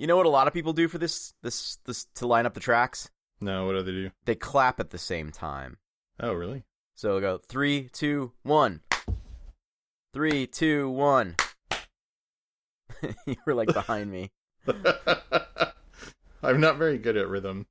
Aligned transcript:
You 0.00 0.06
know 0.06 0.16
what 0.16 0.24
a 0.24 0.30
lot 0.30 0.46
of 0.46 0.54
people 0.54 0.72
do 0.72 0.88
for 0.88 0.96
this 0.96 1.34
this 1.42 1.76
this 1.84 2.06
to 2.14 2.26
line 2.26 2.46
up 2.46 2.54
the 2.54 2.60
tracks? 2.60 3.10
No, 3.42 3.66
what 3.66 3.72
do 3.72 3.82
they 3.82 3.90
do? 3.90 4.10
They 4.24 4.34
clap 4.34 4.80
at 4.80 4.88
the 4.88 4.96
same 4.96 5.30
time. 5.30 5.76
Oh, 6.18 6.32
really? 6.32 6.64
So 6.94 7.08
they'll 7.08 7.20
go 7.20 7.40
three, 7.46 7.90
two, 7.92 8.32
one. 8.42 8.80
Three, 10.14 10.46
two, 10.46 10.88
one. 10.88 11.36
you 13.26 13.36
were 13.44 13.52
like 13.52 13.74
behind 13.74 14.10
me. 14.10 14.30
I'm 16.42 16.60
not 16.60 16.78
very 16.78 16.96
good 16.96 17.18
at 17.18 17.28
rhythm. 17.28 17.66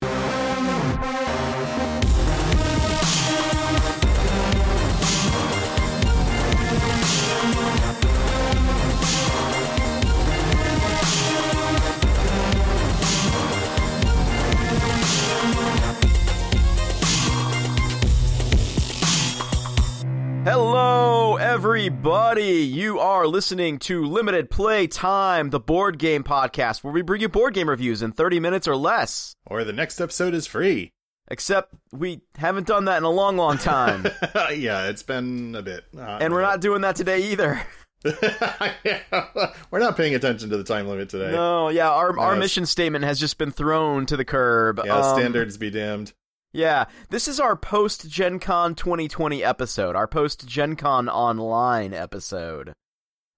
Hello, 20.46 21.36
everybody. 21.36 22.62
You 22.64 22.98
are 23.00 23.28
listening 23.28 23.78
to 23.80 24.06
Limited 24.06 24.50
Play 24.50 24.88
Time, 24.88 25.50
the 25.50 25.60
board 25.60 26.00
game 26.00 26.24
podcast, 26.24 26.84
where 26.84 26.94
we 26.94 27.02
bring 27.02 27.22
you 27.22 27.28
board 27.30 27.54
game 27.54 27.70
reviews 27.70 28.02
in 28.02 28.14
30 28.14 28.40
minutes 28.40 28.68
or 28.68 28.76
less. 28.76 29.36
Or 29.46 29.64
the 29.64 29.74
next 29.74 30.00
episode 30.00 30.34
is 30.34 30.48
free. 30.48 30.92
Except 31.30 31.74
we 31.92 32.22
haven't 32.38 32.68
done 32.68 32.86
that 32.86 32.98
in 32.98 33.04
a 33.04 33.10
long, 33.10 33.36
long 33.38 33.58
time. 33.58 34.06
yeah, 34.56 34.88
it's 34.88 35.04
been 35.04 35.56
a 35.56 35.62
bit. 35.62 35.84
Uh, 35.96 36.20
and 36.22 36.34
we're 36.34 36.42
not 36.42 36.62
doing 36.62 36.82
that 36.82 36.96
today 36.96 37.32
either. 37.32 37.62
yeah, 38.06 39.04
we're 39.72 39.80
not 39.80 39.98
paying 39.98 40.16
attention 40.16 40.50
to 40.52 40.58
the 40.58 40.64
time 40.64 40.88
limit 40.88 41.10
today. 41.10 41.32
No, 41.32 41.68
yeah, 41.70 41.90
our, 41.92 42.18
our 42.18 42.34
Yes. 42.36 42.40
mission 42.40 42.66
statement 42.66 43.04
has 43.04 43.20
just 43.20 43.38
been 43.38 43.52
thrown 43.52 44.06
to 44.08 44.16
the 44.18 44.26
curb. 44.26 44.80
Yeah, 44.86 44.96
Um, 45.00 45.20
standards 45.20 45.58
be 45.58 45.70
damned. 45.70 46.14
Yeah, 46.52 46.86
this 47.10 47.28
is 47.28 47.40
our 47.40 47.56
post 47.56 48.10
Gen 48.10 48.40
Con 48.40 48.74
2020 48.74 49.44
episode, 49.44 49.96
our 49.96 50.08
post 50.08 50.48
Gen 50.48 50.76
Con 50.76 51.08
online 51.08 51.94
episode. 51.94 52.74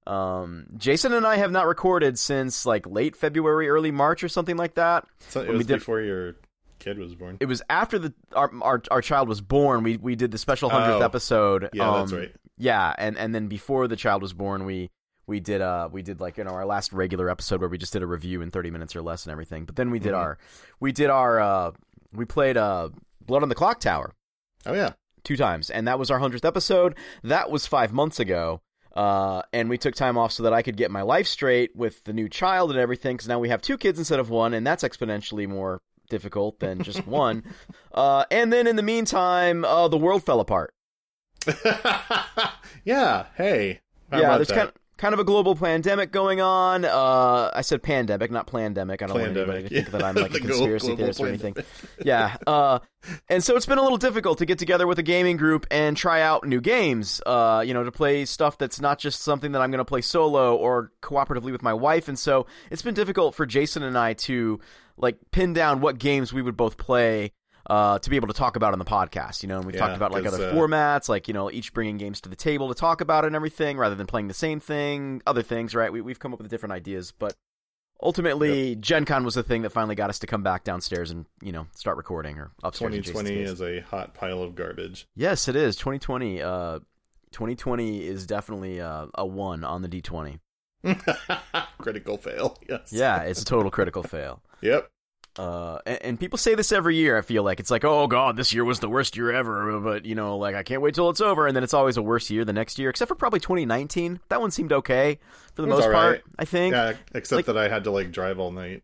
Um, 0.08 0.68
Jason 0.78 1.14
and 1.14 1.28
I 1.28 1.36
have 1.36 1.52
not 1.52 1.68
recorded 1.68 2.18
since 2.18 2.66
like 2.66 2.88
late 2.88 3.16
February, 3.16 3.68
early 3.70 3.92
March, 3.92 4.23
or 4.23 4.30
something 4.30 4.56
like 4.58 4.76
that. 4.76 5.06
So 5.30 5.42
it 5.42 5.44
when 5.44 5.52
we 5.53 5.58
was 5.59 5.68
did- 5.68 5.80
before 5.80 6.00
your 6.02 6.36
kid 6.80 6.98
was 6.98 7.14
born. 7.14 7.38
It 7.42 7.45
was 7.48 7.62
after 7.70 8.00
the 8.00 8.14
our 8.34 8.50
our, 8.62 8.81
our 8.90 9.02
child 9.02 9.28
was 9.28 9.42
born. 9.42 9.84
We 9.84 9.98
we 9.98 10.16
did 10.16 10.31
the 10.31 10.38
special 10.38 10.70
hundredth 10.70 11.02
Oh. 11.02 11.06
episode. 11.06 11.70
Yeah, 11.73 11.92
that's 11.98 12.14
um, 12.14 12.18
right. 12.20 12.36
Yeah, 12.58 12.94
and 12.98 13.18
and 13.18 13.36
then 13.36 13.48
before 13.48 13.88
the 13.90 13.96
child 13.98 14.22
was 14.22 14.31
born, 14.34 14.66
we 14.66 14.90
we 15.28 15.40
did 15.42 15.62
uh 15.62 15.90
we 15.92 16.02
did 16.02 16.20
like 16.22 16.38
you 16.38 16.46
know 16.46 16.52
our 16.52 16.66
last 16.66 16.94
regular 16.94 17.30
episode 17.30 17.59
where 17.59 17.70
we 17.70 17.78
just 17.78 17.94
did 17.94 18.02
a 18.03 18.08
review 18.08 18.42
in 18.42 18.52
30 18.52 18.72
minutes 18.72 18.96
or 18.96 19.02
less 19.02 19.25
and 19.25 19.31
everything. 19.34 19.66
But 19.66 19.75
then 19.75 19.92
we 19.92 20.00
did 20.00 20.14
Mhm. 20.14 20.18
our 20.18 20.38
we 20.80 20.92
did 20.94 21.09
our 21.09 21.40
uh 21.40 21.72
we 22.14 22.26
played 22.26 22.58
uh 22.58 22.90
Blood 23.26 23.44
on 23.44 23.50
the 23.50 23.56
Clock 23.56 23.80
Tower 23.80 24.14
Oh 24.66 24.73
yeah, 24.73 24.94
two 25.23 25.38
times, 25.38 25.70
and 25.70 25.88
that 25.88 26.00
was 26.00 26.12
our 26.12 26.20
hundredth 26.20 26.45
episode. 26.45 26.95
That 27.23 27.50
was 27.50 27.66
five 27.66 27.92
months 27.94 28.20
ago. 28.20 28.62
Uh, 28.95 29.42
and 29.53 29.70
we 29.70 29.78
took 29.78 29.95
time 29.95 30.18
off 30.18 30.34
so 30.34 30.44
that 30.44 30.53
I 30.53 30.62
could 30.62 30.76
get 30.76 30.92
my 30.92 31.02
life 31.02 31.26
straight 31.26 31.73
with 31.76 32.03
the 32.03 32.12
new 32.12 32.28
child 32.28 32.72
and 32.72 32.80
everything. 32.80 33.16
Because 33.16 33.28
now 33.30 33.40
we 33.40 33.50
have 33.50 33.62
two 33.62 33.78
kids 33.78 33.98
instead 33.98 34.20
of 34.20 34.30
one, 34.30 34.53
and 34.53 34.68
that's 34.68 34.84
exponentially 34.84 35.48
more 35.48 35.81
difficult 36.09 36.59
than 36.59 36.84
just 36.84 37.08
one. 37.08 37.44
Uh, 37.94 38.25
and 38.30 38.52
then 38.52 38.68
in 38.68 38.75
the 38.75 38.84
meantime, 38.84 39.64
uh, 39.64 39.88
the 39.88 39.98
world 39.98 40.23
fell 40.25 40.42
apart. 40.42 40.73
yeah. 42.84 43.28
Hey, 43.36 43.80
how 44.12 44.20
yeah, 44.20 44.36
there's 44.36 44.50
that? 44.50 44.56
kind 44.56 44.72
kind 45.02 45.16
of 45.16 45.19
a 45.19 45.23
global 45.23 45.55
pandemic 45.55 46.11
going 46.11 46.41
on. 46.41 46.85
Uh, 46.85 47.49
I 47.52 47.61
said 47.61 47.81
pandemic, 47.81 48.30
not 48.30 48.45
pandemic. 48.45 49.02
I 49.02 49.07
don't 49.07 49.19
want 49.19 49.35
anybody 49.35 49.63
Plandemic, 49.63 49.69
to 49.69 49.69
think 49.69 49.85
yeah. 49.88 49.91
that 49.97 50.03
I'm 50.03 50.16
like 50.16 50.35
a 50.35 50.39
conspiracy 50.39 50.95
theorist 50.95 51.19
or 51.19 51.27
anything. 51.27 51.55
yeah. 52.05 52.38
Uh, 52.45 52.77
and 53.27 53.44
so 53.44 53.55
it's 53.55 53.66
been 53.66 53.79
a 53.79 53.81
little 53.81 53.97
difficult 53.97 54.38
to 54.38 54.45
get 54.45 54.59
together 54.59 54.85
with 54.85 54.99
a 54.99 55.03
gaming 55.03 55.38
group 55.38 55.66
and 55.72 55.97
try 55.97 56.22
out 56.22 56.45
new 56.45 56.61
games. 56.61 57.19
Uh, 57.25 57.63
you 57.66 57.73
know, 57.73 57.84
to 57.84 57.91
play 57.91 58.25
stuff 58.25 58.59
that's 58.59 58.79
not 58.79 59.00
just 59.00 59.23
something 59.23 59.53
that 59.53 59.61
I'm 59.63 59.72
going 59.72 59.79
to 59.79 59.85
play 59.85 60.01
solo 60.01 60.56
or 60.56 60.91
cooperatively 61.01 61.51
with 61.51 61.63
my 61.63 61.73
wife. 61.73 62.07
And 62.07 62.17
so 62.19 62.45
it's 62.69 62.84
been 62.84 62.94
difficult 62.94 63.34
for 63.34 63.47
Jason 63.47 63.81
and 63.81 63.97
I 63.97 64.13
to 64.13 64.59
like 64.97 65.17
pin 65.31 65.53
down 65.53 65.81
what 65.81 65.97
games 65.97 66.31
we 66.31 66.44
would 66.44 66.56
both 66.56 66.78
play. 66.78 67.31
Uh, 67.72 67.98
to 68.00 68.09
be 68.09 68.18
able 68.18 68.28
to 68.28 68.34
talk 68.34 68.58
about 68.58 68.74
on 68.74 68.80
the 68.80 68.86
podcast, 68.86 69.44
you 69.44 69.48
know, 69.48 69.56
and 69.56 69.66
we've 69.66 69.76
Yeah, 69.76 69.88
talked 69.88 69.96
about 69.96 70.12
like 70.12 70.26
other 70.26 70.50
uh, 70.50 70.54
formats, 70.54 71.08
like 71.08 71.30
you 71.30 71.34
know, 71.34 71.50
each 71.50 71.74
bringing 71.74 71.96
games 71.98 72.20
to 72.20 72.28
the 72.28 72.36
table 72.36 72.68
to 72.68 72.76
talk 72.76 73.00
about 73.00 73.24
and 73.24 73.34
everything, 73.34 73.78
rather 73.78 73.96
than 73.96 74.08
playing 74.08 74.28
the 74.28 74.34
same 74.34 74.59
thing, 74.59 75.22
other 75.26 75.42
things, 75.42 75.74
right? 75.74 75.90
We, 75.90 76.02
we've 76.02 76.20
come 76.20 76.34
up 76.34 76.42
with 76.42 76.50
different 76.50 76.74
ideas, 76.74 77.14
but 77.18 77.34
ultimately, 78.04 78.76
Gen 78.76 79.06
Con 79.06 79.24
was 79.24 79.36
the 79.36 79.44
thing 79.44 79.62
that 79.62 79.70
finally 79.70 79.96
got 79.96 80.09
us 80.09 80.20
to 80.20 80.28
come 80.28 80.44
back 80.44 80.66
downstairs 80.66 81.12
and 81.12 81.26
you 81.42 81.54
know 81.54 81.68
start 81.74 81.96
recording 81.96 82.38
or 82.40 82.52
upstairs. 82.62 82.94
Jason's 82.94 83.30
2020 83.30 83.42
is 83.42 83.62
a 83.62 83.80
hot 83.80 84.16
pile 84.16 84.44
of 84.44 84.53
garbage. 84.53 85.08
yes, 85.16 85.48
it 85.48 85.56
is. 85.56 85.78
2020. 85.78 86.42
Uh, 86.42 86.80
2020 87.32 88.06
is 88.06 88.26
definitely 88.26 88.82
uh, 88.82 89.08
a 89.16 89.26
one 89.26 89.64
on 89.64 89.82
the 89.82 89.88
D20. 89.88 90.40
Critical 91.78 92.18
fail. 92.18 92.58
Yes. 92.68 92.92
Yeah, 92.92 93.22
it's 93.22 93.42
a 93.42 93.46
total 93.46 93.72
critical 93.72 94.03
fail. 94.03 94.42
Yep. 94.62 94.92
Uh, 95.38 95.80
and, 95.86 96.00
and 96.03 96.19
people 96.19 96.38
say 96.38 96.56
this 96.56 96.72
every 96.72 96.97
year. 96.97 97.18
I 97.18 97.22
feel 97.22 97.44
like 97.44 97.59
it's 97.59 97.72
like, 97.72 97.86
oh 97.86 98.08
god, 98.08 98.36
this 98.36 98.53
year 98.53 98.66
was 98.66 98.80
the 98.80 98.90
worst 98.90 99.16
year 99.16 99.31
ever. 99.31 99.80
But 99.80 100.06
you 100.06 100.16
know, 100.16 100.38
like 100.38 100.56
I 100.56 100.64
can't 100.64 100.81
wait 100.81 100.94
till 100.96 101.09
it's 101.09 101.22
over. 101.22 101.47
And 101.47 101.56
then 101.56 101.64
it's 101.64 101.74
always 101.74 101.97
a 101.97 102.02
worse 102.02 102.30
year 102.30 102.44
the 102.46 102.53
next 102.53 102.78
year, 102.80 102.90
except 102.90 103.09
for 103.09 103.16
probably 103.16 103.40
2019. 103.40 104.20
That 104.30 104.41
one 104.41 104.52
seemed 104.52 104.74
okay 104.74 105.20
for 105.56 105.62
the 105.62 105.68
most 105.68 105.86
all 105.86 105.91
part. 105.91 106.24
I 106.38 106.46
think. 106.46 106.74
Yeah. 106.74 106.94
Except 107.14 107.38
Like- 107.38 107.46
that 107.46 107.58
I 107.58 107.68
had 107.70 107.86
to 107.86 107.91
like 107.91 108.12
drive 108.12 108.40
all 108.40 108.52
night. 108.52 108.84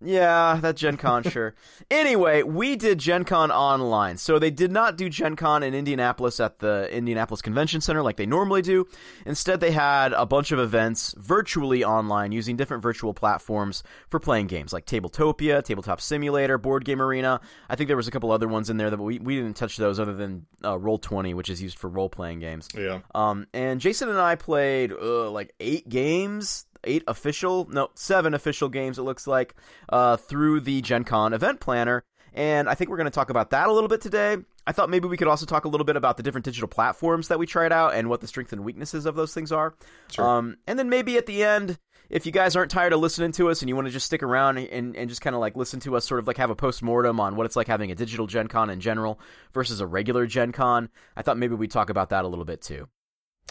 Yeah, 0.00 0.58
that 0.60 0.76
Gen 0.76 0.96
Con, 0.98 1.22
sure. 1.30 1.54
Anyway, 1.90 2.42
we 2.42 2.76
did 2.76 2.98
Gen 2.98 3.24
Con 3.24 3.50
online. 3.50 4.18
So 4.18 4.38
they 4.38 4.50
did 4.50 4.70
not 4.70 4.96
do 4.96 5.08
Gen 5.08 5.36
Con 5.36 5.62
in 5.62 5.74
Indianapolis 5.74 6.38
at 6.38 6.58
the 6.58 6.88
Indianapolis 6.94 7.40
Convention 7.40 7.80
Center 7.80 8.02
like 8.02 8.16
they 8.16 8.26
normally 8.26 8.60
do. 8.62 8.86
Instead, 9.24 9.60
they 9.60 9.70
had 9.70 10.12
a 10.12 10.26
bunch 10.26 10.52
of 10.52 10.58
events 10.58 11.14
virtually 11.16 11.82
online 11.82 12.32
using 12.32 12.56
different 12.56 12.82
virtual 12.82 13.14
platforms 13.14 13.82
for 14.08 14.20
playing 14.20 14.48
games 14.48 14.72
like 14.72 14.84
Tabletopia, 14.84 15.64
Tabletop 15.64 16.00
Simulator, 16.00 16.58
Board 16.58 16.84
Game 16.84 17.00
Arena. 17.00 17.40
I 17.70 17.76
think 17.76 17.88
there 17.88 17.96
was 17.96 18.08
a 18.08 18.10
couple 18.10 18.30
other 18.30 18.48
ones 18.48 18.68
in 18.68 18.76
there 18.76 18.90
that 18.90 18.98
we, 18.98 19.18
we 19.18 19.36
didn't 19.36 19.56
touch 19.56 19.78
those 19.78 19.98
other 19.98 20.14
than 20.14 20.46
uh, 20.62 20.76
Roll20, 20.76 21.34
which 21.34 21.48
is 21.48 21.62
used 21.62 21.78
for 21.78 21.88
role 21.88 22.10
playing 22.10 22.40
games. 22.40 22.68
Yeah. 22.76 23.00
Um, 23.14 23.46
and 23.54 23.80
Jason 23.80 24.10
and 24.10 24.18
I 24.18 24.34
played 24.34 24.92
uh, 24.92 25.30
like 25.30 25.54
eight 25.58 25.88
games, 25.88 26.66
eight 26.86 27.04
official, 27.06 27.66
no, 27.70 27.88
seven 27.94 28.34
official 28.34 28.68
games. 28.68 28.98
It 28.98 29.02
looks 29.02 29.26
like 29.26 29.54
uh, 29.88 30.16
through 30.16 30.60
the 30.60 30.80
Gen 30.80 31.04
Con 31.04 31.32
event 31.32 31.60
planner, 31.60 32.04
and 32.32 32.68
I 32.68 32.74
think 32.74 32.90
we're 32.90 32.96
going 32.98 33.06
to 33.06 33.10
talk 33.10 33.30
about 33.30 33.50
that 33.50 33.68
a 33.68 33.72
little 33.72 33.88
bit 33.88 34.00
today. 34.00 34.36
I 34.66 34.72
thought 34.72 34.90
maybe 34.90 35.08
we 35.08 35.16
could 35.16 35.28
also 35.28 35.46
talk 35.46 35.64
a 35.64 35.68
little 35.68 35.84
bit 35.84 35.96
about 35.96 36.16
the 36.16 36.22
different 36.22 36.44
digital 36.44 36.68
platforms 36.68 37.28
that 37.28 37.38
we 37.38 37.46
tried 37.46 37.72
out 37.72 37.94
and 37.94 38.08
what 38.08 38.20
the 38.20 38.26
strengths 38.26 38.52
and 38.52 38.64
weaknesses 38.64 39.06
of 39.06 39.14
those 39.14 39.32
things 39.32 39.52
are. 39.52 39.74
Sure. 40.10 40.26
Um, 40.26 40.56
and 40.66 40.78
then 40.78 40.88
maybe 40.88 41.16
at 41.16 41.26
the 41.26 41.44
end, 41.44 41.78
if 42.10 42.26
you 42.26 42.32
guys 42.32 42.56
aren't 42.56 42.70
tired 42.70 42.92
of 42.92 43.00
listening 43.00 43.32
to 43.32 43.48
us 43.48 43.62
and 43.62 43.68
you 43.68 43.74
want 43.74 43.86
to 43.86 43.92
just 43.92 44.06
stick 44.06 44.22
around 44.22 44.58
and, 44.58 44.96
and 44.96 45.08
just 45.08 45.20
kind 45.20 45.34
of 45.34 45.40
like 45.40 45.56
listen 45.56 45.80
to 45.80 45.96
us 45.96 46.04
sort 46.04 46.20
of 46.20 46.26
like 46.26 46.36
have 46.36 46.50
a 46.50 46.56
post 46.56 46.82
mortem 46.82 47.20
on 47.20 47.36
what 47.36 47.46
it's 47.46 47.56
like 47.56 47.68
having 47.68 47.90
a 47.90 47.94
digital 47.94 48.26
Gen 48.26 48.48
Con 48.48 48.70
in 48.70 48.80
general 48.80 49.20
versus 49.52 49.80
a 49.80 49.86
regular 49.86 50.26
Gen 50.26 50.52
Con, 50.52 50.88
I 51.16 51.22
thought 51.22 51.38
maybe 51.38 51.54
we'd 51.54 51.70
talk 51.70 51.90
about 51.90 52.10
that 52.10 52.24
a 52.24 52.28
little 52.28 52.44
bit 52.44 52.60
too. 52.60 52.88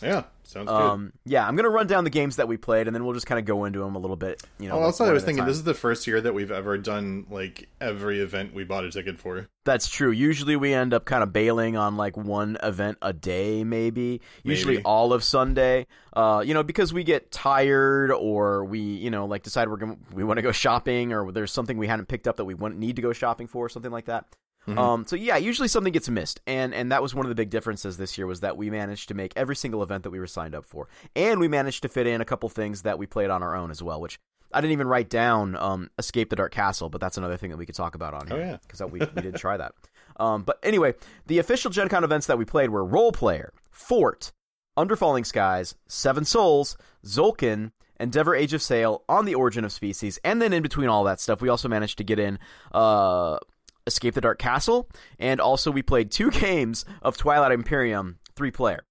Yeah. 0.01 0.23
Sounds 0.44 0.67
good. 0.67 0.75
Um, 0.75 1.13
yeah, 1.25 1.47
I'm 1.47 1.56
gonna 1.56 1.69
run 1.69 1.88
down 1.88 2.03
the 2.03 2.09
games 2.09 2.35
that 2.35 2.47
we 2.47 2.57
played, 2.57 2.88
and 2.88 2.95
then 2.95 3.03
we'll 3.03 3.13
just 3.13 3.25
kind 3.25 3.39
of 3.39 3.45
go 3.45 3.66
into 3.66 3.79
them 3.79 3.95
a 3.95 4.00
little 4.00 4.16
bit. 4.16 4.44
You 4.59 4.69
know, 4.69 4.75
oh, 4.75 4.79
like 4.79 4.85
also, 4.88 5.06
I 5.06 5.11
was 5.11 5.23
thinking 5.23 5.44
this 5.45 5.57
is 5.57 5.63
the 5.63 5.73
first 5.73 6.06
year 6.06 6.22
that 6.22 6.33
we've 6.33 6.51
ever 6.51 6.78
done 6.78 7.25
like 7.29 7.67
every 7.81 8.19
event 8.19 8.53
we 8.53 8.63
bought 8.63 8.84
a 8.85 8.91
ticket 8.91 9.17
for. 9.17 9.47
That's 9.63 9.88
true. 9.88 10.11
Usually 10.11 10.55
we 10.55 10.73
end 10.73 10.94
up 10.94 11.05
kind 11.05 11.23
of 11.23 11.34
bailing 11.34 11.78
on 11.78 11.97
like 11.97 12.16
one 12.16 12.57
event 12.61 13.00
a 13.01 13.11
day, 13.11 13.63
maybe. 13.63 14.22
Usually 14.44 14.75
Maybe. 14.75 14.84
all 14.84 15.13
of 15.13 15.23
Sunday. 15.23 15.88
Uh, 16.13 16.44
you 16.45 16.53
know, 16.53 16.63
because 16.63 16.94
we 16.94 17.03
get 17.03 17.31
tired 17.31 18.11
or 18.11 18.66
we, 18.66 18.79
you 18.79 19.09
know, 19.09 19.25
like 19.25 19.41
decide 19.41 19.67
we're 19.67 19.78
gonna 19.78 19.97
we 20.13 20.23
want 20.23 20.38
to 20.38 20.44
go 20.44 20.51
shopping 20.51 21.11
or 21.11 21.31
there's 21.31 21.51
something 21.51 21.78
we 21.78 21.88
hadn't 21.88 22.08
picked 22.08 22.28
up 22.28 22.37
that 22.37 22.46
we 22.46 22.53
want 22.53 22.78
need 22.78 22.97
to 22.97 23.02
go 23.02 23.14
shopping 23.14 23.47
for, 23.47 23.66
or 23.66 23.69
something 23.69 23.91
like 23.91 24.05
that. 24.05 24.25
Mhm. 24.67 24.78
Um, 24.78 25.06
so 25.06 25.16
yeah, 25.16 25.38
usually 25.38 25.67
something 25.67 25.94
gets 25.94 26.09
missed, 26.09 26.40
and 26.47 26.73
and 26.73 26.91
that 26.91 27.02
was 27.02 27.14
one 27.14 27.26
of 27.26 27.29
the 27.29 27.35
big 27.35 27.50
differences 27.50 27.97
this 27.97 28.17
year 28.17 28.26
was 28.28 28.40
that 28.40 28.58
we 28.58 28.70
managed 28.70 29.08
to 29.09 29.14
make 29.14 29.34
every 29.35 29.56
single 29.56 29.84
event 29.84 30.03
that 30.03 30.09
we 30.09 30.20
were 30.20 30.28
signed 30.28 30.56
up 30.56 30.66
for, 30.66 30.88
and 31.16 31.40
we 31.40 31.47
managed 31.47 31.82
to 31.84 31.90
fit 31.90 32.08
in 32.08 32.20
a 32.22 32.26
couple 32.26 32.50
things 32.50 32.82
that 32.82 32.97
we 32.97 33.06
played 33.06 33.29
on 33.29 33.44
our 33.44 33.56
own 33.56 33.70
as 33.72 33.84
well, 33.84 34.02
which 34.02 34.17
I 34.53 34.62
didn't 34.62 34.73
even 34.73 34.88
write 34.88 35.09
down. 35.09 35.56
Um, 35.56 35.90
Escape 36.00 36.29
the 36.29 36.35
Dark 36.35 36.52
Castle, 36.52 36.90
but 36.90 37.00
that's 37.02 37.17
another 37.17 37.38
thing 37.38 37.52
that 37.52 37.58
we 37.58 37.66
could 37.66 37.76
talk 37.76 37.94
about 37.96 38.14
on 38.14 38.23
Oh, 38.32 38.35
here 38.38 38.46
yeah. 38.46 38.58
because 38.62 38.82
we 38.91 39.00
we 39.00 39.22
did 39.22 39.35
try 39.35 39.58
that. 39.58 39.73
Um, 40.17 40.44
but 40.44 40.58
anyway, 40.64 40.94
the 41.28 41.40
official 41.40 41.70
Gen 41.70 41.90
Con 41.90 42.03
events 42.03 42.26
that 42.28 42.38
we 42.38 42.46
played 42.46 42.70
were 42.70 42.84
Roll 42.85 43.12
Player, 43.12 43.52
Fort, 43.70 44.32
Under 44.78 44.96
Falling 44.96 45.26
Skies, 45.26 45.76
Seven 45.88 46.23
Souls, 46.26 46.78
Tzolk'in, 47.06 47.72
Endeavor 48.00 48.34
Age 48.35 48.53
of 48.53 48.62
Sail, 48.62 49.03
On 49.09 49.26
the 49.26 49.35
Origin 49.35 49.64
of 49.66 49.72
Species, 49.72 50.17
and 50.23 50.41
then 50.41 50.53
in 50.53 50.64
between 50.64 50.88
all 50.90 51.03
that 51.03 51.20
stuff, 51.20 51.41
we 51.41 51.50
also 51.50 51.67
managed 51.67 51.97
to 51.97 52.03
get 52.03 52.17
in 52.20 52.40
uh, 52.73 53.38
Escape 53.87 54.14
the 54.14 54.22
Dark 54.22 54.40
Castle, 54.40 54.90
and 55.20 55.40
also 55.40 55.72
we 55.72 55.82
played 55.82 56.11
two 56.11 56.32
games 56.46 56.85
of 57.02 57.17
Twilight 57.17 57.52
Imperium 57.52 58.20
three 58.35 58.52
player. 58.52 58.84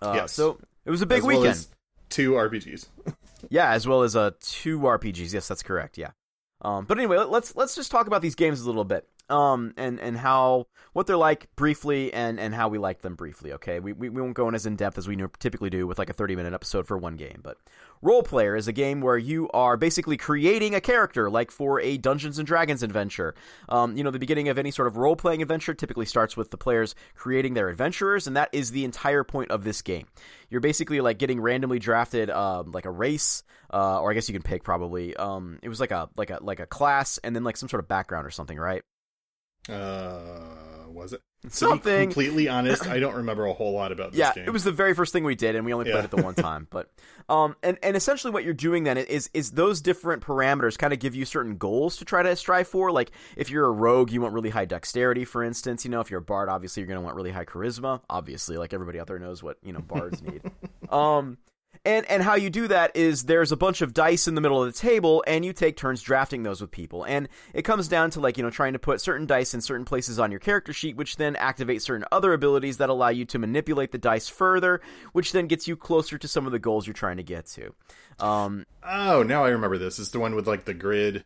Uh, 0.00 0.12
Yes. 0.16 0.32
So 0.32 0.58
it 0.84 0.90
was 0.90 1.02
a 1.02 1.06
big 1.06 1.18
As 1.18 1.24
well 1.24 1.38
weekend. 1.40 1.50
as 1.56 1.68
two 2.08 2.32
RPGs. 2.32 2.86
Yeah, 3.48 3.70
as 3.70 3.88
well 3.88 4.02
as 4.02 4.14
uh, 4.16 4.32
two 4.42 4.80
RPGs. 4.80 5.32
Yes, 5.32 5.48
that's 5.48 5.62
correct. 5.62 5.96
Yeah. 5.96 6.10
Um, 6.60 6.84
but 6.84 6.98
anyway, 6.98 7.16
let's 7.16 7.56
let's 7.56 7.74
just 7.74 7.90
talk 7.90 8.06
about 8.06 8.20
these 8.20 8.34
games 8.34 8.60
a 8.60 8.66
little 8.66 8.84
bit. 8.84 9.08
Um, 9.30 9.72
and 9.76 10.00
and 10.00 10.16
how 10.16 10.66
what 10.92 11.06
they're 11.06 11.16
like 11.16 11.54
briefly, 11.56 12.12
and 12.12 12.40
and 12.40 12.54
how 12.54 12.68
we 12.68 12.78
like 12.78 13.00
them 13.00 13.14
briefly. 13.14 13.52
Okay, 13.54 13.80
we 13.80 13.92
we, 13.92 14.08
we 14.08 14.20
won't 14.20 14.34
go 14.34 14.48
in 14.48 14.54
as 14.54 14.66
in 14.66 14.76
depth 14.76 14.98
as 14.98 15.06
we 15.06 15.16
typically 15.38 15.70
do 15.70 15.86
with 15.86 15.98
like 15.98 16.10
a 16.10 16.12
thirty 16.12 16.36
minute 16.36 16.52
episode 16.52 16.86
for 16.86 16.98
one 16.98 17.16
game. 17.16 17.40
But 17.42 17.56
Roll 18.02 18.22
Player 18.22 18.56
is 18.56 18.66
a 18.66 18.72
game 18.72 19.00
where 19.00 19.18
you 19.18 19.48
are 19.50 19.76
basically 19.76 20.16
creating 20.16 20.74
a 20.74 20.80
character, 20.80 21.30
like 21.30 21.50
for 21.50 21.80
a 21.80 21.96
Dungeons 21.96 22.38
and 22.38 22.46
Dragons 22.46 22.82
adventure. 22.82 23.34
Um, 23.68 23.96
you 23.96 24.02
know, 24.02 24.10
the 24.10 24.18
beginning 24.18 24.48
of 24.48 24.58
any 24.58 24.70
sort 24.70 24.88
of 24.88 24.96
role 24.96 25.16
playing 25.16 25.42
adventure 25.42 25.74
typically 25.74 26.06
starts 26.06 26.36
with 26.36 26.50
the 26.50 26.56
players 26.56 26.94
creating 27.14 27.54
their 27.54 27.68
adventurers, 27.68 28.26
and 28.26 28.36
that 28.36 28.48
is 28.52 28.70
the 28.70 28.84
entire 28.84 29.22
point 29.22 29.50
of 29.50 29.64
this 29.64 29.82
game. 29.82 30.06
You're 30.48 30.60
basically 30.60 31.00
like 31.00 31.18
getting 31.18 31.40
randomly 31.40 31.78
drafted, 31.78 32.30
um, 32.30 32.72
like 32.72 32.86
a 32.86 32.90
race, 32.90 33.42
uh, 33.72 34.00
or 34.00 34.10
I 34.10 34.14
guess 34.14 34.28
you 34.28 34.32
can 34.32 34.42
pick 34.42 34.64
probably. 34.64 35.14
Um, 35.16 35.58
it 35.62 35.68
was 35.68 35.78
like 35.78 35.90
a 35.90 36.08
like 36.16 36.30
a 36.30 36.38
like 36.40 36.60
a 36.60 36.66
class, 36.66 37.18
and 37.18 37.36
then 37.36 37.44
like 37.44 37.56
some 37.56 37.68
sort 37.68 37.82
of 37.82 37.88
background 37.88 38.26
or 38.26 38.30
something, 38.30 38.58
right? 38.58 38.82
Uh, 39.68 40.88
was 40.88 41.12
it? 41.12 41.22
Something. 41.48 41.80
To 41.80 41.98
be 42.00 42.04
completely 42.06 42.48
honest, 42.50 42.86
I 42.86 42.98
don't 42.98 43.14
remember 43.16 43.46
a 43.46 43.52
whole 43.54 43.72
lot 43.72 43.92
about 43.92 44.10
this 44.12 44.18
yeah, 44.18 44.34
game. 44.34 44.44
it 44.46 44.50
was 44.50 44.62
the 44.64 44.72
very 44.72 44.92
first 44.94 45.12
thing 45.12 45.24
we 45.24 45.34
did, 45.34 45.56
and 45.56 45.64
we 45.64 45.72
only 45.72 45.86
played 45.86 45.94
Yeah. 46.00 46.04
it 46.04 46.10
the 46.10 46.22
one 46.22 46.34
time. 46.34 46.66
But 46.70 46.90
um, 47.30 47.56
and 47.62 47.78
and 47.82 47.96
essentially 47.96 48.30
what 48.32 48.44
you're 48.44 48.52
doing 48.52 48.84
then 48.84 48.98
is 48.98 49.30
is 49.32 49.52
those 49.52 49.80
different 49.80 50.22
parameters 50.22 50.76
kind 50.76 50.92
of 50.92 50.98
give 50.98 51.14
you 51.14 51.24
certain 51.24 51.56
goals 51.56 51.96
to 51.96 52.04
try 52.04 52.22
to 52.22 52.36
strive 52.36 52.68
for. 52.68 52.92
Like 52.92 53.10
if 53.36 53.48
you're 53.50 53.64
a 53.66 53.70
rogue, 53.70 54.10
you 54.12 54.20
want 54.20 54.34
really 54.34 54.50
high 54.50 54.66
dexterity, 54.66 55.24
for 55.24 55.42
instance. 55.42 55.84
You 55.84 55.90
know, 55.90 56.00
if 56.00 56.10
you're 56.10 56.20
a 56.20 56.22
bard, 56.22 56.48
obviously 56.50 56.82
you're 56.82 56.88
going 56.88 56.98
to 57.00 57.04
want 57.04 57.16
really 57.16 57.30
high 57.30 57.46
charisma. 57.46 58.02
Obviously, 58.10 58.58
like 58.58 58.74
everybody 58.74 59.00
out 59.00 59.06
there 59.06 59.18
knows 59.18 59.42
what 59.42 59.56
you 59.62 59.72
know 59.72 59.80
bards 59.80 60.20
need. 60.22 60.42
Um. 60.90 61.38
And 61.84 62.04
and 62.10 62.22
how 62.22 62.34
you 62.34 62.50
do 62.50 62.68
that 62.68 62.94
is 62.94 63.24
there's 63.24 63.52
a 63.52 63.56
bunch 63.56 63.80
of 63.80 63.94
dice 63.94 64.28
in 64.28 64.34
the 64.34 64.42
middle 64.42 64.62
of 64.62 64.70
the 64.70 64.78
table, 64.78 65.24
and 65.26 65.44
you 65.44 65.54
take 65.54 65.76
turns 65.76 66.02
drafting 66.02 66.42
those 66.42 66.60
with 66.60 66.70
people. 66.70 67.04
And 67.04 67.26
it 67.54 67.62
comes 67.62 67.88
down 67.88 68.10
to 68.10 68.20
like 68.20 68.36
you 68.36 68.42
know 68.42 68.50
trying 68.50 68.74
to 68.74 68.78
put 68.78 69.00
certain 69.00 69.26
dice 69.26 69.54
in 69.54 69.62
certain 69.62 69.86
places 69.86 70.18
on 70.18 70.30
your 70.30 70.40
character 70.40 70.74
sheet, 70.74 70.96
which 70.96 71.16
then 71.16 71.36
activate 71.36 71.80
certain 71.80 72.04
other 72.12 72.34
abilities 72.34 72.76
that 72.78 72.90
allow 72.90 73.08
you 73.08 73.24
to 73.26 73.38
manipulate 73.38 73.92
the 73.92 73.98
dice 73.98 74.28
further, 74.28 74.82
which 75.12 75.32
then 75.32 75.46
gets 75.46 75.66
you 75.66 75.74
closer 75.74 76.18
to 76.18 76.28
some 76.28 76.44
of 76.44 76.52
the 76.52 76.58
goals 76.58 76.86
you're 76.86 76.92
trying 76.92 77.16
to 77.16 77.22
get 77.22 77.46
to. 77.46 77.74
Um, 78.18 78.66
oh, 78.82 79.22
now 79.22 79.44
I 79.44 79.48
remember 79.48 79.78
this. 79.78 79.98
It's 79.98 80.10
the 80.10 80.20
one 80.20 80.34
with 80.34 80.46
like 80.46 80.66
the 80.66 80.74
grid. 80.74 81.24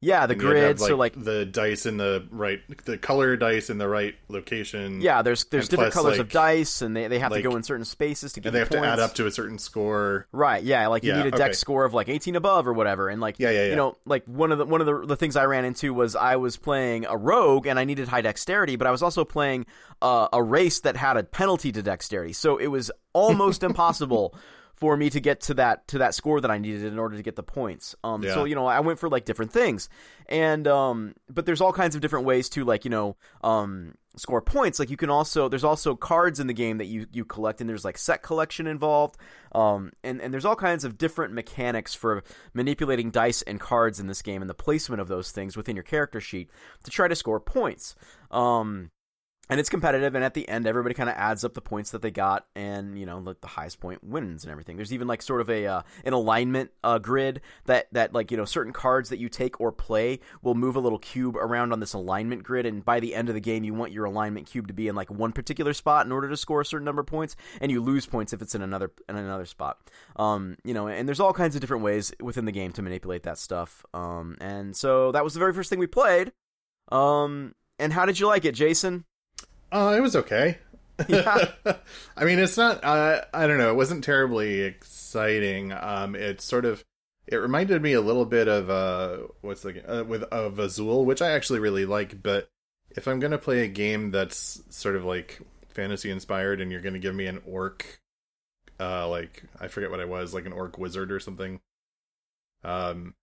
Yeah, 0.00 0.26
the 0.26 0.34
and 0.34 0.42
you'd 0.42 0.48
grid. 0.48 0.62
have, 0.62 0.78
so 0.80 0.96
like 0.96 1.20
the 1.20 1.44
dice 1.44 1.84
in 1.84 1.96
the 1.96 2.26
right, 2.30 2.60
the 2.84 2.96
color 2.96 3.36
dice 3.36 3.68
in 3.68 3.78
the 3.78 3.88
right 3.88 4.14
location. 4.28 5.00
yeah, 5.00 5.22
there's 5.22 5.44
there's 5.46 5.64
And 5.64 5.70
different 5.70 5.92
plus, 5.92 6.02
colors 6.02 6.18
like- 6.18 6.26
of 6.26 6.32
dice, 6.32 6.82
and 6.82 6.96
they, 6.96 7.08
they 7.08 7.18
have 7.18 7.32
like- 7.32 7.42
to 7.42 7.48
go 7.50 7.56
in 7.56 7.62
certain 7.64 7.84
spaces 7.84 8.32
to 8.34 8.40
get 8.40 8.48
and 8.48 8.54
they 8.54 8.58
have 8.60 8.68
points. 8.70 8.82
to 8.84 8.88
add 8.88 9.00
up 9.00 9.14
to 9.14 9.26
a 9.26 9.30
certain 9.30 9.58
score. 9.58 10.26
Right, 10.30 10.62
yeah, 10.62 10.86
like 10.86 11.02
you 11.02 11.10
Yeah, 11.12 11.24
need 11.24 11.34
a 11.34 11.36
dex 11.36 11.42
okay. 11.42 11.52
score 11.54 11.84
of 11.84 11.94
like 11.94 12.08
18 12.08 12.36
above 12.36 12.68
or 12.68 12.72
whatever, 12.72 13.08
and 13.08 13.20
like 13.20 13.36
Yeah, 13.38 13.50
yeah, 13.50 13.64
yeah. 13.64 13.70
you 13.70 13.76
know, 13.76 13.96
like 14.06 14.24
one 14.26 14.52
of 14.52 14.58
the 14.58 14.64
one 14.66 14.80
of 14.80 14.86
the, 14.86 15.04
the 15.06 15.16
things 15.16 15.34
I 15.36 15.44
ran 15.46 15.64
into 15.64 15.92
was 15.92 16.14
I 16.14 16.36
was 16.36 16.56
playing 16.56 17.04
a 17.06 17.16
rogue 17.16 17.66
and 17.66 17.78
I 17.78 17.84
needed 17.84 18.06
high 18.08 18.20
dexterity, 18.22 18.76
but 18.76 18.86
I 18.86 18.90
was 18.92 19.02
also 19.02 19.24
playing 19.24 19.66
uh, 20.00 20.28
a 20.32 20.42
race 20.42 20.80
that 20.80 20.96
had 20.96 21.16
a 21.16 21.24
penalty 21.24 21.72
to 21.72 21.82
dexterity, 21.82 22.32
so 22.34 22.56
it 22.56 22.68
was 22.68 22.90
almost 23.12 23.62
impossible 23.64 24.34
for 24.78 24.96
me 24.96 25.10
to 25.10 25.20
get 25.20 25.40
to 25.42 25.54
that 25.54 25.88
to 25.88 25.98
that 25.98 26.14
score 26.14 26.40
that 26.40 26.50
I 26.50 26.58
needed 26.58 26.84
in 26.84 26.98
order 26.98 27.16
to 27.16 27.22
get 27.22 27.34
the 27.34 27.42
points. 27.42 27.96
Um, 28.04 28.22
so 28.34 28.44
you 28.44 28.54
know, 28.54 28.66
I 28.66 28.80
went 28.80 28.98
for 28.98 29.08
like 29.08 29.24
different 29.24 29.52
things, 29.52 29.88
and 30.28 30.68
um, 30.68 31.14
but 31.28 31.46
there's 31.46 31.60
all 31.60 31.72
kinds 31.72 31.94
of 31.94 32.00
different 32.00 32.26
ways 32.26 32.48
to 32.50 32.64
like 32.64 32.84
you 32.84 32.90
know 32.90 33.16
um 33.42 33.94
score 34.16 34.40
points. 34.40 34.78
Like 34.78 34.90
you 34.90 34.96
can 34.96 35.10
also 35.10 35.48
there's 35.48 35.64
also 35.64 35.96
cards 35.96 36.38
in 36.38 36.46
the 36.46 36.54
game 36.54 36.78
that 36.78 36.86
you 36.86 37.06
you 37.12 37.24
collect, 37.24 37.60
and 37.60 37.68
there's 37.68 37.84
like 37.84 37.98
set 37.98 38.22
collection 38.22 38.66
involved. 38.68 39.16
Um, 39.52 39.92
and 40.04 40.20
and 40.20 40.32
there's 40.32 40.44
all 40.44 40.56
kinds 40.56 40.84
of 40.84 40.96
different 40.96 41.34
mechanics 41.34 41.94
for 41.94 42.22
manipulating 42.54 43.10
dice 43.10 43.42
and 43.42 43.58
cards 43.58 43.98
in 43.98 44.06
this 44.06 44.22
game, 44.22 44.42
and 44.42 44.48
the 44.48 44.54
placement 44.54 45.00
of 45.00 45.08
those 45.08 45.32
things 45.32 45.56
within 45.56 45.74
your 45.74 45.82
character 45.82 46.20
sheet 46.20 46.50
to 46.84 46.90
try 46.90 47.08
to 47.08 47.16
score 47.16 47.40
points. 47.40 47.96
Um. 48.30 48.90
And 49.50 49.58
it's 49.58 49.70
competitive, 49.70 50.14
and 50.14 50.22
at 50.22 50.34
the 50.34 50.46
end, 50.46 50.66
everybody 50.66 50.94
kind 50.94 51.08
of 51.08 51.16
adds 51.16 51.42
up 51.42 51.54
the 51.54 51.62
points 51.62 51.90
that 51.92 52.02
they 52.02 52.10
got, 52.10 52.46
and 52.54 52.98
you 52.98 53.06
know, 53.06 53.18
like 53.18 53.40
the 53.40 53.46
highest 53.46 53.80
point 53.80 54.04
wins 54.04 54.44
and 54.44 54.50
everything. 54.50 54.76
There's 54.76 54.92
even 54.92 55.08
like 55.08 55.22
sort 55.22 55.40
of 55.40 55.48
a 55.48 55.66
uh, 55.66 55.82
an 56.04 56.12
alignment 56.12 56.70
uh, 56.84 56.98
grid 56.98 57.40
that 57.64 57.88
that 57.92 58.12
like 58.12 58.30
you 58.30 58.36
know 58.36 58.44
certain 58.44 58.74
cards 58.74 59.08
that 59.08 59.18
you 59.18 59.30
take 59.30 59.58
or 59.58 59.72
play 59.72 60.20
will 60.42 60.54
move 60.54 60.76
a 60.76 60.80
little 60.80 60.98
cube 60.98 61.34
around 61.36 61.72
on 61.72 61.80
this 61.80 61.94
alignment 61.94 62.42
grid, 62.42 62.66
and 62.66 62.84
by 62.84 63.00
the 63.00 63.14
end 63.14 63.30
of 63.30 63.34
the 63.34 63.40
game, 63.40 63.64
you 63.64 63.72
want 63.72 63.90
your 63.90 64.04
alignment 64.04 64.46
cube 64.46 64.68
to 64.68 64.74
be 64.74 64.86
in 64.86 64.94
like 64.94 65.10
one 65.10 65.32
particular 65.32 65.72
spot 65.72 66.04
in 66.04 66.12
order 66.12 66.28
to 66.28 66.36
score 66.36 66.60
a 66.60 66.66
certain 66.66 66.84
number 66.84 67.00
of 67.00 67.06
points, 67.06 67.34
and 67.62 67.72
you 67.72 67.80
lose 67.80 68.04
points 68.04 68.34
if 68.34 68.42
it's 68.42 68.54
in 68.54 68.60
another 68.60 68.92
in 69.08 69.16
another 69.16 69.46
spot. 69.46 69.78
Um, 70.16 70.58
you 70.62 70.74
know, 70.74 70.88
and 70.88 71.08
there's 71.08 71.20
all 71.20 71.32
kinds 71.32 71.54
of 71.54 71.62
different 71.62 71.82
ways 71.82 72.12
within 72.20 72.44
the 72.44 72.52
game 72.52 72.72
to 72.72 72.82
manipulate 72.82 73.22
that 73.22 73.38
stuff. 73.38 73.84
Um, 73.94 74.36
and 74.42 74.76
so 74.76 75.10
that 75.12 75.24
was 75.24 75.32
the 75.32 75.40
very 75.40 75.54
first 75.54 75.70
thing 75.70 75.78
we 75.78 75.86
played. 75.86 76.32
Um, 76.92 77.54
and 77.78 77.94
how 77.94 78.04
did 78.04 78.20
you 78.20 78.26
like 78.26 78.44
it, 78.44 78.54
Jason? 78.54 79.04
Oh, 79.72 79.92
it 79.94 80.00
was 80.00 80.16
okay. 80.16 80.58
Yeah. 81.08 81.52
I 82.16 82.24
mean, 82.24 82.40
it's 82.40 82.56
not. 82.56 82.82
Uh, 82.82 83.22
I 83.32 83.46
don't 83.46 83.58
know. 83.58 83.70
It 83.70 83.76
wasn't 83.76 84.02
terribly 84.02 84.62
exciting. 84.62 85.70
Um, 85.72 86.16
it 86.16 86.40
sort 86.40 86.64
of. 86.64 86.82
It 87.28 87.36
reminded 87.36 87.80
me 87.82 87.92
a 87.92 88.00
little 88.00 88.24
bit 88.24 88.48
of 88.48 88.68
uh, 88.68 89.28
what's 89.40 89.62
the 89.62 90.00
uh, 90.00 90.02
with 90.02 90.24
of 90.24 90.58
Azul, 90.58 91.04
which 91.04 91.22
I 91.22 91.30
actually 91.30 91.60
really 91.60 91.86
like. 91.86 92.20
But 92.20 92.50
if 92.90 93.06
I'm 93.06 93.20
gonna 93.20 93.38
play 93.38 93.60
a 93.60 93.68
game 93.68 94.10
that's 94.10 94.60
sort 94.70 94.96
of 94.96 95.04
like 95.04 95.38
fantasy 95.68 96.10
inspired, 96.10 96.60
and 96.60 96.72
you're 96.72 96.80
gonna 96.80 96.98
give 96.98 97.14
me 97.14 97.26
an 97.26 97.42
orc, 97.46 98.00
uh, 98.80 99.08
like 99.08 99.44
I 99.60 99.68
forget 99.68 99.92
what 99.92 100.00
I 100.00 100.04
was, 100.04 100.34
like 100.34 100.46
an 100.46 100.52
orc 100.52 100.78
wizard 100.78 101.12
or 101.12 101.20
something. 101.20 101.60
Um, 102.64 103.14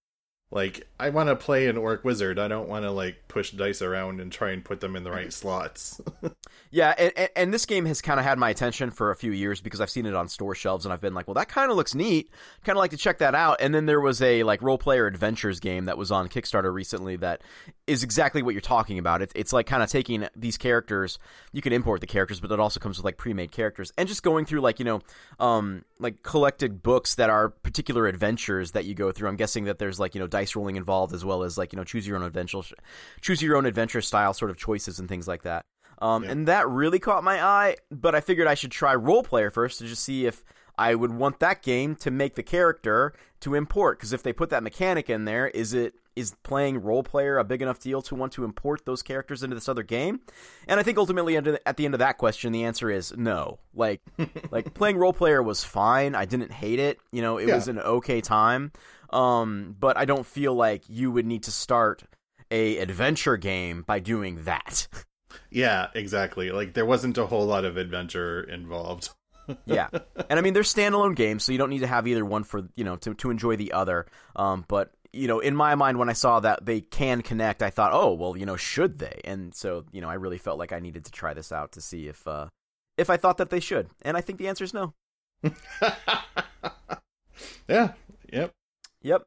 like 0.52 0.88
I 1.00 1.10
want 1.10 1.30
to 1.30 1.36
play 1.36 1.68
an 1.68 1.78
orc 1.78 2.04
wizard. 2.04 2.40
I 2.40 2.48
don't 2.48 2.70
want 2.70 2.84
to 2.84 2.92
like 2.92 3.28
push 3.28 3.52
dice 3.52 3.82
around 3.82 4.22
and 4.22 4.32
try 4.32 4.52
and 4.52 4.64
put 4.64 4.80
them 4.80 4.96
in 4.96 5.04
the 5.04 5.12
right 5.12 5.34
slots. 5.34 6.00
Yeah, 6.72 6.94
and, 6.98 7.30
and, 7.38 7.54
this 7.54 7.66
game 7.66 7.86
has 7.86 8.02
kind 8.02 8.20
of 8.20 8.26
had 8.26 8.38
my 8.38 8.50
attention 8.50 8.92
for 8.92 9.10
a 9.10 9.16
few 9.16 9.32
years 9.32 9.62
because 9.62 9.80
I've 9.80 9.90
seen 9.90 10.06
it 10.06 10.14
on 10.14 10.28
store 10.28 10.56
shelves 10.56 10.86
and 10.86 10.92
I've 10.92 11.00
been 11.00 11.14
like, 11.14 11.26
well, 11.26 11.36
that 11.36 11.48
kind 11.48 11.72
of 11.72 11.78
looks 11.78 11.96
neat. 11.96 12.30
Kind 12.66 12.76
of 12.76 12.82
like 12.82 12.92
to 12.92 12.98
check 12.98 13.20
that 13.20 13.34
out. 13.34 13.62
And 13.62 13.74
then 13.74 13.86
there 13.86 14.02
was 14.02 14.22
a 14.22 14.44
like 14.44 14.62
role 14.62 14.78
player 14.78 15.08
adventures 15.08 15.62
game 15.62 15.86
that 15.86 15.98
was 15.98 16.12
on 16.12 16.28
Kickstarter 16.28 16.74
recently 16.74 17.16
that 17.18 17.44
is 17.88 18.04
exactly 18.04 18.42
what 18.42 18.54
you're 18.54 18.62
talking 18.62 18.98
about. 18.98 19.22
It's 19.22 19.34
it's 19.36 19.54
like 19.54 19.68
kind 19.68 19.84
of 19.84 19.90
taking 19.90 20.28
these 20.36 20.58
characters. 20.58 21.20
You 21.52 21.62
can 21.62 21.74
import 21.74 22.02
the 22.02 22.08
characters, 22.08 22.40
but 22.40 22.52
it 22.52 22.60
also 22.60 22.80
comes 22.80 22.98
with 22.98 23.06
like 23.06 23.18
pre-made 23.18 23.52
characters 23.52 23.92
and 23.98 24.08
just 24.08 24.24
going 24.24 24.46
through 24.46 24.62
like 24.62 24.80
you 24.80 24.86
know, 24.86 25.02
um, 25.40 25.86
like 26.00 26.24
collected 26.24 26.82
books 26.82 27.16
that 27.16 27.30
are 27.30 27.50
particular 27.50 28.08
adventures 28.08 28.72
that 28.72 28.86
you 28.86 28.96
go 28.96 29.12
through. 29.12 29.30
I'm 29.30 29.36
guessing 29.36 29.66
that 29.66 29.78
there's 29.78 30.00
like 30.00 30.16
you 30.16 30.22
know 30.22 30.28
dice 30.28 30.56
rolling 30.56 30.78
involved 30.78 31.14
as 31.14 31.24
well 31.24 31.44
as 31.44 31.58
like 31.58 31.74
you 31.74 31.78
know 31.78 31.84
choose 31.84 32.08
your 32.08 32.18
own 32.18 32.24
adventure, 32.24 32.62
choose 33.22 33.42
your 33.42 33.58
own 33.58 33.66
adventure 33.66 34.02
style 34.02 34.34
sort 34.34 34.52
of 34.52 34.58
choices 34.58 35.00
and 35.00 35.08
things 35.08 35.28
like 35.28 35.44
that. 35.44 35.66
Um, 36.00 36.24
Yeah. 36.24 36.32
And 36.32 36.48
that 36.48 36.68
really 36.68 37.00
caught 37.00 37.24
my 37.24 37.44
eye, 37.44 37.78
but 37.92 38.16
I 38.16 38.22
figured 38.22 38.48
I 38.48 38.56
should 38.56 38.72
try 38.72 38.96
roll 38.96 39.24
player 39.24 39.50
first 39.52 39.80
to 39.80 39.86
just 39.88 40.04
see 40.04 40.26
if 40.26 40.44
I 40.78 40.96
would 40.96 41.12
want 41.12 41.40
that 41.40 41.62
game 41.62 41.96
to 41.98 42.12
make 42.12 42.36
the 42.36 42.44
character 42.44 43.14
to 43.42 43.54
import. 43.54 43.98
Because 43.98 44.12
if 44.12 44.24
they 44.24 44.34
put 44.34 44.50
that 44.50 44.64
mechanic 44.64 45.10
in 45.10 45.26
there, 45.26 45.48
is 45.48 45.74
it 45.74 45.94
is 46.16 46.34
playing 46.44 46.82
roll 46.82 47.04
player 47.04 47.38
a 47.38 47.44
big 47.44 47.62
enough 47.62 47.80
deal 47.80 48.02
to 48.04 48.16
want 48.16 48.34
to 48.34 48.44
import 48.44 48.86
those 48.86 49.02
characters 49.02 49.44
into 49.44 49.56
this 49.56 49.68
other 49.70 49.84
game? 49.84 50.22
And 50.68 50.80
I 50.80 50.84
think 50.84 50.98
ultimately, 50.98 51.36
at 51.38 51.78
the 51.78 51.86
end 51.86 51.94
of 51.94 52.00
that 52.00 52.18
question, 52.18 52.52
the 52.52 52.64
answer 52.66 52.90
is 52.90 53.14
no. 53.18 53.60
Like, 53.74 54.02
like 54.52 54.74
playing 54.74 54.98
roll 54.98 55.14
player 55.14 55.42
was 55.44 55.64
fine. 55.64 56.16
I 56.16 56.26
didn't 56.26 56.52
hate 56.52 56.80
it. 56.80 57.00
You 57.12 57.22
know, 57.22 57.38
it 57.38 57.48
Yeah. 57.48 57.56
was 57.56 57.68
an 57.68 57.80
okay 57.80 58.22
time. 58.22 58.72
Um, 59.12 59.76
but 59.80 59.98
I 59.98 60.06
don't 60.06 60.26
feel 60.26 60.54
like 60.56 60.84
you 60.90 61.12
would 61.12 61.26
need 61.26 61.44
to 61.44 61.52
start 61.52 62.04
a 62.52 62.78
adventure 62.78 63.38
game 63.38 63.82
by 63.84 64.00
doing 64.00 64.44
that. 64.46 64.88
Yeah, 65.52 65.88
exactly. 65.94 66.50
Like 66.52 66.74
there 66.74 66.86
wasn't 66.86 67.18
a 67.18 67.26
whole 67.26 67.46
lot 67.46 67.66
of 67.66 67.76
adventure 67.78 68.42
involved. 68.44 69.10
yeah, 69.66 69.90
and 70.30 70.40
I 70.40 70.42
mean 70.42 70.54
they're 70.54 70.64
standalone 70.64 71.16
games, 71.16 71.44
so 71.44 71.52
you 71.52 71.58
don't 71.58 71.70
need 71.70 71.80
to 71.80 71.88
have 71.88 72.08
either 72.08 72.26
one 72.26 72.44
for 72.44 72.64
you 72.76 72.84
know 72.84 72.96
to 72.98 73.14
to 73.16 73.30
enjoy 73.32 73.56
the 73.58 73.74
other. 73.74 74.06
Um, 74.36 74.66
but 74.68 74.92
you 75.16 75.28
know, 75.28 75.40
in 75.40 75.56
my 75.56 75.76
mind, 75.76 75.98
when 75.98 76.10
I 76.10 76.14
saw 76.14 76.40
that 76.42 76.66
they 76.66 76.82
can 76.82 77.22
connect, 77.22 77.64
I 77.64 77.70
thought, 77.70 77.92
oh 77.94 78.14
well, 78.14 78.36
you 78.38 78.46
know, 78.46 78.58
should 78.58 79.00
they? 79.00 79.22
And 79.24 79.56
so 79.56 79.86
you 79.92 80.02
know, 80.02 80.10
I 80.10 80.16
really 80.16 80.38
felt 80.38 80.60
like 80.60 80.74
I 80.74 80.80
needed 80.80 81.06
to 81.06 81.12
try 81.12 81.34
this 81.34 81.52
out 81.52 81.72
to 81.74 81.82
see 81.82 82.08
if 82.08 82.28
uh, 82.28 82.48
if 82.98 83.10
I 83.10 83.18
thought 83.18 83.38
that 83.38 83.50
they 83.50 83.60
should, 83.60 83.90
and 84.02 84.18
I 84.18 84.22
think 84.22 84.40
the 84.40 84.48
answer 84.48 84.64
is 84.64 84.74
no. 84.74 84.94
yeah. 87.68 87.94
Yep. 88.32 88.52
Yep. 89.02 89.24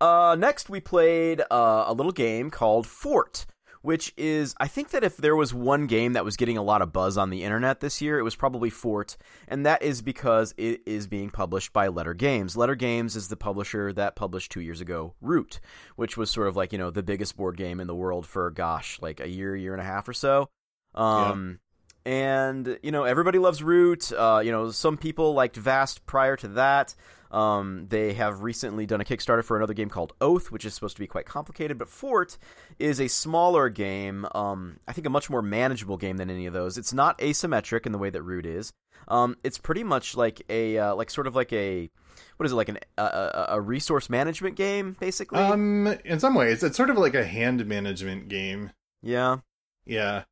Uh, 0.00 0.36
next, 0.38 0.68
we 0.68 0.80
played 0.80 1.40
uh, 1.50 1.84
a 1.86 1.92
little 1.92 2.12
game 2.12 2.50
called 2.50 2.86
Fort, 2.86 3.46
which 3.86 4.12
is, 4.16 4.52
I 4.58 4.66
think 4.66 4.90
that 4.90 5.04
if 5.04 5.16
there 5.16 5.36
was 5.36 5.54
one 5.54 5.86
game 5.86 6.14
that 6.14 6.24
was 6.24 6.36
getting 6.36 6.58
a 6.58 6.62
lot 6.62 6.82
of 6.82 6.92
buzz 6.92 7.16
on 7.16 7.30
the 7.30 7.44
internet 7.44 7.78
this 7.78 8.02
year, 8.02 8.18
it 8.18 8.24
was 8.24 8.34
probably 8.34 8.68
Fort, 8.68 9.16
and 9.46 9.64
that 9.64 9.80
is 9.80 10.02
because 10.02 10.52
it 10.56 10.80
is 10.86 11.06
being 11.06 11.30
published 11.30 11.72
by 11.72 11.86
Leder 11.86 12.16
Games. 12.16 12.56
Leder 12.56 12.76
Games 12.76 13.14
is 13.14 13.28
the 13.28 13.36
publisher 13.36 13.92
that 13.92 14.16
published 14.16 14.50
two 14.50 14.60
years 14.60 14.80
ago 14.80 15.14
Root, 15.20 15.60
which 15.94 16.16
was 16.16 16.32
sort 16.32 16.48
of 16.48 16.56
like, 16.56 16.72
you 16.72 16.78
know, 16.78 16.90
the 16.90 17.04
biggest 17.04 17.36
board 17.36 17.56
game 17.56 17.78
in 17.78 17.86
the 17.86 17.94
world 17.94 18.26
for, 18.26 18.50
gosh, 18.50 18.98
like 19.00 19.20
a 19.20 19.28
year, 19.28 19.54
year 19.54 19.72
and 19.72 19.80
a 19.80 19.84
half 19.84 20.08
or 20.08 20.12
so. 20.12 20.48
Um, 20.96 21.60
And, 22.06 22.78
you 22.84 22.92
know, 22.92 23.02
everybody 23.02 23.40
loves 23.40 23.64
Root. 23.64 24.12
Uh, 24.12 24.40
you 24.44 24.52
know, 24.52 24.70
some 24.70 24.96
people 24.96 25.34
liked 25.34 25.56
Vast 25.56 26.06
prior 26.06 26.36
to 26.36 26.48
that. 26.48 26.94
Um, 27.30 27.86
they 27.88 28.14
have 28.14 28.42
recently 28.42 28.86
done 28.86 29.00
a 29.00 29.04
Kickstarter 29.04 29.44
for 29.44 29.56
another 29.56 29.74
game 29.74 29.88
called 29.88 30.12
Oath, 30.20 30.50
which 30.50 30.64
is 30.64 30.74
supposed 30.74 30.96
to 30.96 31.00
be 31.00 31.06
quite 31.06 31.26
complicated. 31.26 31.78
But 31.78 31.88
Fort 31.88 32.38
is 32.78 33.00
a 33.00 33.08
smaller 33.08 33.68
game. 33.68 34.26
Um, 34.34 34.78
I 34.86 34.92
think 34.92 35.06
a 35.06 35.10
much 35.10 35.28
more 35.30 35.42
manageable 35.42 35.96
game 35.96 36.16
than 36.16 36.30
any 36.30 36.46
of 36.46 36.52
those. 36.52 36.78
It's 36.78 36.92
not 36.92 37.18
asymmetric 37.18 37.86
in 37.86 37.92
the 37.92 37.98
way 37.98 38.10
that 38.10 38.22
Root 38.22 38.46
is. 38.46 38.72
Um, 39.08 39.36
it's 39.44 39.58
pretty 39.58 39.84
much 39.84 40.16
like 40.16 40.42
a 40.48 40.78
uh, 40.78 40.94
like 40.94 41.10
sort 41.10 41.26
of 41.26 41.36
like 41.36 41.52
a 41.52 41.90
what 42.36 42.46
is 42.46 42.52
it 42.52 42.56
like 42.56 42.68
an 42.68 42.78
a, 42.98 43.46
a 43.50 43.60
resource 43.60 44.10
management 44.10 44.56
game 44.56 44.96
basically. 44.98 45.38
Um, 45.38 45.86
in 46.04 46.18
some 46.20 46.34
ways, 46.34 46.62
it's 46.62 46.76
sort 46.76 46.90
of 46.90 46.98
like 46.98 47.14
a 47.14 47.24
hand 47.24 47.64
management 47.66 48.28
game. 48.28 48.70
Yeah. 49.02 49.38
Yeah. 49.84 50.24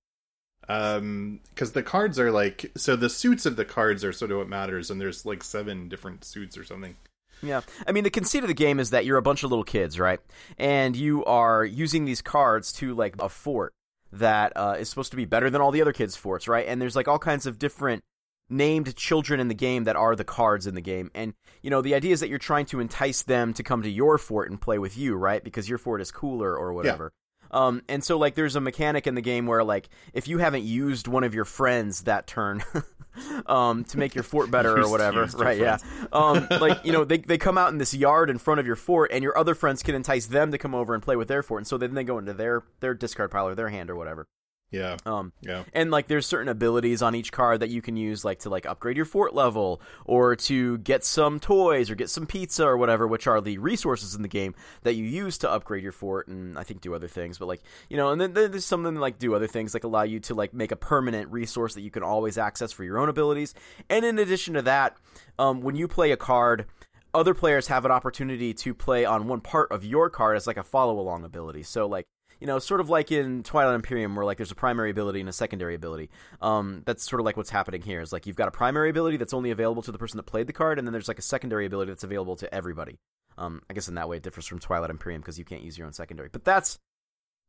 Um, 0.69 1.41
because 1.51 1.73
the 1.73 1.83
cards 1.83 2.19
are 2.19 2.31
like 2.31 2.73
so 2.77 2.97
the 2.97 3.11
suits 3.11 3.45
of 3.45 3.57
the 3.57 3.65
cards 3.65 4.05
are 4.05 4.13
sort 4.13 4.31
of 4.31 4.39
what 4.39 4.49
matters, 4.49 4.91
and 4.91 5.01
there's 5.01 5.27
like 5.27 5.45
seven 5.45 5.89
different 5.89 6.25
suits 6.25 6.57
or 6.57 6.65
something. 6.65 6.97
Yeah. 7.43 7.61
I 7.87 7.93
mean, 7.93 8.05
the 8.05 8.11
conceit 8.11 8.43
of 8.43 8.49
the 8.49 8.55
game 8.55 8.81
is 8.81 8.91
that 8.91 9.05
you're 9.05 9.19
a 9.19 9.23
bunch 9.23 9.43
of 9.43 9.51
little 9.51 9.65
kids, 9.65 9.99
right? 9.99 10.21
And 10.59 10.97
you 10.97 11.25
are 11.25 11.65
using 11.65 12.05
these 12.05 12.23
cards 12.23 12.73
to 12.75 12.95
like 12.95 13.17
a 13.19 13.29
fort 13.29 13.75
that 14.13 14.53
uh, 14.57 14.77
is 14.79 14.89
supposed 14.89 15.11
to 15.11 15.17
be 15.17 15.25
better 15.25 15.51
than 15.51 15.61
all 15.61 15.71
the 15.71 15.83
other 15.83 15.93
kids' 15.93 16.17
forts, 16.17 16.49
right? 16.49 16.67
And 16.67 16.81
there's 16.81 16.97
like 16.97 17.09
all 17.09 17.19
kinds 17.19 17.47
of 17.47 17.59
different 17.59 18.03
named 18.49 18.95
children 18.97 19.41
in 19.41 19.49
the 19.49 19.55
game 19.55 19.85
that 19.85 19.97
are 19.97 20.15
the 20.15 20.25
cards 20.25 20.67
in 20.67 20.75
the 20.75 20.81
game. 20.81 21.11
And, 21.15 21.35
you 21.63 21.71
know, 21.71 21.83
the 21.83 21.95
idea 21.95 22.13
is 22.13 22.21
that 22.21 22.29
you're 22.29 22.39
trying 22.39 22.67
to 22.67 22.81
entice 22.81 23.23
them 23.23 23.53
to 23.55 23.63
come 23.63 23.83
to 23.83 23.91
your 23.91 24.19
fort 24.19 24.51
and 24.51 24.61
play 24.61 24.79
with 24.79 24.97
you, 24.97 25.17
right? 25.17 25.43
Because 25.43 25.69
your 25.69 25.79
fort 25.79 26.01
is 26.01 26.11
cooler 26.11 26.57
or 26.57 26.73
whatever. 26.73 27.13
Um, 27.55 27.83
and 27.89 28.03
so 28.03 28.19
like 28.19 28.35
there's 28.35 28.57
a 28.57 28.61
mechanic 28.61 29.07
in 29.07 29.15
the 29.15 29.23
game 29.23 29.47
where 29.47 29.63
like 29.63 29.89
if 30.13 30.27
you 30.27 30.39
haven't 30.39 30.65
used 30.65 31.07
one 31.07 31.23
of 31.23 31.35
your 31.35 31.45
friends 31.45 32.03
that 32.03 32.27
turn 32.27 32.65
um, 33.47 33.85
to 33.85 33.99
make 33.99 34.15
your 34.15 34.25
fort 34.25 34.51
better 34.51 34.77
or 34.77 34.91
whatever, 34.91 35.25
right? 35.37 35.59
Yeah. 35.59 35.79
Um, 36.13 36.49
like 36.51 36.85
you 36.85 36.93
know 36.93 37.05
they 37.05 37.19
they 37.19 37.39
come 37.39 37.57
out 37.57 37.71
in 37.71 37.79
this 37.79 37.95
yard 37.95 38.29
in 38.29 38.39
front 38.39 38.59
of 38.59 38.67
your 38.67 38.77
fort, 38.77 39.13
and 39.13 39.23
your 39.23 39.39
other 39.39 39.55
friends 39.55 39.85
can 39.85 39.95
entice 39.95 40.27
them 40.27 40.51
to 40.51 40.59
come 40.59 40.75
over 40.75 40.95
and 40.95 41.03
play 41.03 41.15
with 41.15 41.29
their 41.29 41.45
fort, 41.45 41.61
and 41.61 41.67
so 41.67 41.79
then 41.79 41.95
they 41.95 42.05
go 42.05 42.19
into 42.19 42.33
their 42.33 42.65
their 42.81 42.93
discard 42.93 43.31
pile 43.31 43.47
or 43.47 43.55
their 43.55 43.69
hand 43.69 43.89
or 43.89 43.95
whatever. 43.95 44.27
Yeah. 44.75 44.97
Um, 45.07 45.33
yeah. 45.41 45.65
And 45.73 45.91
like, 45.91 46.07
there's 46.07 46.27
certain 46.27 46.49
abilities 46.49 47.03
on 47.03 47.15
each 47.17 47.33
card 47.33 47.61
that 47.61 47.71
you 47.71 47.83
can 47.83 47.97
use, 47.97 48.25
like 48.25 48.41
to 48.41 48.51
like 48.51 48.67
upgrade 48.67 48.97
your 48.97 49.07
fort 49.07 49.35
level, 49.35 49.81
or 50.05 50.37
to 50.37 50.79
get 50.79 51.05
some 51.05 51.41
toys, 51.41 51.91
or 51.91 51.95
get 51.95 52.11
some 52.11 52.27
pizza, 52.27 52.65
or 52.65 52.77
whatever, 52.77 53.09
which 53.09 53.27
are 53.27 53.41
the 53.41 53.59
resources 53.59 54.15
in 54.15 54.23
the 54.23 54.29
game 54.29 54.55
that 54.83 54.95
you 54.95 55.05
use 55.05 55.39
to 55.39 55.51
upgrade 55.51 55.83
your 55.83 55.93
fort, 55.93 56.29
and 56.29 56.57
I 56.59 56.63
think 56.63 56.81
do 56.81 56.95
other 56.95 57.09
things. 57.09 57.39
But 57.39 57.47
like, 57.47 57.63
you 57.89 57.97
know, 57.97 58.11
and 58.11 58.21
then 58.21 58.33
there's 58.33 58.65
some 58.65 58.85
something 58.85 59.01
like 59.01 59.19
do 59.19 59.35
other 59.35 59.47
things, 59.47 59.75
like 59.75 59.85
allow 59.85 60.03
you 60.03 60.21
to 60.21 60.35
like 60.35 60.53
make 60.53 60.73
a 60.73 60.77
permanent 60.77 61.31
resource 61.31 61.75
that 61.75 61.81
you 61.81 61.91
can 61.91 62.03
always 62.03 62.37
access 62.39 62.73
for 62.73 62.85
your 62.85 62.99
own 62.99 63.09
abilities. 63.09 63.55
And 63.89 64.05
in 64.05 64.19
addition 64.19 64.55
to 64.55 64.63
that, 64.63 64.97
um, 65.39 65.61
when 65.61 65.75
you 65.75 65.89
play 65.89 66.13
a 66.13 66.17
card 66.17 66.67
other 67.15 67.33
players 67.33 67.69
have 67.69 67.85
an 67.85 67.93
opportunity 67.93 68.53
to 68.53 68.75
play 68.75 69.05
on 69.05 69.29
one 69.29 69.41
part 69.41 69.71
of 69.71 69.85
your 69.85 70.11
card 70.11 70.37
as 70.37 70.49
like 70.49 70.57
a 70.57 70.65
follow 70.65 70.99
along 70.99 71.23
ability. 71.25 71.63
So 71.63 71.87
like 71.87 72.07
you 72.41 72.47
know, 72.47 72.59
sort 72.59 72.81
of 72.81 72.89
like 72.89 73.13
in 73.13 73.43
Twilight 73.43 73.75
Imperium, 73.75 74.15
where 74.17 74.25
like 74.25 74.37
there's 74.37 74.51
a 74.51 74.57
primary 74.57 74.91
ability 74.91 75.21
and 75.21 75.29
a 75.29 75.33
secondary 75.33 75.75
ability. 75.75 76.11
Um, 76.41 76.83
that's 76.85 77.09
sort 77.09 77.21
of 77.21 77.27
like 77.27 77.37
what's 77.37 77.51
happening 77.51 77.83
here. 77.83 78.01
Is 78.01 78.13
like 78.13 78.27
you've 78.27 78.37
got 78.37 78.49
a 78.49 78.53
primary 78.53 78.91
ability 78.91 79.17
that's 79.17 79.35
only 79.35 79.51
available 79.51 79.83
to 79.83 79.93
the 79.93 79.99
person 79.99 80.17
that 80.17 80.25
played 80.25 80.47
the 80.47 80.53
card, 80.53 80.79
and 80.79 80.87
then 80.87 80.93
there's 80.93 81.09
like 81.09 81.19
a 81.19 81.23
secondary 81.23 81.67
ability 81.67 81.91
that's 81.91 82.05
available 82.05 82.37
to 82.37 82.55
everybody. 82.55 82.99
Um, 83.37 83.63
I 83.69 83.75
guess 83.75 83.89
in 83.89 83.95
that 83.97 84.09
way 84.09 84.19
it 84.19 84.23
differs 84.23 84.47
from 84.47 84.59
Twilight 84.59 84.91
Imperium 84.91 85.21
because 85.21 85.39
you 85.39 85.45
can't 85.45 85.63
use 85.63 85.77
your 85.77 85.87
own 85.87 85.93
secondary. 85.93 86.29
But 86.31 86.45
that's 86.45 86.79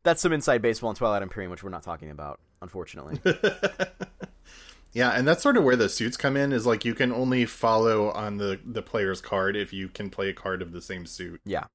that's 0.04 0.22
some 0.22 0.34
inside 0.34 0.62
baseball 0.62 0.90
in 0.92 0.96
Twilight 0.96 1.24
Imperium, 1.24 1.52
which 1.52 1.64
we're 1.64 1.70
not 1.70 1.84
talking 1.84 2.12
about, 2.12 2.40
unfortunately. 2.62 3.20
yeah, 4.94 5.12
and 5.12 5.28
that's 5.28 5.44
sort 5.44 5.58
of 5.58 5.64
where 5.64 5.76
the 5.76 5.90
suits 5.90 6.16
come 6.16 6.38
in. 6.38 6.54
Is 6.54 6.66
like 6.66 6.86
you 6.86 6.94
can 6.94 7.12
only 7.12 7.46
follow 7.46 8.12
on 8.12 8.38
the 8.38 8.60
the 8.64 8.82
player's 8.82 9.22
card 9.22 9.56
if 9.56 9.74
you 9.74 9.90
can 9.90 10.10
play 10.10 10.30
a 10.30 10.34
card 10.34 10.62
of 10.62 10.72
the 10.72 10.82
same 10.82 11.06
suit. 11.06 11.42
Yeah. 11.46 11.66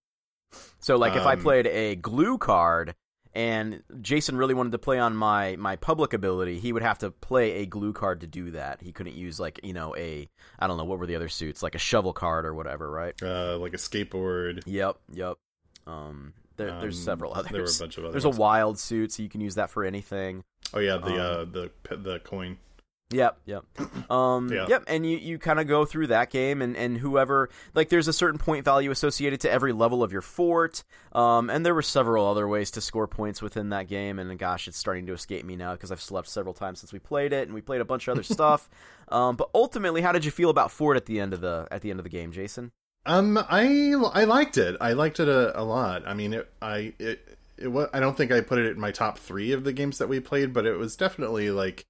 So 0.78 0.96
like 0.96 1.14
if 1.16 1.22
I 1.26 1.34
Um, 1.34 1.42
played 1.42 1.66
a 1.66 1.96
glue 1.96 2.38
card 2.38 2.94
and 3.32 3.82
Jason 4.00 4.36
really 4.36 4.54
wanted 4.54 4.72
to 4.72 4.78
play 4.78 4.98
on 4.98 5.14
my 5.14 5.56
my 5.56 5.76
public 5.76 6.12
ability, 6.12 6.58
he 6.58 6.72
would 6.72 6.82
have 6.82 6.98
to 6.98 7.10
play 7.10 7.62
a 7.62 7.66
glue 7.66 7.92
card 7.92 8.22
to 8.22 8.26
do 8.26 8.50
that. 8.52 8.80
He 8.82 8.92
couldn't 8.92 9.14
use 9.14 9.38
like, 9.38 9.60
you 9.62 9.72
know, 9.72 9.94
a 9.96 10.28
I 10.58 10.66
don't 10.66 10.76
know, 10.78 10.84
what 10.84 10.98
were 10.98 11.06
the 11.06 11.16
other 11.16 11.28
suits? 11.28 11.62
Like 11.62 11.74
a 11.74 11.78
shovel 11.78 12.12
card 12.12 12.44
or 12.44 12.54
whatever, 12.54 12.90
right? 12.90 13.14
Uh, 13.22 13.56
like 13.58 13.74
a 13.74 13.76
skateboard. 13.78 14.62
Yep, 14.66 14.96
yep. 15.12 15.36
Um 15.86 16.34
there, 16.56 16.78
there's 16.80 16.98
Um, 16.98 17.04
several 17.04 17.32
others. 17.34 17.52
There 17.52 17.62
were 17.62 17.68
a 17.68 17.78
bunch 17.78 17.96
of 17.98 18.04
other. 18.04 18.12
There's 18.12 18.24
a 18.26 18.30
wild 18.30 18.78
suit, 18.78 19.12
so 19.12 19.22
you 19.22 19.28
can 19.30 19.40
use 19.40 19.54
that 19.54 19.70
for 19.70 19.84
anything. 19.84 20.44
Oh 20.74 20.78
yeah, 20.78 20.98
the 20.98 21.16
uh, 21.16 21.42
um, 21.42 21.52
the 21.52 21.96
the 21.96 22.18
coin. 22.20 22.58
Yep, 23.12 23.38
yep. 23.44 23.64
Um, 24.10 24.52
Yeah. 24.52 24.66
Yep, 24.68 24.84
and 24.88 25.06
you, 25.06 25.18
you 25.18 25.38
kind 25.38 25.60
of 25.60 25.68
go 25.68 25.84
through 25.84 26.08
that 26.08 26.30
game, 26.30 26.60
and, 26.62 26.76
and 26.76 26.98
whoever, 26.98 27.48
like, 27.74 27.88
there's 27.88 28.08
a 28.08 28.12
certain 28.12 28.38
point 28.38 28.64
value 28.64 28.90
associated 28.90 29.40
to 29.42 29.50
every 29.50 29.72
level 29.72 30.02
of 30.02 30.10
your 30.10 30.20
fort, 30.20 30.82
um, 31.12 31.48
and 31.48 31.64
there 31.64 31.74
were 31.74 31.82
several 31.82 32.26
other 32.26 32.48
ways 32.48 32.72
to 32.72 32.80
score 32.80 33.06
points 33.06 33.40
within 33.40 33.68
that 33.68 33.86
game, 33.86 34.18
and 34.18 34.36
gosh, 34.38 34.66
it's 34.66 34.76
starting 34.76 35.06
to 35.06 35.12
escape 35.12 35.44
me 35.44 35.54
now 35.54 35.72
because 35.72 35.92
I've 35.92 36.00
slept 36.00 36.28
several 36.28 36.54
times 36.54 36.80
since 36.80 36.92
we 36.92 36.98
played 36.98 37.32
it, 37.32 37.46
and 37.46 37.54
we 37.54 37.60
played 37.60 37.80
a 37.80 37.84
bunch 37.84 38.08
of 38.08 38.12
other 38.12 38.22
stuff. 38.24 38.68
Um, 39.08 39.36
but 39.36 39.48
ultimately, 39.54 40.00
how 40.00 40.10
did 40.12 40.24
you 40.24 40.30
feel 40.32 40.50
about 40.50 40.72
Fort 40.72 40.96
at 40.96 41.06
the 41.06 41.20
end 41.20 41.32
of 41.32 41.40
the 41.40 41.68
at 41.70 41.82
the 41.82 41.90
end 41.90 42.00
of 42.00 42.04
the 42.04 42.10
game, 42.10 42.32
Jason? 42.32 42.72
Um, 43.06 43.38
I 43.38 43.94
I 44.12 44.24
liked 44.24 44.58
it. 44.58 44.76
I 44.80 44.92
liked 44.92 45.20
it 45.20 45.28
a, 45.28 45.58
a 45.58 45.62
lot. 45.62 46.06
I 46.06 46.14
mean, 46.14 46.34
it, 46.34 46.52
I 46.60 46.92
it 46.98 47.38
it 47.56 47.68
was. 47.68 47.88
I 47.92 48.00
don't 48.00 48.16
think 48.16 48.30
I 48.32 48.40
put 48.40 48.58
it 48.58 48.66
in 48.72 48.80
my 48.80 48.90
top 48.90 49.18
three 49.18 49.52
of 49.52 49.64
the 49.64 49.72
games 49.72 49.98
that 49.98 50.08
we 50.08 50.20
played, 50.20 50.52
but 50.52 50.66
it 50.66 50.76
was 50.76 50.96
definitely 50.96 51.50
like 51.50 51.84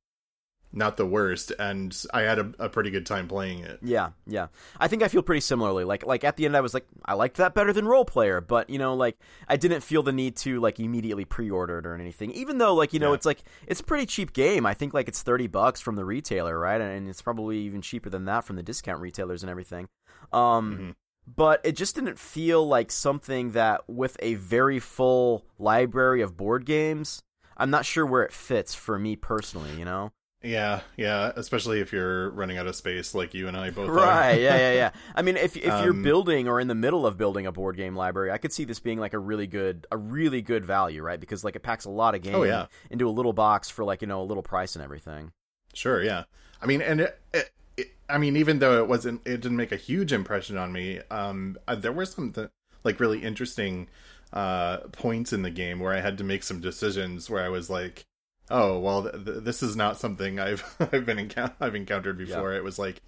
not 0.73 0.97
the 0.97 1.05
worst, 1.07 1.53
and 1.59 1.97
I 2.15 2.23
had 2.23 2.39
a, 2.39 2.53
a 2.61 2.69
pretty 2.69 2.91
good 2.91 3.05
time 3.05 3.27
playing 3.27 3.61
it. 3.61 3.81
Yeah, 3.83 4.11
yeah. 4.27 4.49
I 4.79 4.87
think 4.89 5.03
I 5.03 5.09
feel 5.09 5.23
pretty 5.23 5.41
similarly. 5.41 5.85
Like 5.85 6.07
like 6.07 6.23
at 6.25 6.37
the 6.37 6.45
end 6.47 6.57
I 6.57 6.61
was 6.61 6.75
like 6.75 6.87
I 7.05 7.15
liked 7.15 7.39
that 7.39 7.55
better 7.55 7.73
than 7.73 7.87
roll 7.87 8.05
player, 8.05 8.41
but 8.41 8.71
you 8.71 8.79
know, 8.79 8.95
like 8.95 9.17
I 9.49 9.57
didn't 9.57 9.81
feel 9.83 10.03
the 10.03 10.12
need 10.12 10.37
to 10.37 10.61
like 10.61 10.79
immediately 10.79 11.25
pre-order 11.25 11.79
it 11.79 11.87
or 11.87 11.95
anything. 11.95 12.31
Even 12.33 12.59
though 12.59 12.75
like, 12.75 12.93
you 12.93 13.00
know, 13.00 13.09
Yeah. 13.11 13.15
it's 13.17 13.27
like 13.27 13.43
it's 13.67 13.81
a 13.81 13.85
pretty 13.85 14.07
cheap 14.07 14.33
game. 14.33 14.65
I 14.65 14.75
think 14.75 14.95
like 14.95 15.09
it's 15.09 15.23
30 15.23 15.49
bucks 15.49 15.81
from 15.81 15.97
the 15.97 16.05
retailer, 16.05 16.59
right? 16.59 16.81
And 16.81 17.09
it's 17.09 17.23
probably 17.23 17.59
even 17.59 17.83
cheaper 17.83 18.09
than 18.11 18.27
that 18.27 18.45
from 18.45 18.57
the 18.57 18.62
discount 18.62 19.00
retailers 19.00 19.43
and 19.43 19.50
everything. 19.50 19.89
Um 20.33 20.77
Mhm. 20.79 20.95
but 21.37 21.61
it 21.65 21.73
just 21.73 21.95
didn't 21.95 22.19
feel 22.19 22.67
like 22.67 22.91
something 22.93 23.53
that 23.53 23.83
with 23.89 24.17
a 24.21 24.35
very 24.35 24.79
full 24.79 25.45
library 25.59 26.23
of 26.23 26.37
board 26.37 26.65
games, 26.65 27.23
I'm 27.57 27.71
not 27.71 27.85
sure 27.85 28.07
where 28.07 28.23
it 28.23 28.33
fits 28.33 28.75
for 28.75 28.99
me 28.99 29.17
personally, 29.17 29.77
you 29.79 29.85
know? 29.85 30.12
Yeah, 30.42 30.80
yeah. 30.97 31.32
Especially 31.37 31.80
if 31.80 31.92
you're 31.92 32.30
running 32.30 32.56
out 32.56 32.66
of 32.66 32.75
space, 32.75 33.14
like 33.14 33.35
you 33.35 33.47
and 33.47 33.56
I 33.56 33.68
both. 33.70 33.90
are. 33.90 33.92
Right. 33.92 34.40
Yeah. 34.40 34.56
Yeah. 34.56 34.73
Yeah. 34.73 34.90
I 35.14 35.20
mean, 35.23 35.37
if 35.37 35.54
if 35.56 35.64
you're 35.64 35.90
Um, 35.90 36.02
building 36.02 36.49
or 36.49 36.59
in 36.61 36.66
the 36.68 36.75
middle 36.75 37.06
of 37.06 37.18
building 37.18 37.47
a 37.47 37.52
board 37.52 37.76
game 37.76 37.94
library, 37.94 38.30
I 38.30 38.38
could 38.38 38.52
see 38.52 38.64
this 38.64 38.78
being 38.80 38.99
like 38.99 39.12
a 39.12 39.18
really 39.18 39.47
good 39.47 39.87
a 39.92 39.99
really 39.99 40.40
good 40.40 40.64
value, 40.64 41.02
right? 41.02 41.20
Because 41.20 41.44
like 41.44 41.56
it 41.56 41.62
packs 41.62 41.85
a 41.85 41.90
lot 41.90 42.14
of 42.14 42.23
games 42.23 42.37
Oh, 42.37 42.44
yeah. 42.44 42.66
into 42.90 43.06
a 43.06 43.11
little 43.12 43.35
box 43.35 43.68
for 43.68 43.85
like 43.85 44.00
you 44.00 44.09
know 44.09 44.23
a 44.23 44.25
little 44.25 44.42
price 44.42 44.75
and 44.76 44.82
everything. 44.82 45.32
Sure, 45.75 46.02
yeah. 46.02 46.25
I 46.62 46.66
mean, 46.66 46.80
and 46.82 47.02
it, 47.02 47.20
it, 47.35 47.50
it, 47.76 47.90
I 48.09 48.16
mean, 48.18 48.37
even 48.37 48.59
though 48.61 48.82
it 48.82 48.88
wasn't, 48.88 49.20
it 49.26 49.40
didn't 49.42 49.56
make 49.56 49.73
a 49.73 49.76
huge 49.76 50.12
impression 50.12 50.56
on 50.56 50.73
me. 50.73 51.00
Um, 51.11 51.59
uh, 51.68 51.75
there 51.75 51.92
were 51.92 52.06
some 52.06 52.32
th- 52.32 52.49
like 52.82 52.99
really 52.99 53.23
interesting 53.23 53.88
uh 54.32 54.78
points 54.92 55.32
in 55.32 55.42
the 55.42 55.50
game 55.50 55.80
where 55.80 55.92
I 55.92 56.00
had 56.00 56.16
to 56.18 56.25
make 56.25 56.44
some 56.44 56.61
decisions 56.61 57.28
where 57.28 57.44
I 57.44 57.49
was 57.50 57.68
like, 57.68 58.04
oh, 58.50 58.78
well, 58.78 59.02
th- 59.02 59.25
th- 59.25 59.45
this 59.45 59.62
is 59.62 59.76
not 59.76 59.99
something 59.99 60.38
I've 60.40 60.64
I've 60.80 61.07
been 61.07 61.19
encou- 61.28 61.52
I've 61.61 61.75
encountered 61.75 62.19
before. 62.19 62.52
It 62.54 62.64
was 62.64 62.78
like 62.78 63.02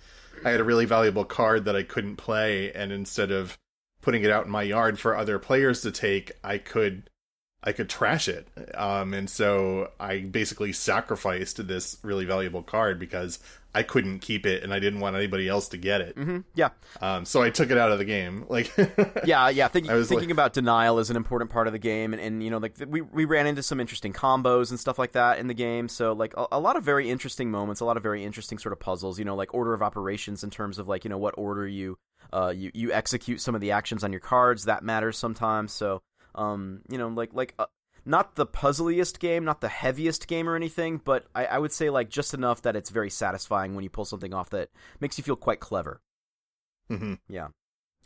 I 0.45 0.51
had 0.51 0.61
a 0.61 0.65
really 0.65 0.85
valuable 0.87 1.25
card 1.25 1.65
that 1.67 1.77
I 1.77 1.83
couldn't 1.83 2.17
play, 2.17 2.73
and 2.73 2.93
instead 2.93 3.31
of 3.31 3.59
putting 4.01 4.23
it 4.25 4.31
out 4.31 4.47
in 4.47 4.51
my 4.51 4.63
yard 4.63 4.99
for 4.99 5.17
other 5.17 5.39
players 5.39 5.83
to 5.83 5.91
take, 5.93 6.33
I 6.43 6.59
could 6.59 7.09
I 7.65 7.73
could 7.73 7.89
trash 7.89 8.29
it. 8.29 8.49
Um, 8.75 9.15
and 9.15 9.31
so 9.31 9.91
I 10.01 10.19
basically 10.21 10.73
sacrificed 10.73 11.67
this 11.67 11.97
really 12.03 12.25
valuable 12.25 12.63
card 12.63 12.99
because 12.99 13.39
I 13.75 13.83
couldn't 13.85 14.19
keep 14.19 14.45
it 14.47 14.63
and 14.63 14.75
I 14.75 14.81
didn't 14.81 15.01
want 15.01 15.17
anybody 15.17 15.49
else 15.49 15.69
to 15.69 15.77
get 15.79 16.01
it. 16.01 16.15
hmm 16.17 16.41
Yeah. 16.55 16.71
Um, 17.01 17.25
so 17.25 17.41
I 17.41 17.51
took 17.51 17.71
it 17.71 17.79
out 17.79 17.91
of 17.93 17.99
the 17.99 18.05
game. 18.05 18.45
Like, 18.51 18.71
Yeah. 19.25 19.49
Yeah. 19.49 19.69
Think, 19.69 19.89
I 19.91 19.95
was 19.95 20.09
thinking 20.09 20.29
like- 20.29 20.33
about 20.33 20.53
denial 20.53 20.99
is 20.99 21.09
an 21.09 21.17
important 21.17 21.51
part 21.51 21.67
of 21.69 21.73
the 21.73 21.79
game, 21.79 22.13
and, 22.13 22.21
and 22.21 22.43
you 22.43 22.51
know 22.51 22.59
like 22.59 22.75
we 22.87 23.01
we 23.01 23.25
ran 23.25 23.47
into 23.47 23.63
some 23.63 23.81
interesting 23.81 24.13
combos 24.13 24.71
and 24.71 24.79
stuff 24.81 24.99
like 24.99 25.13
that 25.13 25.39
in 25.39 25.47
the 25.47 25.55
game. 25.55 25.89
So 25.89 26.13
like 26.13 26.35
a, 26.37 26.47
a 26.53 26.61
lot 26.61 26.77
of 26.77 26.83
very 26.83 27.09
interesting 27.09 27.51
moments, 27.51 27.81
a 27.81 27.85
lot 27.85 27.97
of 27.97 28.03
very 28.03 28.25
interesting 28.25 28.59
sort 28.59 28.73
of 28.73 28.81
puzzles. 28.81 29.19
You 29.19 29.25
know, 29.25 29.37
like 29.37 29.55
order 29.55 29.73
of 29.73 29.83
operations 29.83 30.45
in 30.45 30.51
terms 30.51 30.79
of 30.79 30.89
like 30.89 31.05
you 31.05 31.11
know 31.11 31.19
what 31.19 31.35
order 31.39 31.67
you 31.67 31.97
uh 32.33 32.53
you 32.55 32.71
you 32.75 32.93
execute 32.93 33.41
some 33.41 33.55
of 33.55 33.61
the 33.61 33.71
actions 33.71 34.05
on 34.05 34.13
your 34.13 34.21
cards 34.21 34.65
that 34.65 34.83
matters 34.83 35.17
sometimes. 35.17 35.73
So 35.73 36.03
um 36.35 36.83
you 36.89 36.99
know 36.99 37.09
like 37.09 37.35
like. 37.35 37.55
Uh, 37.59 37.67
not 38.05 38.35
the 38.35 38.47
puzzliest 38.47 39.21
game, 39.21 39.45
not 39.45 39.61
the 39.61 39.69
heaviest 39.69 40.27
game 40.27 40.49
or 40.49 40.57
anything, 40.57 41.01
but 41.05 41.25
I, 41.37 41.45
I 41.45 41.59
would 41.59 41.71
say 41.71 41.89
like 41.89 42.09
just 42.09 42.35
enough 42.35 42.63
that 42.63 42.75
it's 42.75 42.91
very 42.91 43.11
satisfying 43.11 43.77
when 43.77 43.85
you 43.85 43.91
pull 43.91 44.05
something 44.05 44.35
off 44.35 44.51
that 44.51 44.71
makes 44.99 45.19
you 45.19 45.23
feel 45.25 45.37
quite 45.37 45.61
clever. 45.61 46.01
Mhm. 46.91 47.21
Yeah. 47.29 47.49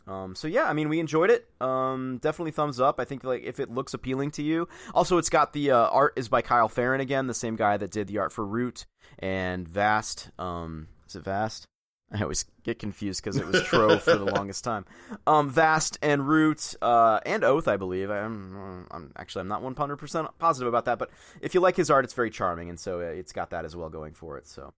Um, 0.05 0.35
so 0.35 0.47
yeah, 0.47 0.65
I 0.65 0.73
mean, 0.73 0.87
we 0.87 0.99
enjoyed 0.99 1.29
it. 1.29 1.47
Um, 1.59 2.19
definitely 2.21 2.51
thumbs 2.51 2.79
up. 2.79 2.99
I 2.99 3.05
think 3.05 3.23
like 3.23 3.43
if 3.43 3.59
it 3.59 3.71
looks 3.71 3.93
appealing 3.93 4.31
to 4.31 4.43
you. 4.43 4.67
Also, 4.93 5.17
it's 5.17 5.29
got 5.29 5.51
the 5.53 5.71
uh, 5.71 5.87
art 5.89 6.13
is 6.15 6.29
by 6.29 6.41
Kyle 6.41 6.69
Ferrin 6.69 7.01
again, 7.01 7.27
the 7.27 7.33
same 7.33 7.55
guy 7.55 7.75
that 7.77 7.91
did 7.91 8.07
the 8.07 8.19
art 8.19 8.31
for 8.31 8.45
Root 8.45 8.85
and 9.19 9.67
Vast. 9.67 10.29
Um, 10.39 10.87
is 11.07 11.15
it 11.15 11.23
Vast? 11.23 11.65
I 12.11 12.21
always 12.21 12.45
get 12.63 12.79
confused 12.79 13.21
because 13.21 13.35
it 13.35 13.45
was 13.45 13.61
Trove 13.63 14.01
for 14.01 14.15
the 14.15 14.25
longest 14.25 14.63
time. 14.63 14.85
Um, 15.25 15.49
Vast 15.49 15.97
and 16.01 16.27
Root 16.27 16.75
uh, 16.81 17.19
and 17.25 17.43
Oath, 17.43 17.67
I 17.67 17.75
believe. 17.75 18.09
I'm, 18.09 18.87
I'm 18.91 19.11
actually 19.17 19.41
I'm 19.41 19.49
not 19.49 19.61
100 19.61 19.97
percent 19.97 20.27
positive 20.39 20.67
about 20.67 20.85
that, 20.85 20.99
but 20.99 21.09
if 21.41 21.53
you 21.53 21.59
like 21.59 21.75
his 21.75 21.91
art, 21.91 22.05
it's 22.05 22.13
very 22.13 22.29
charming, 22.29 22.69
and 22.69 22.79
so 22.79 22.99
it's 23.01 23.33
got 23.33 23.49
that 23.49 23.65
as 23.65 23.75
well 23.75 23.89
going 23.89 24.13
for 24.13 24.37
it. 24.37 24.47
So, 24.47 24.73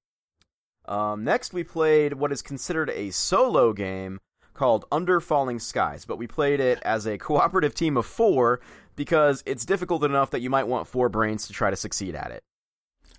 um, 0.85 1.23
next 1.23 1.53
we 1.53 1.63
played 1.63 2.13
what 2.13 2.31
is 2.31 2.41
considered 2.41 2.89
a 2.89 3.11
solo 3.11 3.73
game 3.73 4.19
called 4.55 4.85
Under 4.91 5.21
Falling 5.21 5.59
Skies, 5.59 6.05
but 6.05 6.17
we 6.17 6.25
played 6.25 6.59
it 6.59 6.79
as 6.81 7.05
a 7.05 7.19
cooperative 7.19 7.75
team 7.75 7.95
of 7.95 8.07
four 8.07 8.59
because 8.95 9.43
it's 9.45 9.65
difficult 9.65 10.03
enough 10.03 10.31
that 10.31 10.41
you 10.41 10.49
might 10.49 10.67
want 10.67 10.87
four 10.87 11.09
brains 11.09 11.45
to 11.47 11.53
try 11.53 11.69
to 11.69 11.75
succeed 11.75 12.15
at 12.15 12.31
it. 12.31 12.43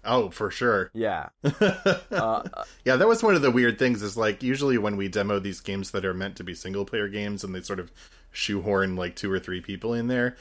Oh, 0.05 0.31
for 0.31 0.51
sure. 0.51 0.91
Yeah. 1.01 1.29
uh, 2.11 2.43
yeah, 2.85 2.97
that 2.97 3.09
was 3.09 3.23
one 3.23 3.35
of 3.35 3.43
the 3.43 3.51
weird 3.51 3.79
things 3.79 4.03
is 4.03 4.17
like 4.17 4.43
usually 4.43 4.79
when 4.79 4.97
we 4.97 5.09
demo 5.09 5.39
these 5.39 5.61
games 5.61 5.91
that 5.93 6.05
are 6.05 6.15
meant 6.15 6.37
to 6.37 6.45
be 6.45 6.55
single 6.55 6.85
player 6.85 7.09
games 7.09 7.45
and 7.45 7.55
they 7.55 7.63
sort 7.63 7.81
of 7.81 7.91
shoehorn 8.33 8.97
like 8.97 9.17
two 9.17 9.31
or 9.33 9.39
three 9.39 9.61
people 9.61 9.95
in 9.95 10.09
there, 10.09 10.37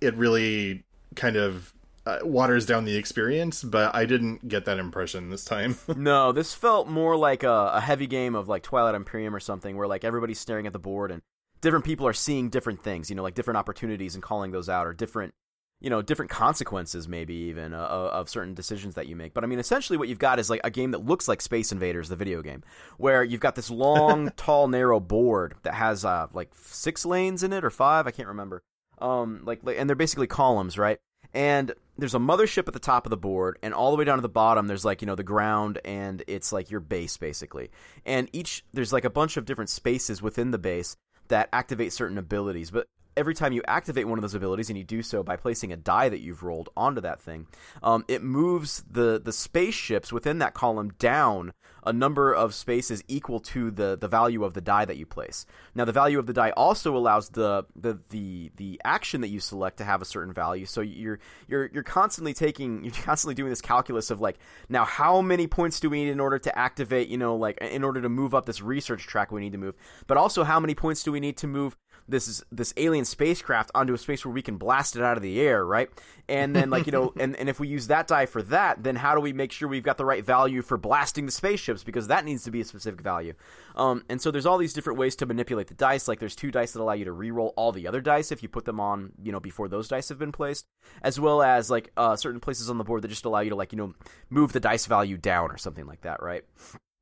it 0.00 0.14
really 0.16 0.84
kind 1.14 1.36
of 1.36 1.74
uh, 2.06 2.20
waters 2.22 2.64
down 2.64 2.84
the 2.84 2.96
experience, 2.96 3.62
but 3.62 3.94
I 3.94 4.06
didn't 4.06 4.48
get 4.48 4.64
that 4.64 4.78
impression 4.78 5.28
this 5.28 5.44
time. 5.44 5.76
no, 5.96 6.32
this 6.32 6.54
felt 6.54 6.88
more 6.88 7.16
like 7.16 7.42
a, 7.42 7.70
a 7.74 7.80
heavy 7.80 8.06
game 8.06 8.34
of 8.34 8.48
like 8.48 8.62
Twilight 8.62 8.94
Imperium 8.94 9.34
or 9.34 9.40
something 9.40 9.76
where 9.76 9.88
like 9.88 10.04
everybody's 10.04 10.38
staring 10.38 10.66
at 10.66 10.72
the 10.72 10.78
board 10.78 11.10
and 11.10 11.20
different 11.60 11.84
people 11.84 12.06
are 12.06 12.14
seeing 12.14 12.48
different 12.48 12.82
things, 12.82 13.10
you 13.10 13.16
know, 13.16 13.22
like 13.22 13.34
different 13.34 13.58
opportunities 13.58 14.14
and 14.14 14.22
calling 14.22 14.52
those 14.52 14.68
out 14.68 14.86
or 14.86 14.94
different 14.94 15.34
you 15.80 15.90
know 15.90 16.02
different 16.02 16.30
consequences 16.30 17.08
maybe 17.08 17.34
even 17.34 17.72
uh, 17.72 17.78
of 17.78 18.28
certain 18.28 18.54
decisions 18.54 18.94
that 18.94 19.06
you 19.06 19.16
make. 19.16 19.34
But 19.34 19.44
i 19.44 19.46
mean 19.46 19.58
essentially 19.58 19.96
what 19.96 20.08
you've 20.08 20.18
got 20.18 20.38
is 20.38 20.50
like 20.50 20.60
a 20.64 20.70
game 20.70 20.90
that 20.92 21.04
looks 21.04 21.28
like 21.28 21.40
space 21.40 21.72
invaders 21.72 22.08
the 22.08 22.16
video 22.16 22.42
game 22.42 22.62
where 22.96 23.22
you've 23.22 23.40
got 23.40 23.54
this 23.54 23.70
long 23.70 24.30
tall 24.36 24.68
narrow 24.68 25.00
board 25.00 25.54
that 25.62 25.74
has 25.74 26.04
uh, 26.04 26.26
like 26.32 26.50
six 26.54 27.04
lanes 27.04 27.42
in 27.42 27.52
it 27.52 27.64
or 27.64 27.70
five 27.70 28.06
i 28.06 28.10
can't 28.10 28.28
remember. 28.28 28.62
Um 28.98 29.42
like 29.44 29.60
and 29.64 29.88
they're 29.88 29.96
basically 29.96 30.26
columns 30.26 30.78
right? 30.78 30.98
And 31.34 31.72
there's 31.98 32.14
a 32.14 32.18
mothership 32.18 32.68
at 32.68 32.74
the 32.74 32.80
top 32.80 33.04
of 33.06 33.10
the 33.10 33.16
board 33.16 33.58
and 33.62 33.74
all 33.74 33.90
the 33.90 33.96
way 33.96 34.04
down 34.04 34.18
to 34.18 34.22
the 34.22 34.28
bottom 34.28 34.66
there's 34.66 34.84
like 34.84 35.02
you 35.02 35.06
know 35.06 35.14
the 35.14 35.22
ground 35.22 35.78
and 35.84 36.22
it's 36.26 36.52
like 36.52 36.70
your 36.70 36.80
base 36.80 37.16
basically. 37.16 37.70
And 38.04 38.28
each 38.32 38.64
there's 38.72 38.92
like 38.92 39.04
a 39.04 39.10
bunch 39.10 39.36
of 39.36 39.44
different 39.44 39.70
spaces 39.70 40.22
within 40.22 40.50
the 40.50 40.58
base 40.58 40.96
that 41.28 41.48
activate 41.52 41.92
certain 41.92 42.18
abilities. 42.18 42.70
But 42.70 42.86
every 43.18 43.34
time 43.34 43.52
you 43.52 43.62
activate 43.66 44.06
one 44.06 44.18
of 44.18 44.22
those 44.22 44.34
abilities, 44.34 44.70
and 44.70 44.78
you 44.78 44.84
do 44.84 45.02
so 45.02 45.22
by 45.22 45.36
placing 45.36 45.72
a 45.72 45.76
die 45.76 46.08
that 46.08 46.20
you've 46.20 46.42
rolled 46.42 46.68
onto 46.76 47.00
that 47.02 47.20
thing, 47.20 47.46
um, 47.82 48.04
it 48.08 48.22
moves 48.22 48.84
the 48.90 49.20
the 49.22 49.32
spaceships 49.32 50.12
within 50.12 50.38
that 50.38 50.54
column 50.54 50.92
down 50.98 51.52
a 51.84 51.92
number 51.92 52.32
of 52.32 52.54
spaces 52.54 53.02
equal 53.08 53.40
to 53.40 53.70
the 53.70 53.96
the 53.98 54.08
value 54.08 54.44
of 54.44 54.54
the 54.54 54.60
die 54.60 54.84
that 54.84 54.96
you 54.96 55.06
place. 55.06 55.46
Now, 55.74 55.84
the 55.84 55.92
value 55.92 56.18
of 56.18 56.26
the 56.26 56.32
die 56.32 56.50
also 56.50 56.96
allows 56.96 57.30
the 57.30 57.64
the 57.74 57.98
the 58.10 58.52
the 58.56 58.80
action 58.84 59.20
that 59.22 59.28
you 59.28 59.40
select 59.40 59.78
to 59.78 59.84
have 59.84 60.02
a 60.02 60.04
certain 60.04 60.32
value. 60.32 60.66
So 60.66 60.80
you're 60.80 61.18
you're 61.48 61.70
you're 61.72 61.82
constantly 61.82 62.34
taking 62.34 62.84
you're 62.84 62.92
constantly 62.92 63.34
doing 63.34 63.50
this 63.50 63.60
calculus 63.60 64.10
of 64.10 64.20
like 64.20 64.38
now 64.68 64.84
how 64.84 65.20
many 65.20 65.46
points 65.46 65.80
do 65.80 65.90
we 65.90 66.04
need 66.04 66.10
in 66.10 66.20
order 66.20 66.38
to 66.38 66.58
activate 66.58 67.08
you 67.08 67.18
know 67.18 67.36
like 67.36 67.58
in 67.58 67.82
order 67.82 68.00
to 68.00 68.08
move 68.08 68.34
up 68.34 68.46
this 68.46 68.60
research 68.60 69.06
track 69.06 69.32
we 69.32 69.40
need 69.40 69.52
to 69.52 69.58
move, 69.58 69.74
but 70.06 70.16
also 70.16 70.44
how 70.44 70.60
many 70.60 70.74
points 70.74 71.02
do 71.02 71.10
we 71.10 71.20
need 71.20 71.36
to 71.38 71.46
move 71.46 71.76
this 72.08 72.42
this 72.50 72.72
alien 72.76 73.04
spacecraft 73.04 73.70
onto 73.74 73.92
a 73.94 73.98
space 73.98 74.24
where 74.24 74.32
we 74.32 74.42
can 74.42 74.56
blast 74.56 74.96
it 74.96 75.02
out 75.02 75.16
of 75.16 75.22
the 75.22 75.40
air, 75.40 75.64
right? 75.64 75.90
And 76.28 76.54
then 76.54 76.70
like 76.70 76.86
you 76.86 76.92
know, 76.92 77.12
and, 77.20 77.36
and 77.36 77.48
if 77.48 77.60
we 77.60 77.68
use 77.68 77.88
that 77.88 78.08
die 78.08 78.26
for 78.26 78.42
that, 78.44 78.82
then 78.82 78.96
how 78.96 79.14
do 79.14 79.20
we 79.20 79.32
make 79.32 79.52
sure 79.52 79.68
we've 79.68 79.82
got 79.82 79.98
the 79.98 80.04
right 80.04 80.24
value 80.24 80.62
for 80.62 80.76
blasting 80.76 81.26
the 81.26 81.32
spaceships 81.32 81.84
because 81.84 82.08
that 82.08 82.24
needs 82.24 82.44
to 82.44 82.50
be 82.50 82.60
a 82.60 82.64
specific 82.64 83.00
value. 83.00 83.34
Um, 83.76 84.04
and 84.08 84.20
so 84.20 84.30
there's 84.30 84.46
all 84.46 84.58
these 84.58 84.72
different 84.72 84.98
ways 84.98 85.16
to 85.16 85.26
manipulate 85.26 85.68
the 85.68 85.74
dice. 85.74 86.08
Like 86.08 86.18
there's 86.18 86.36
two 86.36 86.50
dice 86.50 86.72
that 86.72 86.80
allow 86.80 86.94
you 86.94 87.04
to 87.04 87.12
re-roll 87.12 87.52
all 87.56 87.72
the 87.72 87.86
other 87.86 88.00
dice 88.00 88.32
if 88.32 88.42
you 88.42 88.48
put 88.48 88.64
them 88.64 88.80
on, 88.80 89.12
you 89.22 89.30
know, 89.30 89.40
before 89.40 89.68
those 89.68 89.88
dice 89.88 90.08
have 90.08 90.18
been 90.18 90.32
placed, 90.32 90.66
as 91.02 91.20
well 91.20 91.42
as 91.42 91.70
like 91.70 91.90
uh, 91.96 92.16
certain 92.16 92.40
places 92.40 92.70
on 92.70 92.78
the 92.78 92.84
board 92.84 93.02
that 93.02 93.08
just 93.08 93.24
allow 93.24 93.40
you 93.40 93.50
to 93.50 93.56
like 93.56 93.72
you 93.72 93.78
know 93.78 93.94
move 94.30 94.52
the 94.52 94.60
dice 94.60 94.86
value 94.86 95.16
down 95.16 95.50
or 95.50 95.58
something 95.58 95.86
like 95.86 96.00
that, 96.02 96.22
right? 96.22 96.44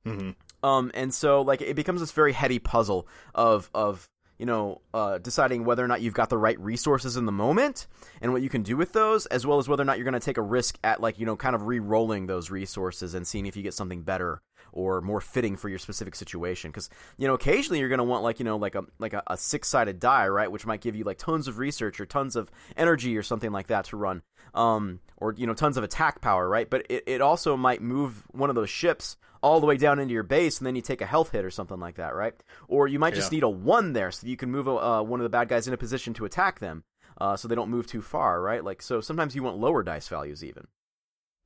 Mm-hmm. 0.06 0.30
Um, 0.66 0.90
and 0.94 1.12
so 1.12 1.42
like 1.42 1.60
it 1.60 1.76
becomes 1.76 2.00
this 2.00 2.12
very 2.12 2.32
heady 2.32 2.58
puzzle 2.58 3.06
of 3.34 3.70
of 3.74 4.08
you 4.38 4.46
know, 4.46 4.80
uh, 4.92 5.18
deciding 5.18 5.64
whether 5.64 5.84
or 5.84 5.88
not 5.88 6.00
you've 6.00 6.14
got 6.14 6.28
the 6.28 6.38
right 6.38 6.58
resources 6.60 7.16
in 7.16 7.26
the 7.26 7.32
moment 7.32 7.86
and 8.20 8.32
what 8.32 8.42
you 8.42 8.48
can 8.48 8.62
do 8.62 8.76
with 8.76 8.92
those, 8.92 9.26
as 9.26 9.46
well 9.46 9.58
as 9.58 9.68
whether 9.68 9.82
or 9.82 9.86
not 9.86 9.98
you're 9.98 10.04
going 10.04 10.14
to 10.14 10.20
take 10.20 10.38
a 10.38 10.42
risk 10.42 10.78
at, 10.84 11.00
like, 11.00 11.18
you 11.18 11.26
know, 11.26 11.36
kind 11.36 11.54
of 11.54 11.66
re 11.66 11.78
rolling 11.78 12.26
those 12.26 12.50
resources 12.50 13.14
and 13.14 13.26
seeing 13.26 13.46
if 13.46 13.56
you 13.56 13.62
get 13.62 13.74
something 13.74 14.02
better 14.02 14.42
or 14.72 15.00
more 15.00 15.22
fitting 15.22 15.56
for 15.56 15.68
your 15.70 15.78
specific 15.78 16.14
situation. 16.14 16.70
Because, 16.70 16.90
you 17.16 17.26
know, 17.26 17.34
occasionally 17.34 17.78
you're 17.78 17.88
going 17.88 17.98
to 17.98 18.04
want, 18.04 18.22
like, 18.22 18.38
you 18.38 18.44
know, 18.44 18.56
like 18.56 18.74
a, 18.74 18.84
like 18.98 19.14
a, 19.14 19.22
a 19.26 19.36
six 19.36 19.68
sided 19.68 19.98
die, 19.98 20.28
right? 20.28 20.52
Which 20.52 20.66
might 20.66 20.82
give 20.82 20.94
you, 20.94 21.04
like, 21.04 21.18
tons 21.18 21.48
of 21.48 21.58
research 21.58 21.98
or 21.98 22.06
tons 22.06 22.36
of 22.36 22.50
energy 22.76 23.16
or 23.16 23.22
something 23.22 23.52
like 23.52 23.68
that 23.68 23.86
to 23.86 23.96
run. 23.96 24.22
Um, 24.54 25.00
or, 25.18 25.34
you 25.36 25.46
know, 25.46 25.54
tons 25.54 25.76
of 25.76 25.84
attack 25.84 26.20
power, 26.20 26.48
right? 26.48 26.68
But 26.68 26.86
it, 26.90 27.04
it 27.06 27.20
also 27.20 27.56
might 27.56 27.80
move 27.80 28.24
one 28.30 28.50
of 28.50 28.56
those 28.56 28.70
ships 28.70 29.16
all 29.46 29.60
the 29.60 29.66
way 29.66 29.76
down 29.76 30.00
into 30.00 30.12
your 30.12 30.24
base, 30.24 30.58
and 30.58 30.66
then 30.66 30.74
you 30.74 30.82
take 30.82 31.00
a 31.00 31.06
health 31.06 31.30
hit 31.30 31.44
or 31.44 31.52
something 31.52 31.78
like 31.78 31.94
that, 31.94 32.16
right? 32.16 32.34
Or 32.66 32.88
you 32.88 32.98
might 32.98 33.14
just 33.14 33.30
yeah. 33.30 33.36
need 33.36 33.42
a 33.44 33.48
one 33.48 33.92
there, 33.92 34.10
so 34.10 34.26
you 34.26 34.36
can 34.36 34.50
move 34.50 34.66
uh, 34.66 35.02
one 35.02 35.20
of 35.20 35.24
the 35.24 35.30
bad 35.30 35.48
guys 35.48 35.68
in 35.68 35.72
a 35.72 35.76
position 35.76 36.14
to 36.14 36.24
attack 36.24 36.58
them, 36.58 36.82
uh, 37.20 37.36
so 37.36 37.46
they 37.46 37.54
don't 37.54 37.70
move 37.70 37.86
too 37.86 38.02
far, 38.02 38.40
right? 38.40 38.64
Like 38.64 38.82
so, 38.82 39.00
sometimes 39.00 39.36
you 39.36 39.44
want 39.44 39.58
lower 39.58 39.84
dice 39.84 40.08
values 40.08 40.42
even. 40.42 40.66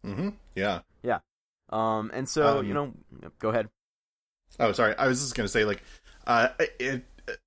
Mm-hmm. 0.04 0.30
Yeah. 0.54 0.80
Yeah. 1.02 1.18
Um, 1.68 2.10
and 2.14 2.26
so 2.26 2.60
um, 2.60 2.66
you 2.66 2.72
know, 2.72 2.94
go 3.38 3.50
ahead. 3.50 3.68
Oh, 4.58 4.72
sorry. 4.72 4.96
I 4.96 5.06
was 5.06 5.20
just 5.20 5.34
gonna 5.34 5.46
say, 5.46 5.66
like, 5.66 5.82
uh, 6.26 6.48
it, 6.58 7.04
it, 7.28 7.38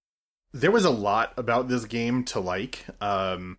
there 0.54 0.72
was 0.72 0.86
a 0.86 0.92
lot 0.92 1.34
about 1.36 1.68
this 1.68 1.86
game 1.86 2.26
to 2.26 2.40
like. 2.40 2.86
Um, 3.02 3.58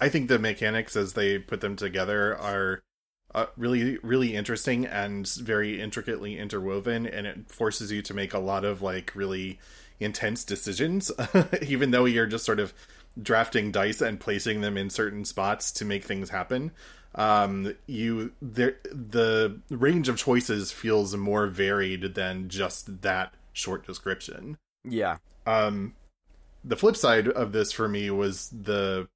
I 0.00 0.08
think 0.08 0.26
the 0.26 0.40
mechanics 0.40 0.96
as 0.96 1.12
they 1.12 1.38
put 1.38 1.60
them 1.60 1.76
together 1.76 2.36
are 2.36 2.82
uh, 3.34 3.46
really 3.56 3.98
really 3.98 4.34
interesting 4.34 4.86
and 4.86 5.26
very 5.28 5.80
intricately 5.80 6.38
interwoven 6.38 7.06
and 7.06 7.26
it 7.26 7.50
forces 7.50 7.90
you 7.90 8.02
to 8.02 8.14
make 8.14 8.34
a 8.34 8.38
lot 8.38 8.64
of 8.64 8.82
like 8.82 9.12
really 9.14 9.58
intense 10.00 10.44
decisions 10.44 11.10
even 11.62 11.90
though 11.92 12.04
you're 12.04 12.26
just 12.26 12.44
sort 12.44 12.60
of 12.60 12.74
drafting 13.20 13.70
dice 13.70 14.00
and 14.00 14.20
placing 14.20 14.60
them 14.60 14.76
in 14.76 14.90
certain 14.90 15.24
spots 15.24 15.70
to 15.72 15.84
make 15.84 16.04
things 16.04 16.30
happen. 16.30 16.70
Um 17.14 17.74
you 17.86 18.32
there 18.40 18.76
the 18.84 19.60
range 19.70 20.08
of 20.08 20.16
choices 20.16 20.72
feels 20.72 21.14
more 21.14 21.46
varied 21.46 22.14
than 22.14 22.48
just 22.48 23.02
that 23.02 23.34
short 23.52 23.86
description. 23.86 24.56
Yeah. 24.84 25.18
Um 25.46 25.94
the 26.64 26.76
flip 26.76 26.96
side 26.96 27.28
of 27.28 27.52
this 27.52 27.72
for 27.72 27.88
me 27.88 28.10
was 28.10 28.48
the 28.48 29.08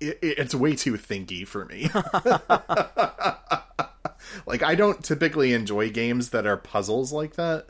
it, 0.00 0.18
it's 0.22 0.54
way 0.54 0.74
too 0.74 0.94
thinky 0.94 1.46
for 1.46 1.66
me. 1.66 1.90
like 4.46 4.62
I 4.62 4.74
don't 4.74 5.04
typically 5.04 5.52
enjoy 5.52 5.90
games 5.90 6.30
that 6.30 6.46
are 6.46 6.56
puzzles 6.56 7.12
like 7.12 7.34
that. 7.34 7.66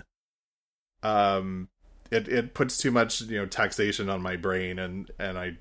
Um 1.02 1.68
it 2.10 2.28
it 2.28 2.54
puts 2.54 2.78
too 2.78 2.90
much, 2.90 3.22
you 3.22 3.38
know, 3.38 3.46
taxation 3.46 4.08
on 4.08 4.22
my 4.22 4.36
brain 4.36 4.78
and 4.78 5.10
and 5.18 5.38
I 5.38 5.58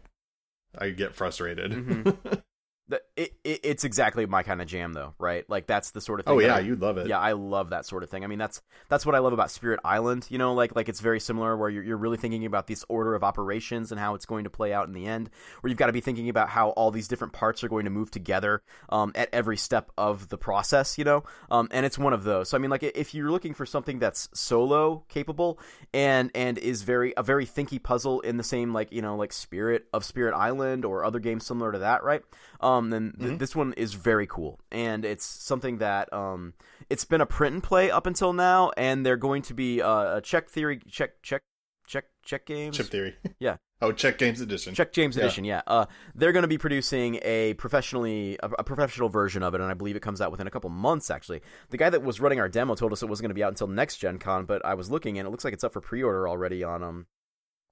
I 0.77 0.89
get 0.89 1.15
frustrated. 1.15 1.71
Mm-hmm. 1.71 2.33
the, 2.87 3.01
it, 3.15 3.33
it, 3.43 3.59
it's 3.63 3.83
exactly 3.83 4.25
my 4.25 4.43
kind 4.43 4.61
of 4.61 4.67
jam 4.67 4.93
though 4.93 5.13
right? 5.19 5.49
Like 5.49 5.67
that's 5.67 5.91
the 5.91 6.01
sort 6.01 6.19
of 6.19 6.25
thing 6.25 6.35
oh 6.35 6.39
yeah 6.39 6.55
I, 6.55 6.59
you'd 6.59 6.81
love 6.81 6.97
it. 6.97 7.07
Yeah 7.07 7.19
i 7.19 7.31
love 7.31 7.69
that 7.69 7.85
sort 7.85 8.03
of 8.03 8.09
thing. 8.09 8.23
I 8.23 8.27
mean 8.27 8.39
that's 8.39 8.61
that's 8.89 9.05
what 9.05 9.15
i 9.15 9.19
love 9.19 9.33
about 9.33 9.51
spirit 9.51 9.79
island 9.83 10.27
you 10.29 10.37
know? 10.37 10.53
Like 10.53 10.75
like 10.75 10.89
it's 10.89 10.99
very 10.99 11.19
similar 11.19 11.55
where 11.55 11.69
you're, 11.69 11.83
you're 11.83 11.97
really 11.97 12.17
thinking 12.17 12.45
about 12.45 12.67
this 12.67 12.83
order 12.89 13.15
of 13.15 13.23
operations 13.23 13.91
and 13.91 13.99
how 13.99 14.15
it's 14.15 14.25
going 14.25 14.43
to 14.43 14.49
play 14.49 14.73
out 14.73 14.87
in 14.87 14.93
the 14.93 15.05
end 15.05 15.29
where 15.61 15.69
you've 15.69 15.77
got 15.77 15.87
to 15.87 15.93
be 15.93 16.01
thinking 16.01 16.29
about 16.29 16.49
how 16.49 16.69
all 16.71 16.91
these 16.91 17.07
different 17.07 17.33
parts 17.33 17.63
are 17.63 17.69
going 17.69 17.85
to 17.85 17.91
move 17.91 18.11
together 18.11 18.61
um, 18.89 19.11
at 19.15 19.29
every 19.33 19.57
step 19.57 19.91
of 19.97 20.29
the 20.29 20.37
process 20.37 20.97
you 20.97 21.03
know? 21.03 21.23
Um, 21.49 21.67
and 21.71 21.85
it's 21.85 21.97
one 21.97 22.13
of 22.13 22.23
those. 22.23 22.49
So 22.49 22.57
i 22.57 22.59
mean 22.59 22.69
like 22.71 22.83
if 22.83 23.13
you're 23.13 23.31
looking 23.31 23.53
for 23.53 23.65
something 23.65 23.99
that's 23.99 24.29
solo 24.33 25.03
capable 25.09 25.59
and 25.93 26.31
and 26.35 26.57
is 26.57 26.81
very 26.81 27.13
a 27.17 27.23
very 27.23 27.45
thinky 27.45 27.81
puzzle 27.81 28.19
in 28.21 28.37
the 28.37 28.43
same 28.43 28.73
like 28.73 28.91
you 28.91 29.01
know 29.01 29.15
like 29.15 29.31
spirit 29.31 29.85
of 29.93 30.03
spirit 30.03 30.33
island 30.33 30.85
or 30.85 31.03
other 31.03 31.19
games 31.19 31.45
similar 31.45 31.71
to 31.71 31.79
that 31.79 32.03
right? 32.03 32.21
Um, 32.61 32.89
then 32.89 33.04
th- 33.11 33.29
mm-hmm. 33.29 33.37
this 33.37 33.55
one 33.55 33.73
is 33.73 33.93
very 33.93 34.27
cool, 34.27 34.59
and 34.71 35.05
it's 35.05 35.25
something 35.25 35.77
that 35.79 36.11
um, 36.13 36.53
it's 36.89 37.05
been 37.05 37.21
a 37.21 37.25
print 37.25 37.53
and 37.53 37.63
play 37.63 37.91
up 37.91 38.05
until 38.05 38.33
now, 38.33 38.71
and 38.77 39.05
they're 39.05 39.17
going 39.17 39.41
to 39.43 39.53
be 39.53 39.81
uh, 39.81 40.17
a 40.17 40.21
Czech 40.21 40.49
theory, 40.49 40.79
Czech, 40.87 41.21
Czech, 41.21 41.41
Czech, 41.87 42.05
Czech 42.23 42.45
games, 42.45 42.77
Chip 42.77 42.87
Theory, 42.87 43.15
yeah. 43.39 43.57
Oh, 43.81 43.91
Czech 43.91 44.17
Games 44.17 44.39
Edition. 44.39 44.73
Czech 44.73 44.93
Games 44.93 45.17
Edition, 45.17 45.43
yeah. 45.43 45.61
Uh, 45.67 45.85
they're 46.15 46.31
going 46.31 46.43
to 46.43 46.47
be 46.47 46.57
producing 46.57 47.19
a 47.23 47.53
professionally 47.55 48.37
a, 48.41 48.49
a, 48.59 48.63
professional 48.63 49.09
version 49.09 49.43
of 49.43 49.53
it, 49.53 49.59
and 49.59 49.69
I 49.69 49.73
believe 49.73 49.97
it 49.97 50.01
comes 50.01 50.21
out 50.21 50.31
within 50.31 50.47
a 50.47 50.51
couple 50.51 50.69
months. 50.69 51.11
Actually, 51.11 51.41
the 51.69 51.77
guy 51.77 51.89
that 51.89 52.01
was 52.01 52.21
running 52.21 52.39
our 52.39 52.47
demo 52.47 52.75
told 52.75 52.93
us 52.93 53.03
it 53.03 53.09
wasn't 53.09 53.25
going 53.25 53.31
to 53.31 53.35
be 53.35 53.43
out 53.43 53.49
until 53.49 53.67
next 53.67 53.97
Gen 53.97 54.17
Con, 54.17 54.45
but 54.45 54.65
I 54.65 54.75
was 54.75 54.89
looking, 54.89 55.19
and 55.19 55.27
it 55.27 55.31
looks 55.31 55.43
like 55.43 55.53
it's 55.53 55.63
up 55.63 55.73
for 55.73 55.81
pre-order 55.81 56.27
already 56.27 56.63
on 56.63 56.83
um 56.83 57.05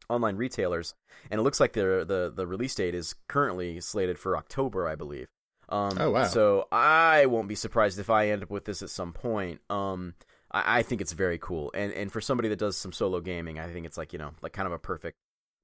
online 0.10 0.36
retailers, 0.36 0.94
and 1.32 1.40
it 1.40 1.44
looks 1.44 1.60
like 1.60 1.74
the 1.74 2.04
the 2.08 2.32
the 2.36 2.48
release 2.48 2.76
date 2.76 2.96
is 2.96 3.16
currently 3.28 3.80
slated 3.80 4.20
for 4.20 4.38
October, 4.38 4.88
I 4.88 4.96
believe. 4.96 5.28
Um, 5.70 5.98
oh 6.00 6.12
wow! 6.12 6.24
So 6.26 6.68
I 6.72 7.26
won't 7.26 7.48
be 7.48 7.56
surprised 7.56 8.00
if 8.00 8.10
I 8.10 8.30
end 8.30 8.44
up 8.44 8.50
with 8.50 8.66
this 8.66 8.82
at 8.82 8.90
some 8.90 9.14
point. 9.14 9.62
Um, 9.70 10.14
I, 10.52 10.80
I 10.80 10.84
think 10.84 11.02
it's 11.02 11.14
very 11.14 11.38
cool. 11.38 11.72
And 11.74 11.92
and 11.94 12.12
for 12.12 12.22
somebody 12.22 12.50
that 12.50 12.60
does 12.60 12.78
some 12.78 12.92
solo 12.92 13.22
gaming, 13.22 13.60
I 13.60 13.68
think 13.68 13.86
it's 13.86 13.98
like 13.98 14.14
you 14.14 14.20
know 14.20 14.32
like 14.42 14.54
kind 14.54 14.68
of 14.68 14.74
a 14.74 14.80
perfect 14.80 15.18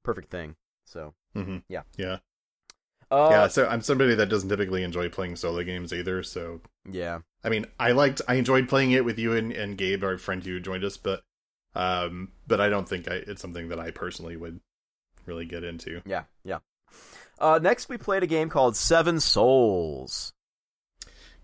perfect 0.04 0.32
thing. 0.32 0.56
So 0.86 1.14
hmm 1.34 1.58
Yeah. 1.68 1.82
yeah, 1.98 2.18
uh, 3.12 3.30
yeah. 3.32 3.48
So 3.48 3.68
I'm 3.68 3.82
somebody 3.82 4.16
that 4.16 4.30
doesn't 4.30 4.50
typically 4.50 4.84
enjoy 4.84 5.10
playing 5.10 5.36
solo 5.36 5.64
games 5.64 5.94
either. 5.94 6.24
So 6.24 6.62
yeah, 6.90 7.20
I 7.44 7.50
mean, 7.50 7.66
I 7.80 7.92
liked, 7.92 8.22
I 8.28 8.36
enjoyed 8.36 8.68
playing 8.68 8.92
it 8.92 9.06
with 9.06 9.20
you 9.20 9.34
and, 9.34 9.52
and 9.52 9.78
Gabe, 9.78 10.04
our 10.04 10.18
friend 10.18 10.44
who 10.44 10.60
joined 10.60 10.84
us, 10.84 10.98
but 10.98 11.22
um, 11.76 12.32
but 12.48 12.60
I 12.60 12.70
don't 12.70 12.88
think 12.88 13.10
I, 13.10 13.16
it's 13.16 13.42
something 13.42 13.70
that 13.70 13.80
I 13.80 13.92
personally 13.92 14.36
would 14.36 14.60
really 15.26 15.46
get 15.46 15.64
into. 15.64 16.02
yeah, 16.06 16.24
yeah. 16.44 16.60
Uh, 17.40 17.60
next, 17.62 17.88
we 17.88 17.98
played 17.98 18.24
a 18.24 18.28
game 18.28 18.50
called 18.50 18.76
Seven 18.76 19.20
Souls. 19.20 20.34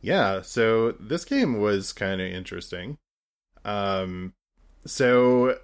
Yeah, 0.01 0.41
so 0.41 0.91
this 0.99 1.25
game 1.25 1.59
was 1.59 1.93
kind 1.93 2.21
of 2.21 2.27
interesting. 2.27 2.97
Um, 3.63 4.33
so 4.85 5.57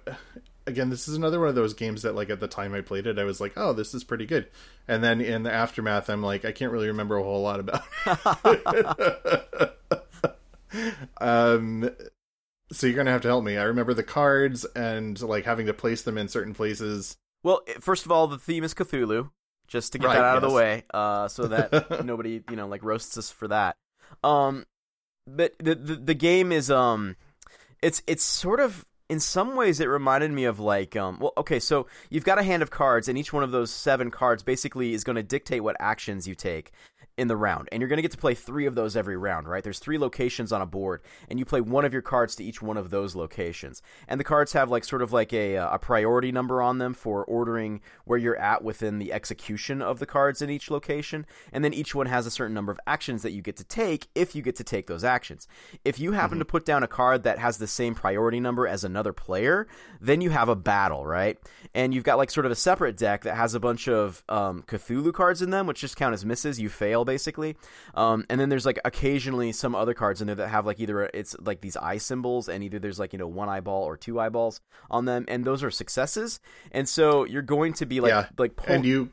again, 0.66 0.90
this 0.90 1.08
is 1.08 1.16
another 1.16 1.38
one 1.38 1.48
of 1.48 1.54
those 1.54 1.74
games 1.74 2.02
that, 2.02 2.14
like, 2.14 2.30
at 2.30 2.40
the 2.40 2.48
time 2.48 2.74
I 2.74 2.80
played 2.80 3.06
it, 3.06 3.18
I 3.18 3.24
was 3.24 3.40
like, 3.40 3.52
"Oh, 3.56 3.72
this 3.72 3.94
is 3.94 4.04
pretty 4.04 4.26
good," 4.26 4.48
and 4.88 5.02
then 5.02 5.20
in 5.20 5.42
the 5.42 5.52
aftermath, 5.52 6.08
I'm 6.08 6.22
like, 6.22 6.44
I 6.44 6.52
can't 6.52 6.72
really 6.72 6.88
remember 6.88 7.16
a 7.16 7.22
whole 7.22 7.42
lot 7.42 7.60
about. 7.60 7.84
It. 8.06 9.78
um, 11.20 11.90
so 12.72 12.86
you're 12.86 12.96
gonna 12.96 13.12
have 13.12 13.22
to 13.22 13.28
help 13.28 13.44
me. 13.44 13.56
I 13.56 13.64
remember 13.64 13.94
the 13.94 14.02
cards 14.02 14.64
and 14.76 15.20
like 15.20 15.44
having 15.44 15.66
to 15.66 15.74
place 15.74 16.02
them 16.02 16.18
in 16.18 16.28
certain 16.28 16.54
places. 16.54 17.16
Well, 17.42 17.62
first 17.80 18.04
of 18.06 18.12
all, 18.12 18.26
the 18.26 18.38
theme 18.38 18.64
is 18.64 18.74
Cthulhu, 18.74 19.30
just 19.66 19.92
to 19.92 19.98
get 19.98 20.06
Right, 20.08 20.14
that 20.14 20.24
out 20.24 20.36
of 20.36 20.48
the 20.48 20.54
way, 20.54 20.84
uh, 20.92 21.28
so 21.28 21.48
that 21.48 22.04
nobody, 22.04 22.42
you 22.50 22.56
know, 22.56 22.68
like 22.68 22.82
roasts 22.82 23.16
us 23.18 23.30
for 23.30 23.48
that. 23.48 23.76
Um, 24.22 24.64
but 25.26 25.54
the, 25.58 25.74
the 25.74 25.94
the 25.96 26.14
game 26.14 26.52
is 26.52 26.70
um, 26.70 27.16
it's 27.82 28.02
it's 28.06 28.24
sort 28.24 28.60
of 28.60 28.84
in 29.08 29.20
some 29.20 29.56
ways 29.56 29.80
it 29.80 29.86
reminded 29.86 30.30
me 30.30 30.44
of 30.44 30.58
like 30.58 30.96
um, 30.96 31.18
well, 31.20 31.32
okay, 31.36 31.60
so 31.60 31.86
you've 32.10 32.24
got 32.24 32.38
a 32.38 32.42
hand 32.42 32.62
of 32.62 32.70
cards, 32.70 33.08
and 33.08 33.18
each 33.18 33.32
one 33.32 33.44
of 33.44 33.50
those 33.50 33.70
seven 33.70 34.10
cards 34.10 34.42
basically 34.42 34.94
is 34.94 35.04
going 35.04 35.16
to 35.16 35.22
dictate 35.22 35.62
what 35.62 35.76
actions 35.80 36.26
you 36.26 36.34
take 36.34 36.72
in 37.16 37.28
the 37.28 37.36
round, 37.36 37.68
and 37.70 37.80
you're 37.80 37.88
going 37.88 37.98
to 37.98 38.02
get 38.02 38.12
to 38.12 38.18
play 38.18 38.34
three 38.34 38.66
of 38.66 38.74
those 38.74 38.96
every 38.96 39.16
round, 39.16 39.46
right? 39.46 39.62
There's 39.62 39.78
three 39.78 39.98
locations 39.98 40.52
on 40.52 40.62
a 40.62 40.66
board, 40.66 41.02
and 41.28 41.38
you 41.38 41.44
play 41.44 41.60
one 41.60 41.84
of 41.84 41.92
your 41.92 42.02
cards 42.02 42.34
to 42.36 42.44
each 42.44 42.62
one 42.62 42.76
of 42.76 42.90
those 42.90 43.14
locations, 43.14 43.82
and 44.08 44.18
the 44.18 44.24
cards 44.24 44.52
have 44.52 44.70
like 44.70 44.84
sort 44.84 45.02
of 45.02 45.12
like 45.12 45.32
a 45.32 45.56
uh, 45.56 45.74
a 45.74 45.78
priority 45.78 46.32
number 46.32 46.62
on 46.62 46.78
them 46.78 46.94
for 46.94 47.24
ordering 47.24 47.80
where 48.04 48.18
you're 48.18 48.36
at 48.36 48.64
within 48.64 48.98
the 48.98 49.12
execution 49.12 49.82
of 49.82 49.98
the 49.98 50.06
cards 50.06 50.40
in 50.40 50.50
each 50.50 50.70
location, 50.70 51.26
and 51.52 51.64
then 51.64 51.74
each 51.74 51.94
one 51.94 52.06
has 52.06 52.26
a 52.26 52.30
certain 52.30 52.54
number 52.54 52.72
of 52.72 52.80
actions 52.86 53.22
that 53.22 53.32
you 53.32 53.42
get 53.42 53.56
to 53.56 53.64
take 53.64 54.08
if 54.14 54.34
you 54.34 54.42
get 54.42 54.56
to 54.56 54.64
take 54.64 54.86
those 54.86 55.04
actions. 55.04 55.46
If 55.84 55.98
you 56.00 56.12
happen 56.12 56.38
to 56.38 56.44
put 56.44 56.64
down 56.64 56.82
a 56.82 56.88
card 56.88 57.24
that 57.24 57.38
has 57.38 57.58
the 57.58 57.66
same 57.66 57.94
priority 57.94 58.40
number 58.40 58.66
as 58.66 58.84
another 58.84 59.12
player, 59.12 59.66
then 60.00 60.20
you 60.20 60.30
have 60.30 60.48
a 60.48 60.56
battle, 60.56 61.04
right? 61.04 61.38
And 61.74 61.92
you've 61.92 62.04
got 62.04 62.18
like 62.18 62.30
sort 62.30 62.46
of 62.46 62.52
a 62.52 62.56
separate 62.56 62.96
deck 62.96 63.22
that 63.22 63.36
has 63.36 63.54
a 63.54 63.60
bunch 63.60 63.88
of 63.88 64.22
um, 64.28 64.62
Cthulhu 64.66 65.12
cards 65.12 65.42
in 65.42 65.50
them, 65.50 65.66
which 65.66 65.80
just 65.80 65.96
count 65.96 66.14
as 66.14 66.24
misses. 66.24 66.60
You 66.60 66.68
fail 66.68 67.01
basically. 67.04 67.56
Um, 67.94 68.24
and 68.28 68.40
then 68.40 68.48
there's 68.48 68.66
like 68.66 68.80
occasionally 68.84 69.52
some 69.52 69.74
other 69.74 69.94
cards 69.94 70.20
in 70.20 70.26
there 70.26 70.36
that 70.36 70.48
have 70.48 70.66
like 70.66 70.80
either 70.80 71.02
it's 71.14 71.36
like 71.40 71.60
these 71.60 71.76
eye 71.76 71.98
symbols, 71.98 72.48
and 72.48 72.62
either 72.64 72.78
there's 72.78 72.98
like 72.98 73.12
you 73.12 73.18
know 73.18 73.28
one 73.28 73.48
eyeball 73.48 73.84
or 73.84 73.96
two 73.96 74.20
eyeballs 74.20 74.60
on 74.90 75.04
them, 75.04 75.24
and 75.28 75.44
those 75.44 75.62
are 75.62 75.70
successes. 75.70 76.40
And 76.70 76.88
so 76.88 77.24
you're 77.24 77.42
going 77.42 77.72
to 77.74 77.86
be 77.86 78.00
like 78.00 78.10
yeah, 78.10 78.26
like 78.38 78.56
pull- 78.56 78.74
and 78.74 78.84
you. 78.84 79.10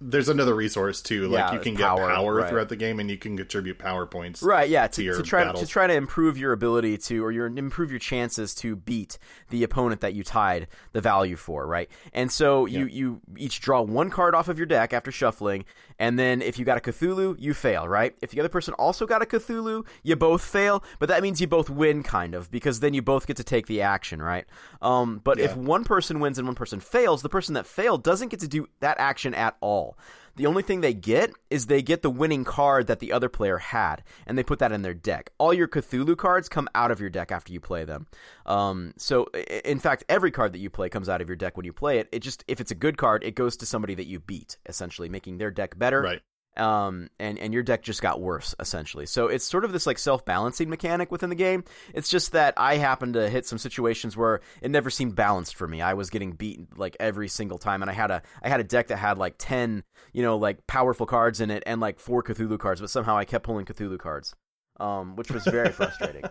There's 0.00 0.28
another 0.28 0.54
resource 0.54 1.02
too. 1.02 1.26
Like 1.26 1.38
Yeah, 1.40 1.54
you 1.54 1.58
can 1.58 1.76
power, 1.76 2.06
get 2.06 2.14
power 2.14 2.34
right. 2.36 2.48
throughout 2.48 2.68
the 2.68 2.76
game, 2.76 3.00
and 3.00 3.10
you 3.10 3.18
can 3.18 3.36
contribute 3.36 3.80
power 3.80 4.06
points. 4.06 4.44
Right, 4.44 4.68
yeah, 4.68 4.86
to, 4.86 5.02
your 5.02 5.16
to 5.16 5.24
try 5.24 5.52
to 5.52 5.66
try 5.66 5.88
to 5.88 5.92
improve 5.92 6.38
your 6.38 6.52
ability 6.52 6.98
to, 6.98 7.24
or 7.24 7.32
your 7.32 7.46
improve 7.46 7.90
your 7.90 7.98
chances 7.98 8.54
to 8.56 8.76
beat 8.76 9.18
the 9.50 9.64
opponent 9.64 10.00
that 10.02 10.14
you 10.14 10.22
tied 10.22 10.68
the 10.92 11.00
value 11.00 11.34
for, 11.34 11.66
right? 11.66 11.90
And 12.12 12.30
so 12.30 12.66
you 12.66 12.86
you 12.86 13.20
each 13.36 13.60
draw 13.60 13.80
one 13.80 14.08
card 14.08 14.36
off 14.36 14.46
of 14.46 14.56
your 14.56 14.68
deck 14.68 14.92
after 14.92 15.10
shuffling, 15.10 15.64
and 15.98 16.18
then 16.18 16.42
if 16.42 16.58
you 16.58 16.64
got 16.64 16.78
a 16.78 16.80
Cthulhu, 16.80 17.36
you 17.38 17.54
fail, 17.54 17.88
right? 17.88 18.14
If 18.22 18.30
the 18.30 18.40
other 18.40 18.48
person 18.48 18.74
also 18.74 19.06
got 19.06 19.22
a 19.22 19.26
Cthulhu, 19.26 19.86
you 20.02 20.16
both 20.16 20.42
fail, 20.42 20.84
but 20.98 21.08
that 21.08 21.22
means 21.22 21.40
you 21.40 21.46
both 21.46 21.68
win, 21.68 22.02
kind 22.02 22.34
of, 22.34 22.50
because 22.50 22.80
then 22.80 22.94
you 22.94 23.02
both 23.02 23.26
get 23.26 23.36
to 23.38 23.44
take 23.44 23.66
the 23.66 23.82
action, 23.82 24.22
right? 24.22 24.44
Um, 24.80 25.20
but 25.22 25.38
if 25.40 25.56
one 25.56 25.84
person 25.84 26.20
wins 26.20 26.38
and 26.38 26.46
one 26.46 26.54
person 26.54 26.80
fails, 26.80 27.22
the 27.22 27.28
person 27.28 27.54
that 27.54 27.66
failed 27.66 28.02
doesn't 28.04 28.28
get 28.28 28.40
to 28.40 28.48
do 28.48 28.68
that 28.80 28.98
action 29.00 29.34
at 29.34 29.56
all. 29.60 29.98
The 30.38 30.46
only 30.46 30.62
thing 30.62 30.80
they 30.80 30.94
get 30.94 31.32
is 31.50 31.66
they 31.66 31.82
get 31.82 32.02
the 32.02 32.10
winning 32.10 32.44
card 32.44 32.86
that 32.86 33.00
the 33.00 33.12
other 33.12 33.28
player 33.28 33.58
had, 33.58 34.04
and 34.26 34.38
they 34.38 34.44
put 34.44 34.60
that 34.60 34.70
in 34.70 34.82
their 34.82 34.94
deck. 34.94 35.30
All 35.36 35.52
your 35.52 35.66
Cthulhu 35.66 36.16
cards 36.16 36.48
come 36.48 36.68
out 36.74 36.90
of 36.92 37.00
your 37.00 37.10
deck 37.10 37.32
after 37.32 37.52
you 37.52 37.60
play 37.60 37.84
them. 37.84 38.06
Um, 38.46 38.94
so, 38.96 39.26
in 39.64 39.80
fact, 39.80 40.04
every 40.08 40.30
card 40.30 40.52
that 40.52 40.58
you 40.58 40.70
play 40.70 40.88
comes 40.88 41.08
out 41.08 41.20
of 41.20 41.28
your 41.28 41.36
deck 41.36 41.56
when 41.56 41.66
you 41.66 41.72
play 41.72 41.98
it. 41.98 42.08
It 42.12 42.20
just, 42.20 42.44
if 42.46 42.60
it's 42.60 42.70
a 42.70 42.76
good 42.76 42.96
card, 42.96 43.24
it 43.24 43.34
goes 43.34 43.56
to 43.56 43.66
somebody 43.66 43.94
that 43.96 44.06
you 44.06 44.20
beat, 44.20 44.58
essentially, 44.66 45.08
making 45.08 45.38
their 45.38 45.50
deck 45.50 45.76
better 45.76 46.02
Right. 46.02 46.22
Um, 46.58 47.08
and 47.18 47.38
and 47.38 47.54
your 47.54 47.62
deck 47.62 47.82
just 47.82 48.02
got 48.02 48.20
worse 48.20 48.54
essentially. 48.60 49.06
So 49.06 49.28
it's 49.28 49.44
sort 49.44 49.64
of 49.64 49.72
this 49.72 49.86
like 49.86 49.98
self 49.98 50.24
balancing 50.24 50.68
mechanic 50.68 51.10
within 51.10 51.30
the 51.30 51.36
game. 51.36 51.64
It's 51.94 52.08
just 52.08 52.32
that 52.32 52.54
I 52.56 52.76
happened 52.76 53.14
to 53.14 53.28
hit 53.28 53.46
some 53.46 53.58
situations 53.58 54.16
where 54.16 54.40
it 54.60 54.70
never 54.70 54.90
seemed 54.90 55.14
balanced 55.14 55.56
for 55.56 55.66
me. 55.68 55.80
I 55.80 55.94
was 55.94 56.10
getting 56.10 56.32
beaten 56.32 56.68
like 56.76 56.96
every 57.00 57.28
single 57.28 57.58
time, 57.58 57.82
and 57.82 57.90
I 57.90 57.94
had 57.94 58.10
a 58.10 58.22
I 58.42 58.48
had 58.48 58.60
a 58.60 58.64
deck 58.64 58.88
that 58.88 58.96
had 58.96 59.18
like 59.18 59.36
ten 59.38 59.84
you 60.12 60.22
know 60.22 60.36
like 60.36 60.66
powerful 60.66 61.06
cards 61.06 61.40
in 61.40 61.50
it 61.50 61.62
and 61.66 61.80
like 61.80 62.00
four 62.00 62.22
Cthulhu 62.22 62.58
cards, 62.58 62.80
but 62.80 62.90
somehow 62.90 63.16
I 63.16 63.24
kept 63.24 63.44
pulling 63.44 63.66
Cthulhu 63.66 63.98
cards, 63.98 64.34
um, 64.80 65.16
which 65.16 65.30
was 65.30 65.44
very 65.44 65.70
frustrating. 65.72 66.24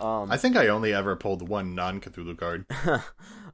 Um, 0.00 0.30
I 0.30 0.38
think 0.38 0.56
I 0.56 0.68
only 0.68 0.94
ever 0.94 1.14
pulled 1.16 1.46
one 1.46 1.74
non 1.74 2.00
Cthulhu 2.00 2.36
card. 2.36 2.64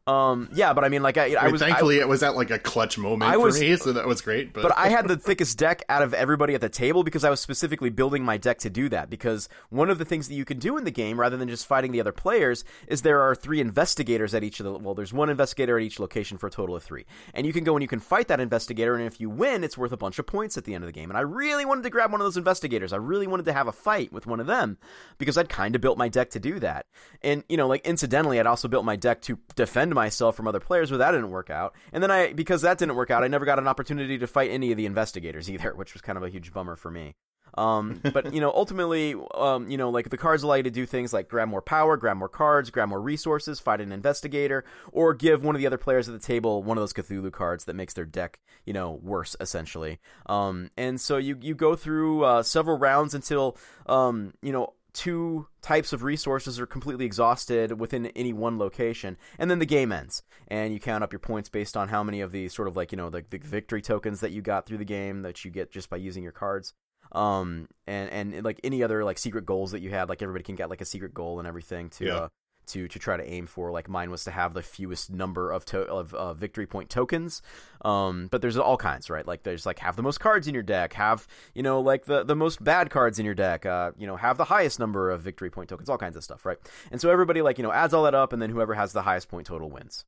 um, 0.06 0.48
yeah, 0.54 0.72
but 0.72 0.84
I 0.84 0.88
mean, 0.88 1.02
like 1.02 1.16
I, 1.16 1.34
I 1.34 1.40
I 1.40 1.42
mean, 1.44 1.52
was 1.52 1.62
I- 1.62 1.66
thankfully, 1.66 1.98
it 1.98 2.06
was 2.06 2.22
at 2.22 2.36
like 2.36 2.50
a 2.50 2.58
clutch 2.58 2.96
moment 2.96 3.28
I 3.30 3.34
for 3.34 3.50
me, 3.50 3.76
so 3.76 3.92
that 3.92 4.06
was 4.06 4.20
great. 4.20 4.52
But, 4.52 4.62
But 4.62 4.78
I 4.78 4.88
had 4.88 5.08
the 5.08 5.16
thickest 5.16 5.58
deck 5.58 5.82
out 5.88 6.02
of 6.02 6.14
everybody 6.14 6.54
at 6.54 6.60
the 6.60 6.68
table 6.68 7.02
because 7.02 7.24
I 7.24 7.30
was 7.30 7.40
specifically 7.40 7.90
building 7.90 8.24
my 8.24 8.36
deck 8.36 8.58
to 8.58 8.70
do 8.70 8.88
that. 8.90 9.10
Because 9.10 9.48
one 9.70 9.90
of 9.90 9.98
the 9.98 10.04
things 10.04 10.28
that 10.28 10.34
you 10.34 10.44
can 10.44 10.58
do 10.60 10.76
in 10.76 10.84
the 10.84 10.90
game, 10.92 11.18
rather 11.18 11.36
than 11.36 11.48
just 11.48 11.66
fighting 11.66 11.90
the 11.90 12.00
other 12.00 12.12
players, 12.12 12.64
is 12.86 13.02
there 13.02 13.20
are 13.20 13.34
three 13.34 13.60
investigators 13.60 14.32
at 14.32 14.44
each 14.44 14.60
of 14.60 14.64
the. 14.64 14.72
Well, 14.78 14.94
there's 14.94 15.12
one 15.12 15.28
investigator 15.28 15.76
at 15.76 15.82
each 15.82 15.98
location 15.98 16.38
for 16.38 16.46
a 16.46 16.50
total 16.50 16.76
of 16.76 16.84
three. 16.84 17.04
And 17.34 17.44
you 17.44 17.52
can 17.52 17.64
go 17.64 17.74
and 17.74 17.82
you 17.82 17.88
can 17.88 18.00
fight 18.00 18.28
that 18.28 18.38
investigator, 18.38 18.94
and 18.94 19.04
if 19.06 19.20
you 19.20 19.28
win, 19.28 19.64
it's 19.64 19.76
worth 19.76 19.92
a 19.92 19.96
bunch 19.96 20.20
of 20.20 20.26
points 20.26 20.56
at 20.56 20.64
the 20.64 20.74
end 20.74 20.84
of 20.84 20.88
the 20.88 20.92
game. 20.92 21.10
And 21.10 21.18
I 21.18 21.22
really 21.22 21.64
wanted 21.64 21.82
to 21.82 21.90
grab 21.90 22.12
one 22.12 22.20
of 22.20 22.24
those 22.24 22.36
investigators. 22.36 22.92
I 22.92 22.96
really 22.96 23.26
wanted 23.26 23.46
to 23.46 23.52
have 23.52 23.66
a 23.66 23.72
fight 23.72 24.12
with 24.12 24.26
one 24.26 24.38
of 24.38 24.46
them 24.46 24.78
because 25.18 25.36
I'd 25.36 25.48
kind 25.48 25.74
of 25.74 25.80
built 25.80 25.98
my 25.98 26.08
deck 26.08 26.30
to 26.30 26.38
do 26.38 26.60
that. 26.60 26.86
And, 27.22 27.42
you 27.48 27.56
know, 27.56 27.66
like 27.66 27.84
incidentally, 27.84 28.38
I'd 28.38 28.46
also 28.46 28.68
built 28.68 28.84
my 28.84 28.94
deck 28.94 29.20
to 29.22 29.38
defend 29.56 29.95
myself 29.96 30.36
from 30.36 30.46
other 30.46 30.60
players, 30.60 30.90
but 30.90 30.98
that 30.98 31.10
didn't 31.10 31.30
work 31.30 31.50
out. 31.50 31.74
And 31.92 32.00
then 32.02 32.12
I, 32.12 32.32
because 32.32 32.62
that 32.62 32.78
didn't 32.78 32.94
work 32.94 33.10
out, 33.10 33.24
I 33.24 33.28
never 33.28 33.44
got 33.44 33.58
an 33.58 33.66
opportunity 33.66 34.18
to 34.18 34.26
fight 34.28 34.52
any 34.52 34.70
of 34.70 34.76
the 34.76 34.86
investigators 34.86 35.50
either, 35.54 35.74
which 35.74 35.94
was 35.94 36.02
kind 36.02 36.16
of 36.16 36.22
a 36.22 36.30
huge 36.30 36.52
bummer 36.52 36.76
for 36.76 36.90
me. 36.90 37.16
Um, 37.56 38.00
but 38.12 38.34
you 38.34 38.40
know, 38.40 38.52
ultimately, 38.54 39.14
um, 39.34 39.70
you 39.70 39.78
know, 39.78 39.90
like 39.90 40.10
the 40.10 40.16
cards 40.16 40.42
allow 40.42 40.56
you 40.56 40.62
to 40.64 40.70
do 40.70 40.86
things 40.86 41.12
like 41.12 41.28
grab 41.28 41.48
more 41.48 41.62
power, 41.62 41.96
grab 41.96 42.16
more 42.16 42.28
cards, 42.28 42.70
grab 42.70 42.88
more 42.88 43.00
resources, 43.00 43.60
fight 43.60 43.80
an 43.80 43.92
investigator, 43.92 44.64
or 44.92 45.14
give 45.14 45.42
one 45.42 45.54
of 45.54 45.58
the 45.60 45.66
other 45.66 45.78
players 45.78 46.08
at 46.08 46.12
the 46.12 46.24
table 46.24 46.62
one 46.62 46.76
of 46.76 46.82
those 46.82 46.92
Cthulhu 46.92 47.32
cards 47.32 47.64
that 47.64 47.74
makes 47.74 47.94
their 47.94 48.04
deck, 48.04 48.40
you 48.64 48.72
know, 48.72 49.00
worse 49.02 49.36
essentially. 49.40 50.00
Um, 50.26 50.70
and 50.76 51.00
so 51.00 51.16
you 51.16 51.38
you 51.40 51.54
go 51.54 51.76
through 51.76 52.24
uh, 52.24 52.42
several 52.42 52.78
rounds 52.78 53.14
until 53.14 53.56
um, 53.86 54.34
you 54.42 54.52
know 54.52 54.74
two 54.96 55.46
types 55.60 55.92
of 55.92 56.02
resources 56.02 56.58
are 56.58 56.64
completely 56.66 57.04
exhausted 57.04 57.78
within 57.78 58.06
any 58.16 58.32
one 58.32 58.58
location 58.58 59.16
and 59.38 59.50
then 59.50 59.58
the 59.58 59.66
game 59.66 59.92
ends 59.92 60.22
and 60.48 60.72
you 60.72 60.80
count 60.80 61.04
up 61.04 61.12
your 61.12 61.20
points 61.20 61.50
based 61.50 61.76
on 61.76 61.88
how 61.88 62.02
many 62.02 62.22
of 62.22 62.32
the 62.32 62.48
sort 62.48 62.66
of 62.66 62.76
like 62.76 62.92
you 62.92 62.96
know 62.96 63.10
the, 63.10 63.22
the 63.28 63.36
victory 63.38 63.82
tokens 63.82 64.20
that 64.20 64.32
you 64.32 64.40
got 64.40 64.64
through 64.64 64.78
the 64.78 64.84
game 64.86 65.20
that 65.20 65.44
you 65.44 65.50
get 65.50 65.70
just 65.70 65.90
by 65.90 65.98
using 65.98 66.22
your 66.22 66.32
cards 66.32 66.72
um 67.12 67.68
and 67.86 68.34
and 68.34 68.44
like 68.44 68.58
any 68.64 68.82
other 68.82 69.04
like 69.04 69.18
secret 69.18 69.44
goals 69.44 69.72
that 69.72 69.80
you 69.82 69.90
had 69.90 70.08
like 70.08 70.22
everybody 70.22 70.42
can 70.42 70.54
get 70.56 70.70
like 70.70 70.80
a 70.80 70.86
secret 70.86 71.12
goal 71.12 71.38
and 71.38 71.46
everything 71.46 71.90
to 71.90 72.04
Yeah. 72.06 72.14
uh 72.14 72.28
to 72.68 72.88
to 72.88 72.98
try 72.98 73.16
to 73.16 73.28
aim 73.28 73.46
for. 73.46 73.70
Like 73.70 73.88
mine 73.88 74.10
was 74.10 74.24
to 74.24 74.30
have 74.30 74.54
the 74.54 74.62
fewest 74.62 75.10
number 75.10 75.50
of 75.50 75.64
to- 75.66 75.86
of 75.86 76.14
uh, 76.14 76.34
victory 76.34 76.66
point 76.66 76.90
tokens. 76.90 77.42
Um 77.84 78.28
but 78.30 78.40
there's 78.42 78.56
all 78.56 78.76
kinds 78.76 79.10
right? 79.10 79.26
Like 79.26 79.42
there's 79.42 79.66
like 79.66 79.78
have 79.80 79.96
the 79.96 80.02
most 80.02 80.18
cards 80.18 80.46
in 80.48 80.54
your 80.54 80.62
deck 80.62 80.92
have 80.94 81.26
you 81.54 81.62
know 81.62 81.80
like 81.80 82.04
the 82.06 82.24
the 82.24 82.36
most 82.36 82.62
bad 82.62 82.90
cards 82.90 83.18
in 83.18 83.24
your 83.24 83.34
deck 83.34 83.66
uh 83.66 83.92
you 83.96 84.06
know 84.06 84.16
have 84.16 84.36
the 84.36 84.44
highest 84.44 84.78
number 84.78 85.10
of 85.10 85.22
victory 85.22 85.50
point 85.50 85.68
tokens 85.68 85.88
all 85.88 85.98
kinds 85.98 86.16
of 86.16 86.24
stuff 86.24 86.44
right? 86.46 86.58
And 86.90 87.00
so 87.00 87.10
everybody 87.10 87.42
like 87.42 87.58
you 87.58 87.64
know 87.64 87.72
adds 87.72 87.94
all 87.94 88.04
that 88.04 88.14
up 88.14 88.32
and 88.32 88.40
then 88.40 88.50
whoever 88.50 88.74
has 88.74 88.92
the 88.92 89.02
highest 89.02 89.28
point 89.28 89.46
total 89.46 89.70
wins. 89.70 90.04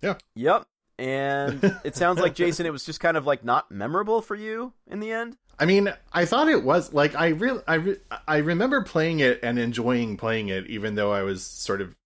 Yeah. 0.00 0.14
yep 0.34 0.66
and 0.98 1.62
it 1.84 1.94
sounds 2.02 2.18
like 2.20 2.34
jason 2.34 2.66
it 2.66 2.72
was 2.72 2.84
just 2.84 2.98
kind 3.00 3.16
of 3.16 3.24
like 3.26 3.44
not 3.44 3.70
memorable 3.70 4.20
for 4.20 4.34
you 4.34 4.72
in 4.86 5.00
the 5.00 5.10
end 5.12 5.36
I 5.60 5.64
mean, 5.64 5.92
I 6.12 6.24
thought 6.24 6.46
it 6.48 6.62
was 6.62 6.92
like 6.92 7.16
I 7.16 7.30
really 7.30 7.60
I 7.66 7.74
re- 7.74 7.96
I 8.28 8.36
remember 8.36 8.84
playing 8.84 9.18
it 9.18 9.40
and 9.42 9.58
enjoying 9.58 10.16
playing 10.16 10.50
it, 10.50 10.68
even 10.68 10.94
though 10.94 11.10
I 11.12 11.22
was 11.24 11.42
sort 11.42 11.80
of 11.80 11.96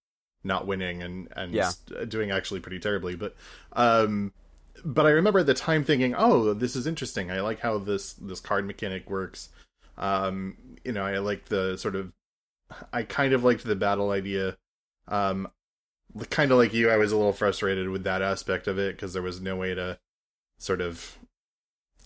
not 0.43 0.65
winning 0.65 1.03
and 1.03 1.27
and 1.35 1.53
Yeah. 1.53 1.67
s- 1.67 1.77
doing 2.07 2.31
actually 2.31 2.61
pretty 2.61 2.79
terribly. 2.79 3.15
But 3.15 3.35
um, 3.73 4.33
but 4.83 5.05
I 5.05 5.11
remember 5.11 5.37
at 5.37 5.45
the 5.45 5.53
time 5.53 5.83
thinking, 5.83 6.15
oh, 6.17 6.55
this 6.55 6.75
is 6.75 6.87
interesting. 6.87 7.29
I 7.29 7.41
like 7.41 7.59
how 7.59 7.77
this 7.77 8.13
this 8.13 8.39
card 8.39 8.65
mechanic 8.65 9.07
works. 9.07 9.49
Um, 9.99 10.57
you 10.83 10.91
know, 10.91 11.03
I 11.05 11.19
like 11.19 11.45
the 11.45 11.77
sort 11.77 11.95
of 11.95 12.11
I 12.91 13.03
kind 13.03 13.33
of 13.33 13.43
liked 13.43 13.63
the 13.65 13.75
battle 13.75 14.09
idea. 14.09 14.57
Um, 15.07 15.47
kind 16.29 16.51
of 16.51 16.57
like 16.57 16.73
you, 16.73 16.89
I 16.89 16.97
was 16.97 17.11
a 17.11 17.17
little 17.17 17.33
frustrated 17.33 17.89
with 17.89 18.03
that 18.03 18.21
aspect 18.21 18.67
of 18.67 18.77
it 18.77 18.95
because 18.95 19.13
there 19.13 19.21
was 19.21 19.41
no 19.41 19.55
way 19.55 19.73
to 19.73 19.99
sort 20.57 20.81
of, 20.81 21.17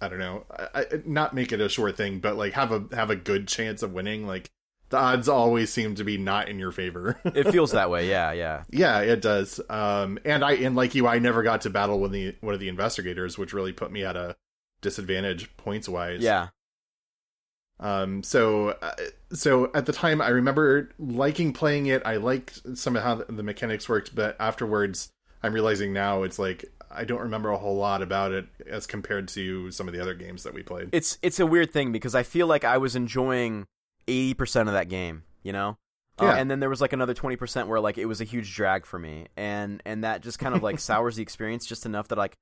I 0.01 0.07
don't 0.07 0.19
know, 0.19 0.45
I, 0.49 0.81
I, 0.81 0.85
not 1.05 1.33
make 1.33 1.51
it 1.51 1.61
a 1.61 1.69
sure 1.69 1.91
thing, 1.91 2.19
but 2.19 2.37
like 2.37 2.53
have 2.53 2.71
a 2.71 2.85
have 2.95 3.09
a 3.09 3.15
good 3.15 3.47
chance 3.47 3.83
of 3.83 3.93
winning. 3.93 4.25
Like 4.25 4.49
the 4.89 4.97
odds 4.97 5.27
always 5.27 5.71
seem 5.71 5.95
to 5.95 6.03
be 6.03 6.17
not 6.17 6.47
in 6.47 6.59
your 6.59 6.71
favor. 6.71 7.19
it 7.25 7.51
feels 7.51 7.71
that 7.71 7.89
way, 7.89 8.09
yeah, 8.09 8.31
yeah, 8.31 8.63
yeah, 8.69 8.99
it 8.99 9.21
does. 9.21 9.59
Um, 9.69 10.19
and 10.23 10.43
I 10.43 10.53
and 10.53 10.75
like 10.75 10.95
you, 10.95 11.07
I 11.07 11.19
never 11.19 11.43
got 11.43 11.61
to 11.61 11.69
battle 11.69 11.99
with 11.99 12.11
the 12.11 12.35
one 12.41 12.53
of 12.53 12.59
the 12.59 12.69
investigators, 12.69 13.37
which 13.37 13.53
really 13.53 13.73
put 13.73 13.91
me 13.91 14.03
at 14.03 14.15
a 14.15 14.35
disadvantage 14.81 15.55
points 15.57 15.89
wise. 15.89 16.21
Yeah. 16.21 16.49
Um. 17.79 18.23
So, 18.23 18.69
uh, 18.81 18.93
so 19.31 19.71
at 19.73 19.85
the 19.85 19.93
time, 19.93 20.21
I 20.21 20.29
remember 20.29 20.89
liking 20.97 21.53
playing 21.53 21.87
it. 21.87 22.01
I 22.05 22.17
liked 22.17 22.61
some 22.77 22.95
of 22.95 23.03
how 23.03 23.15
the 23.15 23.43
mechanics 23.43 23.87
worked, 23.87 24.15
but 24.15 24.35
afterwards, 24.39 25.09
I'm 25.43 25.53
realizing 25.53 25.93
now 25.93 26.23
it's 26.23 26.39
like 26.39 26.65
I 26.89 27.03
don't 27.03 27.21
remember 27.21 27.49
a 27.49 27.57
whole 27.57 27.75
lot 27.75 28.01
about 28.01 28.31
it 28.31 28.47
as 28.67 28.87
compared 28.87 29.27
to 29.29 29.71
some 29.71 29.87
of 29.87 29.93
the 29.93 30.01
other 30.01 30.15
games 30.15 30.43
that 30.43 30.53
we 30.53 30.63
played. 30.63 30.89
It's 30.91 31.17
it's 31.21 31.39
a 31.39 31.45
weird 31.45 31.71
thing 31.71 31.91
because 31.91 32.15
I 32.15 32.23
feel 32.23 32.47
like 32.47 32.63
I 32.63 32.77
was 32.77 32.95
enjoying 32.95 33.67
eighty 34.07 34.33
percent 34.33 34.69
of 34.69 34.73
that 34.73 34.89
game. 34.89 35.23
You 35.43 35.53
know. 35.53 35.77
Uh, 36.19 36.25
yeah. 36.25 36.31
Uh, 36.31 36.35
and 36.37 36.49
then 36.49 36.59
there 36.59 36.69
was 36.69 36.81
like 36.81 36.93
another 36.93 37.13
20% 37.13 37.67
where 37.67 37.79
like 37.79 37.99
it 37.99 38.07
was 38.07 38.21
a 38.21 38.23
huge 38.23 38.55
drag 38.55 38.87
for 38.87 38.97
me 38.97 39.27
and 39.37 39.83
and 39.85 40.03
that 40.03 40.23
just 40.23 40.39
kind 40.39 40.55
of 40.55 40.63
like 40.63 40.79
sours 40.79 41.15
the 41.15 41.21
experience 41.21 41.63
just 41.63 41.85
enough 41.85 42.07
that 42.07 42.17
like 42.17 42.35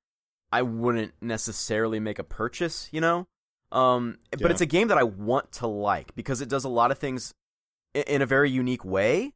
I 0.50 0.62
wouldn't 0.62 1.12
necessarily 1.20 2.00
make 2.00 2.18
a 2.18 2.24
purchase, 2.24 2.88
you 2.92 3.00
know? 3.00 3.26
Um, 3.72 4.18
but 4.30 4.50
it's 4.50 4.60
a 4.60 4.66
game 4.66 4.88
that 4.88 4.98
I 4.98 5.02
want 5.02 5.52
to 5.52 5.66
like 5.66 6.14
because 6.14 6.40
it 6.40 6.48
does 6.48 6.64
a 6.64 6.68
lot 6.68 6.90
of 6.90 6.98
things 6.98 7.34
in 7.94 8.22
a 8.22 8.26
very 8.26 8.50
unique 8.50 8.84
way. 8.84 9.32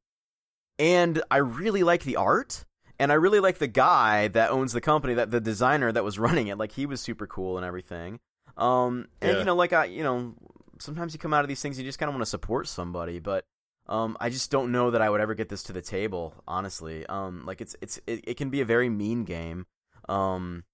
And 0.78 1.22
I 1.30 1.38
really 1.38 1.82
like 1.82 2.04
the 2.04 2.16
art. 2.16 2.64
And 2.98 3.10
I 3.10 3.14
really 3.14 3.40
like 3.40 3.58
the 3.58 3.66
guy 3.66 4.28
that 4.28 4.50
owns 4.50 4.72
the 4.72 4.80
company, 4.80 5.14
that 5.14 5.30
the 5.30 5.40
designer 5.40 5.90
that 5.90 6.04
was 6.04 6.18
running 6.26 6.48
it. 6.48 6.58
Like 6.58 6.72
he 6.72 6.86
was 6.86 7.00
super 7.00 7.26
cool 7.26 7.56
and 7.56 7.66
everything. 7.66 8.20
Um, 8.56 9.08
and 9.20 9.32
yeah. 9.32 9.38
you 9.38 9.44
know, 9.44 9.56
like 9.56 9.72
I, 9.72 9.86
you 9.86 10.02
know, 10.02 10.34
sometimes 10.78 11.12
you 11.12 11.18
come 11.18 11.32
out 11.32 11.44
of 11.44 11.48
these 11.48 11.62
things, 11.62 11.78
you 11.78 11.84
just 11.84 11.98
kind 11.98 12.08
of 12.08 12.14
want 12.14 12.22
to 12.22 12.30
support 12.30 12.68
somebody, 12.68 13.18
but 13.18 13.44
um, 13.88 14.16
I 14.20 14.30
just 14.30 14.50
don't 14.50 14.70
know 14.70 14.90
that 14.90 15.02
I 15.02 15.10
would 15.10 15.20
ever 15.20 15.34
get 15.34 15.48
this 15.48 15.62
to 15.64 15.72
the 15.72 15.82
table, 15.82 16.34
honestly. 16.46 17.06
Um, 17.06 17.44
like 17.46 17.60
it's 17.60 17.74
it's 17.80 17.98
it, 18.06 18.20
it 18.24 18.36
can 18.36 18.50
be 18.50 18.60
a 18.60 18.64
very 18.64 18.88
mean 18.88 19.24
game. 19.24 19.66
Um, 20.08 20.64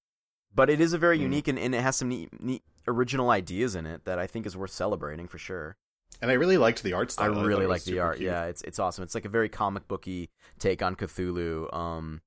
but 0.55 0.71
it 0.71 0.81
is 0.81 0.92
a 0.92 0.99
very 0.99 1.19
mm. 1.19 1.23
unique 1.23 1.49
and, 1.49 1.59
and 1.59 1.75
it 1.75 1.83
has 1.83 1.97
some 1.97 2.09
neat, 2.09 2.42
neat 2.42 2.62
original 2.88 3.31
ideas 3.31 3.75
in 3.75 3.87
it 3.87 4.05
that 4.05 4.18
I 4.18 4.27
think 4.27 4.46
is 4.46 4.57
worth 4.57 4.70
celebrating 4.70 5.29
for 5.29 5.38
sure. 5.38 5.77
And 6.22 6.31
I 6.31 6.35
really 6.35 6.57
liked 6.57 6.83
the 6.83 6.94
art 6.94 7.11
style. 7.11 7.38
I 7.38 7.44
really 7.44 7.66
like 7.66 7.85
the 7.85 7.99
art. 7.99 8.16
Cute. 8.16 8.31
Yeah, 8.31 8.44
it's 8.44 8.62
it's 8.62 8.79
awesome. 8.79 9.05
It's 9.05 9.14
like 9.14 9.25
a 9.25 9.31
very 9.31 9.49
comic 9.49 9.87
booky 9.87 10.31
take 10.59 10.83
on 10.83 10.96
Cthulhu. 10.96 11.75
Um, 11.75 12.22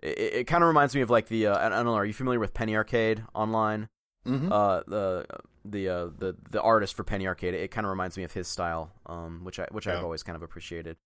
it, 0.00 0.18
it 0.18 0.46
kind 0.46 0.62
of 0.62 0.68
reminds 0.68 0.94
me 0.94 1.00
of 1.00 1.10
like 1.10 1.28
the 1.28 1.48
uh, 1.48 1.58
I 1.58 1.68
don't 1.68 1.84
know. 1.84 1.94
Are 1.94 2.04
you 2.04 2.12
familiar 2.12 2.38
with 2.38 2.54
Penny 2.54 2.76
Arcade 2.76 3.24
online? 3.34 3.88
Mm-hmm. 4.26 4.52
Uh, 4.52 4.80
the 4.86 5.26
the 5.64 5.88
uh, 5.88 6.06
the 6.16 6.36
the 6.50 6.62
artist 6.62 6.94
for 6.94 7.04
Penny 7.04 7.26
Arcade. 7.26 7.54
It 7.54 7.70
kind 7.70 7.84
of 7.84 7.90
reminds 7.90 8.16
me 8.16 8.22
of 8.22 8.32
his 8.32 8.46
style, 8.46 8.92
um, 9.06 9.40
which 9.42 9.58
I 9.58 9.66
which 9.70 9.86
yeah. 9.86 9.96
I've 9.96 10.04
always 10.04 10.22
kind 10.22 10.36
of 10.36 10.42
appreciated. 10.42 10.96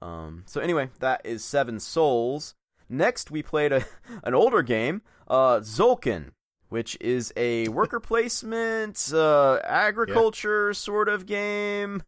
Um, 0.00 0.44
so 0.46 0.60
anyway, 0.60 0.90
that 1.00 1.20
is 1.24 1.44
Seven 1.44 1.80
Souls. 1.80 2.54
Next, 2.88 3.30
we 3.30 3.42
played 3.42 3.72
a 3.72 3.84
an 4.24 4.34
older 4.34 4.62
game, 4.62 5.02
uh, 5.28 5.60
Tzolk'in, 5.60 6.30
which 6.68 6.96
is 7.00 7.32
a 7.36 7.68
worker 7.68 8.00
placement, 8.00 9.12
uh, 9.12 9.60
agriculture 9.64 10.68
yeah. 10.68 10.74
sort 10.74 11.08
of 11.08 11.26
game. 11.26 12.02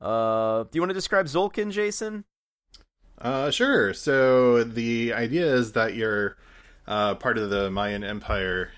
Uh, 0.00 0.64
do 0.64 0.70
you 0.72 0.80
want 0.80 0.90
to 0.90 0.94
describe 0.94 1.26
Tzolk'in, 1.26 1.70
Jason? 1.70 2.24
Uh, 3.18 3.50
sure. 3.50 3.92
So 3.92 4.64
the 4.64 5.12
idea 5.12 5.46
is 5.54 5.72
that 5.72 5.94
you're 5.94 6.36
uh, 6.86 7.14
part 7.16 7.36
of 7.36 7.50
the 7.50 7.70
Mayan 7.70 8.02
Empire 8.02 8.70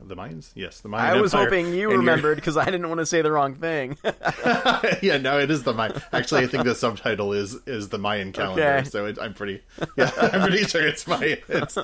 the 0.00 0.16
Mayans? 0.16 0.50
Yes, 0.54 0.80
the 0.80 0.88
Mayan. 0.88 1.16
I 1.16 1.20
was 1.20 1.34
Empire. 1.34 1.46
hoping 1.46 1.74
you 1.74 1.90
and 1.90 1.98
remembered 2.00 2.36
because 2.36 2.56
I 2.56 2.64
didn't 2.66 2.88
want 2.88 2.98
to 2.98 3.06
say 3.06 3.22
the 3.22 3.32
wrong 3.32 3.54
thing. 3.54 3.96
yeah, 5.02 5.18
no, 5.18 5.38
it 5.38 5.50
is 5.50 5.64
the 5.64 5.72
Mayan. 5.72 6.00
Actually, 6.12 6.44
I 6.44 6.46
think 6.46 6.64
the 6.64 6.74
subtitle 6.74 7.32
is 7.32 7.56
is 7.66 7.88
the 7.88 7.98
Mayan 7.98 8.32
calendar. 8.32 8.62
Okay. 8.62 8.88
So 8.88 9.06
it, 9.06 9.18
I'm 9.20 9.34
pretty, 9.34 9.62
yeah, 9.96 10.10
I'm 10.16 10.42
pretty 10.42 10.64
sure 10.64 10.86
it's 10.86 11.06
Mayan. 11.06 11.38
It's, 11.48 11.78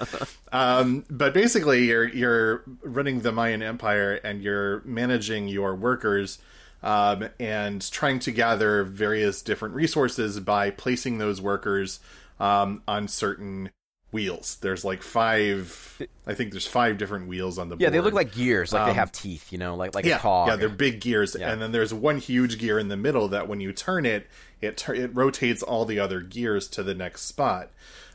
um, 0.53 1.05
but 1.11 1.35
basically, 1.35 1.85
you're 1.85 2.09
you're 2.09 2.63
running 2.83 3.21
the 3.21 3.33
Mayan 3.33 3.63
Empire 3.63 4.15
and 4.23 4.43
you're 4.43 4.83
managing 4.85 5.49
your 5.49 5.75
workers. 5.75 6.39
Um, 6.83 7.31
and 7.41 7.91
trying 7.91 8.19
to 8.19 8.31
gather 8.31 8.85
various 8.85 9.41
different 9.41 9.75
resources 9.75 10.39
by 10.39 10.69
placing 10.69 11.17
those 11.17 11.41
workers 11.41 11.99
um, 12.39 12.83
on 12.87 13.09
certain 13.09 13.71
wheels. 14.15 14.57
There's 14.61 14.85
like 14.85 15.03
five. 15.03 16.01
I 16.25 16.35
think 16.35 16.53
there's 16.53 16.67
five 16.67 16.97
different 16.97 17.27
wheels 17.27 17.59
on 17.59 17.69
the. 17.69 17.75
Board. 17.75 17.83
Yeah, 17.83 17.89
board. 17.89 17.95
they 17.95 18.05
look 18.05 18.15
like 18.15 18.33
gears, 18.33 18.73
like 18.73 18.83
um, 18.83 18.89
they 18.89 18.95
have 18.95 19.13
teeth. 19.13 19.53
You 19.53 19.59
know, 19.59 19.75
like 19.75 19.95
like 19.95 20.07
yeah, 20.07 20.17
a 20.17 20.21
cog. 20.21 20.49
Yeah, 20.49 20.57
they're 20.57 20.69
big 20.71 21.01
gears, 21.01 21.37
yeah. 21.39 21.53
and 21.53 21.61
then 21.61 21.73
there's 21.73 21.93
one 21.93 22.19
huge 22.19 22.59
gear 22.59 22.79
in 22.79 22.89
the 22.89 22.97
middle 22.97 23.29
that 23.29 23.49
when 23.49 23.61
you 23.61 23.73
turn 23.73 24.07
it, 24.07 24.27
it 24.63 24.79
tur- 24.79 24.95
it 24.95 25.15
rotates 25.15 25.63
all 25.63 25.85
the 25.85 25.99
other 25.99 26.21
gears 26.23 26.69
to 26.69 26.83
the 26.83 26.95
next 26.95 27.23
spot. 27.23 27.71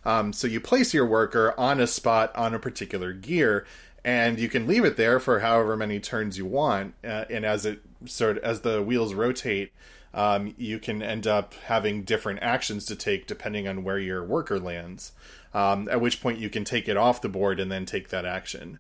Um, 0.06 0.32
so 0.32 0.48
you 0.48 0.62
place 0.62 0.94
your 0.94 1.06
worker 1.06 1.54
on 1.60 1.82
a 1.82 1.86
spot 1.86 2.34
on 2.36 2.56
a 2.56 2.60
particular 2.60 3.12
gear, 3.12 3.68
and 4.04 4.40
you 4.40 4.48
can 4.48 4.66
leave 4.66 4.86
it 4.86 4.96
there 4.96 5.20
for 5.20 5.42
however 5.42 5.76
many 5.76 6.00
turns 6.00 6.38
you 6.38 6.46
want. 6.46 6.96
Uh, 7.04 7.26
and 7.30 7.46
as 7.46 7.66
it 7.66 7.82
sort 8.06 8.38
of, 8.38 8.44
as 8.44 8.62
the 8.62 8.82
wheels 8.82 9.14
rotate, 9.14 9.74
um, 10.14 10.56
you 10.58 10.80
can 10.80 11.04
end 11.04 11.28
up 11.28 11.54
having 11.66 12.04
different 12.04 12.40
actions 12.42 12.86
to 12.86 12.96
take 12.96 13.28
depending 13.28 13.68
on 13.68 13.84
where 13.84 14.00
your 14.00 14.24
worker 14.24 14.60
lands 14.60 15.12
um, 15.54 15.88
at 15.90 16.02
which 16.02 16.22
point 16.22 16.40
you 16.40 16.50
can 16.50 16.64
take 16.64 16.88
it 16.88 16.98
off 16.98 17.22
the 17.22 17.30
board 17.30 17.60
and 17.60 17.72
then 17.72 17.86
take 17.86 18.10
that 18.10 18.26
action. 18.26 18.80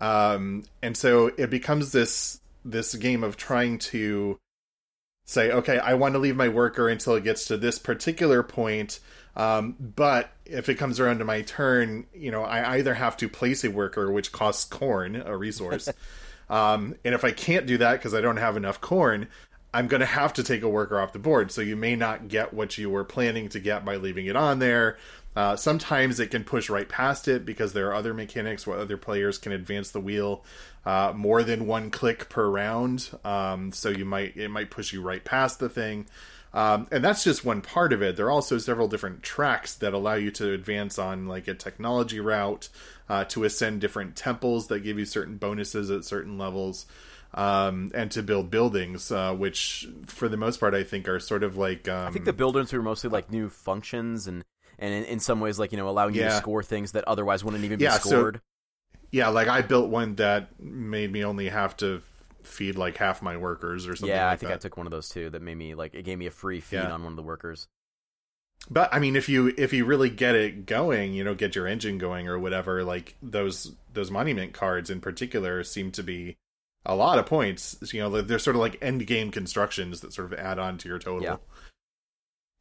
Um, 0.00 0.64
and 0.82 0.96
so 0.96 1.32
it 1.36 1.50
becomes 1.50 1.92
this 1.92 2.40
this 2.64 2.94
game 2.94 3.24
of 3.24 3.36
trying 3.36 3.78
to 3.78 4.38
say, 5.24 5.50
okay, 5.50 5.78
I 5.78 5.94
want 5.94 6.14
to 6.14 6.18
leave 6.18 6.36
my 6.36 6.48
worker 6.48 6.88
until 6.88 7.14
it 7.14 7.24
gets 7.24 7.46
to 7.46 7.56
this 7.56 7.78
particular 7.78 8.42
point. 8.42 9.00
Um, 9.36 9.76
but 9.78 10.30
if 10.46 10.68
it 10.68 10.76
comes 10.76 10.98
around 10.98 11.18
to 11.18 11.24
my 11.24 11.42
turn, 11.42 12.06
you 12.14 12.30
know, 12.30 12.42
I 12.42 12.76
either 12.76 12.94
have 12.94 13.16
to 13.18 13.28
place 13.28 13.62
a 13.62 13.70
worker, 13.70 14.10
which 14.10 14.32
costs 14.32 14.64
corn, 14.64 15.16
a 15.16 15.36
resource. 15.36 15.88
um, 16.50 16.96
and 17.04 17.14
if 17.14 17.24
I 17.24 17.32
can't 17.32 17.66
do 17.66 17.78
that 17.78 17.92
because 17.92 18.14
I 18.14 18.20
don't 18.20 18.38
have 18.38 18.56
enough 18.56 18.80
corn, 18.80 19.28
I'm 19.72 19.86
going 19.86 20.00
to 20.00 20.06
have 20.06 20.32
to 20.34 20.42
take 20.42 20.62
a 20.62 20.68
worker 20.68 20.98
off 20.98 21.12
the 21.12 21.18
board. 21.18 21.52
So 21.52 21.60
you 21.60 21.76
may 21.76 21.94
not 21.94 22.28
get 22.28 22.54
what 22.54 22.78
you 22.78 22.88
were 22.88 23.04
planning 23.04 23.48
to 23.50 23.60
get 23.60 23.84
by 23.84 23.96
leaving 23.96 24.26
it 24.26 24.36
on 24.36 24.58
there. 24.58 24.96
Uh, 25.38 25.54
sometimes 25.54 26.18
it 26.18 26.32
can 26.32 26.42
push 26.42 26.68
right 26.68 26.88
past 26.88 27.28
it 27.28 27.46
because 27.46 27.72
there 27.72 27.86
are 27.86 27.94
other 27.94 28.12
mechanics 28.12 28.66
where 28.66 28.76
other 28.76 28.96
players 28.96 29.38
can 29.38 29.52
advance 29.52 29.92
the 29.92 30.00
wheel 30.00 30.44
uh, 30.84 31.12
more 31.14 31.44
than 31.44 31.64
one 31.68 31.92
click 31.92 32.28
per 32.28 32.50
round. 32.50 33.08
Um, 33.24 33.70
so 33.70 33.88
you 33.88 34.04
might 34.04 34.36
it 34.36 34.48
might 34.48 34.68
push 34.68 34.92
you 34.92 35.00
right 35.00 35.24
past 35.24 35.60
the 35.60 35.68
thing. 35.68 36.06
Um, 36.52 36.88
and 36.90 37.04
that's 37.04 37.22
just 37.22 37.44
one 37.44 37.60
part 37.60 37.92
of 37.92 38.02
it. 38.02 38.16
There 38.16 38.26
are 38.26 38.32
also 38.32 38.58
several 38.58 38.88
different 38.88 39.22
tracks 39.22 39.74
that 39.76 39.94
allow 39.94 40.14
you 40.14 40.32
to 40.32 40.52
advance 40.54 40.98
on 40.98 41.28
like 41.28 41.46
a 41.46 41.54
technology 41.54 42.18
route, 42.18 42.68
uh, 43.08 43.22
to 43.26 43.44
ascend 43.44 43.80
different 43.80 44.16
temples 44.16 44.66
that 44.66 44.80
give 44.80 44.98
you 44.98 45.04
certain 45.04 45.36
bonuses 45.36 45.88
at 45.88 46.04
certain 46.04 46.36
levels, 46.36 46.84
um, 47.32 47.92
and 47.94 48.10
to 48.10 48.24
build 48.24 48.50
buildings, 48.50 49.12
uh, 49.12 49.32
which 49.34 49.86
for 50.06 50.28
the 50.28 50.36
most 50.36 50.58
part 50.58 50.74
I 50.74 50.82
think 50.82 51.06
are 51.06 51.20
sort 51.20 51.44
of 51.44 51.56
like 51.56 51.88
um, 51.88 52.08
I 52.08 52.10
think 52.10 52.24
the 52.24 52.32
buildings 52.32 52.74
are 52.74 52.82
mostly 52.82 53.08
like 53.08 53.30
new 53.30 53.48
functions 53.48 54.26
and 54.26 54.42
and 54.78 54.92
in, 54.92 55.04
in 55.04 55.20
some 55.20 55.40
ways 55.40 55.58
like 55.58 55.72
you 55.72 55.78
know 55.78 55.88
allowing 55.88 56.14
you 56.14 56.22
to 56.22 56.30
score 56.32 56.62
things 56.62 56.92
that 56.92 57.04
otherwise 57.04 57.44
wouldn't 57.44 57.64
even 57.64 57.80
yeah, 57.80 57.96
be 57.96 58.00
scored. 58.00 58.36
So, 58.36 58.98
yeah, 59.10 59.28
like 59.28 59.48
I 59.48 59.62
built 59.62 59.88
one 59.88 60.16
that 60.16 60.60
made 60.60 61.10
me 61.10 61.24
only 61.24 61.48
have 61.48 61.76
to 61.78 62.02
feed 62.42 62.76
like 62.76 62.96
half 62.96 63.22
my 63.22 63.36
workers 63.36 63.86
or 63.86 63.96
something. 63.96 64.14
Yeah, 64.14 64.26
like 64.26 64.34
I 64.34 64.36
think 64.36 64.48
that. 64.50 64.56
I 64.56 64.58
took 64.58 64.76
one 64.76 64.86
of 64.86 64.90
those 64.90 65.08
too. 65.08 65.30
That 65.30 65.42
made 65.42 65.56
me 65.56 65.74
like 65.74 65.94
it 65.94 66.04
gave 66.04 66.18
me 66.18 66.26
a 66.26 66.30
free 66.30 66.60
feed 66.60 66.76
yeah. 66.76 66.92
on 66.92 67.02
one 67.02 67.12
of 67.12 67.16
the 67.16 67.22
workers. 67.22 67.68
But 68.70 68.92
I 68.92 68.98
mean, 68.98 69.16
if 69.16 69.28
you 69.28 69.52
if 69.56 69.72
you 69.72 69.84
really 69.84 70.10
get 70.10 70.34
it 70.34 70.66
going, 70.66 71.14
you 71.14 71.24
know, 71.24 71.34
get 71.34 71.54
your 71.54 71.66
engine 71.66 71.98
going 71.98 72.28
or 72.28 72.38
whatever, 72.38 72.84
like 72.84 73.16
those 73.22 73.72
those 73.92 74.10
monument 74.10 74.52
cards 74.52 74.90
in 74.90 75.00
particular 75.00 75.62
seem 75.64 75.90
to 75.92 76.02
be 76.02 76.36
a 76.84 76.94
lot 76.94 77.18
of 77.18 77.26
points. 77.26 77.76
You 77.92 78.00
know, 78.00 78.20
they're 78.20 78.38
sort 78.38 78.56
of 78.56 78.60
like 78.60 78.76
end 78.82 79.06
game 79.06 79.30
constructions 79.30 80.00
that 80.00 80.12
sort 80.12 80.32
of 80.32 80.38
add 80.38 80.58
on 80.58 80.78
to 80.78 80.88
your 80.88 80.98
total. 80.98 81.22
Yeah. 81.22 81.36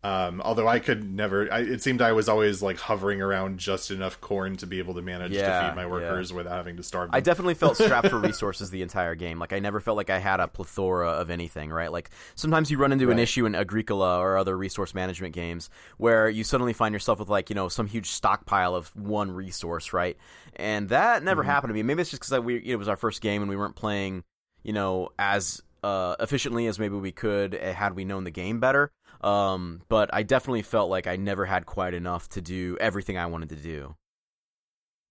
Um, 0.04 0.42
although 0.42 0.68
I 0.68 0.78
could 0.78 1.04
never, 1.04 1.52
I, 1.52 1.62
it 1.62 1.82
seemed 1.82 2.04
I 2.04 2.12
was 2.12 2.30
always 2.30 2.62
like 2.62 2.78
hovering 2.78 3.20
around 3.20 3.58
just 3.58 3.90
enough 3.90 4.22
corn 4.22 4.56
to 4.58 4.68
be 4.68 4.78
able 4.78 4.94
to 4.94 5.02
manage 5.02 5.32
yeah, 5.32 5.62
to 5.62 5.68
feed 5.68 5.76
my 5.76 5.88
workers 5.88 6.30
yeah. 6.30 6.38
without 6.38 6.56
having 6.56 6.78
to 6.78 6.84
starve. 6.84 7.10
Them. 7.10 7.16
I 7.16 7.20
definitely 7.20 7.56
felt 7.56 7.78
strapped 7.78 8.10
for 8.10 8.20
resources 8.20 8.70
the 8.70 8.84
entire 8.84 9.16
game. 9.16 9.40
Like 9.40 9.54
I 9.54 9.60
never 9.60 9.80
felt 9.80 9.98
like 9.98 10.12
I 10.12 10.20
had 10.20 10.40
a 10.40 10.48
plethora 10.48 11.10
of 11.10 11.32
anything. 11.32 11.72
Right? 11.72 11.92
Like 11.92 12.12
sometimes 12.36 12.70
you 12.70 12.78
run 12.78 12.92
into 12.92 13.08
right. 13.08 13.14
an 13.14 13.20
issue 13.20 13.48
in 13.48 13.56
Agricola 13.56 14.20
or 14.20 14.38
other 14.38 14.56
resource 14.56 14.94
management 14.94 15.34
games 15.34 15.72
where 15.98 16.30
you 16.30 16.44
suddenly 16.44 16.74
find 16.74 16.94
yourself 16.94 17.18
with 17.18 17.30
like 17.30 17.50
you 17.50 17.56
know 17.56 17.68
some 17.68 17.88
huge 17.88 18.12
stockpile 18.12 18.76
of 18.76 18.96
one 18.96 19.32
resource, 19.32 19.94
right? 19.94 20.16
And 20.56 20.90
that 20.90 21.24
never 21.24 21.42
mm-hmm. 21.42 21.50
happened 21.50 21.72
to 21.72 21.74
me. 21.74 21.82
Maybe 21.82 22.02
it's 22.02 22.12
just 22.12 22.22
because 22.22 22.40
we 22.40 22.58
it 22.58 22.76
was 22.76 22.88
our 22.88 22.98
first 22.98 23.20
game 23.22 23.42
and 23.42 23.50
we 23.50 23.58
weren't 23.58 23.76
playing 23.76 24.24
you 24.64 24.74
know 24.74 25.10
as 25.18 25.64
uh, 25.84 26.16
efficiently 26.20 26.68
as 26.68 26.80
maybe 26.80 26.96
we 26.96 27.12
could 27.12 27.56
eh, 27.56 27.72
had 27.72 27.96
we 27.96 28.06
known 28.06 28.24
the 28.24 28.32
game 28.32 28.60
better. 28.60 28.92
Um, 29.22 29.82
but 29.90 30.10
I 30.14 30.24
definitely 30.24 30.62
felt 30.62 30.90
like 30.90 31.08
I 31.08 31.16
never 31.16 31.46
had 31.46 31.66
quite 31.66 31.94
enough 31.94 32.30
to 32.30 32.42
do 32.42 32.78
everything 32.80 33.18
I 33.18 33.26
wanted 33.28 33.50
to 33.50 33.56
do. 33.56 33.96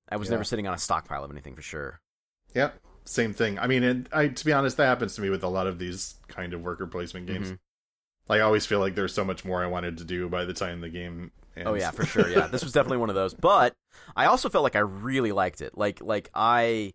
I 0.09 0.16
was 0.16 0.29
Yeah. 0.29 0.33
never 0.33 0.45
sitting 0.45 0.66
on 0.66 0.75
a 0.75 0.79
stockpile 0.79 1.25
of 1.25 1.31
anything 1.31 1.55
for 1.57 1.62
sure. 1.62 2.01
Yep, 2.55 2.79
same 3.05 3.33
thing. 3.33 3.59
I 3.59 3.66
mean, 3.66 3.83
and 3.83 4.09
I 4.12 4.29
to 4.29 4.45
be 4.45 4.53
honest, 4.53 4.77
that 4.77 4.87
happens 4.87 5.14
to 5.16 5.21
me 5.21 5.31
with 5.31 5.42
a 5.42 5.49
lot 5.49 5.66
of 5.66 5.79
these 5.79 6.14
kind 6.29 6.55
of 6.55 6.62
worker 6.62 6.87
placement 6.87 7.27
games. 7.27 7.51
Mhm. 7.53 7.59
Like 8.29 8.38
I 8.40 8.45
always 8.45 8.66
feel 8.66 8.79
like 8.81 8.95
there's 8.95 9.14
so 9.14 9.25
much 9.25 9.45
more 9.45 9.62
I 9.62 9.66
wanted 9.66 9.99
to 9.99 10.05
do 10.05 10.29
by 10.29 10.45
the 10.45 10.53
time 10.55 10.81
the 10.81 10.88
game. 10.88 11.33
Ends. 11.57 11.69
Oh 11.69 11.75
yeah, 11.75 11.90
for 11.90 12.05
sure. 12.05 12.29
Yeah, 12.29 12.47
this 12.49 12.62
was 12.62 12.73
definitely 12.73 12.99
one 12.99 13.09
of 13.09 13.14
those. 13.14 13.35
But 13.35 13.75
I 14.14 14.27
also 14.27 14.49
felt 14.49 14.62
like 14.62 14.77
I 14.77 14.81
really 14.81 15.33
liked 15.33 15.61
it. 15.61 15.77
Like 15.77 16.01
like 16.01 16.31
I, 16.35 16.92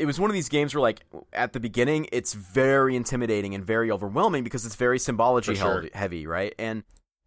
it 0.00 0.06
was 0.06 0.18
one 0.18 0.30
of 0.30 0.34
these 0.34 0.48
games 0.48 0.74
where 0.74 0.80
like 0.80 1.04
at 1.32 1.52
the 1.52 1.60
beginning 1.60 2.08
it's 2.10 2.32
very 2.32 2.96
intimidating 2.96 3.54
and 3.54 3.64
very 3.64 3.90
overwhelming 3.90 4.42
because 4.42 4.64
it's 4.64 4.74
very 4.74 4.98
symbology 4.98 5.54
sure. 5.54 5.88
heavy, 5.92 6.26
right? 6.26 6.54
And 6.58 6.84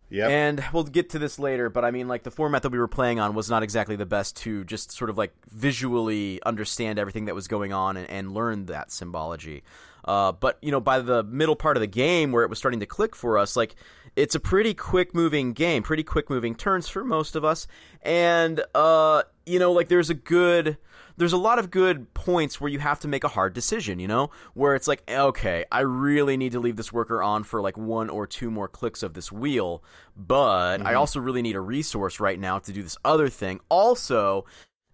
yeah 0.09 0.27
and 0.27 0.63
we'll 0.73 0.83
get 0.83 1.12
to 1.12 1.19
this 1.19 1.38
later, 1.38 1.69
but 1.69 1.86
I 1.86 1.91
mean, 1.91 2.07
like 2.07 2.23
the 2.23 2.31
format 2.31 2.63
that 2.63 2.71
we 2.71 2.79
were 2.79 2.88
playing 2.88 3.19
on 3.19 3.36
was 3.36 3.49
not 3.49 3.63
exactly 3.63 3.95
the 3.95 4.05
best 4.05 4.38
to 4.38 4.63
just 4.63 4.91
sort 4.91 5.09
of 5.09 5.17
like 5.17 5.33
visually 5.51 6.41
understand 6.43 6.97
everything 6.97 7.25
that 7.25 7.36
was 7.36 7.47
going 7.47 7.73
on 7.73 7.95
and, 7.95 8.09
and 8.09 8.33
learn 8.33 8.65
that 8.65 8.91
symbology. 8.91 9.63
Uh, 10.05 10.31
but 10.31 10.57
you 10.62 10.71
know, 10.71 10.81
by 10.81 10.99
the 10.99 11.23
middle 11.23 11.55
part 11.55 11.77
of 11.77 11.81
the 11.81 11.88
game 11.88 12.31
where 12.31 12.43
it 12.43 12.49
was 12.49 12.57
starting 12.57 12.79
to 12.79 12.86
click 12.86 13.15
for 13.15 13.38
us, 13.38 13.55
like 13.55 13.75
it's 14.15 14.36
a 14.36 14.39
pretty 14.39 14.73
quick 14.73 15.15
moving 15.15 15.53
game, 15.53 15.83
pretty 15.83 16.03
quick 16.03 16.29
moving 16.29 16.55
turns 16.55 16.89
for 16.89 17.03
most 17.03 17.36
of 17.36 17.45
us, 17.45 17.67
and 18.01 18.62
uh, 18.75 19.23
you 19.45 19.59
know, 19.59 19.71
like 19.71 19.88
there's 19.88 20.09
a 20.09 20.15
good 20.15 20.77
there's 21.17 21.34
a 21.34 21.38
lot 21.38 21.60
of 21.60 21.69
good 21.71 22.13
points 22.13 22.60
where 22.60 22.69
you 22.69 22.80
have 22.80 22.99
to 23.02 23.08
make 23.08 23.23
a 23.23 23.28
hard 23.28 23.54
decision, 23.54 23.99
you 23.99 24.08
know, 24.08 24.30
where 24.54 24.76
it's 24.76 24.88
like, 24.88 25.04
okay, 25.10 25.65
I 25.71 25.82
really 25.82 26.38
need 26.38 26.54
to 26.54 26.60
leave 26.60 26.76
this 26.76 26.91
worker 26.91 27.21
on 27.21 27.43
for 27.43 27.62
like 27.62 27.78
one 27.78 28.10
or 28.10 28.26
two 28.28 28.49
more 28.49 28.67
clicks 28.67 29.04
of 29.04 29.13
this 29.13 29.32
wheel, 29.32 29.84
but 30.15 30.86
I 30.86 30.95
also 30.95 31.19
really 31.19 31.41
need 31.41 31.56
a 31.56 31.62
resource 31.62 32.19
right 32.19 32.39
now 32.39 32.60
to 32.60 32.73
do 32.73 32.82
this 32.84 32.97
other 33.06 33.30
thing. 33.30 33.60
Also, 33.69 34.45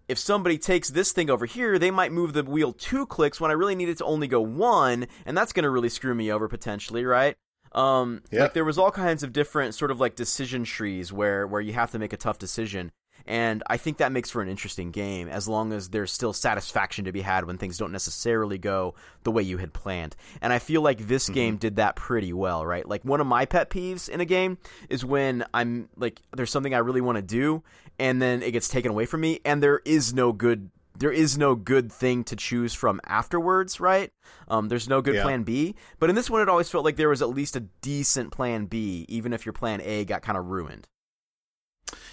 if 0.08 0.18
somebody 0.18 0.58
takes 0.58 0.90
this 0.90 1.12
thing 1.12 1.30
over 1.30 1.46
here, 1.46 1.78
they 1.78 1.90
might 1.90 2.12
move 2.12 2.32
the 2.32 2.42
wheel 2.42 2.72
two 2.72 3.06
clicks 3.06 3.40
when 3.40 3.50
I 3.50 3.54
really 3.54 3.74
need 3.76 3.88
it 3.88 3.98
to 3.98 4.04
only 4.04 4.26
go 4.26 4.40
one, 4.40 5.06
and 5.24 5.36
that's 5.36 5.52
going 5.52 5.62
to 5.62 5.70
really 5.70 5.88
screw 5.88 6.14
me 6.14 6.32
over 6.32 6.48
potentially, 6.48 7.04
right? 7.04 7.36
Um, 7.72 8.22
Yeah. 8.32 8.42
like 8.42 8.54
there 8.54 8.64
was 8.64 8.78
all 8.78 8.90
kinds 8.90 9.22
of 9.22 9.32
different 9.32 9.76
sort 9.76 9.92
of 9.92 10.00
like 10.00 10.16
decision 10.16 10.64
trees 10.64 11.12
where 11.12 11.46
where 11.46 11.60
you 11.60 11.72
have 11.74 11.92
to 11.92 11.98
make 12.00 12.12
a 12.12 12.16
tough 12.16 12.38
decision, 12.38 12.90
and 13.26 13.62
I 13.66 13.76
think 13.76 13.98
that 13.98 14.12
makes 14.12 14.30
for 14.30 14.42
an 14.42 14.48
interesting 14.48 14.90
game 14.90 15.28
as 15.28 15.48
long 15.48 15.72
as 15.72 15.88
there's 15.90 16.12
still 16.12 16.32
satisfaction 16.32 17.04
to 17.04 17.12
be 17.12 17.20
had 17.20 17.44
when 17.44 17.58
things 17.58 17.78
don't 17.78 17.92
necessarily 17.92 18.58
go 18.58 18.94
the 19.24 19.30
way 19.30 19.42
you 19.42 19.58
had 19.58 19.72
planned. 19.72 20.16
And 20.40 20.52
I 20.52 20.58
feel 20.58 20.82
like 20.82 21.06
this 21.06 21.28
game 21.28 21.56
did 21.56 21.76
that 21.76 21.96
pretty 21.96 22.32
well, 22.32 22.64
right? 22.66 22.86
Like 22.88 23.04
one 23.04 23.20
of 23.20 23.26
my 23.26 23.44
pet 23.44 23.70
peeves 23.70 24.08
in 24.08 24.20
a 24.20 24.24
game 24.24 24.58
is 24.88 25.04
when 25.04 25.44
I'm 25.54 25.88
like 25.96 26.20
there's 26.36 26.50
something 26.50 26.74
I 26.74 26.78
really 26.78 27.00
want 27.00 27.16
to 27.16 27.22
do 27.22 27.62
and 27.98 28.20
then 28.20 28.42
it 28.42 28.52
gets 28.52 28.68
taken 28.68 28.90
away 28.90 29.06
from 29.06 29.20
me 29.20 29.40
and 29.44 29.62
there 29.62 29.80
is 29.84 30.14
no 30.14 30.32
good 30.32 30.70
there 30.98 31.12
is 31.12 31.38
no 31.38 31.54
good 31.54 31.90
thing 31.90 32.24
to 32.24 32.36
choose 32.36 32.74
from 32.74 33.00
afterwards, 33.06 33.80
right? 33.80 34.10
Um, 34.48 34.68
there's 34.68 34.86
no 34.86 35.00
good 35.00 35.14
Yeah. 35.14 35.22
plan 35.22 35.44
B. 35.44 35.74
But 35.98 36.10
in 36.10 36.16
this 36.16 36.28
one, 36.28 36.42
it 36.42 36.48
always 36.48 36.68
felt 36.68 36.84
like 36.84 36.96
there 36.96 37.08
was 37.08 37.22
at 37.22 37.30
least 37.30 37.56
a 37.56 37.60
decent 37.80 38.32
plan 38.32 38.66
B, 38.66 39.06
even 39.08 39.32
if 39.32 39.46
your 39.46 39.54
plan 39.54 39.80
A 39.82 40.04
got 40.04 40.20
kind 40.20 40.36
of 40.36 40.46
ruined. 40.46 40.88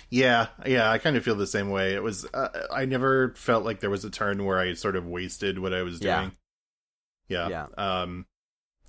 Yeah, 0.10 0.48
yeah, 0.66 0.90
I 0.90 0.98
kind 1.00 1.18
of 1.18 1.24
feel 1.24 1.36
the 1.36 1.48
same 1.48 1.70
way. 1.70 1.94
It 1.94 2.02
was 2.02 2.26
uh, 2.34 2.48
I 2.74 2.86
never 2.86 3.34
felt 3.36 3.66
like 3.66 3.80
there 3.82 3.90
was 3.90 4.06
a 4.06 4.10
turn 4.10 4.46
where 4.46 4.58
I 4.60 4.74
sort 4.74 4.96
of 4.96 5.06
wasted 5.06 5.60
what 5.60 5.74
I 5.74 5.84
was 5.84 6.02
Yeah. 6.02 6.20
doing. 6.22 6.32
Yeah. 7.28 7.50
Yeah. 7.50 7.66
Um 7.78 8.26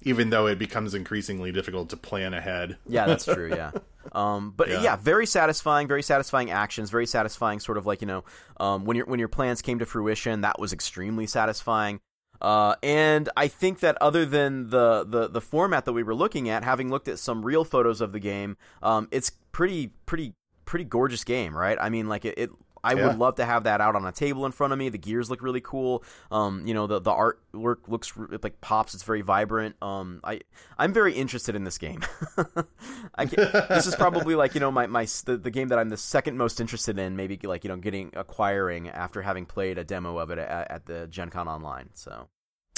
even 0.02 0.30
though 0.30 0.46
it 0.46 0.60
becomes 0.60 0.94
increasingly 0.94 1.50
difficult 1.50 1.88
to 1.90 1.96
plan 1.96 2.32
ahead. 2.32 2.76
Yeah, 2.86 3.06
that's 3.06 3.24
true. 3.24 3.50
Yeah. 3.54 3.72
Um, 4.12 4.54
but 4.56 4.68
yeah. 4.70 4.80
Yeah. 4.82 4.96
very 4.96 5.26
satisfying, 5.26 5.86
very 5.86 6.02
satisfying 6.02 6.50
actions, 6.50 6.88
very 6.88 7.04
satisfying. 7.04 7.60
Sort 7.60 7.76
of 7.76 7.84
like 7.84 8.00
you 8.00 8.06
know, 8.06 8.24
um, 8.58 8.86
when 8.86 8.96
your 8.96 9.04
when 9.04 9.18
your 9.18 9.28
plans 9.28 9.60
came 9.60 9.80
to 9.80 9.84
fruition, 9.86 10.40
that 10.40 10.58
was 10.58 10.72
extremely 10.72 11.26
satisfying. 11.26 12.00
Uh, 12.40 12.76
and 12.82 13.28
I 13.36 13.48
think 13.48 13.80
that 13.80 13.98
other 14.00 14.24
than 14.24 14.70
the, 14.70 15.04
the 15.06 15.28
the 15.28 15.42
format 15.42 15.84
that 15.84 15.92
we 15.92 16.02
were 16.02 16.14
looking 16.14 16.48
at, 16.48 16.64
having 16.64 16.88
looked 16.88 17.06
at 17.08 17.18
some 17.18 17.44
real 17.44 17.64
photos 17.64 18.00
of 18.00 18.12
the 18.12 18.18
game, 18.20 18.56
um, 18.82 19.08
it's 19.10 19.30
pretty 19.52 19.88
pretty 20.06 20.32
pretty 20.68 20.84
gorgeous 20.84 21.24
game, 21.24 21.56
right? 21.56 21.78
I 21.80 21.88
mean, 21.88 22.08
like 22.08 22.24
it. 22.24 22.34
it 22.38 22.50
I 22.84 22.94
Yeah. 22.94 23.08
would 23.08 23.18
love 23.18 23.34
to 23.36 23.44
have 23.44 23.64
that 23.64 23.80
out 23.80 23.96
on 23.96 24.06
a 24.06 24.12
table 24.12 24.46
in 24.46 24.52
front 24.52 24.72
of 24.72 24.78
me. 24.78 24.88
The 24.88 24.98
gears 24.98 25.28
look 25.28 25.42
really 25.42 25.60
cool. 25.60 26.04
Um, 26.30 26.64
you 26.64 26.74
know, 26.74 26.86
the 26.86 27.00
the 27.00 27.10
artwork 27.10 27.88
looks 27.88 28.12
it 28.30 28.44
like 28.44 28.60
pops. 28.60 28.94
It's 28.94 29.02
very 29.02 29.20
vibrant. 29.20 29.74
Um, 29.82 30.20
I 30.22 30.42
I'm 30.78 30.92
very 30.92 31.12
interested 31.14 31.56
in 31.56 31.64
this 31.64 31.76
game. 31.76 32.02
I 33.16 33.24
this 33.24 33.86
is 33.88 33.96
probably 33.96 34.36
like 34.36 34.54
you 34.54 34.60
know 34.60 34.70
my 34.70 34.86
my 34.86 35.06
the, 35.24 35.36
the 35.36 35.50
game 35.50 35.68
that 35.68 35.78
I'm 35.80 35.88
the 35.88 35.96
second 35.96 36.38
most 36.38 36.60
interested 36.60 37.00
in. 37.00 37.16
Maybe 37.16 37.36
like 37.42 37.64
you 37.64 37.68
know 37.68 37.76
getting 37.76 38.12
acquiring 38.14 38.88
after 38.88 39.22
having 39.22 39.44
played 39.44 39.76
a 39.76 39.82
demo 39.84 40.16
of 40.18 40.30
it 40.30 40.38
at, 40.38 40.70
at 40.70 40.86
the 40.86 41.08
Gen 41.08 41.30
Con 41.30 41.48
Online. 41.48 41.88
So 41.94 42.28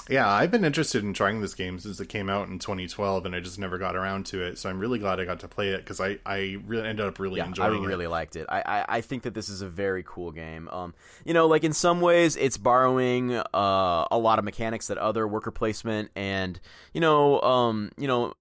Yeah, 0.09 0.29
I've 0.29 0.51
been 0.51 0.65
interested 0.65 1.05
in 1.05 1.13
trying 1.13 1.41
this 1.41 1.55
game 1.55 1.79
since 1.79 2.01
it 2.01 2.09
came 2.09 2.29
out 2.29 2.49
in 2.49 2.59
2012 2.59 3.27
and 3.27 3.35
I 3.35 3.41
just 3.41 3.59
never 3.59 3.79
got 3.79 3.95
around 3.95 4.27
to 4.27 4.43
it. 4.43 4.59
So 4.59 4.69
I'm 4.69 4.81
really 4.81 4.99
glad 4.99 5.21
I 5.21 5.25
got 5.25 5.41
to 5.41 5.49
play 5.49 5.69
it 5.69 5.85
cuz 5.87 6.01
I 6.01 6.19
I 6.27 6.59
really 6.67 6.89
ended 6.89 7.07
up 7.07 7.19
really 7.19 7.39
yeah, 7.39 7.53
I 7.61 7.69
really 7.69 8.07
it. 8.07 8.11
liked 8.11 8.35
it. 8.37 8.47
I, 8.49 8.63
I 8.63 8.85
I 8.97 9.01
think 9.03 9.23
that 9.23 9.35
this 9.35 9.49
is 9.49 9.63
a 9.63 9.69
very 9.69 10.03
cool 10.05 10.33
game. 10.33 10.69
Um, 10.69 10.95
you 11.25 11.35
know, 11.35 11.47
like 11.47 11.65
in 11.65 11.73
some 11.73 12.01
ways, 12.01 12.37
it's 12.37 12.57
borrowing 12.57 13.35
uh 13.35 13.45
a 14.11 14.19
lot 14.19 14.39
of 14.39 14.45
mechanics 14.45 14.89
that 14.89 14.99
other 14.99 15.29
worker 15.29 15.51
placement 15.51 16.11
and 16.17 16.59
you 16.93 17.01
know 17.01 17.41
um 17.43 17.91
you 17.97 18.09
know 18.09 18.35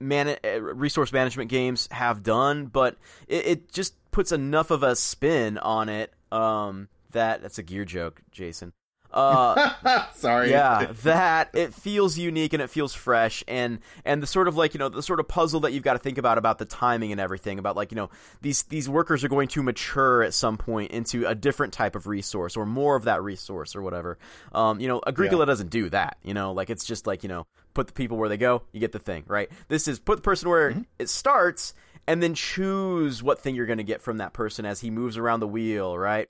man 0.00 0.36
uh, 0.44 0.60
resource 0.60 1.12
management 1.12 1.50
games 1.50 1.88
have 1.90 2.22
done, 2.22 2.66
but 2.66 2.96
it, 3.28 3.46
it 3.46 3.72
just 3.72 3.94
puts 4.10 4.32
enough 4.32 4.70
of 4.70 4.82
a 4.82 4.96
spin 4.96 5.58
on 5.58 5.88
it. 5.88 6.12
Um, 6.32 6.88
that 7.12 7.42
that's 7.42 7.58
a 7.58 7.62
gear 7.62 7.84
joke, 7.84 8.22
Jason. 8.30 8.72
Uh, 9.12 10.06
Sorry. 10.14 10.50
yeah, 10.50 10.92
that 11.04 11.50
it 11.54 11.74
feels 11.74 12.18
unique 12.18 12.52
and 12.52 12.62
it 12.62 12.70
feels 12.70 12.94
fresh, 12.94 13.42
and 13.48 13.78
and 14.04 14.22
the 14.22 14.26
sort 14.26 14.48
of 14.48 14.56
like 14.56 14.74
you 14.74 14.78
know 14.78 14.88
the 14.88 15.02
sort 15.02 15.20
of 15.20 15.28
puzzle 15.28 15.60
that 15.60 15.72
you've 15.72 15.82
got 15.82 15.94
to 15.94 15.98
think 15.98 16.18
about 16.18 16.38
about 16.38 16.58
the 16.58 16.64
timing 16.64 17.12
and 17.12 17.20
everything 17.20 17.58
about 17.58 17.76
like 17.76 17.90
you 17.92 17.96
know 17.96 18.10
these 18.42 18.64
these 18.64 18.88
workers 18.88 19.24
are 19.24 19.28
going 19.28 19.48
to 19.48 19.62
mature 19.62 20.22
at 20.22 20.34
some 20.34 20.56
point 20.56 20.90
into 20.90 21.26
a 21.26 21.34
different 21.34 21.72
type 21.72 21.96
of 21.96 22.06
resource 22.06 22.56
or 22.56 22.66
more 22.66 22.96
of 22.96 23.04
that 23.04 23.22
resource 23.22 23.74
or 23.74 23.82
whatever. 23.82 24.18
Um, 24.52 24.80
you 24.80 24.88
know, 24.88 25.00
Agricola 25.06 25.46
doesn't 25.46 25.70
do 25.70 25.88
that. 25.90 26.18
You 26.22 26.34
know, 26.34 26.52
like 26.52 26.70
it's 26.70 26.84
just 26.84 27.06
like 27.06 27.22
you 27.22 27.28
know 27.28 27.46
put 27.74 27.86
the 27.86 27.92
people 27.92 28.16
where 28.16 28.28
they 28.28 28.38
go, 28.38 28.62
you 28.72 28.80
get 28.80 28.92
the 28.92 28.98
thing 28.98 29.24
right. 29.26 29.50
This 29.68 29.86
is 29.88 29.98
put 29.98 30.16
the 30.16 30.22
person 30.22 30.48
where 30.48 30.74
it 30.98 31.08
starts, 31.08 31.74
and 32.06 32.22
then 32.22 32.34
choose 32.34 33.22
what 33.22 33.40
thing 33.40 33.54
you're 33.54 33.66
going 33.66 33.78
to 33.78 33.84
get 33.84 34.00
from 34.00 34.18
that 34.18 34.32
person 34.32 34.64
as 34.64 34.80
he 34.80 34.90
moves 34.90 35.16
around 35.18 35.40
the 35.40 35.48
wheel, 35.48 35.96
right? 35.96 36.28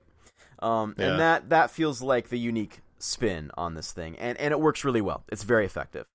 Um, 0.61 0.95
Yeah. 0.99 1.11
and 1.11 1.21
that 1.21 1.49
that 1.51 1.71
feels 1.71 2.01
like 2.03 2.29
the 2.29 2.38
unique 2.38 2.81
spin 2.99 3.51
on 3.57 3.75
this 3.75 3.92
thing, 3.92 4.16
and 4.19 4.38
and 4.38 4.53
it 4.53 4.61
works 4.61 4.85
really 4.85 5.01
well. 5.03 5.25
It's 5.29 5.42
very 5.42 5.64
effective. 5.66 6.07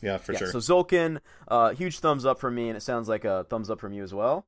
Yeah, 0.00 0.18
for 0.18 0.32
yeah, 0.32 0.38
sure. 0.38 0.48
So 0.52 0.58
Tzolk'in, 0.58 1.18
uh, 1.48 1.70
huge 1.70 1.98
thumbs 1.98 2.24
up 2.24 2.38
from 2.38 2.54
me, 2.54 2.68
and 2.68 2.76
it 2.76 2.82
sounds 2.82 3.08
like 3.08 3.24
a 3.24 3.44
thumbs 3.44 3.68
up 3.70 3.80
from 3.80 3.92
you 3.92 4.02
as 4.04 4.14
well. 4.14 4.46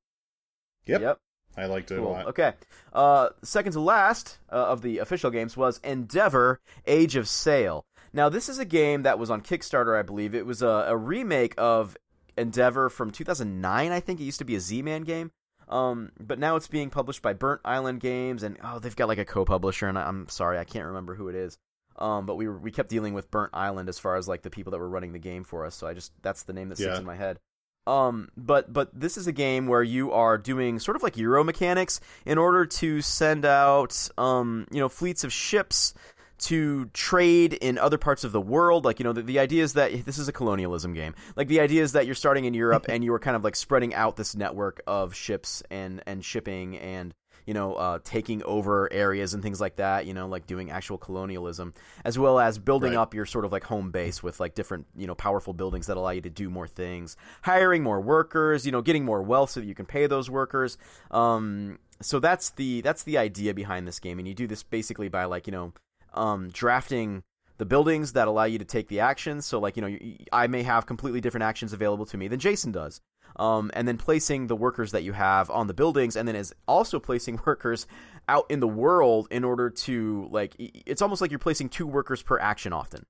Yep. 0.87 1.01
Yep. 1.01 1.19
I 1.57 1.67
liked 1.67 1.91
it 1.91 1.97
Cool. 1.97 2.09
a 2.09 2.13
lot. 2.13 2.27
Okay. 2.29 2.53
Uh, 2.93 3.31
second 3.43 3.73
to 3.73 3.81
last 3.81 4.39
uh, 4.53 4.55
of 4.69 4.83
the 4.83 4.99
official 4.99 5.31
games 5.31 5.57
was 5.57 5.79
Endeavor: 5.83 6.61
Age 6.87 7.17
of 7.17 7.29
Sail. 7.29 7.85
Now, 8.13 8.29
this 8.29 8.49
is 8.49 8.59
a 8.59 8.65
game 8.65 9.03
that 9.03 9.19
was 9.19 9.31
on 9.31 9.41
Kickstarter, 9.41 9.99
I 9.99 10.03
believe. 10.03 10.35
It 10.35 10.47
was 10.47 10.63
a, 10.63 10.85
a 10.89 10.97
remake 10.97 11.55
of 11.59 11.97
Endeavor 12.37 12.89
from 12.89 13.11
2009. 13.11 13.93
I 13.93 14.01
think 14.01 14.21
it 14.21 14.25
used 14.25 14.39
to 14.39 14.45
be 14.45 14.55
a 14.57 14.61
Z-Man 14.61 15.03
game. 15.03 15.31
Um, 15.71 16.11
but 16.21 16.39
now 16.39 16.57
it's 16.57 16.67
being 16.69 16.91
published 16.91 17.23
by 17.23 17.33
Burnt 17.33 17.61
Island 17.65 18.01
Games, 18.01 18.43
and 18.43 18.59
oh, 18.63 18.79
they've 18.81 18.95
got 18.97 19.09
like 19.09 19.19
a 19.19 19.25
co-publisher, 19.25 19.87
and 19.89 19.97
I- 19.99 20.07
I'm 20.09 20.29
sorry, 20.29 20.59
I 20.59 20.65
can't 20.65 20.87
remember 20.87 21.15
who 21.15 21.29
it 21.29 21.35
is. 21.37 21.57
Um, 21.97 22.27
but 22.27 22.35
we 22.37 22.49
were, 22.49 22.59
we 22.59 22.71
kept 22.71 22.89
dealing 22.89 23.15
with 23.15 23.31
Burnt 23.31 23.51
Island 23.55 23.89
as 23.89 23.99
far 23.99 24.17
as 24.17 24.27
like 24.27 24.43
the 24.43 24.51
people 24.51 24.73
that 24.73 24.79
were 24.79 24.89
running 24.89 25.13
the 25.13 25.19
game 25.19 25.45
for 25.45 25.65
us, 25.65 25.75
so 25.77 25.87
I 25.87 25.95
just 25.95 26.13
that's 26.23 26.43
the 26.43 26.53
name 26.53 26.69
that 26.71 26.77
sticks 26.77 26.93
Yeah. 26.95 26.99
in 26.99 27.05
my 27.05 27.15
head. 27.17 27.39
Um, 27.87 28.29
but 28.37 28.73
but 28.73 28.91
this 28.99 29.17
is 29.17 29.27
a 29.27 29.33
game 29.33 29.67
where 29.67 29.83
you 29.83 30.13
are 30.13 30.39
doing 30.39 30.79
sort 30.79 30.97
of 30.97 31.03
like 31.03 31.17
Euro 31.17 31.43
mechanics 31.45 32.01
in 32.27 32.37
order 32.39 32.67
to 32.67 33.01
send 33.01 33.45
out 33.45 34.09
um, 34.19 34.67
you 34.71 34.81
know 34.81 34.89
fleets 34.89 35.25
of 35.25 35.33
ships 35.33 35.95
to 36.41 36.87
trade 36.87 37.53
in 37.55 37.79
other 37.79 37.99
parts 37.99 38.25
of 38.25 38.33
the 38.33 38.41
world. 38.41 38.85
Like 38.85 38.99
you 38.99 39.05
know 39.05 39.13
the, 39.13 39.23
the 39.23 39.39
idea 39.39 39.63
is 39.63 39.75
that 39.75 40.05
this 40.05 40.19
is 40.19 40.29
a 40.29 40.33
colonialism 40.33 40.95
game. 40.95 41.15
Like 41.37 41.49
the 41.49 41.61
idea 41.61 41.83
is 41.83 41.93
that 41.93 42.07
you're 42.07 42.15
starting 42.15 42.45
in 42.45 42.55
Europe 42.55 42.87
and 42.89 43.05
you 43.05 43.13
are 43.15 43.19
kind 43.19 43.37
of 43.37 43.45
like 43.45 43.57
spreading 43.57 43.95
out 43.95 44.17
this 44.17 44.35
network 44.35 44.83
of 44.87 45.15
ships 45.15 45.63
and 45.71 46.03
and 46.07 46.25
shipping 46.25 46.79
and 46.79 47.15
you 47.47 47.55
know 47.55 47.75
uh, 47.75 47.99
taking 48.05 48.43
over 48.45 48.93
areas 48.93 49.35
and 49.35 49.43
things 49.43 49.61
like 49.61 49.77
that. 49.77 50.07
You 50.07 50.15
know 50.15 50.29
like 50.29 50.47
doing 50.47 50.71
actual 50.71 50.99
colonialism 50.99 51.75
as 52.05 52.19
well 52.19 52.39
as 52.39 52.59
building 52.59 52.93
Right. 52.93 53.01
up 53.01 53.15
your 53.15 53.27
sort 53.27 53.45
of 53.45 53.53
like 53.53 53.65
home 53.65 53.91
base 53.91 54.23
with 54.23 54.41
like 54.41 54.55
different 54.55 54.87
you 54.97 55.07
know 55.07 55.15
powerful 55.15 55.53
buildings 55.53 55.87
that 55.87 55.97
allow 55.97 56.11
you 56.11 56.21
to 56.23 56.31
do 56.31 56.49
more 56.51 56.67
things, 56.67 57.17
hiring 57.43 57.83
more 57.83 58.01
workers, 58.01 58.65
you 58.67 58.73
know 58.73 58.83
getting 58.83 59.05
more 59.05 59.23
wealth 59.23 59.51
so 59.51 59.61
that 59.61 59.67
you 59.67 59.75
can 59.75 59.87
pay 59.87 60.07
those 60.07 60.31
workers. 60.31 60.79
Um, 61.11 61.79
so 62.03 62.19
that's 62.19 62.51
the 62.51 62.81
that's 62.81 63.03
the 63.03 63.19
idea 63.19 63.53
behind 63.53 63.87
this 63.87 63.99
game, 64.01 64.19
and 64.19 64.27
you 64.27 64.35
do 64.35 64.47
this 64.47 64.63
basically 64.63 65.09
by 65.09 65.25
like 65.25 65.47
you 65.47 65.53
know 65.53 65.73
um, 66.15 66.49
drafting 66.51 67.23
the 67.59 67.67
buildings 67.67 68.15
that 68.15 68.27
allow 68.27 68.45
you 68.45 68.59
to 68.59 68.65
take 68.65 68.89
the 68.89 69.01
actions. 69.01 69.45
So 69.45 69.59
like 69.59 69.77
you 69.77 69.83
know, 69.83 69.99
I 70.33 70.47
may 70.47 70.63
have 70.63 70.87
completely 70.87 71.21
different 71.21 71.45
actions 71.45 71.73
available 71.73 72.07
to 72.07 72.17
me 72.17 72.27
than 72.27 72.41
Jason 72.41 72.73
does. 72.73 73.01
Um, 73.37 73.71
and 73.75 73.87
then 73.87 73.97
placing 73.97 74.49
the 74.49 74.57
workers 74.57 74.93
that 74.93 75.05
you 75.05 75.13
have 75.13 75.51
on 75.51 75.69
the 75.69 75.75
buildings, 75.75 76.17
and 76.17 76.27
then 76.27 76.35
is 76.35 76.53
also 76.67 76.99
placing 76.99 77.39
workers 77.47 77.87
out 78.29 78.47
in 78.51 78.61
the 78.61 78.69
world 78.69 79.29
in 79.31 79.45
order 79.45 79.71
to 79.71 80.29
like 80.31 80.55
it's 80.59 81.01
almost 81.01 81.21
like 81.21 81.31
you're 81.31 81.39
placing 81.39 81.69
two 81.69 81.87
workers 81.87 82.23
per 82.23 82.39
action 82.39 82.73
often. 82.73 83.07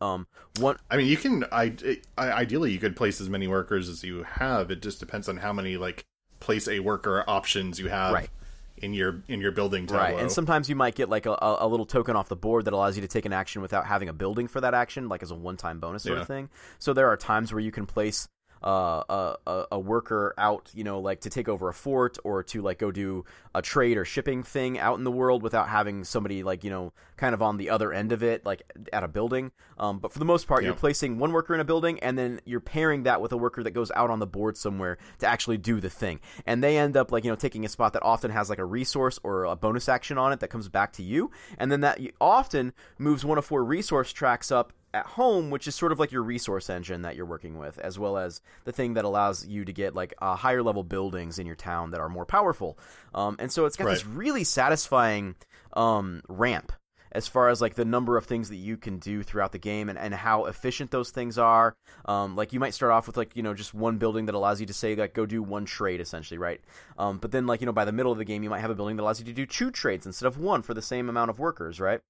Um, 0.00 0.26
one. 0.58 0.76
I 0.90 0.96
mean, 0.96 1.06
you 1.06 1.16
can. 1.16 1.44
I, 1.52 1.74
I 2.18 2.32
ideally 2.32 2.72
you 2.72 2.78
could 2.78 2.96
place 2.96 3.20
as 3.20 3.30
many 3.30 3.46
workers 3.46 3.88
as 3.88 4.02
you 4.02 4.24
have. 4.24 4.70
It 4.70 4.82
just 4.82 5.00
depends 5.00 5.28
on 5.28 5.36
how 5.36 5.52
many 5.52 5.76
like 5.76 6.04
place 6.40 6.68
a 6.68 6.80
worker 6.80 7.24
options 7.28 7.78
you 7.78 7.88
have. 7.88 8.12
Right 8.12 8.30
in 8.82 8.92
your 8.92 9.22
in 9.28 9.40
your 9.40 9.52
building 9.52 9.86
tableau. 9.86 10.02
Right, 10.02 10.18
and 10.18 10.30
sometimes 10.30 10.68
you 10.68 10.76
might 10.76 10.94
get 10.94 11.08
like 11.08 11.26
a, 11.26 11.36
a 11.40 11.66
little 11.66 11.86
token 11.86 12.16
off 12.16 12.28
the 12.28 12.36
board 12.36 12.64
that 12.66 12.74
allows 12.74 12.96
you 12.96 13.02
to 13.02 13.08
take 13.08 13.24
an 13.24 13.32
action 13.32 13.62
without 13.62 13.86
having 13.86 14.08
a 14.08 14.12
building 14.12 14.48
for 14.48 14.60
that 14.60 14.74
action, 14.74 15.08
like 15.08 15.22
as 15.22 15.30
a 15.30 15.34
one-time 15.34 15.78
bonus 15.78 16.02
sort 16.02 16.16
yeah. 16.16 16.22
of 16.22 16.26
thing. 16.26 16.50
So 16.78 16.92
there 16.92 17.08
are 17.08 17.16
times 17.16 17.52
where 17.52 17.60
you 17.60 17.72
can 17.72 17.86
place 17.86 18.28
uh, 18.64 19.34
a, 19.46 19.66
a 19.72 19.78
worker 19.78 20.34
out, 20.38 20.70
you 20.74 20.84
know, 20.84 21.00
like 21.00 21.20
to 21.22 21.30
take 21.30 21.48
over 21.48 21.68
a 21.68 21.74
fort 21.74 22.18
or 22.24 22.42
to 22.44 22.62
like 22.62 22.78
go 22.78 22.90
do 22.90 23.24
a 23.54 23.62
trade 23.62 23.96
or 23.96 24.04
shipping 24.04 24.42
thing 24.42 24.78
out 24.78 24.98
in 24.98 25.04
the 25.04 25.10
world 25.10 25.42
without 25.42 25.68
having 25.68 26.04
somebody 26.04 26.42
like 26.42 26.64
you 26.64 26.70
know 26.70 26.92
kind 27.16 27.34
of 27.34 27.42
on 27.42 27.56
the 27.56 27.70
other 27.70 27.92
end 27.92 28.12
of 28.12 28.22
it, 28.22 28.44
like 28.44 28.62
at 28.92 29.04
a 29.04 29.08
building. 29.08 29.52
Um, 29.78 29.98
but 29.98 30.12
for 30.12 30.18
the 30.18 30.24
most 30.24 30.46
part, 30.46 30.62
yeah. 30.62 30.68
you're 30.68 30.76
placing 30.76 31.18
one 31.18 31.32
worker 31.32 31.54
in 31.54 31.60
a 31.60 31.64
building 31.64 31.98
and 32.00 32.18
then 32.18 32.40
you're 32.44 32.60
pairing 32.60 33.04
that 33.04 33.20
with 33.20 33.32
a 33.32 33.36
worker 33.36 33.62
that 33.62 33.72
goes 33.72 33.90
out 33.92 34.10
on 34.10 34.18
the 34.18 34.26
board 34.26 34.56
somewhere 34.56 34.98
to 35.18 35.26
actually 35.26 35.58
do 35.58 35.80
the 35.80 35.90
thing, 35.90 36.20
and 36.46 36.62
they 36.62 36.78
end 36.78 36.96
up 36.96 37.12
like 37.12 37.24
you 37.24 37.30
know 37.30 37.36
taking 37.36 37.64
a 37.64 37.68
spot 37.68 37.92
that 37.92 38.02
often 38.02 38.30
has 38.30 38.48
like 38.48 38.58
a 38.58 38.64
resource 38.64 39.18
or 39.22 39.44
a 39.44 39.56
bonus 39.56 39.88
action 39.88 40.18
on 40.18 40.32
it 40.32 40.40
that 40.40 40.48
comes 40.48 40.68
back 40.68 40.92
to 40.92 41.02
you, 41.02 41.30
and 41.58 41.70
then 41.70 41.80
that 41.80 42.00
often 42.20 42.72
moves 42.98 43.24
one 43.24 43.38
of 43.38 43.44
four 43.44 43.64
resource 43.64 44.12
tracks 44.12 44.50
up 44.50 44.72
at 44.94 45.06
home, 45.06 45.50
which 45.50 45.66
is 45.66 45.74
sort 45.74 45.92
of 45.92 45.98
like 45.98 46.12
your 46.12 46.22
resource 46.22 46.68
engine 46.68 47.02
that 47.02 47.16
you're 47.16 47.26
working 47.26 47.58
with, 47.58 47.78
as 47.78 47.98
well 47.98 48.18
as 48.18 48.40
the 48.64 48.72
thing 48.72 48.94
that 48.94 49.04
allows 49.04 49.46
you 49.46 49.64
to 49.64 49.72
get 49.72 49.94
like 49.94 50.14
uh, 50.20 50.36
higher 50.36 50.62
level 50.62 50.84
buildings 50.84 51.38
in 51.38 51.46
your 51.46 51.56
town 51.56 51.90
that 51.92 52.00
are 52.00 52.08
more 52.08 52.26
powerful. 52.26 52.78
Um, 53.14 53.36
and 53.38 53.50
so 53.50 53.66
it's 53.66 53.76
got 53.76 53.86
right. 53.86 53.94
this 53.94 54.06
really 54.06 54.44
satisfying 54.44 55.34
um, 55.74 56.22
ramp 56.28 56.72
as 57.12 57.28
far 57.28 57.50
as 57.50 57.60
like 57.60 57.74
the 57.74 57.84
number 57.84 58.16
of 58.16 58.24
things 58.24 58.48
that 58.48 58.56
you 58.56 58.76
can 58.76 58.98
do 58.98 59.22
throughout 59.22 59.52
the 59.52 59.58
game 59.58 59.88
and, 59.88 59.98
and 59.98 60.14
how 60.14 60.46
efficient 60.46 60.90
those 60.90 61.10
things 61.10 61.38
are. 61.38 61.76
Um, 62.06 62.34
like 62.36 62.52
you 62.52 62.60
might 62.60 62.74
start 62.74 62.92
off 62.92 63.06
with 63.06 63.16
like 63.16 63.36
you 63.36 63.42
know 63.42 63.54
just 63.54 63.74
one 63.74 63.98
building 63.98 64.26
that 64.26 64.34
allows 64.34 64.60
you 64.60 64.66
to 64.66 64.72
say 64.72 64.94
like 64.96 65.14
go 65.14 65.26
do 65.26 65.42
one 65.42 65.64
trade 65.64 66.00
essentially, 66.00 66.38
right? 66.38 66.60
Um, 66.98 67.18
but 67.18 67.30
then 67.30 67.46
like 67.46 67.60
you 67.60 67.66
know 67.66 67.72
by 67.72 67.84
the 67.84 67.92
middle 67.92 68.10
of 68.10 68.18
the 68.18 68.24
game 68.24 68.42
you 68.42 68.50
might 68.50 68.60
have 68.60 68.70
a 68.70 68.74
building 68.74 68.96
that 68.96 69.02
allows 69.02 69.20
you 69.20 69.26
to 69.26 69.32
do 69.32 69.46
two 69.46 69.70
trades 69.70 70.06
instead 70.06 70.26
of 70.26 70.38
one 70.38 70.62
for 70.62 70.74
the 70.74 70.82
same 70.82 71.08
amount 71.08 71.30
of 71.30 71.38
workers, 71.38 71.78
right? 71.78 72.00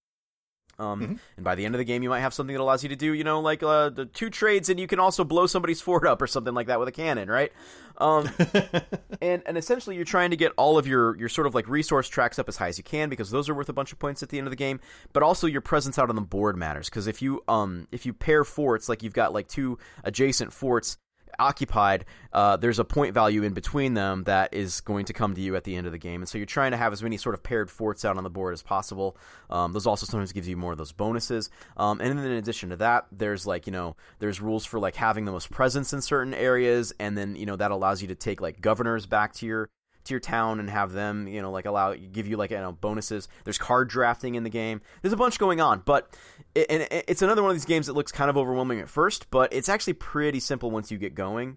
Um, 0.79 1.01
mm-hmm. 1.01 1.15
And 1.37 1.45
by 1.45 1.55
the 1.55 1.65
end 1.65 1.75
of 1.75 1.79
the 1.79 1.85
game, 1.85 2.03
you 2.03 2.09
might 2.09 2.21
have 2.21 2.35
something 2.35 2.55
that 2.55 2.63
allows 2.63 2.83
you 2.83 2.89
to 2.89 2.97
do, 2.97 3.13
you 3.13 3.25
know, 3.25 3.41
like 3.41 3.63
uh, 3.63 3.91
the 3.91 4.07
two 4.07 4.31
trades, 4.31 4.69
and 4.69 4.81
you 4.81 4.87
can 4.87 4.99
also 4.99 5.25
blow 5.25 5.47
somebody's 5.47 5.81
fort 5.83 6.07
up 6.07 6.21
or 6.23 6.27
something 6.27 6.55
like 6.55 6.67
that 6.69 6.79
with 6.79 6.89
a 6.89 6.93
cannon, 6.93 7.29
right? 7.29 7.53
Um, 7.99 8.29
and 9.21 9.43
and 9.47 9.59
essentially, 9.59 9.97
you're 9.97 10.05
trying 10.05 10.31
to 10.31 10.37
get 10.37 10.53
all 10.57 10.79
of 10.79 10.87
your 10.87 11.17
your 11.17 11.29
sort 11.29 11.47
of 11.47 11.55
like 11.55 11.69
resource 11.69 12.09
tracks 12.09 12.39
up 12.39 12.49
as 12.49 12.57
high 12.57 12.69
as 12.69 12.79
you 12.79 12.85
can 12.85 13.09
because 13.09 13.31
those 13.31 13.49
are 13.49 13.55
worth 13.55 13.69
a 13.69 13.75
bunch 13.75 13.93
of 13.93 13.99
points 13.99 14.23
at 14.23 14.31
the 14.31 14.39
end 14.39 14.47
of 14.47 14.51
the 14.51 14.57
game. 14.57 14.81
But 15.13 15.23
also, 15.23 15.47
your 15.47 15.61
presence 15.61 15.99
out 15.99 16.09
on 16.09 16.17
the 16.17 16.23
board 16.23 16.57
matters 16.57 16.89
because 16.89 17.07
if 17.07 17.23
you 17.23 17.43
um 17.49 17.87
if 17.93 18.07
you 18.07 18.13
pair 18.13 18.45
forts, 18.45 18.89
like 18.89 19.03
you've 19.03 19.13
got 19.13 19.33
like 19.33 19.49
two 19.49 19.79
adjacent 20.05 20.53
forts 20.53 20.97
occupied, 21.39 22.05
uh, 22.33 22.57
there's 22.57 22.79
a 22.79 22.85
point 22.85 23.15
value 23.15 23.43
in 23.43 23.53
between 23.53 23.95
them 23.95 24.25
that 24.25 24.53
is 24.55 24.81
going 24.81 25.07
to 25.07 25.13
come 25.13 25.35
to 25.35 25.41
you 25.41 25.57
at 25.57 25.65
the 25.65 25.77
end 25.77 25.87
of 25.87 25.93
the 25.93 25.99
game. 25.99 26.21
And 26.23 26.29
so 26.29 26.39
you're 26.39 26.47
trying 26.47 26.73
to 26.73 26.77
have 26.77 26.93
as 26.93 27.03
many 27.03 27.17
sort 27.17 27.35
of 27.35 27.43
paired 27.43 27.71
forts 27.71 28.05
out 28.05 28.17
on 28.17 28.25
the 28.25 28.31
board 28.31 28.53
as 28.55 28.63
possible. 28.63 29.17
Um, 29.51 29.73
those 29.73 29.87
also 29.87 30.07
sometimes 30.07 30.33
gives 30.33 30.49
you 30.49 30.57
more 30.57 30.73
of 30.73 30.79
those 30.79 30.93
bonuses. 30.93 31.51
Um, 31.77 32.01
and 32.01 32.19
then 32.19 32.27
in 32.27 32.33
addition 32.33 32.71
to 32.71 32.77
that, 32.77 33.07
there's 33.13 33.47
like, 33.47 33.67
you 33.67 33.73
know, 33.73 33.97
there's 34.19 34.41
rules 34.41 34.65
for 34.65 34.79
like 34.79 34.97
having 34.97 35.25
the 35.25 35.33
most 35.33 35.51
presence 35.51 35.93
in 35.93 36.01
certain 36.01 36.35
areas. 36.35 36.93
And 36.99 37.17
then, 37.17 37.37
you 37.37 37.47
know, 37.47 37.57
that 37.57 37.71
allows 37.71 38.03
you 38.03 38.09
to 38.09 38.15
take 38.15 38.41
like 38.41 38.61
governors 38.61 39.07
back 39.07 39.35
to 39.35 39.47
your 39.47 39.69
to 40.05 40.15
your 40.15 40.21
town 40.21 40.59
and 40.61 40.69
have 40.69 40.93
them, 40.93 41.29
you 41.29 41.41
know, 41.41 41.51
like 41.51 41.65
allow 41.65 41.95
give 41.95 42.27
you 42.27 42.37
like 42.37 42.51
you 42.51 42.57
know 42.59 42.73
bonuses. 42.73 43.29
There's 43.45 43.59
card 43.59 43.89
drafting 43.89 44.35
in 44.35 44.43
the 44.43 44.51
game. 44.51 44.81
There's 45.01 45.13
a 45.13 45.17
bunch 45.17 45.39
going 45.39 45.61
on, 45.61 45.83
but 45.85 46.17
it, 46.55 46.67
and 46.69 46.87
it's 46.91 47.23
another 47.23 47.43
one 47.43 47.51
of 47.51 47.57
these 47.57 47.65
games 47.65 47.87
that 47.87 47.95
looks 47.95 48.13
kind 48.13 48.31
of 48.31 48.37
overwhelming 48.37 48.81
at 48.81 48.89
first, 48.89 49.31
but 49.31 49.53
it's 49.53 49.69
actually 49.69 49.95
pretty 49.95 50.41
simple 50.41 50.71
once 50.71 50.91
you 50.91 50.99
get 50.99 51.15
going. 51.15 51.57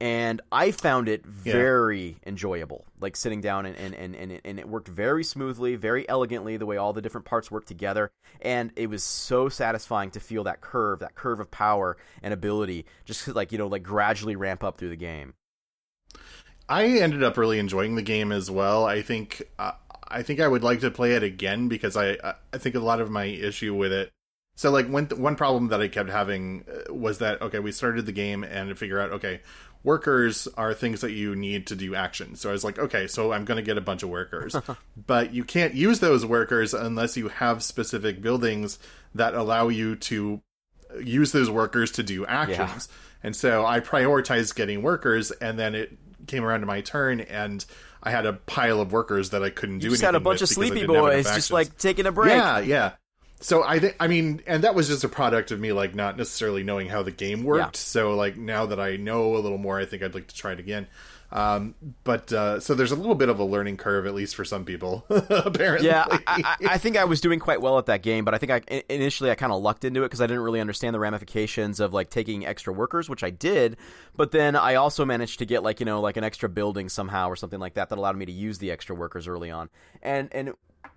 And 0.00 0.40
I 0.50 0.72
found 0.72 1.08
it 1.08 1.24
very 1.24 2.00
yeah. 2.06 2.28
enjoyable, 2.28 2.84
like 2.98 3.14
sitting 3.14 3.40
down 3.40 3.66
and, 3.66 3.76
and, 3.76 3.94
and, 3.94 4.16
and, 4.16 4.32
it, 4.32 4.40
and 4.44 4.58
it 4.58 4.68
worked 4.68 4.88
very 4.88 5.22
smoothly, 5.22 5.76
very 5.76 6.08
elegantly, 6.08 6.56
the 6.56 6.66
way 6.66 6.76
all 6.76 6.92
the 6.92 7.00
different 7.00 7.24
parts 7.24 7.52
work 7.52 7.66
together. 7.66 8.10
And 8.40 8.72
it 8.74 8.90
was 8.90 9.04
so 9.04 9.48
satisfying 9.48 10.10
to 10.10 10.20
feel 10.20 10.42
that 10.42 10.60
curve, 10.60 10.98
that 10.98 11.14
curve 11.14 11.38
of 11.38 11.52
power 11.52 11.96
and 12.20 12.34
ability, 12.34 12.86
just 13.04 13.28
like, 13.28 13.52
you 13.52 13.58
know, 13.58 13.68
like 13.68 13.84
gradually 13.84 14.34
ramp 14.34 14.64
up 14.64 14.76
through 14.76 14.88
the 14.88 14.96
game. 14.96 15.34
I 16.68 16.86
ended 16.86 17.22
up 17.22 17.36
really 17.36 17.60
enjoying 17.60 17.94
the 17.94 18.02
game 18.02 18.32
as 18.32 18.50
well. 18.50 18.84
I 18.84 19.02
think 19.02 19.42
uh, 19.56 19.72
I 20.12 20.22
think 20.22 20.40
I 20.40 20.48
would 20.48 20.62
like 20.62 20.80
to 20.80 20.90
play 20.90 21.12
it 21.12 21.22
again 21.22 21.68
because 21.68 21.96
I 21.96 22.16
I 22.52 22.58
think 22.58 22.74
a 22.74 22.80
lot 22.80 23.00
of 23.00 23.10
my 23.10 23.24
issue 23.24 23.74
with 23.74 23.92
it. 23.92 24.10
So 24.54 24.70
like 24.70 24.88
one 24.88 25.06
one 25.06 25.36
problem 25.36 25.68
that 25.68 25.80
I 25.80 25.88
kept 25.88 26.10
having 26.10 26.64
uh, 26.68 26.92
was 26.92 27.18
that 27.18 27.40
okay 27.42 27.58
we 27.58 27.72
started 27.72 28.06
the 28.06 28.12
game 28.12 28.44
and 28.44 28.68
to 28.68 28.74
figure 28.74 29.00
out 29.00 29.12
okay 29.12 29.40
workers 29.84 30.46
are 30.56 30.74
things 30.74 31.00
that 31.00 31.10
you 31.10 31.34
need 31.34 31.66
to 31.68 31.76
do 31.76 31.94
action. 31.94 32.36
So 32.36 32.50
I 32.50 32.52
was 32.52 32.64
like 32.64 32.78
okay 32.78 33.06
so 33.06 33.32
I'm 33.32 33.44
going 33.44 33.56
to 33.56 33.62
get 33.62 33.78
a 33.78 33.82
bunch 33.82 34.02
of 34.02 34.10
workers, 34.10 34.54
but 35.06 35.32
you 35.32 35.44
can't 35.44 35.74
use 35.74 36.00
those 36.00 36.24
workers 36.26 36.74
unless 36.74 37.16
you 37.16 37.28
have 37.28 37.62
specific 37.62 38.20
buildings 38.20 38.78
that 39.14 39.34
allow 39.34 39.68
you 39.68 39.96
to 39.96 40.42
use 41.00 41.32
those 41.32 41.50
workers 41.50 41.90
to 41.92 42.02
do 42.02 42.26
actions. 42.26 42.88
Yeah. 42.90 42.96
And 43.24 43.36
so 43.36 43.64
I 43.64 43.80
prioritized 43.80 44.54
getting 44.54 44.82
workers, 44.82 45.30
and 45.30 45.58
then 45.58 45.74
it 45.74 45.96
came 46.26 46.44
around 46.44 46.60
to 46.60 46.66
my 46.66 46.80
turn 46.80 47.20
and 47.20 47.64
I 48.02 48.10
had 48.10 48.26
a 48.26 48.32
pile 48.32 48.80
of 48.80 48.92
workers 48.92 49.30
that 49.30 49.42
I 49.42 49.50
couldn't 49.50 49.78
do. 49.78 49.86
You 49.86 49.90
just 49.90 50.02
had 50.02 50.14
a 50.14 50.20
bunch 50.20 50.42
of 50.42 50.48
sleepy 50.48 50.86
boys 50.86 51.24
just 51.24 51.52
like 51.52 51.78
taking 51.78 52.06
a 52.06 52.12
break. 52.12 52.32
Yeah, 52.32 52.58
yeah. 52.58 52.92
So 53.40 53.64
I 53.64 53.80
think 53.80 53.96
I 53.98 54.06
mean, 54.06 54.42
and 54.46 54.64
that 54.64 54.74
was 54.74 54.88
just 54.88 55.04
a 55.04 55.08
product 55.08 55.50
of 55.50 55.58
me 55.58 55.72
like 55.72 55.94
not 55.94 56.16
necessarily 56.16 56.62
knowing 56.62 56.88
how 56.88 57.02
the 57.02 57.10
game 57.10 57.42
worked. 57.44 57.76
Yeah. 57.76 57.80
So 57.80 58.14
like 58.14 58.36
now 58.36 58.66
that 58.66 58.80
I 58.80 58.96
know 58.96 59.36
a 59.36 59.38
little 59.38 59.58
more, 59.58 59.78
I 59.78 59.84
think 59.84 60.02
I'd 60.02 60.14
like 60.14 60.28
to 60.28 60.34
try 60.34 60.52
it 60.52 60.60
again. 60.60 60.86
Um, 61.32 61.74
but 62.04 62.30
uh, 62.30 62.60
so 62.60 62.74
there's 62.74 62.92
a 62.92 62.96
little 62.96 63.14
bit 63.14 63.30
of 63.30 63.38
a 63.38 63.44
learning 63.44 63.78
curve, 63.78 64.06
at 64.06 64.14
least 64.14 64.36
for 64.36 64.44
some 64.44 64.66
people, 64.66 65.04
apparently. 65.08 65.88
Yeah, 65.88 66.04
I, 66.10 66.20
I, 66.26 66.56
I, 66.74 66.78
think 66.78 66.98
I 66.98 67.04
was 67.04 67.22
doing 67.22 67.38
quite 67.38 67.62
well 67.62 67.78
at 67.78 67.86
that 67.86 68.02
game, 68.02 68.26
but 68.26 68.34
I 68.34 68.38
think 68.38 68.52
I 68.52 68.82
initially 68.90 69.30
I 69.30 69.34
kind 69.34 69.50
of 69.50 69.62
lucked 69.62 69.84
into 69.84 70.02
it 70.02 70.06
because 70.06 70.20
I 70.20 70.26
didn't 70.26 70.42
really 70.42 70.60
understand 70.60 70.94
the 70.94 71.00
ramifications 71.00 71.80
of 71.80 71.94
like 71.94 72.10
taking 72.10 72.44
extra 72.44 72.72
workers, 72.74 73.08
which 73.08 73.24
I 73.24 73.30
did. 73.30 73.78
But 74.14 74.32
then 74.32 74.54
I 74.56 74.74
also 74.74 75.06
managed 75.06 75.38
to 75.38 75.46
get 75.46 75.62
like 75.62 75.80
you 75.80 75.86
know 75.86 76.02
like 76.02 76.18
an 76.18 76.24
extra 76.24 76.50
building 76.50 76.90
somehow 76.90 77.28
or 77.28 77.36
something 77.36 77.60
like 77.60 77.74
that 77.74 77.88
that 77.88 77.98
allowed 77.98 78.16
me 78.16 78.26
to 78.26 78.32
use 78.32 78.58
the 78.58 78.70
extra 78.70 78.94
workers 78.94 79.26
early 79.26 79.50
on. 79.50 79.70
And 80.02 80.28
and 80.32 80.52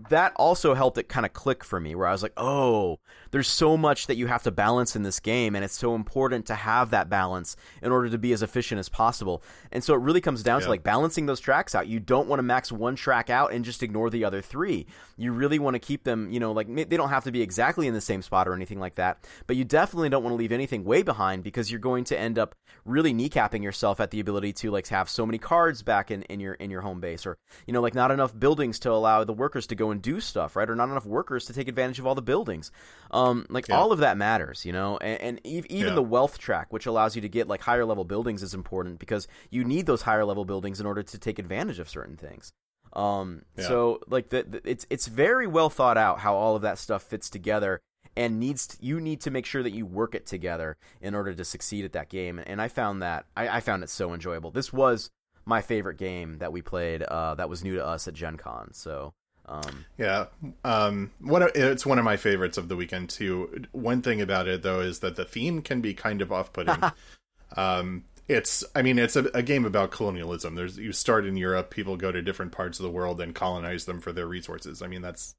that 0.10 0.34
also 0.36 0.74
helped 0.74 0.98
it 0.98 1.10
kind 1.10 1.26
of 1.26 1.34
click 1.34 1.64
for 1.64 1.80
me 1.80 1.96
where 1.96 2.08
I 2.08 2.12
was 2.12 2.24
like, 2.24 2.34
oh, 2.38 3.00
there's 3.32 3.48
so 3.48 3.78
much 3.78 4.08
that 4.08 4.16
you 4.16 4.28
have 4.28 4.44
to 4.44 4.52
balance 4.52 4.96
in 4.96 5.04
this 5.04 5.20
game, 5.20 5.56
and 5.56 5.64
it's 5.64 5.78
so 5.78 5.96
important 5.96 6.46
to 6.48 6.56
have 6.56 6.92
that 6.92 7.10
balance 7.10 7.56
in 7.82 7.92
order 7.92 8.10
to 8.10 8.18
be 8.18 8.34
as 8.34 8.42
efficient 8.42 8.80
as 8.80 8.90
possible. 8.90 9.44
And 9.72 9.84
so 9.84 9.94
it 9.94 10.02
really 10.02 10.22
comes 10.22 10.44
down 10.44 10.60
yeah. 10.60 10.66
to 10.66 10.70
like 10.70 10.84
balancing 10.84 11.26
those 11.26 11.40
tracks 11.40 11.76
out. 11.76 11.88
You 11.88 12.00
don't 12.00 12.28
want 12.28 12.40
to 12.40 12.44
max 12.44 12.72
one 12.72 12.96
track 12.96 13.30
out 13.30 13.54
and 13.54 13.66
just 13.66 13.84
ignore 13.84 14.10
the 14.10 14.26
other 14.26 14.42
three. 14.42 14.86
You 15.18 15.32
really 15.32 15.60
want 15.60 15.76
to 15.76 15.80
keep 15.80 16.04
them, 16.04 16.30
you 16.32 16.40
know, 16.40 16.52
like 16.52 16.74
they 16.74 16.98
don't 16.98 17.10
have 17.10 17.24
to 17.26 17.32
be 17.32 17.42
exactly 17.42 17.88
in 17.88 17.94
the 17.94 18.02
same 18.02 18.22
spot 18.22 18.48
or 18.48 18.54
anything 18.54 18.80
like 18.80 18.96
that, 18.96 19.26
but 19.48 19.56
you 19.56 19.64
definitely 19.64 20.10
don't 20.10 20.24
want 20.24 20.34
to 20.34 20.38
leave 20.38 20.52
anything 20.52 20.84
way 20.84 21.04
behind 21.04 21.44
because 21.44 21.72
you're 21.72 21.80
going 21.80 22.04
to 22.06 22.20
end 22.20 22.38
up 22.38 22.56
really 22.86 23.14
kneecapping 23.14 23.64
yourself 23.64 24.00
at 24.00 24.12
the 24.12 24.20
ability 24.20 24.54
to 24.54 24.72
like 24.72 24.88
have 24.88 25.10
so 25.10 25.26
many 25.26 25.38
cards 25.38 25.82
back 25.84 26.12
in, 26.12 26.22
in 26.24 26.40
your 26.40 26.54
in 26.54 26.70
your 26.70 26.82
home 26.82 27.00
base 27.00 27.26
or 27.26 27.38
you 27.66 27.74
know 27.74 27.82
like 27.82 27.96
not 27.96 28.12
enough 28.12 28.38
buildings 28.38 28.80
to 28.80 28.92
allow 28.92 29.24
the 29.24 29.34
workers 29.34 29.68
to 29.68 29.76
go 29.76 29.85
and 29.92 30.02
do 30.02 30.20
stuff, 30.20 30.56
right? 30.56 30.70
Or 30.70 30.76
not 30.76 30.90
enough 30.90 31.06
workers 31.06 31.46
to 31.46 31.54
take 31.54 31.68
advantage 31.68 32.00
of 32.00 32.06
all 32.06 32.16
the 32.16 32.22
buildings. 32.22 32.72
Um, 33.12 33.46
like 33.50 33.68
yeah. 33.68 33.78
all 33.78 33.92
of 33.92 34.00
that 34.00 34.18
matters, 34.18 34.66
you 34.66 34.74
know. 34.74 34.98
And, 34.98 35.22
and 35.22 35.42
even 35.46 35.88
yeah. 35.88 35.94
the 35.94 36.04
wealth 36.04 36.38
track, 36.38 36.72
which 36.72 36.86
allows 36.86 37.16
you 37.16 37.22
to 37.22 37.30
get 37.30 37.48
like 37.48 37.62
higher 37.62 37.86
level 37.86 38.06
buildings, 38.06 38.44
is 38.44 38.54
important 38.54 39.00
because 39.00 39.28
you 39.50 39.64
need 39.64 39.86
those 39.86 40.02
higher 40.02 40.26
level 40.26 40.46
buildings 40.46 40.80
in 40.80 40.86
order 40.86 41.04
to 41.04 41.18
take 41.18 41.40
advantage 41.40 41.80
of 41.80 41.90
certain 41.90 42.18
things. 42.18 42.54
Um, 42.94 43.42
yeah. 43.58 43.68
so 43.68 44.00
like 44.08 44.30
the, 44.30 44.44
the, 44.44 44.62
it's 44.64 44.86
it's 44.90 45.08
very 45.08 45.48
well 45.48 45.70
thought 45.70 45.98
out 45.98 46.20
how 46.20 46.36
all 46.36 46.56
of 46.56 46.62
that 46.62 46.78
stuff 46.78 47.04
fits 47.04 47.30
together 47.30 47.82
and 48.16 48.40
needs 48.40 48.68
to, 48.68 48.78
you 48.80 49.02
need 49.02 49.22
to 49.22 49.32
make 49.32 49.46
sure 49.46 49.62
that 49.62 49.74
you 49.74 49.86
work 49.86 50.16
it 50.16 50.26
together 50.26 50.78
in 51.02 51.14
order 51.14 51.34
to 51.34 51.44
succeed 51.44 51.84
at 51.84 51.94
that 51.94 52.10
game. 52.10 52.42
And 52.46 52.62
I 52.62 52.70
found 52.70 53.02
that 53.02 53.26
I, 53.36 53.58
I 53.58 53.60
found 53.60 53.84
it 53.84 53.90
so 53.90 54.14
enjoyable. 54.14 54.52
This 54.52 54.72
was 54.72 55.10
my 55.46 55.62
favorite 55.62 55.98
game 55.98 56.38
that 56.40 56.52
we 56.52 56.62
played 56.62 57.04
uh, 57.04 57.36
that 57.36 57.50
was 57.50 57.64
new 57.64 57.76
to 57.76 57.86
us 57.86 58.08
at 58.08 58.14
Gen 58.14 58.38
Con. 58.38 58.70
So 58.74 59.14
um, 59.48 59.86
yeah, 59.98 60.26
um, 60.64 61.12
one 61.20 61.48
it's 61.54 61.86
one 61.86 62.00
of 62.00 62.06
my 62.06 62.18
favorites 62.18 62.58
of 62.58 62.68
the 62.68 62.76
weekend 62.76 63.10
too. 63.10 63.66
One 63.72 64.02
thing 64.02 64.22
about 64.22 64.48
it 64.48 64.64
though 64.64 64.82
is 64.82 65.00
that 65.00 65.16
the 65.16 65.26
theme 65.26 65.62
can 65.62 65.82
be 65.82 65.94
kind 65.94 66.22
of 66.22 66.32
off-putting. 66.32 66.84
um, 67.58 68.04
it's, 68.28 68.64
I 68.76 68.82
mean, 68.82 68.98
it's 68.98 69.16
a, 69.16 69.26
a, 69.36 69.44
game 69.44 69.66
about 69.66 69.92
colonialism. 69.92 70.56
There's 70.56 70.80
you 70.80 70.92
start 70.92 71.28
in 71.28 71.38
Europe, 71.38 71.70
people 71.70 71.96
go 71.96 72.12
to 72.12 72.24
different 72.24 72.54
parts 72.54 72.80
of 72.80 72.84
the 72.84 72.90
world 72.90 73.22
and 73.22 73.36
colonize 73.36 73.86
them 73.86 74.00
for 74.00 74.12
their 74.12 74.26
resources. 74.26 74.82
I 74.82 74.88
mean, 74.88 75.04
that's 75.04 75.36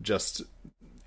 just 0.00 0.42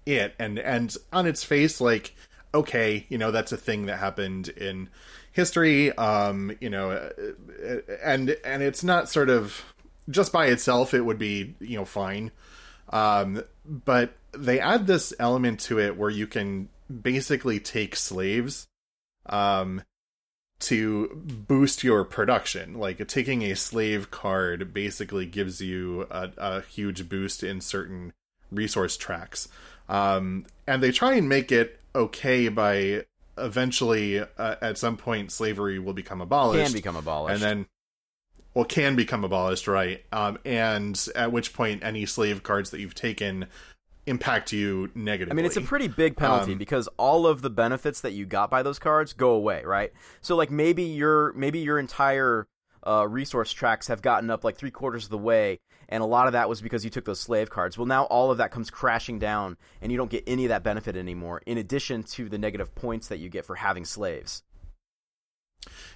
it 0.06 0.34
and 0.40 0.60
and 0.60 0.96
on 1.14 1.26
its 1.26 1.44
face 1.44 1.80
like 1.80 2.16
okay 2.54 3.06
you 3.10 3.18
know 3.18 3.32
that's 3.32 3.52
a 3.52 3.58
thing 3.58 3.86
that 3.86 3.98
happened 3.98 4.50
in 4.50 4.90
history 5.32 5.96
um 5.98 6.52
you 6.60 6.70
know 6.70 6.92
uh, 6.92 7.10
and 8.04 8.36
and 8.44 8.64
it's 8.64 8.84
not 8.84 9.10
sort 9.10 9.30
of 9.30 9.64
just 10.12 10.32
by 10.32 10.48
itself 10.48 10.94
it 10.94 11.02
would 11.02 11.18
be 11.18 11.56
you 11.60 11.78
know 11.78 11.86
fine. 11.86 12.32
Um 12.90 13.44
but 13.66 14.14
they 14.34 14.60
add 14.60 14.88
this 14.88 15.14
element 15.20 15.60
to 15.62 15.80
it 15.80 15.98
where 15.98 16.10
you 16.10 16.28
can 16.28 16.70
basically 17.02 17.60
take 17.60 17.96
slaves 17.96 18.68
um 19.28 19.82
to 20.60 21.10
boost 21.48 21.84
your 21.84 22.04
production. 22.04 22.78
Like 22.78 23.08
taking 23.08 23.42
a 23.44 23.56
slave 23.56 24.12
card 24.12 24.74
basically 24.74 25.26
gives 25.26 25.60
you 25.62 26.06
a, 26.12 26.30
a 26.38 26.62
huge 26.62 27.10
boost 27.10 27.44
in 27.44 27.62
certain 27.62 28.14
resource 28.52 28.98
tracks. 28.98 29.48
Um 29.90 30.46
and 30.68 30.84
they 30.84 30.92
try 30.92 31.14
and 31.14 31.28
make 31.28 31.52
it 31.52 31.80
okay 31.96 32.48
by 32.50 33.06
eventually 33.38 34.20
uh, 34.20 34.56
at 34.62 34.78
some 34.78 34.98
point 34.98 35.32
slavery 35.32 35.80
will 35.80 35.94
become 35.94 36.22
abolished. 36.22 36.66
Can 36.66 36.74
become 36.74 36.96
abolished. 36.96 37.42
and 37.42 37.42
then 37.42 37.66
well 38.54 38.66
can 38.66 38.96
become 38.96 39.24
abolished 39.24 39.68
right 39.68 40.04
um 40.12 40.38
and 40.46 41.08
at 41.16 41.32
which 41.32 41.54
point 41.54 41.84
any 41.84 42.06
slave 42.06 42.44
cards 42.44 42.70
that 42.72 42.80
you've 42.80 42.96
taken 42.96 43.48
impact 44.08 44.52
you 44.52 44.90
negatively 44.96 45.32
I 45.32 45.36
mean, 45.36 45.46
it's 45.46 45.58
a 45.58 45.62
pretty 45.62 45.88
big 45.88 46.18
penalty 46.18 46.54
Um, 46.54 46.58
because 46.58 46.88
all 46.98 47.28
of 47.28 47.42
the 47.42 47.50
benefits 47.50 48.02
that 48.02 48.14
you 48.14 48.26
got 48.26 48.50
by 48.50 48.64
those 48.64 48.80
cards 48.80 49.14
go 49.14 49.32
away, 49.32 49.64
right? 49.64 49.92
So, 50.22 50.36
like, 50.36 50.50
maybe 50.52 50.84
your 50.84 51.34
maybe 51.34 51.60
your 51.60 51.78
entire 51.80 52.48
uh, 52.86 53.08
resource 53.08 53.52
tracks 53.54 53.88
have 53.88 54.02
gotten 54.02 54.30
up 54.30 54.44
like 54.44 54.58
three 54.58 54.72
quarters 54.72 55.04
of 55.06 55.12
the 55.12 55.18
way, 55.18 55.60
and 55.88 56.02
a 56.02 56.06
lot 56.06 56.28
of 56.28 56.34
that 56.34 56.50
was 56.50 56.62
because 56.62 56.84
you 56.84 56.90
took 56.90 57.06
those 57.06 57.20
slave 57.20 57.50
cards. 57.50 57.78
Well, 57.78 57.86
now 57.86 58.06
all 58.06 58.32
of 58.32 58.40
that 58.40 58.52
comes 58.52 58.72
crashing 58.72 59.20
down, 59.20 59.56
and 59.82 59.92
you 59.92 59.98
don't 59.98 60.10
get 60.10 60.24
any 60.26 60.46
of 60.46 60.50
that 60.50 60.64
benefit 60.64 60.96
anymore. 60.96 61.42
In 61.46 61.58
addition 61.60 62.04
to 62.04 62.28
the 62.28 62.40
negative 62.40 62.74
points 62.74 63.08
that 63.10 63.20
you 63.20 63.30
get 63.30 63.46
for 63.46 63.56
having 63.56 63.86
slaves. 63.86 64.44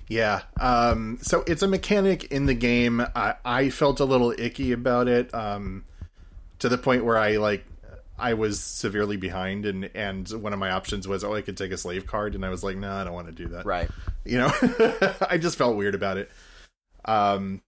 Yeah. 0.08 0.42
Um, 0.60 1.18
so 1.22 1.44
it's 1.48 1.62
a 1.64 1.68
mechanic 1.68 2.26
in 2.26 2.46
the 2.46 2.54
game. 2.54 3.02
I, 3.16 3.36
I 3.44 3.70
felt 3.70 4.00
a 4.00 4.06
little 4.06 4.32
icky 4.38 4.72
about 4.72 5.08
it 5.08 5.34
um, 5.34 5.84
to 6.60 6.70
the 6.70 6.78
point 6.78 7.06
where 7.06 7.18
I 7.18 7.38
like 7.38 7.66
I 8.18 8.34
was 8.36 8.60
severely 8.62 9.18
behind, 9.18 9.66
and 9.66 9.90
and 9.96 10.30
one 10.30 10.54
of 10.54 10.60
my 10.60 10.72
options 10.72 11.08
was 11.08 11.24
oh 11.24 11.34
I 11.34 11.42
could 11.42 11.58
take 11.58 11.72
a 11.72 11.78
slave 11.78 12.06
card, 12.06 12.36
and 12.36 12.46
I 12.46 12.50
was 12.50 12.64
like 12.64 12.78
no 12.78 12.92
I 12.92 13.04
don't 13.04 13.14
want 13.14 13.28
to 13.28 13.34
do 13.34 13.48
that. 13.50 13.66
Right. 13.66 13.90
You 14.24 14.38
know, 14.40 14.52
I 15.30 15.38
just 15.38 15.58
felt 15.58 15.76
weird 15.76 15.96
about 15.96 16.18
it. 16.18 16.30
Um, 17.06 17.62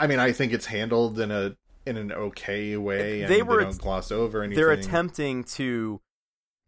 I 0.00 0.06
mean 0.06 0.18
I 0.18 0.32
think 0.32 0.52
it's 0.52 0.66
handled 0.66 1.18
in 1.20 1.30
a 1.30 1.54
in 1.84 1.96
an 1.96 2.12
okay 2.12 2.76
way, 2.76 3.22
and 3.22 3.30
They 3.30 3.36
they, 3.36 3.42
were- 3.42 3.60
don't 3.62 3.78
gloss 3.78 4.10
over 4.10 4.42
anything. 4.42 4.56
they're 4.56 4.72
attempting 4.72 5.44
to 5.44 6.00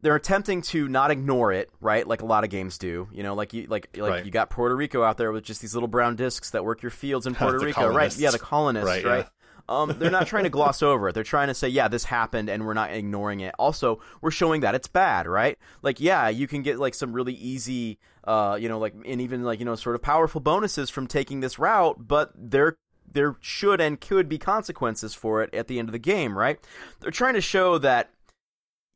they're 0.04 0.14
attempting 0.16 0.60
to 0.60 0.86
not 0.86 1.10
ignore 1.10 1.50
it, 1.50 1.70
right? 1.80 2.06
Like 2.06 2.20
a 2.20 2.26
lot 2.26 2.44
of 2.44 2.50
games 2.50 2.76
do. 2.76 3.08
You 3.10 3.22
know, 3.22 3.34
like 3.34 3.54
you 3.54 3.66
like 3.68 3.88
like 3.96 4.10
Right. 4.10 4.24
you 4.26 4.30
got 4.30 4.50
Puerto 4.50 4.76
Rico 4.76 5.02
out 5.02 5.16
there 5.16 5.32
with 5.32 5.44
just 5.44 5.62
these 5.62 5.72
little 5.74 5.88
brown 5.88 6.14
discs 6.14 6.50
that 6.50 6.62
work 6.64 6.82
your 6.82 6.90
fields 6.90 7.26
in 7.26 7.34
Puerto 7.34 7.58
Rico, 7.58 7.88
right? 7.92 8.14
Yeah, 8.16 8.30
the 8.30 8.38
colonists, 8.38 8.86
Right, 8.86 9.04
right? 9.04 9.18
yeah. 9.24 9.28
Um, 9.66 9.96
they're 9.98 10.10
not 10.10 10.26
trying 10.26 10.44
to 10.44 10.50
gloss 10.50 10.82
over 10.90 11.08
it. 11.08 11.14
They're 11.14 11.24
trying 11.24 11.48
to 11.48 11.54
say, 11.54 11.68
yeah, 11.68 11.88
this 11.88 12.04
happened, 12.04 12.50
and 12.50 12.66
we're 12.66 12.74
not 12.74 12.92
ignoring 12.92 13.40
it. 13.40 13.54
Also, 13.58 13.98
we're 14.20 14.30
showing 14.30 14.60
that 14.60 14.74
it's 14.74 14.88
bad, 14.88 15.26
right? 15.26 15.58
Like, 15.80 16.00
yeah, 16.00 16.28
you 16.28 16.46
can 16.46 16.60
get 16.60 16.78
like 16.78 16.92
some 16.94 17.14
really 17.14 17.32
easy, 17.32 17.98
uh, 18.24 18.58
you 18.60 18.68
know, 18.68 18.78
like 18.78 18.92
and 19.06 19.22
even 19.22 19.42
like 19.42 19.58
you 19.58 19.64
know, 19.64 19.74
sort 19.74 19.96
of 19.96 20.02
powerful 20.02 20.42
bonuses 20.42 20.90
from 20.90 21.06
taking 21.06 21.40
this 21.40 21.58
route, 21.58 21.96
but 22.06 22.30
there 22.36 22.76
there 23.10 23.36
should 23.40 23.80
and 23.80 24.00
could 24.00 24.28
be 24.28 24.36
consequences 24.38 25.14
for 25.14 25.40
it 25.42 25.54
at 25.54 25.68
the 25.68 25.78
end 25.78 25.88
of 25.88 25.92
the 25.92 25.98
game, 25.98 26.36
right? 26.36 26.58
They're 27.00 27.10
trying 27.10 27.34
to 27.34 27.40
show 27.40 27.78
that 27.78 28.10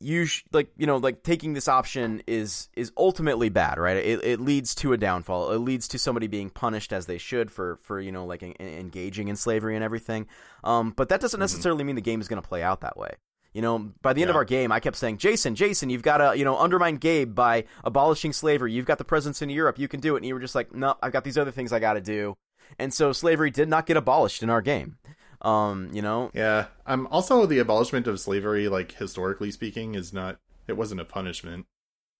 you 0.00 0.26
sh- 0.26 0.44
like 0.52 0.70
you 0.76 0.86
know 0.86 0.96
like 0.96 1.22
taking 1.22 1.54
this 1.54 1.66
option 1.66 2.22
is 2.26 2.68
is 2.76 2.92
ultimately 2.96 3.48
bad 3.48 3.78
right? 3.78 3.96
It, 3.96 4.24
it 4.24 4.40
leads 4.40 4.74
to 4.76 4.92
a 4.92 4.96
downfall. 4.96 5.50
It 5.52 5.58
leads 5.58 5.88
to 5.88 5.98
somebody 5.98 6.26
being 6.26 6.50
punished 6.50 6.92
as 6.92 7.06
they 7.06 7.18
should 7.18 7.50
for 7.50 7.78
for 7.82 8.00
you 8.00 8.12
know 8.12 8.24
like 8.24 8.42
en- 8.42 8.54
engaging 8.60 9.28
in 9.28 9.36
slavery 9.36 9.74
and 9.74 9.84
everything. 9.84 10.26
Um 10.62 10.92
but 10.96 11.08
that 11.08 11.20
doesn't 11.20 11.40
necessarily 11.40 11.84
mean 11.84 11.96
the 11.96 12.02
game 12.02 12.20
is 12.20 12.28
going 12.28 12.40
to 12.40 12.48
play 12.48 12.62
out 12.62 12.82
that 12.82 12.96
way. 12.96 13.14
You 13.52 13.62
know 13.62 13.90
by 14.02 14.12
the 14.12 14.22
end 14.22 14.30
of 14.30 14.36
our 14.36 14.44
game 14.44 14.70
i 14.70 14.78
kept 14.78 14.96
saying 14.96 15.18
jason 15.18 15.54
jason 15.56 15.90
you've 15.90 16.02
got 16.02 16.18
to 16.18 16.38
you 16.38 16.44
know 16.44 16.56
undermine 16.56 16.96
gabe 16.96 17.34
by 17.34 17.64
abolishing 17.82 18.32
slavery. 18.32 18.72
You've 18.72 18.86
got 18.86 18.98
the 18.98 19.04
presence 19.04 19.42
in 19.42 19.50
europe. 19.50 19.78
You 19.78 19.88
can 19.88 20.00
do 20.00 20.14
it. 20.14 20.18
And 20.18 20.26
you 20.26 20.34
were 20.34 20.40
just 20.40 20.54
like 20.54 20.72
no 20.72 20.94
i've 21.02 21.12
got 21.12 21.24
these 21.24 21.38
other 21.38 21.50
things 21.50 21.72
i 21.72 21.80
got 21.80 21.94
to 21.94 22.00
do. 22.00 22.36
And 22.78 22.92
so 22.94 23.12
slavery 23.12 23.50
did 23.50 23.68
not 23.68 23.86
get 23.86 23.96
abolished 23.96 24.42
in 24.42 24.50
our 24.50 24.62
game 24.62 24.98
um 25.42 25.90
you 25.92 26.02
know 26.02 26.30
Yeah. 26.34 26.66
Um. 26.86 27.06
Also, 27.10 27.46
the 27.46 27.58
abolishment 27.58 28.06
of 28.06 28.18
slavery, 28.20 28.68
like 28.68 28.92
historically 28.92 29.50
speaking, 29.50 29.94
is 29.94 30.12
not. 30.12 30.38
It 30.66 30.76
wasn't 30.76 31.00
a 31.00 31.04
punishment. 31.04 31.66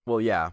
well 0.07 0.21
yeah 0.21 0.51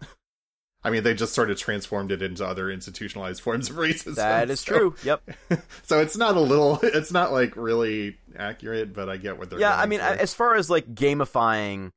I 0.84 0.90
mean, 0.90 1.02
they 1.02 1.14
just 1.14 1.34
sort 1.34 1.50
of 1.50 1.58
transformed 1.58 2.12
it 2.12 2.22
into 2.22 2.46
other 2.46 2.70
institutionalized 2.70 3.40
forms 3.42 3.70
of 3.70 3.76
racism. 3.86 4.14
that 4.16 4.50
is 4.50 4.60
so- 4.60 4.76
true 4.76 4.94
yep 5.02 5.22
So 5.82 6.00
it's 6.00 6.16
not 6.16 6.36
a 6.36 6.40
little. 6.40 6.78
It's 6.82 7.10
not 7.12 7.32
like 7.32 7.56
really 7.56 8.18
accurate, 8.38 8.92
but 8.92 9.08
I 9.08 9.16
get 9.16 9.38
what 9.38 9.50
they're. 9.50 9.58
yeah 9.60 9.76
i 9.76 9.86
mean 9.86 10.00
for. 10.00 10.04
as 10.06 10.34
far 10.34 10.54
as 10.54 10.68
like 10.70 10.94
gamifying 10.94 11.90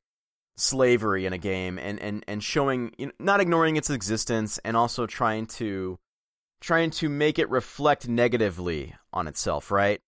slavery 0.56 1.24
in 1.26 1.32
a 1.32 1.38
game 1.38 1.78
and 1.78 1.98
and 2.00 2.24
and 2.28 2.42
showing 2.42 2.92
you 2.98 3.06
know, 3.06 3.12
not 3.18 3.40
ignoring 3.40 3.76
its 3.76 3.88
existence 3.90 4.58
and 4.64 4.76
also 4.76 5.06
trying 5.06 5.46
to 5.46 5.98
trying 6.60 6.90
to 6.90 7.08
make 7.08 7.38
it 7.38 7.48
reflect 7.48 8.06
negatively 8.08 8.94
on 9.12 9.26
itself 9.26 9.70
right 9.70 10.00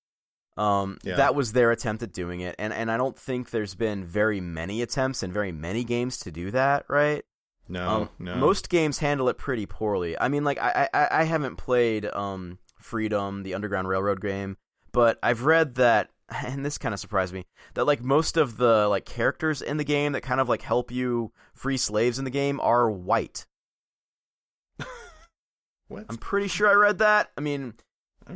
um 0.56 0.98
Yeah. 1.02 1.16
that 1.16 1.34
was 1.34 1.52
their 1.52 1.70
attempt 1.70 2.02
at 2.02 2.12
doing 2.12 2.40
it 2.40 2.54
and 2.58 2.72
and 2.72 2.90
i 2.90 2.96
don't 2.96 3.18
think 3.18 3.50
there's 3.50 3.74
been 3.74 4.04
very 4.04 4.40
many 4.40 4.82
attempts 4.82 5.22
in 5.22 5.32
very 5.32 5.52
many 5.52 5.82
games 5.82 6.18
to 6.18 6.30
do 6.30 6.50
that 6.50 6.84
right 6.88 7.24
no, 7.68 7.88
um, 7.88 8.08
no. 8.18 8.34
Most 8.36 8.68
games 8.68 8.98
handle 8.98 9.28
it 9.28 9.38
pretty 9.38 9.66
poorly. 9.66 10.18
I 10.18 10.28
mean, 10.28 10.44
like 10.44 10.58
I, 10.60 10.88
I 10.92 11.08
I 11.10 11.24
haven't 11.24 11.56
played 11.56 12.04
um 12.06 12.58
Freedom, 12.78 13.44
the 13.44 13.54
Underground 13.54 13.88
Railroad 13.88 14.20
game, 14.20 14.56
but 14.92 15.18
I've 15.22 15.44
read 15.44 15.76
that, 15.76 16.10
and 16.44 16.66
this 16.66 16.76
kind 16.76 16.92
of 16.92 17.00
surprised 17.00 17.32
me, 17.32 17.46
that 17.74 17.86
like 17.86 18.02
most 18.02 18.36
of 18.36 18.56
the 18.56 18.88
like 18.88 19.06
characters 19.06 19.62
in 19.62 19.76
the 19.76 19.84
game 19.84 20.12
that 20.12 20.22
kind 20.22 20.40
of 20.40 20.48
like 20.48 20.62
help 20.62 20.90
you 20.90 21.32
free 21.54 21.76
slaves 21.76 22.18
in 22.18 22.24
the 22.24 22.30
game 22.30 22.60
are 22.60 22.90
white. 22.90 23.46
what? 25.88 26.06
I'm 26.08 26.18
pretty 26.18 26.48
sure 26.48 26.68
I 26.68 26.74
read 26.74 26.98
that. 26.98 27.30
I 27.38 27.40
mean, 27.40 27.74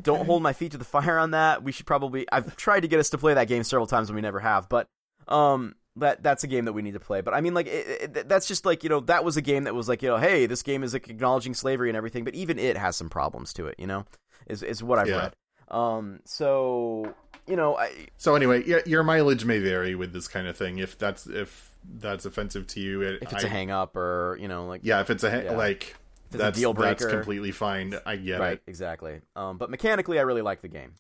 don't 0.03 0.27
hold 0.27 0.43
my 0.43 0.53
feet 0.53 0.73
to 0.73 0.79
the 0.79 0.85
fire 0.85 1.19
on 1.19 1.33
that. 1.33 1.63
We 1.63 1.73
should 1.73 1.87
probably. 1.87 2.27
I've 2.31 2.57
tried 2.57 2.81
to 2.81 2.89
get 2.89 3.01
us 3.01 3.11
to 3.11 3.19
play 3.19 3.35
that 3.35 3.49
game 3.49 3.65
several 3.65 3.87
times 3.87 4.09
and 4.09 4.15
we 4.17 4.23
never 4.23 4.41
have, 4.41 4.69
but 4.69 4.89
um. 5.29 5.75
That 5.99 6.23
that's 6.23 6.45
a 6.45 6.47
game 6.47 6.67
that 6.67 6.75
we 6.75 6.83
need 6.83 6.93
to 6.93 7.01
play, 7.01 7.23
but 7.23 7.33
I 7.33 7.41
mean, 7.41 7.55
like 7.55 7.69
it, 7.69 8.17
it, 8.19 8.29
that's 8.29 8.47
just 8.47 8.67
like 8.67 8.83
you 8.85 8.91
know 8.91 9.01
that 9.01 9.25
was 9.25 9.39
a 9.39 9.41
game 9.41 9.65
that 9.65 9.75
was 9.75 9.89
like 9.89 10.03
you 10.03 10.11
know, 10.11 10.19
hey, 10.19 10.45
this 10.45 10.63
game 10.63 10.83
is 10.83 10.93
like 10.93 11.09
acknowledging 11.09 11.55
slavery 11.55 11.89
and 11.89 11.97
everything, 11.97 12.23
but 12.23 12.35
even 12.35 12.59
it 12.59 12.77
has 12.77 12.97
some 12.97 13.09
problems 13.09 13.55
to 13.55 13.65
it, 13.67 13.77
you 13.79 13.87
know, 13.87 14.05
is 14.47 14.63
is 14.63 14.83
what 14.83 14.99
I've 14.99 15.09
Yeah. 15.09 15.17
read. 15.17 15.35
Um, 15.71 16.21
so 16.27 17.15
you 17.47 17.57
know, 17.57 17.79
I 17.79 18.09
So 18.19 18.35
anyway, 18.35 18.63
yeah, 18.67 18.81
your 18.85 19.05
mileage 19.05 19.47
may 19.47 19.59
vary 19.59 19.95
with 19.95 20.13
this 20.13 20.29
kind 20.29 20.47
of 20.47 20.55
thing. 20.55 20.81
If 20.81 20.99
that's 20.99 21.27
if 21.27 21.75
that's 21.95 22.27
offensive 22.27 22.67
to 22.67 22.81
you, 22.81 23.01
it, 23.01 23.23
if 23.23 23.33
it's 23.33 23.45
a 23.45 23.47
a 23.47 23.49
hang 23.49 23.71
up 23.71 23.97
or 23.97 24.37
you 24.39 24.49
know, 24.49 24.67
like 24.67 24.83
yeah, 24.85 25.01
if 25.01 25.09
it's 25.09 25.25
a 25.25 25.31
ha- 25.31 25.45
Yeah. 25.45 25.57
like 25.57 25.97
a 26.35 26.39
that's 26.39 26.59
deal 26.59 26.73
that's 26.73 27.05
completely 27.05 27.53
fine. 27.53 27.95
I 28.05 28.17
get 28.17 28.41
right, 28.41 28.53
it. 28.55 28.63
exactly. 28.67 29.21
Um, 29.35 29.59
but 29.59 29.71
mechanically, 29.71 30.19
I 30.19 30.23
really 30.23 30.43
like 30.43 30.63
the 30.63 30.69
game. 30.69 30.95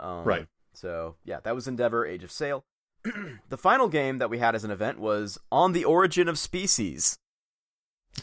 Um, 0.00 0.24
Right. 0.24 0.46
So 0.74 1.16
yeah, 1.24 1.40
that 1.44 1.54
was 1.54 1.68
Endeavor: 1.68 2.06
Age 2.06 2.24
of 2.24 2.32
Sail. 2.32 2.64
the 3.48 3.58
final 3.58 3.88
game 3.88 4.18
that 4.18 4.30
we 4.30 4.38
had 4.38 4.54
as 4.54 4.64
an 4.64 4.70
event 4.70 4.98
was 4.98 5.38
On 5.50 5.72
the 5.72 5.84
Origin 5.84 6.28
of 6.28 6.38
Species, 6.38 7.18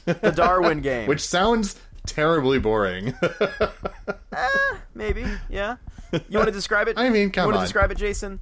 the 0.05 0.31
Darwin 0.35 0.81
game. 0.81 1.07
Which 1.07 1.21
sounds 1.21 1.75
terribly 2.05 2.59
boring. 2.59 3.13
eh, 4.33 4.47
maybe, 4.95 5.25
yeah. 5.49 5.77
You 6.11 6.37
want 6.37 6.47
to 6.47 6.53
describe 6.53 6.87
it? 6.87 6.97
I 6.97 7.09
mean, 7.09 7.23
you 7.23 7.29
come 7.29 7.51
to 7.51 7.57
on. 7.57 7.63
describe 7.63 7.91
it, 7.91 7.97
Jason? 7.97 8.39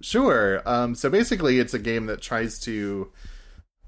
Sure. 0.00 0.62
Um, 0.66 0.94
so 0.94 1.10
basically, 1.10 1.58
it's 1.58 1.74
a 1.74 1.78
game 1.78 2.06
that 2.06 2.20
tries 2.20 2.58
to. 2.60 3.10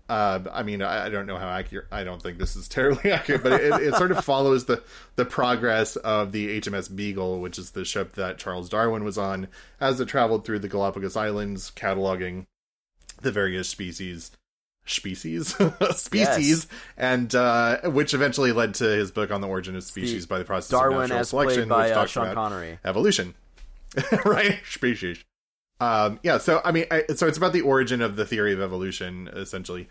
Uh, 0.06 0.40
I 0.52 0.62
mean, 0.62 0.82
I, 0.82 1.06
I 1.06 1.08
don't 1.08 1.26
know 1.26 1.38
how 1.38 1.48
accurate. 1.48 1.86
I 1.90 2.04
don't 2.04 2.20
think 2.20 2.38
this 2.38 2.56
is 2.56 2.68
terribly 2.68 3.10
accurate, 3.12 3.42
but 3.42 3.52
it, 3.52 3.72
it 3.82 3.94
sort 3.94 4.10
of 4.10 4.22
follows 4.24 4.66
the 4.66 4.82
the 5.16 5.24
progress 5.24 5.96
of 5.96 6.32
the 6.32 6.60
HMS 6.60 6.94
Beagle, 6.94 7.40
which 7.40 7.58
is 7.58 7.70
the 7.70 7.84
ship 7.86 8.12
that 8.14 8.36
Charles 8.36 8.68
Darwin 8.68 9.02
was 9.04 9.16
on 9.16 9.48
as 9.80 10.00
it 10.00 10.06
traveled 10.08 10.44
through 10.44 10.58
the 10.58 10.68
Galapagos 10.68 11.16
Islands, 11.16 11.72
cataloging 11.74 12.44
the 13.22 13.32
various 13.32 13.66
species, 13.68 14.30
species, 14.84 15.56
species, 15.96 16.66
and 16.98 17.34
uh, 17.34 17.80
which 17.84 18.12
eventually 18.12 18.52
led 18.52 18.74
to 18.74 18.84
his 18.84 19.10
book 19.10 19.30
on 19.30 19.40
the 19.40 19.48
origin 19.48 19.74
of 19.74 19.84
species 19.84 20.24
The 20.24 20.28
by 20.28 20.38
the 20.38 20.44
process 20.44 20.70
Darwin, 20.70 21.04
of 21.04 21.08
natural 21.08 21.24
selection, 21.24 21.68
by 21.68 21.84
which 21.84 21.92
uh, 21.92 21.94
talks 21.94 22.10
Sean 22.10 22.24
about 22.24 22.34
Connery. 22.34 22.78
evolution 22.84 23.34
right 24.26 24.58
species 24.68 25.24
um 25.84 26.20
yeah 26.22 26.38
so 26.38 26.60
i 26.64 26.72
mean 26.72 26.86
I, 26.90 27.04
so 27.14 27.26
it's 27.26 27.38
about 27.38 27.52
the 27.52 27.60
origin 27.60 28.00
of 28.00 28.16
the 28.16 28.24
theory 28.24 28.52
of 28.52 28.60
evolution 28.60 29.28
essentially 29.32 29.88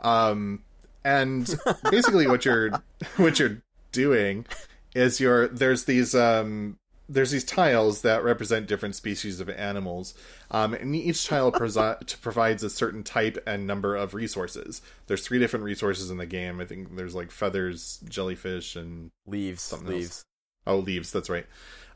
um 0.00 0.62
and 1.04 1.54
basically 1.90 2.26
what 2.26 2.44
you're 2.44 2.70
what 3.16 3.38
you're 3.38 3.62
doing 3.92 4.46
is 4.94 5.20
you're 5.20 5.48
there's 5.48 5.84
these 5.84 6.14
um 6.14 6.78
there's 7.08 7.30
these 7.30 7.44
tiles 7.44 8.02
that 8.02 8.24
represent 8.24 8.66
different 8.66 8.94
species 8.94 9.40
of 9.40 9.50
animals, 9.50 10.14
um, 10.50 10.72
and 10.72 10.96
each 10.96 11.26
tile 11.26 11.52
presi- 11.52 12.20
provides 12.22 12.62
a 12.62 12.70
certain 12.70 13.02
type 13.02 13.42
and 13.46 13.66
number 13.66 13.94
of 13.94 14.14
resources. 14.14 14.80
There's 15.06 15.26
three 15.26 15.38
different 15.38 15.64
resources 15.64 16.10
in 16.10 16.16
the 16.16 16.26
game. 16.26 16.60
I 16.60 16.64
think 16.64 16.96
there's 16.96 17.14
like 17.14 17.30
feathers, 17.30 18.00
jellyfish, 18.08 18.76
and 18.76 19.10
leaves. 19.26 19.62
Something 19.62 19.88
leaves. 19.88 20.06
else. 20.06 20.24
Oh, 20.66 20.78
leaves. 20.78 21.12
That's 21.12 21.28
right. 21.28 21.46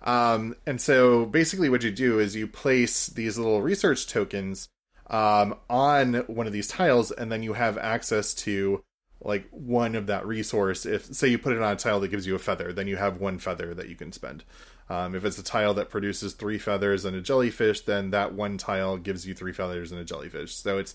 Um, 0.03 0.55
and 0.66 0.80
so 0.80 1.26
basically, 1.26 1.68
what 1.68 1.82
you 1.82 1.90
do 1.90 2.18
is 2.18 2.36
you 2.36 2.46
place 2.46 3.09
these 3.09 3.36
little 3.36 3.62
research 3.62 4.07
tokens 4.07 4.68
um, 5.09 5.57
on 5.68 6.14
one 6.26 6.46
of 6.46 6.53
these 6.53 6.68
tiles, 6.68 7.11
and 7.11 7.32
then 7.32 7.42
you 7.42 7.55
have 7.55 7.78
access 7.78 8.34
to 8.34 8.84
like 9.20 9.49
one 9.51 9.94
of 9.94 10.07
that 10.07 10.26
resource. 10.26 10.86
If 10.86 11.07
say 11.14 11.28
you 11.28 11.38
put 11.38 11.55
it 11.55 11.62
on 11.62 11.72
a 11.72 11.76
tile 11.76 12.01
that 12.01 12.09
gives 12.09 12.26
you 12.26 12.34
a 12.34 12.38
feather, 12.38 12.72
then 12.72 12.86
you 12.86 12.96
have 12.96 13.20
one 13.20 13.38
feather 13.38 13.74
that 13.74 13.88
you 13.88 13.96
can 13.96 14.12
spend. 14.12 14.44
Um, 14.91 15.14
if 15.14 15.24
it's 15.24 15.39
a 15.39 15.43
tile 15.43 15.74
that 15.74 15.91
produces 15.91 16.32
three 16.32 16.59
feathers 16.59 17.05
and 17.05 17.14
a 17.14 17.20
jellyfish, 17.20 17.82
then 17.82 18.11
that 18.11 18.32
one 18.32 18.57
tile 18.57 18.97
gives 18.97 19.26
you 19.26 19.34
three 19.34 19.53
feathers 19.53 19.93
and 19.93 20.01
a 20.01 20.05
jellyfish. 20.05 20.55
So 20.55 20.78
it's 20.78 20.95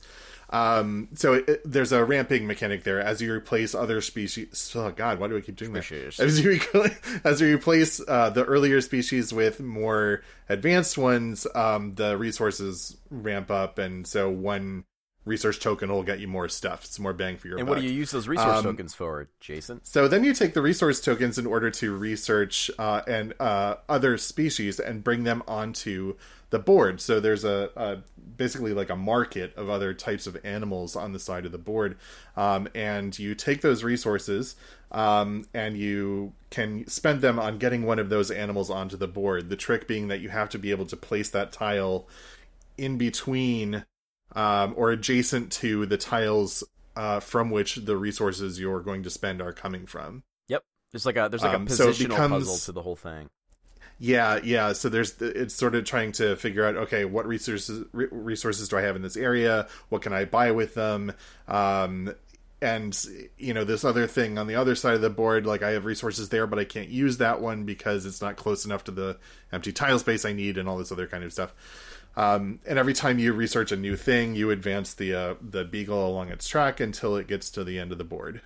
um, 0.49 1.09
so 1.15 1.33
it, 1.33 1.61
there's 1.65 1.91
a 1.91 2.03
ramping 2.03 2.45
mechanic 2.45 2.83
there 2.83 2.99
as 2.99 3.21
you 3.21 3.31
replace 3.31 3.73
other 3.73 4.01
species. 4.01 4.71
Oh 4.75 4.91
God, 4.91 5.19
why 5.19 5.27
do 5.27 5.37
I 5.37 5.41
keep 5.41 5.55
doing 5.55 5.73
that? 5.73 5.79
As 6.19 6.39
you 6.39 6.59
as 7.23 7.41
you 7.41 7.55
replace 7.55 8.01
uh, 8.07 8.29
the 8.29 8.43
earlier 8.45 8.81
species 8.81 9.33
with 9.33 9.59
more 9.59 10.21
advanced 10.49 10.97
ones, 10.97 11.47
um, 11.55 11.95
the 11.95 12.17
resources 12.17 12.97
ramp 13.09 13.49
up, 13.51 13.79
and 13.79 14.05
so 14.05 14.29
one 14.29 14.85
research 15.25 15.59
token 15.59 15.89
will 15.91 16.03
get 16.03 16.19
you 16.19 16.27
more 16.27 16.49
stuff. 16.49 16.83
It's 16.83 16.99
more 16.99 17.13
bang 17.13 17.37
for 17.37 17.47
your 17.47 17.57
And 17.57 17.65
buck. 17.65 17.75
what 17.75 17.81
do 17.81 17.87
you 17.87 17.93
use 17.93 18.11
those 18.11 18.27
resource 18.27 18.57
Um, 18.57 18.63
tokens 18.63 18.93
for, 18.93 19.29
Jason? 19.39 19.79
So 19.83 20.07
then 20.07 20.23
you 20.23 20.33
take 20.33 20.53
the 20.53 20.61
resource 20.61 20.99
tokens 20.99 21.37
in 21.37 21.45
order 21.45 21.71
to 21.71 21.95
research 21.95 22.69
uh, 22.77 23.01
and 23.07 23.33
uh, 23.39 23.75
other 23.87 24.17
species 24.17 24.79
and 24.79 25.03
bring 25.03 25.23
them 25.23 25.41
onto 25.47 26.15
the 26.49 26.59
board. 26.59 27.01
So 27.01 27.19
there's 27.19 27.43
a, 27.43 27.69
a 27.75 27.97
basically 28.37 28.73
like 28.73 28.89
a 28.89 28.95
market 28.95 29.55
of 29.55 29.69
other 29.69 29.93
types 29.93 30.27
of 30.27 30.37
animals 30.43 30.95
on 30.95 31.13
the 31.13 31.19
side 31.19 31.45
of 31.45 31.51
the 31.51 31.57
board, 31.57 31.97
um, 32.35 32.67
and 32.75 33.17
you 33.17 33.33
take 33.33 33.61
those 33.61 33.83
resources 33.83 34.55
um, 34.91 35.45
and 35.53 35.77
you 35.77 36.33
can 36.51 36.85
spend 36.87 37.21
them 37.21 37.39
on 37.39 37.57
getting 37.57 37.83
one 37.83 37.97
of 37.97 38.09
those 38.09 38.29
animals 38.29 38.69
onto 38.69 38.97
the 38.97 39.07
board. 39.07 39.49
The 39.49 39.55
trick 39.55 39.87
being 39.87 40.09
that 40.09 40.19
you 40.19 40.29
have 40.29 40.49
to 40.49 40.59
be 40.59 40.69
able 40.69 40.85
to 40.87 40.97
place 40.97 41.29
that 41.29 41.51
tile 41.51 42.07
in 42.77 42.97
between 42.97 43.85
um, 44.35 44.73
or 44.77 44.91
adjacent 44.91 45.51
to 45.53 45.85
the 45.85 45.97
tiles 45.97 46.63
uh, 46.95 47.19
from 47.19 47.49
which 47.51 47.75
the 47.75 47.97
resources 47.97 48.59
you're 48.59 48.81
going 48.81 49.03
to 49.03 49.09
spend 49.09 49.41
are 49.41 49.53
coming 49.53 49.85
from. 49.85 50.23
Yep. 50.47 50.63
There's 50.91 51.05
like 51.05 51.17
a 51.17 51.27
there's 51.29 51.41
like 51.43 51.53
a 51.53 51.57
Um, 51.57 51.67
so 51.67 51.89
it 51.89 51.95
positional 51.95 52.09
becomes- 52.09 52.45
puzzle 52.47 52.57
to 52.65 52.71
the 52.71 52.81
whole 52.81 52.95
thing. 52.95 53.29
Yeah, 53.99 54.39
yeah. 54.43 54.73
So 54.73 54.89
there's 54.89 55.21
it's 55.21 55.53
sort 55.53 55.75
of 55.75 55.85
trying 55.85 56.11
to 56.13 56.35
figure 56.35 56.65
out 56.65 56.75
okay, 56.75 57.05
what 57.05 57.25
resources 57.27 57.85
re- 57.93 58.07
resources 58.11 58.67
do 58.67 58.77
I 58.77 58.81
have 58.81 58.95
in 58.95 59.01
this 59.01 59.15
area? 59.15 59.67
What 59.89 60.01
can 60.01 60.13
I 60.13 60.25
buy 60.25 60.51
with 60.51 60.73
them? 60.73 61.13
Um, 61.47 62.13
and 62.61 62.97
you 63.37 63.53
know 63.53 63.63
this 63.63 63.83
other 63.85 64.07
thing 64.07 64.37
on 64.37 64.47
the 64.47 64.55
other 64.55 64.73
side 64.75 64.95
of 64.95 65.01
the 65.01 65.09
board, 65.09 65.45
like 65.45 65.61
I 65.63 65.71
have 65.71 65.85
resources 65.85 66.29
there, 66.29 66.47
but 66.47 66.59
I 66.59 66.65
can't 66.65 66.89
use 66.89 67.17
that 67.17 67.39
one 67.39 67.65
because 67.65 68.05
it's 68.05 68.21
not 68.21 68.35
close 68.35 68.65
enough 68.65 68.83
to 68.85 68.91
the 68.91 69.17
empty 69.51 69.71
tile 69.71 69.99
space 69.99 70.25
I 70.25 70.33
need, 70.33 70.57
and 70.57 70.67
all 70.67 70.77
this 70.77 70.91
other 70.91 71.07
kind 71.07 71.23
of 71.23 71.31
stuff. 71.31 71.53
Um, 72.15 72.59
and 72.67 72.77
every 72.77 72.93
time 72.93 73.17
you 73.19 73.33
research 73.33 73.71
a 73.71 73.75
new 73.75 73.95
thing, 73.95 74.35
you 74.35 74.51
advance 74.51 74.93
the 74.93 75.13
uh, 75.13 75.35
the 75.41 75.65
beagle 75.65 76.07
along 76.07 76.29
its 76.29 76.47
track 76.47 76.79
until 76.79 77.15
it 77.15 77.27
gets 77.27 77.49
to 77.51 77.63
the 77.63 77.79
end 77.79 77.91
of 77.91 77.97
the 77.97 78.03
board. 78.03 78.41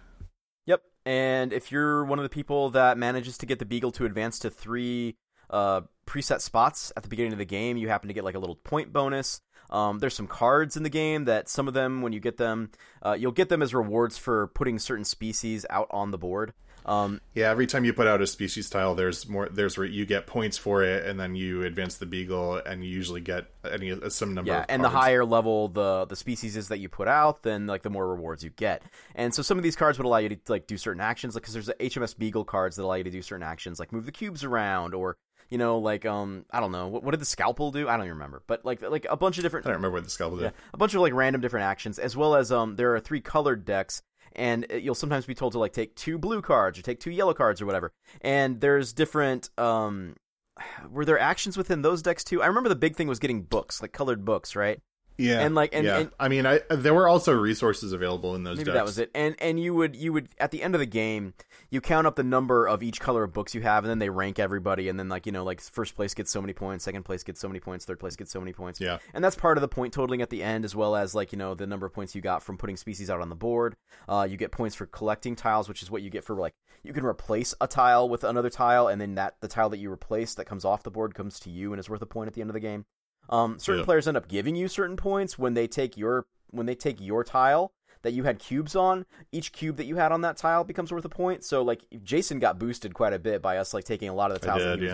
Yep. 0.65 0.83
And 1.05 1.53
if 1.53 1.71
you're 1.71 2.05
one 2.05 2.19
of 2.19 2.23
the 2.23 2.29
people 2.29 2.69
that 2.71 2.97
manages 2.97 3.37
to 3.39 3.45
get 3.45 3.59
the 3.59 3.65
beagle 3.65 3.91
to 3.93 4.05
advance 4.05 4.39
to 4.39 4.49
three 4.49 5.17
uh, 5.49 5.81
preset 6.05 6.41
spots 6.41 6.91
at 6.95 7.03
the 7.03 7.09
beginning 7.09 7.33
of 7.33 7.39
the 7.39 7.45
game, 7.45 7.77
you 7.77 7.89
happen 7.89 8.07
to 8.07 8.13
get 8.13 8.23
like 8.23 8.35
a 8.35 8.39
little 8.39 8.55
point 8.55 8.93
bonus. 8.93 9.41
Um, 9.69 9.99
there's 9.99 10.15
some 10.15 10.27
cards 10.27 10.77
in 10.77 10.83
the 10.83 10.89
game 10.89 11.25
that 11.25 11.49
some 11.49 11.67
of 11.67 11.73
them, 11.73 12.01
when 12.01 12.13
you 12.13 12.21
get 12.21 12.37
them, 12.37 12.71
uh, 13.05 13.17
you'll 13.19 13.33
get 13.33 13.49
them 13.49 13.61
as 13.61 13.73
rewards 13.73 14.17
for 14.17 14.47
putting 14.47 14.79
certain 14.79 15.03
species 15.03 15.65
out 15.69 15.87
on 15.91 16.11
the 16.11 16.17
board. 16.17 16.53
Um, 16.87 17.21
Yeah, 17.33 17.49
every 17.49 17.67
time 17.67 17.83
you 17.85 17.93
put 17.93 18.07
out 18.07 18.21
a 18.21 18.27
species 18.27 18.69
tile, 18.69 18.95
there's 18.95 19.27
more. 19.27 19.49
There's 19.49 19.77
where 19.77 19.85
you 19.85 20.05
get 20.05 20.25
points 20.25 20.57
for 20.57 20.83
it, 20.83 21.05
and 21.05 21.19
then 21.19 21.35
you 21.35 21.63
advance 21.63 21.97
the 21.97 22.05
beagle, 22.05 22.55
and 22.55 22.83
you 22.83 22.89
usually 22.89 23.21
get 23.21 23.47
any 23.69 23.93
some 24.09 24.33
number. 24.33 24.51
yeah, 24.51 24.59
of 24.59 24.65
and 24.69 24.83
the 24.83 24.89
higher 24.89 25.25
level 25.25 25.67
the 25.67 26.05
the 26.05 26.15
species 26.15 26.55
is 26.55 26.69
that 26.69 26.79
you 26.79 26.89
put 26.89 27.07
out, 27.07 27.43
then 27.43 27.67
like 27.67 27.83
the 27.83 27.89
more 27.89 28.07
rewards 28.07 28.43
you 28.43 28.49
get. 28.51 28.83
And 29.15 29.33
so 29.33 29.41
some 29.41 29.57
of 29.57 29.63
these 29.63 29.75
cards 29.75 29.97
would 29.97 30.05
allow 30.05 30.17
you 30.17 30.29
to 30.29 30.39
like 30.47 30.67
do 30.67 30.77
certain 30.77 31.01
actions, 31.01 31.35
like 31.35 31.43
because 31.43 31.53
there's 31.53 31.67
the 31.67 31.75
HMS 31.75 32.17
Beagle 32.17 32.45
cards 32.45 32.77
that 32.77 32.83
allow 32.83 32.95
you 32.95 33.03
to 33.03 33.11
do 33.11 33.21
certain 33.21 33.43
actions, 33.43 33.79
like 33.79 33.91
move 33.91 34.05
the 34.05 34.11
cubes 34.11 34.43
around, 34.43 34.93
or 34.93 35.17
you 35.49 35.57
know, 35.57 35.79
like 35.79 36.05
um, 36.05 36.45
I 36.51 36.59
don't 36.59 36.71
know, 36.71 36.87
what, 36.87 37.03
what 37.03 37.11
did 37.11 37.21
the 37.21 37.25
scalpel 37.25 37.71
do? 37.71 37.87
I 37.87 37.97
don't 37.97 38.05
even 38.05 38.17
remember, 38.17 38.43
but 38.47 38.65
like 38.65 38.81
like 38.81 39.05
a 39.09 39.17
bunch 39.17 39.37
of 39.37 39.43
different 39.43 39.65
I 39.65 39.69
don't 39.69 39.77
remember 39.77 39.95
what 39.97 40.03
the 40.03 40.09
scalpel 40.09 40.37
did. 40.37 40.43
yeah, 40.45 40.51
a 40.73 40.77
bunch 40.77 40.93
of 40.93 41.01
like 41.01 41.13
random 41.13 41.41
different 41.41 41.65
actions, 41.65 41.99
as 41.99 42.15
well 42.15 42.35
as 42.35 42.51
um, 42.51 42.75
there 42.75 42.95
are 42.95 42.99
three 42.99 43.21
colored 43.21 43.65
decks, 43.65 44.01
and 44.37 44.65
uh, 44.71 44.75
you'll 44.75 44.95
sometimes 44.95 45.25
be 45.25 45.35
told 45.35 45.53
to 45.53 45.59
like 45.59 45.73
take 45.73 45.95
two 45.95 46.17
blue 46.17 46.41
cards 46.41 46.79
or 46.79 46.81
take 46.81 46.99
two 46.99 47.11
yellow 47.11 47.33
cards 47.33 47.61
or 47.61 47.65
whatever. 47.65 47.91
And 48.21 48.61
there's 48.61 48.93
different 48.93 49.49
um, 49.57 50.15
were 50.89 51.05
there 51.05 51.19
actions 51.19 51.57
within 51.57 51.81
those 51.81 52.01
decks 52.01 52.23
too? 52.23 52.41
I 52.41 52.47
remember 52.47 52.69
the 52.69 52.75
big 52.75 52.95
thing 52.95 53.07
was 53.07 53.19
getting 53.19 53.43
books, 53.43 53.81
like 53.81 53.91
colored 53.91 54.25
books, 54.25 54.55
right? 54.55 54.79
Yeah, 55.17 55.39
And, 55.41 55.55
like, 55.55 55.73
and- 55.73 55.85
yeah. 55.85 55.97
and- 55.99 56.11
I 56.19 56.27
mean, 56.27 56.45
I 56.45 56.61
there 56.69 56.93
were 56.93 57.07
also 57.07 57.33
resources 57.33 57.91
available 57.91 58.35
in 58.35 58.43
those. 58.43 58.57
Maybe 58.57 58.65
decks. 58.65 58.75
that 58.75 58.85
was 58.85 58.97
it. 58.99 59.11
And 59.15 59.35
and 59.39 59.59
you 59.59 59.73
would 59.73 59.95
you 59.95 60.13
would 60.13 60.29
at 60.39 60.51
the 60.51 60.61
end 60.61 60.75
of 60.75 60.79
the 60.79 60.85
game, 60.85 61.33
you 61.71 61.81
count 61.81 62.05
up 62.07 62.15
the 62.15 62.23
number 62.23 62.67
of 62.67 62.83
each 62.83 62.99
color 62.99 63.23
of 63.23 63.33
books 63.33 63.55
you 63.55 63.61
have, 63.61 63.83
and 63.83 63.89
then 63.89 63.99
they 63.99 64.09
rank 64.09 64.37
everybody, 64.39 64.89
and 64.89 64.99
then 64.99 65.09
like 65.09 65.25
you 65.25 65.31
know 65.31 65.43
like 65.43 65.59
first 65.61 65.95
place 65.95 66.13
gets 66.13 66.29
so 66.31 66.39
many 66.41 66.53
points, 66.53 66.85
second 66.85 67.03
place 67.03 67.23
gets 67.23 67.39
so 67.39 67.47
many 67.47 67.59
points, 67.59 67.85
third 67.85 67.99
place 67.99 68.15
gets 68.15 68.31
so 68.31 68.39
many 68.39 68.53
points. 68.53 68.79
Yeah. 68.79 68.99
and 69.13 69.23
that's 69.23 69.35
part 69.35 69.57
of 69.57 69.61
the 69.61 69.67
point 69.67 69.93
totaling 69.93 70.21
at 70.21 70.29
the 70.29 70.43
end, 70.43 70.65
as 70.65 70.75
well 70.75 70.95
as 70.95 71.15
like 71.15 71.31
you 71.31 71.37
know 71.37 71.55
the 71.55 71.65
number 71.67 71.85
of 71.85 71.93
points 71.93 72.13
you 72.15 72.21
got 72.21 72.43
from 72.43 72.57
putting 72.57 72.77
species 72.77 73.09
out 73.09 73.21
on 73.21 73.29
the 73.29 73.35
board. 73.35 73.75
Uh, 74.07 74.27
you 74.29 74.37
get 74.37 74.51
points 74.51 74.75
for 74.75 74.85
collecting 74.85 75.35
tiles, 75.35 75.67
which 75.67 75.81
is 75.81 75.89
what 75.89 76.01
you 76.03 76.09
get 76.09 76.23
for 76.23 76.35
like 76.35 76.53
you 76.83 76.93
can 76.93 77.03
replace 77.05 77.55
a 77.59 77.67
tile 77.67 78.07
with 78.07 78.23
another 78.23 78.49
tile, 78.51 78.87
and 78.87 79.01
then 79.01 79.15
that 79.15 79.35
the 79.41 79.47
tile 79.47 79.69
that 79.69 79.77
you 79.79 79.91
replace 79.91 80.35
that 80.35 80.45
comes 80.45 80.63
off 80.63 80.83
the 80.83 80.91
board 80.91 81.15
comes 81.15 81.39
to 81.39 81.49
you 81.49 81.73
and 81.73 81.79
is 81.79 81.89
worth 81.89 82.01
a 82.01 82.05
point 82.05 82.27
at 82.27 82.33
the 82.33 82.41
end 82.41 82.49
of 82.49 82.53
the 82.53 82.59
game. 82.59 82.85
Um, 83.29 83.59
certain 83.59 83.81
Yeah. 83.81 83.85
players 83.85 84.07
end 84.07 84.17
up 84.17 84.27
giving 84.27 84.55
you 84.55 84.67
certain 84.67 84.95
points 84.97 85.37
when 85.37 85.53
they 85.53 85.67
take 85.67 85.97
your 85.97 86.25
when 86.51 86.65
they 86.65 86.75
take 86.75 87.01
your 87.01 87.23
tile 87.23 87.73
that 88.03 88.11
you 88.13 88.23
had 88.23 88.39
cubes 88.39 88.75
on. 88.75 89.05
Each 89.31 89.51
cube 89.51 89.75
that 89.77 89.85
you 89.85 89.97
had 89.97 90.11
on 90.11 90.21
that 90.21 90.37
tile 90.37 90.63
becomes 90.63 90.91
worth 90.91 91.03
a 91.05 91.09
point. 91.09 91.43
So 91.43 91.61
like 91.61 91.83
Jason 92.03 92.39
got 92.39 92.57
boosted 92.59 92.93
quite 92.93 93.13
a 93.13 93.19
bit 93.19 93.41
by 93.41 93.57
us 93.57 93.73
like 93.73 93.83
taking 93.83 94.07
a 94.09 94.13
lot 94.13 94.31
of 94.31 94.39
the 94.39 94.47
tiles 94.47 94.63
that 94.63 94.77
did, 94.77 94.79
he 94.79 94.85
was 94.85 94.93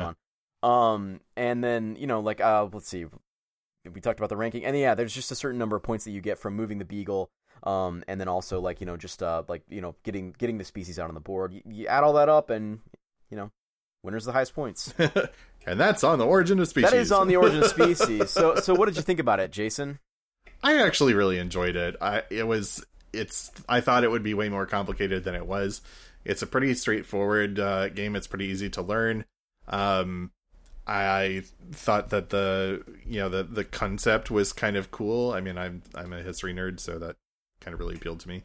on. 0.64 0.94
Um, 0.96 1.20
and 1.36 1.64
then 1.64 1.96
you 1.98 2.08
know 2.08 2.22
like 2.22 2.42
uh, 2.42 2.68
let's 2.72 2.88
see, 2.88 3.06
we 3.94 4.02
talked 4.02 4.20
about 4.20 4.30
the 4.30 4.38
ranking, 4.38 4.66
and 4.66 4.78
yeah, 4.78 4.96
there's 4.96 5.14
just 5.14 5.32
a 5.32 5.36
certain 5.36 5.60
number 5.60 5.76
of 5.76 5.84
points 5.84 6.06
that 6.06 6.12
you 6.12 6.22
get 6.22 6.40
from 6.40 6.56
moving 6.56 6.80
the 6.80 6.86
beagle. 6.86 7.30
Um, 7.64 8.04
and 8.08 8.20
then 8.20 8.28
also 8.28 8.60
like 8.60 8.80
you 8.82 8.86
know 8.86 8.98
just 8.98 9.22
uh 9.24 9.44
like 9.48 9.62
you 9.70 9.80
know 9.82 9.96
getting 10.04 10.34
getting 10.38 10.58
the 10.58 10.64
species 10.66 10.98
out 11.00 11.08
on 11.10 11.14
the 11.14 11.22
board. 11.22 11.54
You, 11.54 11.62
you 11.70 11.88
add 11.88 12.04
all 12.04 12.14
that 12.14 12.30
up, 12.30 12.50
and 12.50 12.80
you 13.30 13.38
know, 13.38 13.52
winner's 14.04 14.26
the 14.26 14.32
highest 14.32 14.54
points. 14.56 14.94
and 15.66 15.80
that's 15.80 16.03
on 16.03 16.20
the 16.20 16.26
origin 16.26 16.59
of 16.59 16.68
species. 16.68 16.91
That 16.91 16.97
is 16.97 17.11
on 17.11 17.28
the 17.28 17.36
origin 17.36 17.64
of 17.64 17.68
species. 17.70 18.30
So, 18.30 18.55
so 18.55 18.74
what 18.74 18.86
did 18.86 18.95
you 18.95 19.01
think 19.01 19.20
about 19.20 19.39
it, 19.39 19.51
Jason? 19.51 19.99
I 20.61 20.82
actually 20.82 21.14
really 21.14 21.39
enjoyed 21.39 21.76
it. 21.76 21.95
I 22.01 22.24
it 22.30 22.47
was 22.47 22.86
it's 23.11 23.51
I 23.68 23.82
thought 23.82 24.03
it 24.03 24.11
would 24.11 24.24
be 24.24 24.34
way 24.34 24.49
more 24.49 24.66
complicated 24.66 25.24
than 25.24 25.36
it 25.36 25.45
was. 25.45 25.82
It's 26.26 26.41
a 26.41 26.47
pretty 26.47 26.74
straightforward 26.74 27.59
uh, 27.59 27.89
game. 27.89 28.16
It's 28.16 28.28
pretty 28.28 28.45
easy 28.45 28.70
to 28.72 28.82
learn. 28.82 29.26
Um, 29.68 30.32
I 30.88 31.43
thought 31.72 32.09
that 32.09 32.30
the 32.30 32.84
you 33.05 33.20
know 33.20 33.30
the 33.30 33.43
the 33.43 33.64
concept 33.64 34.32
was 34.32 34.53
kind 34.53 34.78
of 34.78 34.91
cool. 34.91 35.32
I 35.32 35.41
mean, 35.41 35.57
I'm 35.57 35.84
I'm 35.95 36.14
a 36.14 36.22
history 36.22 36.53
nerd, 36.53 36.80
so 36.80 36.97
that 36.99 37.16
kind 37.59 37.74
of 37.74 37.80
really 37.80 37.95
appealed 37.95 38.22
to 38.22 38.30
me. 38.30 38.43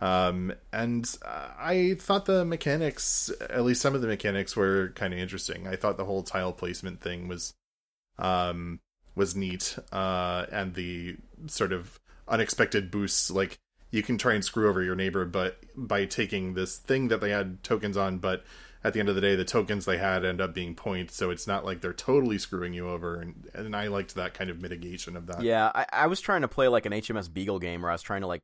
Um, 0.00 0.52
and 0.72 1.14
I 1.22 1.96
thought 1.98 2.24
the 2.24 2.44
mechanics, 2.44 3.30
at 3.50 3.64
least 3.64 3.82
some 3.82 3.94
of 3.94 4.00
the 4.00 4.08
mechanics, 4.08 4.56
were 4.56 4.92
kind 4.94 5.12
of 5.12 5.20
interesting. 5.20 5.66
I 5.66 5.76
thought 5.76 5.98
the 5.98 6.06
whole 6.06 6.22
tile 6.22 6.52
placement 6.52 7.00
thing 7.00 7.28
was 7.28 7.54
um 8.18 8.80
was 9.14 9.34
neat 9.34 9.78
uh 9.92 10.46
and 10.52 10.74
the 10.74 11.16
sort 11.46 11.72
of 11.72 11.98
unexpected 12.28 12.90
boosts 12.90 13.30
like 13.30 13.58
you 13.90 14.02
can 14.02 14.16
try 14.18 14.34
and 14.34 14.44
screw 14.44 14.68
over 14.68 14.82
your 14.82 14.94
neighbor 14.94 15.24
but 15.24 15.58
by 15.74 16.04
taking 16.04 16.54
this 16.54 16.76
thing 16.76 17.08
that 17.08 17.20
they 17.20 17.30
had 17.30 17.62
tokens 17.62 17.96
on 17.96 18.18
but 18.18 18.44
at 18.84 18.92
the 18.92 19.00
end 19.00 19.08
of 19.08 19.14
the 19.14 19.20
day 19.20 19.34
the 19.34 19.44
tokens 19.44 19.84
they 19.84 19.98
had 19.98 20.24
end 20.24 20.40
up 20.40 20.54
being 20.54 20.74
points 20.74 21.16
so 21.16 21.30
it's 21.30 21.46
not 21.46 21.64
like 21.64 21.80
they're 21.80 21.92
totally 21.92 22.38
screwing 22.38 22.72
you 22.72 22.88
over 22.88 23.16
and 23.16 23.48
and 23.54 23.74
I 23.74 23.88
liked 23.88 24.14
that 24.14 24.34
kind 24.34 24.48
of 24.48 24.60
mitigation 24.60 25.16
of 25.16 25.26
that 25.26 25.42
Yeah, 25.42 25.72
I, 25.74 25.86
I 25.92 26.06
was 26.06 26.20
trying 26.20 26.42
to 26.42 26.48
play 26.48 26.68
like 26.68 26.86
an 26.86 26.92
HMS 26.92 27.32
Beagle 27.32 27.58
game 27.58 27.82
where 27.82 27.90
I 27.90 27.94
was 27.94 28.02
trying 28.02 28.20
to 28.20 28.26
like 28.26 28.42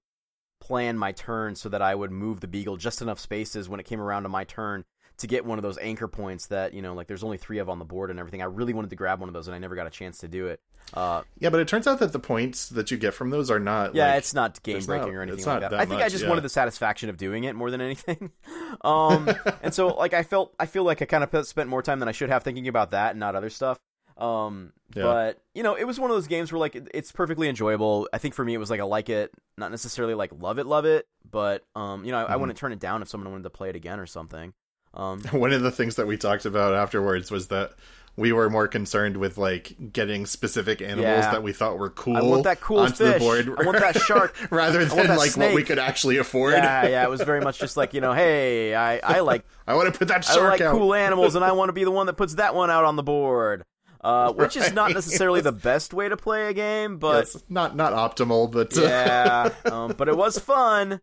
plan 0.66 0.98
my 0.98 1.12
turn 1.12 1.54
so 1.54 1.68
that 1.68 1.80
I 1.80 1.94
would 1.94 2.10
move 2.10 2.40
the 2.40 2.48
beagle 2.48 2.76
just 2.76 3.00
enough 3.00 3.20
spaces 3.20 3.68
when 3.68 3.78
it 3.78 3.84
came 3.84 4.00
around 4.00 4.24
to 4.24 4.28
my 4.28 4.42
turn 4.44 4.84
to 5.18 5.26
get 5.26 5.46
one 5.46 5.58
of 5.58 5.62
those 5.62 5.78
anchor 5.78 6.08
points 6.08 6.46
that 6.48 6.74
you 6.74 6.82
know 6.82 6.92
like 6.92 7.06
there's 7.06 7.24
only 7.24 7.38
three 7.38 7.58
of 7.58 7.70
on 7.70 7.78
the 7.78 7.84
board 7.84 8.10
and 8.10 8.18
everything. 8.18 8.42
I 8.42 8.46
really 8.46 8.74
wanted 8.74 8.90
to 8.90 8.96
grab 8.96 9.20
one 9.20 9.28
of 9.28 9.32
those 9.32 9.46
and 9.46 9.54
I 9.54 9.58
never 9.58 9.76
got 9.76 9.86
a 9.86 9.90
chance 9.90 10.18
to 10.18 10.28
do 10.28 10.48
it. 10.48 10.60
Uh, 10.92 11.22
yeah, 11.38 11.50
but 11.50 11.60
it 11.60 11.68
turns 11.68 11.86
out 11.86 12.00
that 12.00 12.12
the 12.12 12.18
points 12.18 12.68
that 12.70 12.90
you 12.90 12.96
get 12.96 13.14
from 13.14 13.30
those 13.30 13.50
are 13.50 13.58
not. 13.60 13.94
yeah, 13.94 14.08
like, 14.08 14.18
it's 14.18 14.34
not 14.34 14.62
game 14.62 14.84
breaking 14.84 15.14
or 15.14 15.22
anything 15.22 15.44
like 15.44 15.60
that. 15.60 15.70
that 15.70 15.80
I 15.80 15.84
think 15.84 16.02
I 16.02 16.08
just 16.08 16.24
yeah. 16.24 16.28
wanted 16.28 16.42
the 16.42 16.48
satisfaction 16.48 17.08
of 17.10 17.16
doing 17.16 17.44
it 17.44 17.54
more 17.54 17.70
than 17.70 17.80
anything. 17.80 18.30
um, 18.82 19.30
and 19.62 19.72
so 19.72 19.88
like 19.88 20.14
I 20.14 20.24
felt 20.24 20.52
I 20.58 20.66
feel 20.66 20.82
like 20.82 21.00
I 21.00 21.04
kind 21.04 21.22
of 21.22 21.46
spent 21.46 21.68
more 21.68 21.82
time 21.82 22.00
than 22.00 22.08
I 22.08 22.12
should 22.12 22.28
have 22.28 22.42
thinking 22.42 22.66
about 22.66 22.90
that 22.90 23.12
and 23.12 23.20
not 23.20 23.36
other 23.36 23.50
stuff. 23.50 23.78
Um, 24.18 24.72
Yeah. 24.94 25.02
but 25.02 25.38
you 25.54 25.62
know, 25.62 25.74
it 25.74 25.84
was 25.84 26.00
one 26.00 26.10
of 26.10 26.16
those 26.16 26.26
games 26.26 26.50
where 26.52 26.58
like 26.58 26.74
it- 26.76 26.88
it's 26.94 27.12
perfectly 27.12 27.48
enjoyable. 27.48 28.08
I 28.12 28.18
think 28.18 28.34
for 28.34 28.44
me 28.44 28.54
it 28.54 28.58
was 28.58 28.70
like 28.70 28.80
I 28.80 28.84
like 28.84 29.08
it, 29.10 29.30
not 29.58 29.70
necessarily 29.70 30.14
like 30.14 30.30
love 30.38 30.58
it, 30.58 30.66
love 30.66 30.84
it, 30.86 31.06
but 31.30 31.62
um, 31.74 32.04
you 32.04 32.12
know, 32.12 32.18
I, 32.18 32.32
I 32.32 32.36
Mhm. 32.36 32.40
wouldn't 32.40 32.58
turn 32.58 32.72
it 32.72 32.78
down 32.78 33.02
if 33.02 33.08
someone 33.08 33.30
wanted 33.30 33.44
to 33.44 33.50
play 33.50 33.68
it 33.68 33.76
again 33.76 34.00
or 34.00 34.06
something. 34.06 34.52
Um, 34.94 35.20
One 35.32 35.52
of 35.52 35.60
the 35.62 35.70
things 35.70 35.96
that 35.96 36.06
we 36.06 36.16
talked 36.16 36.46
about 36.46 36.72
afterwards 36.74 37.30
was 37.30 37.48
that 37.48 37.72
we 38.18 38.32
were 38.32 38.48
more 38.48 38.66
concerned 38.66 39.18
with 39.18 39.36
like 39.36 39.76
getting 39.92 40.24
specific 40.24 40.80
animals 40.80 41.02
Yeah. 41.04 41.32
that 41.32 41.42
we 41.42 41.52
thought 41.52 41.78
were 41.78 41.90
cool. 41.90 42.16
I 42.16 42.22
want 42.22 42.44
that 42.44 42.62
cool 42.62 42.78
onto 42.78 42.94
fish. 43.04 43.12
the 43.14 43.18
board, 43.18 43.48
I 43.58 43.64
want 43.64 43.78
that 43.80 43.96
shark. 44.00 44.34
rather 44.50 44.82
than 44.86 45.14
like 45.18 45.36
what 45.36 45.52
we 45.52 45.62
could 45.64 45.78
actually 45.78 46.16
afford. 46.16 46.54
yeah, 46.54 46.86
yeah, 46.86 47.02
it 47.04 47.10
was 47.10 47.20
very 47.20 47.42
much 47.42 47.58
just 47.58 47.76
like 47.76 47.92
you 47.92 48.00
know, 48.00 48.14
hey, 48.14 48.74
I 48.74 48.98
I 49.00 49.20
like 49.30 49.44
I 49.66 49.74
want 49.74 49.92
to 49.92 49.98
put 49.98 50.08
that 50.08 50.24
shark. 50.24 50.38
I 50.38 50.48
like 50.48 50.60
out. 50.62 50.74
cool 50.74 50.94
animals, 50.94 51.34
and 51.34 51.44
I 51.44 51.52
want 51.52 51.68
to 51.68 51.74
be 51.74 51.84
the 51.84 51.90
one 51.90 52.06
that 52.06 52.14
puts 52.14 52.36
that 52.36 52.54
one 52.54 52.70
out 52.70 52.84
on 52.86 52.96
the 52.96 53.02
board. 53.02 53.64
Uh, 54.01 54.32
which 54.32 54.57
is 54.57 54.72
not 54.72 54.92
necessarily 54.92 55.40
the 55.40 55.53
best 55.53 55.92
way 55.94 56.09
to 56.09 56.16
play 56.16 56.49
a 56.49 56.53
game, 56.53 56.99
but 56.99 57.26
Yes, 57.26 57.42
not 57.49 57.74
not 57.74 57.92
optimal, 57.92 58.51
but 58.51 58.76
uh, 58.76 58.82
yeah, 58.82 59.49
um, 59.64 59.94
but 59.97 60.09
it 60.09 60.16
was 60.16 60.38
fun. 60.38 61.01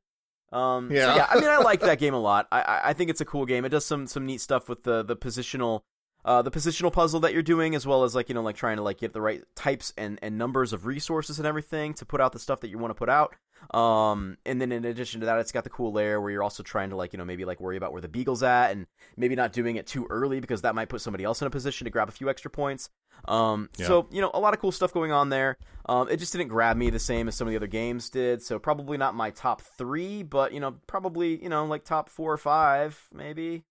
Um, 0.52 0.92
yeah. 0.92 1.08
Yeah. 1.08 1.16
yeah, 1.16 1.28
I 1.30 1.36
mean, 1.40 1.50
I 1.50 1.58
like 1.58 1.82
that 1.82 2.00
game 2.00 2.14
a 2.14 2.20
lot. 2.20 2.48
I, 2.52 2.62
I 2.62 2.90
I 2.90 2.94
think 2.94 3.10
it's 3.10 3.22
a 3.22 3.26
cool 3.26 3.46
game. 3.46 3.66
It 3.66 3.70
does 3.70 3.86
some 3.86 4.08
some 4.08 4.26
neat 4.26 4.40
stuff 4.42 4.70
with 4.70 4.84
the 4.84 5.04
the 5.04 5.16
positional. 5.16 5.82
Uh, 6.26 6.42
the 6.42 6.52
positional 6.52 6.90
puzzle 6.90 7.20
that 7.20 7.34
you're 7.34 7.42
doing, 7.42 7.76
as 7.76 7.86
well 7.86 8.06
as 8.06 8.16
like 8.16 8.30
you 8.30 8.36
know, 8.36 8.42
like 8.42 8.56
trying 8.56 8.78
to 8.78 8.82
like 8.82 8.98
get 8.98 9.12
the 9.12 9.20
right 9.20 9.44
types 9.56 9.92
and, 9.98 10.18
and 10.22 10.38
numbers 10.38 10.72
of 10.72 10.86
resources 10.86 11.38
and 11.38 11.46
everything 11.46 11.94
to 11.94 12.06
put 12.06 12.22
out 12.22 12.32
the 12.32 12.40
stuff 12.40 12.62
that 12.62 12.70
you 12.70 12.78
want 12.78 12.92
to 12.92 12.96
put 12.96 13.10
out. 13.10 13.36
Um, 13.72 14.38
and 14.46 14.60
then 14.62 14.72
in 14.72 14.86
addition 14.86 15.20
to 15.22 15.26
that, 15.28 15.40
it's 15.40 15.52
got 15.52 15.64
the 15.64 15.70
cool 15.70 15.92
layer 15.92 16.20
where 16.22 16.32
you're 16.32 16.44
also 16.44 16.64
trying 16.64 16.90
to 16.92 16.96
like 16.96 17.14
you 17.14 17.18
know 17.18 17.26
maybe 17.26 17.46
like 17.46 17.60
worry 17.60 17.78
about 17.78 17.92
where 17.92 18.02
the 18.02 18.08
beagle's 18.08 18.44
at 18.44 18.72
and 18.72 18.88
maybe 19.18 19.36
not 19.36 19.54
doing 19.54 19.76
it 19.76 19.88
too 19.88 20.06
early 20.10 20.40
because 20.40 20.62
that 20.62 20.76
might 20.76 20.90
put 20.90 21.02
somebody 21.02 21.24
else 21.24 21.42
in 21.42 21.48
a 21.48 21.50
position 21.52 21.86
to 21.86 21.92
grab 21.92 22.10
a 22.10 22.12
few 22.12 22.30
extra 22.30 22.50
points. 22.52 22.90
Um, 23.26 23.70
Yeah. 23.78 23.88
so 23.88 24.08
you 24.12 24.22
know 24.22 24.32
a 24.34 24.40
lot 24.40 24.54
of 24.54 24.60
cool 24.60 24.72
stuff 24.72 24.94
going 24.94 25.12
on 25.12 25.30
there. 25.30 25.58
Um, 25.86 26.10
it 26.10 26.18
just 26.18 26.32
didn't 26.34 26.48
grab 26.50 26.78
me 26.78 26.90
the 26.90 27.00
same 27.00 27.28
as 27.28 27.36
some 27.36 27.48
of 27.48 27.52
the 27.52 27.58
other 27.58 27.68
games 27.68 28.10
did. 28.10 28.42
So 28.42 28.60
probably 28.60 28.98
not 28.98 29.16
my 29.16 29.30
top 29.32 29.62
three, 29.62 30.24
but 30.24 30.54
you 30.54 30.60
know 30.60 30.76
probably 30.88 31.42
you 31.42 31.50
know 31.50 31.66
like 31.66 31.84
top 31.84 32.10
four 32.10 32.32
or 32.34 32.38
five 32.38 33.00
maybe. 33.14 33.64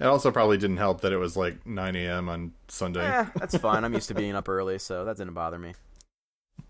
it 0.00 0.06
also 0.06 0.30
probably 0.30 0.56
didn't 0.58 0.78
help 0.78 1.00
that 1.02 1.12
it 1.12 1.18
was 1.18 1.36
like 1.36 1.64
9 1.66 1.96
a.m. 1.96 2.28
on 2.28 2.52
Sunday. 2.68 3.02
Yeah, 3.02 3.28
that's 3.36 3.56
fine. 3.56 3.84
I'm 3.84 3.94
used 3.94 4.08
to 4.08 4.14
being 4.22 4.34
up 4.34 4.48
early, 4.48 4.78
so 4.78 5.04
that 5.04 5.16
didn't 5.16 5.34
bother 5.34 5.58
me. 5.58 5.74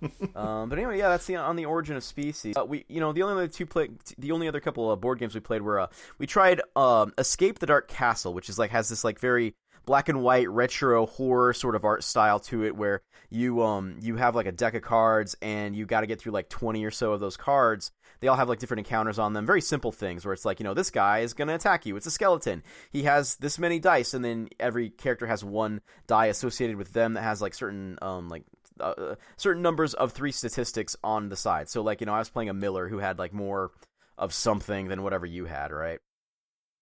um, 0.35 0.69
but 0.69 0.79
anyway, 0.79 0.99
yeah, 0.99 1.09
that's 1.09 1.27
the 1.27 1.37
on 1.37 1.57
the 1.57 1.65
origin 1.65 1.97
of 1.97 2.05
species. 2.05 2.57
Uh, 2.57 2.65
we, 2.65 2.85
you 2.89 3.01
know, 3.01 3.13
the 3.13 3.23
only 3.23 3.35
other 3.35 3.49
two 3.49 3.67
play, 3.67 3.89
the 4.19 4.33
only 4.33 4.49
other 4.49 4.61
couple 4.61 4.91
of 4.91 5.01
board 5.01 5.19
games 5.19 5.35
we 5.35 5.41
played 5.41 5.63
were 5.63 5.81
uh, 5.81 5.87
we 6.19 6.27
tried 6.27 6.61
um, 6.75 7.13
Escape 7.19 7.59
the 7.59 7.67
Dark 7.67 7.89
Castle, 7.89 8.35
which 8.35 8.49
is 8.49 8.59
like 8.59 8.71
has 8.71 8.89
this 8.89 9.05
like 9.05 9.19
very 9.19 9.55
black 9.87 10.09
and 10.09 10.23
white 10.23 10.51
retro 10.51 11.07
horror 11.07 11.55
sort 11.55 11.77
of 11.77 11.85
art 11.85 12.05
style 12.05 12.41
to 12.41 12.65
it, 12.65 12.77
where 12.77 13.03
you 13.31 13.63
um 13.63 13.97
you 14.01 14.17
have 14.17 14.35
like 14.35 14.47
a 14.47 14.53
deck 14.53 14.75
of 14.75 14.83
cards 14.83 15.37
and 15.43 15.75
you 15.75 15.85
got 15.87 16.03
to 16.03 16.07
get 16.07 16.21
through 16.21 16.33
like 16.33 16.49
20 16.49 16.85
or 16.85 16.91
so 16.91 17.13
of 17.13 17.21
those 17.21 17.37
cards. 17.37 17.91
They 18.21 18.29
all 18.29 18.37
have 18.37 18.49
like 18.49 18.59
different 18.59 18.87
encounters 18.87 19.19
on 19.19 19.33
them, 19.33 19.47
very 19.47 19.61
simple 19.61 19.93
things 19.93 20.25
where 20.25 20.33
it's 20.33 20.45
like 20.45 20.61
you 20.61 20.65
know 20.65 20.75
this 20.75 20.91
guy 20.91 21.21
is 21.21 21.33
gonna 21.33 21.55
attack 21.55 21.87
you. 21.87 21.97
It's 21.97 22.07
a 22.07 22.11
skeleton. 22.11 22.63
He 22.91 23.05
has 23.05 23.37
this 23.37 23.59
many 23.59 23.79
dice, 23.79 24.15
and 24.15 24.25
then 24.25 24.49
every 24.61 24.91
character 24.91 25.27
has 25.27 25.45
one 25.45 25.81
die 26.07 26.27
associated 26.27 26.77
with 26.77 26.93
them 26.93 27.15
that 27.15 27.23
has 27.23 27.41
like 27.41 27.55
certain 27.55 27.99
um 28.03 28.29
like 28.29 28.45
uh, 28.81 29.15
certain 29.37 29.63
numbers 29.63 29.95
of 29.95 30.13
three 30.13 30.33
statistics 30.33 30.97
on 31.05 31.29
the 31.29 31.37
side. 31.37 31.69
So 31.69 31.83
like 31.83 32.01
you 32.01 32.07
know, 32.07 32.15
I 32.15 32.19
was 32.19 32.29
playing 32.31 32.49
a 32.49 32.55
Miller 32.55 32.89
who 32.89 32.99
had 32.99 33.19
like 33.19 33.33
more 33.33 33.71
of 34.19 34.33
something 34.33 34.89
than 34.89 35.03
whatever 35.03 35.27
you 35.27 35.45
had, 35.45 35.73
right? 35.73 35.99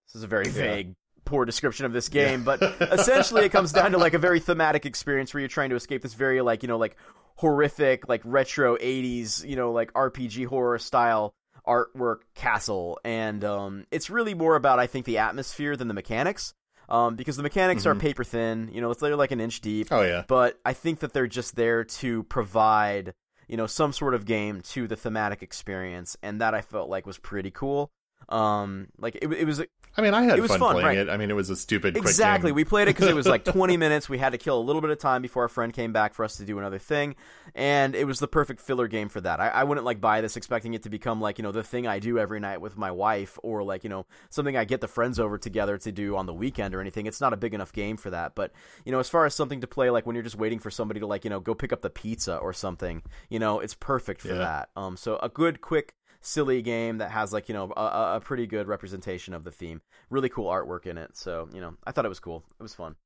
This 0.09 0.17
is 0.17 0.23
a 0.23 0.27
very 0.29 0.47
Yeah. 0.47 0.53
vague, 0.53 0.95
poor 1.25 1.45
description 1.45 1.87
of 1.87 1.93
this 1.93 2.09
game, 2.09 2.45
but 2.45 2.63
essentially 2.81 3.45
it 3.45 3.53
comes 3.53 3.73
down 3.73 3.93
to 3.93 3.99
like 3.99 4.15
a 4.15 4.19
very 4.19 4.41
thematic 4.41 4.87
experience 4.87 5.33
where 5.33 5.41
you're 5.41 5.49
trying 5.49 5.71
to 5.71 5.77
escape 5.77 6.03
this 6.03 6.15
very 6.15 6.41
like 6.43 6.63
you 6.63 6.69
know 6.69 6.79
like 6.79 6.97
horrific 7.37 8.09
like 8.09 8.21
retro 8.25 8.77
80s 8.77 9.45
you 9.49 9.57
know 9.57 9.73
like 9.73 9.93
RPG 9.95 10.47
horror 10.47 10.79
style 10.79 11.35
artwork 11.67 12.19
castle 12.35 13.01
and 13.05 13.43
um 13.45 13.85
it's 13.91 14.09
really 14.11 14.35
more 14.35 14.55
about 14.55 14.79
I 14.79 14.87
think 14.87 15.05
the 15.07 15.19
atmosphere 15.19 15.77
than 15.77 15.89
the 15.89 15.95
mechanics 15.95 16.55
um 16.89 17.17
because 17.17 17.37
the 17.37 17.43
mechanics 17.43 17.87
are 17.87 17.95
Mhm. 17.95 18.01
paper 18.01 18.25
thin 18.25 18.71
you 18.73 18.81
know 18.81 18.91
it's 18.91 19.01
literally 19.03 19.19
like 19.19 19.31
an 19.33 19.41
inch 19.41 19.61
deep 19.61 19.89
Oh 19.91 20.03
yeah. 20.03 20.25
but 20.29 20.59
I 20.65 20.73
think 20.73 21.01
that 21.01 21.13
they're 21.13 21.27
just 21.27 21.57
there 21.57 21.85
to 21.85 22.23
provide, 22.25 23.15
you 23.49 23.57
know, 23.57 23.67
some 23.67 23.93
sort 23.93 24.15
of 24.15 24.25
game 24.25 24.61
to 24.73 24.87
the 24.89 24.97
thematic 24.97 25.43
experience, 25.43 26.17
and 26.23 26.41
that 26.41 26.55
I 26.55 26.61
felt 26.63 26.89
like 26.89 27.07
was 27.07 27.19
pretty 27.19 27.51
cool. 27.51 27.91
Um, 28.29 28.89
like 28.99 29.17
it, 29.17 29.33
it 29.33 29.47
was 29.47 29.63
I 29.97 30.03
mean, 30.03 30.13
I 30.13 30.25
had 30.25 30.39
It 30.39 30.43
was 30.43 30.51
fun, 30.51 30.59
fun, 30.59 30.73
playing 30.73 30.87
right. 30.89 30.99
it. 30.99 31.09
I 31.09 31.17
mean, 31.17 31.31
it 31.31 31.35
was 31.35 31.51
a 31.51 31.57
stupid 31.57 31.95
quick 31.95 32.05
exactly. 32.05 32.51
We 32.51 32.65
played 32.65 32.89
it 32.89 32.97
because 32.97 33.09
it 33.09 33.15
was 33.15 33.27
like 33.27 33.45
20 33.53 33.77
minutes. 33.77 34.09
We 34.09 34.19
had 34.19 34.33
to 34.33 34.39
kill 34.39 34.59
a 34.59 34.61
little 34.63 34.83
bit 34.83 34.91
of 34.91 34.99
time 34.99 35.23
before 35.23 35.45
our 35.45 35.49
friend 35.49 35.73
came 35.73 35.93
back 35.93 36.15
for 36.15 36.25
us 36.25 36.37
to 36.39 36.45
do 36.45 36.59
another 36.59 36.81
thing, 36.81 37.15
and 37.55 37.95
it 37.95 38.05
was 38.05 38.19
the 38.19 38.27
perfect 38.27 38.61
filler 38.61 38.89
game 38.89 39.09
for 39.09 39.21
that. 39.21 39.39
I, 39.39 39.49
I 39.51 39.65
wouldn't 39.65 39.85
like 39.85 40.01
buy 40.01 40.21
this 40.21 40.37
expecting 40.37 40.75
it 40.75 40.83
to 40.83 40.91
become 40.91 41.21
like 41.21 41.39
you 41.39 41.43
know 41.45 41.53
the 41.53 41.63
thing 41.63 41.87
I 41.87 42.01
do 42.01 42.19
every 42.19 42.41
night 42.41 42.61
with 42.61 42.77
my 42.77 42.91
wife, 42.91 43.39
or 43.45 43.63
like 43.63 43.85
you 43.85 43.91
know 43.91 44.07
something 44.31 44.57
I 44.57 44.65
get 44.65 44.81
the 44.81 44.89
friends 44.89 45.21
over 45.21 45.39
together 45.39 45.79
to 45.79 45.93
do 45.93 46.17
on 46.17 46.27
the 46.27 46.35
weekend 46.35 46.75
or 46.75 46.81
anything. 46.81 47.07
It's 47.07 47.21
not 47.21 47.33
a 47.33 47.37
big 47.37 47.55
enough 47.55 47.73
game 47.73 47.97
for 47.97 48.11
that. 48.11 48.35
But 48.35 48.51
you 48.85 48.91
know, 48.91 48.99
as 48.99 49.09
far 49.09 49.27
as 49.27 49.35
something 49.37 49.61
to 49.61 49.69
play, 49.69 49.91
like 49.91 50.07
when 50.07 50.17
you're 50.17 50.25
just 50.25 50.39
waiting 50.39 50.59
for 50.59 50.73
somebody 50.73 50.99
to 51.01 51.07
like 51.07 51.23
you 51.23 51.31
know 51.31 51.39
go 51.39 51.55
pick 51.55 51.73
up 51.73 51.83
the 51.83 51.91
pizza 51.91 52.37
or 52.39 52.53
something, 52.53 53.03
you 53.29 53.39
know, 53.39 53.61
it's 53.61 53.75
perfect 53.75 54.23
for 54.23 54.29
Yeah. 54.29 54.39
that. 54.39 54.71
Um, 54.75 54.97
so 54.97 55.19
a 55.19 55.29
good 55.29 55.61
quick 55.61 55.95
silly 56.25 56.63
game 56.63 56.99
that 56.99 57.11
has 57.11 57.33
like 57.33 57.49
you 57.49 57.55
know 57.55 57.73
a- 57.77 58.17
a, 58.17 58.21
pretty 58.21 58.47
good 58.47 58.67
representation 58.67 59.35
of 59.35 59.45
the 59.45 59.51
theme 59.51 59.83
really 60.11 60.29
cool 60.29 60.47
artwork 60.51 60.87
in 60.87 60.97
it 60.99 61.15
so 61.17 61.49
you 61.53 61.61
know 61.61 61.75
i 61.85 61.93
thought 61.93 62.05
it 62.07 62.09
was 62.09 62.19
cool 62.21 62.43
it 62.59 62.63
was 62.63 62.75
fun 62.75 62.97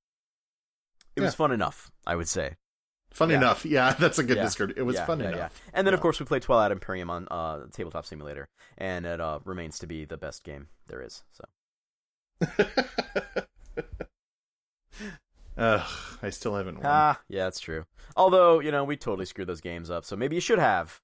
it 1.16 1.20
was 1.20 1.34
fun 1.34 1.50
enough 1.52 1.90
i 2.06 2.14
would 2.14 2.28
say 2.28 2.54
Fun 3.10 3.30
Yeah. 3.30 3.38
enough. 3.38 3.64
Yeah, 3.64 3.94
that's 3.98 4.18
a 4.18 4.22
good 4.22 4.36
Yeah. 4.36 4.42
description. 4.42 4.78
It 4.78 4.82
was 4.82 4.96
Yeah, 4.96 5.06
fun 5.06 5.20
yeah, 5.20 5.28
enough. 5.28 5.38
yeah. 5.64 5.70
and 5.72 5.86
then 5.86 5.94
of 5.94 6.00
course 6.02 6.20
we 6.20 6.26
played 6.26 6.42
twilight 6.42 6.70
imperium 6.72 7.08
on 7.08 7.26
uh 7.30 7.64
tabletop 7.72 8.04
simulator 8.04 8.48
and 8.76 9.06
it 9.06 9.18
uh 9.18 9.38
remains 9.46 9.78
to 9.78 9.86
be 9.86 10.04
the 10.04 10.18
best 10.18 10.44
game 10.44 10.68
there 10.88 11.00
is 11.00 11.22
so 11.32 11.44
Ugh, 15.56 15.88
I 16.22 16.30
still 16.30 16.54
haven't 16.54 16.76
won. 16.76 16.84
ah 16.86 17.20
yeah 17.28 17.44
that's 17.44 17.58
true 17.60 17.84
although 18.16 18.60
you 18.60 18.70
know 18.70 18.84
we 18.84 18.96
totally 18.96 19.26
screwed 19.26 19.48
those 19.48 19.60
games 19.60 19.90
up 19.90 20.04
so 20.04 20.14
maybe 20.14 20.34
you 20.36 20.40
should 20.40 20.58
have 20.60 21.00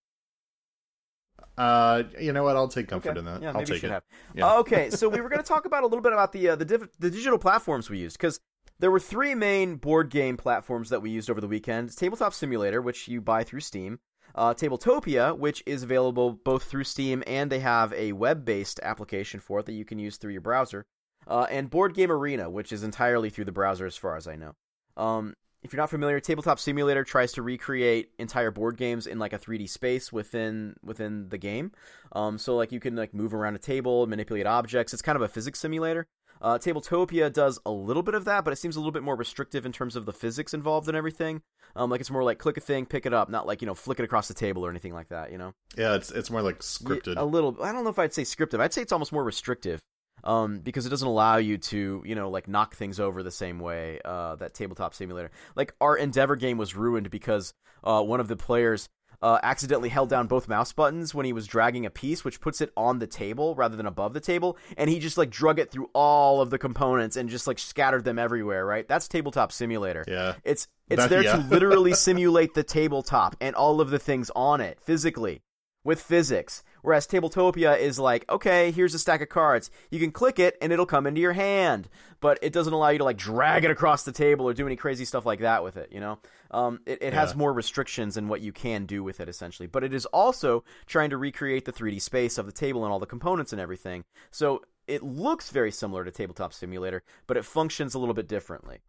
Uh, 1.57 2.03
you 2.21 2.33
know 2.33 2.43
what? 2.43 2.57
I'll 2.57 2.69
take 2.69 2.89
comfort 2.89 3.11
Okay. 3.11 3.19
in 3.21 3.25
that. 3.27 3.43
Yeah, 3.43 3.53
I'll 3.55 3.65
take 3.65 3.77
should 3.81 3.91
it. 3.91 3.93
have. 3.93 4.03
Yeah. 4.35 4.57
Okay, 4.59 4.91
so 4.91 5.09
we 5.09 5.21
were 5.21 5.29
going 5.29 5.43
to 5.43 5.47
talk 5.49 5.67
about 5.67 5.83
a 5.85 5.87
little 5.87 6.03
bit 6.03 6.13
about 6.13 6.33
the 6.33 6.49
uh, 6.51 6.57
the 6.57 6.65
div- 6.65 6.89
the 6.99 7.11
digital 7.11 7.39
platforms 7.39 7.89
we 7.89 7.99
used 7.99 8.17
because 8.19 8.41
there 8.81 8.91
were 8.91 8.99
three 9.01 9.35
main 9.35 9.77
board 9.77 10.11
game 10.11 10.37
platforms 10.37 10.91
that 10.91 11.01
we 11.01 11.11
used 11.11 11.31
over 11.31 11.41
the 11.41 11.47
weekend: 11.49 11.97
Tabletop 11.97 12.35
Simulator, 12.35 12.83
which 12.83 13.07
you 13.09 13.21
buy 13.21 13.45
through 13.45 13.61
Steam. 13.61 14.01
Uh, 14.35 14.53
Tabletopia, 14.53 15.39
which 15.39 15.63
is 15.65 15.85
available 15.85 16.33
both 16.33 16.65
through 16.65 16.83
Steam 16.83 17.23
and 17.25 17.53
they 17.53 17.61
have 17.61 17.93
a 17.93 18.11
web-based 18.11 18.81
application 18.83 19.39
for 19.39 19.61
it 19.61 19.67
that 19.67 19.75
you 19.75 19.85
can 19.85 20.01
use 20.01 20.17
through 20.17 20.33
your 20.33 20.41
browser. 20.41 20.87
Uh, 21.29 21.47
and 21.51 21.71
Board 21.71 21.95
Game 21.95 22.11
Arena, 22.11 22.51
which 22.51 22.73
is 22.73 22.83
entirely 22.83 23.31
through 23.31 23.45
the 23.45 23.53
browser, 23.53 23.87
as 23.87 23.97
far 23.97 24.17
as 24.17 24.27
I 24.27 24.35
know. 24.35 24.57
Um, 24.97 25.37
if 25.65 25.73
you're 25.73 25.81
not 25.81 25.91
familiar, 25.91 26.21
Tabletop 26.21 26.61
Simulator 26.61 27.05
tries 27.05 27.33
to 27.33 27.43
recreate 27.43 28.11
entire 28.19 28.51
board 28.51 28.77
games 28.77 29.07
in 29.07 29.19
like 29.19 29.33
a 29.33 29.39
3D 29.39 29.69
space 29.69 30.13
within 30.13 30.77
within 30.83 31.31
the 31.31 31.39
game. 31.39 31.73
Um, 32.13 32.37
so 32.37 32.55
like 32.55 32.71
you 32.71 32.81
can 32.81 32.95
like 32.95 33.15
move 33.15 33.33
around 33.33 33.57
a 33.57 33.59
table, 33.59 34.07
manipulate 34.07 34.47
objects. 34.47 34.93
It's 34.93 35.03
kind 35.03 35.17
of 35.17 35.23
a 35.23 35.29
physics 35.29 35.59
simulator. 35.59 36.07
Uh, 36.43 36.59
Tabletopia 36.59 37.33
does 37.33 37.59
a 37.65 37.71
little 37.71 38.03
bit 38.03 38.15
of 38.15 38.27
that, 38.27 38.45
but 38.45 38.53
it 38.53 38.57
seems 38.57 38.77
a 38.77 38.79
little 38.79 38.93
bit 38.93 39.03
more 39.03 39.17
restrictive 39.17 39.65
in 39.65 39.73
terms 39.73 39.97
of 39.97 40.05
the 40.05 40.13
physics 40.13 40.53
involved 40.53 40.87
and 40.89 40.97
everything. 40.97 41.41
Um, 41.75 41.89
like 41.89 42.01
it's 42.01 42.11
more 42.11 42.23
like 42.23 42.39
click 42.39 42.59
a 42.59 42.61
thing, 42.61 42.85
pick 42.85 43.07
it 43.07 43.15
up, 43.15 43.31
not 43.31 43.47
like 43.47 43.63
you 43.63 43.67
know 43.67 43.75
flick 43.75 43.99
it 43.99 44.05
across 44.05 44.29
the 44.29 44.35
table 44.35 44.67
or 44.67 44.71
anything 44.71 44.93
like 44.93 45.09
that. 45.09 45.33
You 45.33 45.39
know. 45.39 45.55
Yeah, 45.79 45.95
it's 45.95 46.11
it's 46.11 46.31
more 46.31 46.43
like 46.43 46.59
scripted. 46.59 47.15
a 47.17 47.25
little. 47.25 47.57
I 47.63 47.73
don't 47.73 47.85
know 47.85 47.91
if 47.91 47.99
I'd 47.99 48.13
say 48.13 48.23
scripted. 48.23 48.61
I'd 48.61 48.75
say 48.75 48.83
it's 48.83 48.93
almost 48.93 49.13
more 49.13 49.25
restrictive. 49.25 49.81
Um, 50.23 50.61
because 50.61 50.87
it 50.87 50.91
doesn't 50.91 51.07
allow 51.07 51.37
you 51.37 51.59
to, 51.59 52.03
you 52.07 52.15
know, 52.15 52.31
like 52.31 52.49
knock 52.49 52.75
things 52.75 52.99
over 52.99 53.23
the 53.23 53.31
same 53.31 53.59
way 53.59 54.01
uh, 54.05 54.37
that 54.37 54.55
tabletop 54.55 54.95
simulator. 54.95 55.31
Like 55.55 55.75
our 55.83 55.97
Endeavor 55.97 56.37
game 56.37 56.57
was 56.57 56.75
ruined 56.75 57.11
because 57.11 57.53
uh, 57.83 58.01
one 58.03 58.21
of 58.21 58.29
the 58.29 58.37
players 58.37 58.89
uh, 59.21 59.39
accidentally 59.43 59.91
held 59.91 60.09
down 60.09 60.27
both 60.27 60.49
mouse 60.49 60.73
buttons 60.73 61.15
when 61.15 61.27
he 61.27 61.33
was 61.35 61.47
dragging 61.47 61.85
a 61.85 61.91
piece, 61.91 62.25
which 62.25 62.41
puts 62.41 62.63
it 62.63 62.71
on 62.75 62.99
the 63.01 63.07
table 63.07 63.55
rather 63.55 63.77
than 63.77 63.85
above 63.87 64.15
the 64.15 64.21
table, 64.21 64.57
and 64.79 64.89
he 64.89 64.99
just 64.99 65.19
like 65.19 65.29
drug 65.31 65.59
it 65.59 65.71
through 65.71 65.91
all 65.95 66.41
of 66.41 66.49
the 66.49 66.59
components 66.59 67.17
and 67.17 67.29
just 67.29 67.47
like 67.47 67.59
scattered 67.59 68.05
them 68.05 68.19
everywhere. 68.19 68.65
Right? 68.65 68.89
That's 68.89 69.09
tabletop 69.09 69.53
simulator. 69.53 70.05
yeah. 70.09 70.35
It's 70.43 70.69
it's 70.89 71.03
That- 71.03 71.11
there 71.11 71.23
yeah. 71.23 71.37
to 71.37 71.39
literally 71.51 71.93
simulate 71.93 72.55
the 72.55 72.63
tabletop 72.65 73.37
and 73.43 73.55
all 73.55 73.81
of 73.83 73.91
the 73.91 73.99
things 73.99 74.31
on 74.35 74.61
it 74.63 74.81
physically 74.81 75.43
with 75.85 76.01
physics 76.01 76.63
Whereas 76.85 77.07
Tabletopia 77.07 77.79
is 77.79 77.99
like, 77.99 78.31
okay, 78.31 78.71
here's 78.71 78.93
a 78.93 78.99
stack 78.99 79.23
of 79.23 79.31
cards. 79.31 79.71
You 79.91 79.99
can 79.99 80.13
click 80.13 80.39
it 80.39 80.59
and 80.61 80.71
it'll 80.71 80.85
come 80.85 81.07
into 81.07 81.19
your 81.19 81.33
hand, 81.33 81.89
but 82.21 82.39
it 82.43 82.53
doesn't 82.53 82.75
allow 82.75 82.91
you 82.91 82.99
to 82.99 83.05
like 83.05 83.17
drag 83.17 83.65
it 83.65 83.71
across 83.71 84.03
the 84.03 84.13
table 84.13 84.47
or 84.47 84.53
do 84.53 84.67
any 84.67 84.77
crazy 84.77 85.07
stuff 85.07 85.25
like 85.25 85.41
that 85.41 85.65
with 85.65 85.79
it. 85.79 85.91
You 85.91 86.01
know, 86.01 86.19
um, 86.51 86.81
it, 86.85 87.03
it 87.03 87.15
has 87.15 87.35
more 87.35 87.55
restrictions 87.55 88.19
in 88.19 88.29
what 88.29 88.43
you 88.43 88.53
can 88.53 88.85
do 88.85 89.03
with 89.03 89.19
it 89.21 89.31
essentially. 89.31 89.67
But 89.67 89.83
it 89.83 89.95
is 89.95 90.05
also 90.05 90.63
trying 90.85 91.09
to 91.09 91.17
recreate 91.17 91.65
the 91.65 91.73
3D 91.73 92.03
space 92.03 92.37
of 92.37 92.45
the 92.45 92.53
table 92.53 92.85
and 92.85 92.93
all 92.93 92.99
the 92.99 93.07
components 93.07 93.55
and 93.55 93.63
everything. 93.63 94.05
So 94.31 94.61
it 94.87 95.03
looks 95.03 95.49
very 95.49 95.73
similar 95.73 96.05
to 96.05 96.11
Tabletop 96.11 96.53
Simulator, 96.53 97.03
but 97.27 97.39
it 97.39 97.47
functions 97.47 97.95
a 97.95 97.99
little 97.99 98.13
bit 98.13 98.29
differently. 98.29 98.81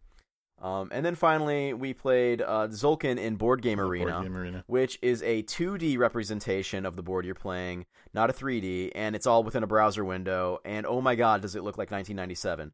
Um, 0.61 0.89
and 0.91 1.05
then 1.05 1.15
finally, 1.15 1.73
we 1.73 1.93
played 1.93 2.41
uh, 2.41 2.67
Tzolk'in 2.69 3.17
in 3.17 3.35
Board 3.35 3.61
Game 3.61 3.79
Arena 3.79 4.11
Board 4.11 4.23
Game 4.23 4.37
Arena. 4.37 4.63
which 4.67 4.97
is 5.01 5.21
a 5.21 5.43
2D 5.43 5.97
representation 5.97 6.85
of 6.85 6.95
the 6.95 7.03
board 7.03 7.25
you're 7.25 7.35
playing, 7.35 7.85
not 8.13 8.29
a 8.29 8.33
3D, 8.33 8.91
and 8.95 9.15
it's 9.15 9.27
all 9.27 9.43
within 9.43 9.63
a 9.63 9.67
browser 9.67 10.05
window. 10.05 10.59
And 10.63 10.85
oh 10.85 11.01
my 11.01 11.15
god, 11.15 11.41
does 11.41 11.55
it 11.55 11.63
look 11.63 11.77
like 11.77 11.91
1997? 11.91 12.71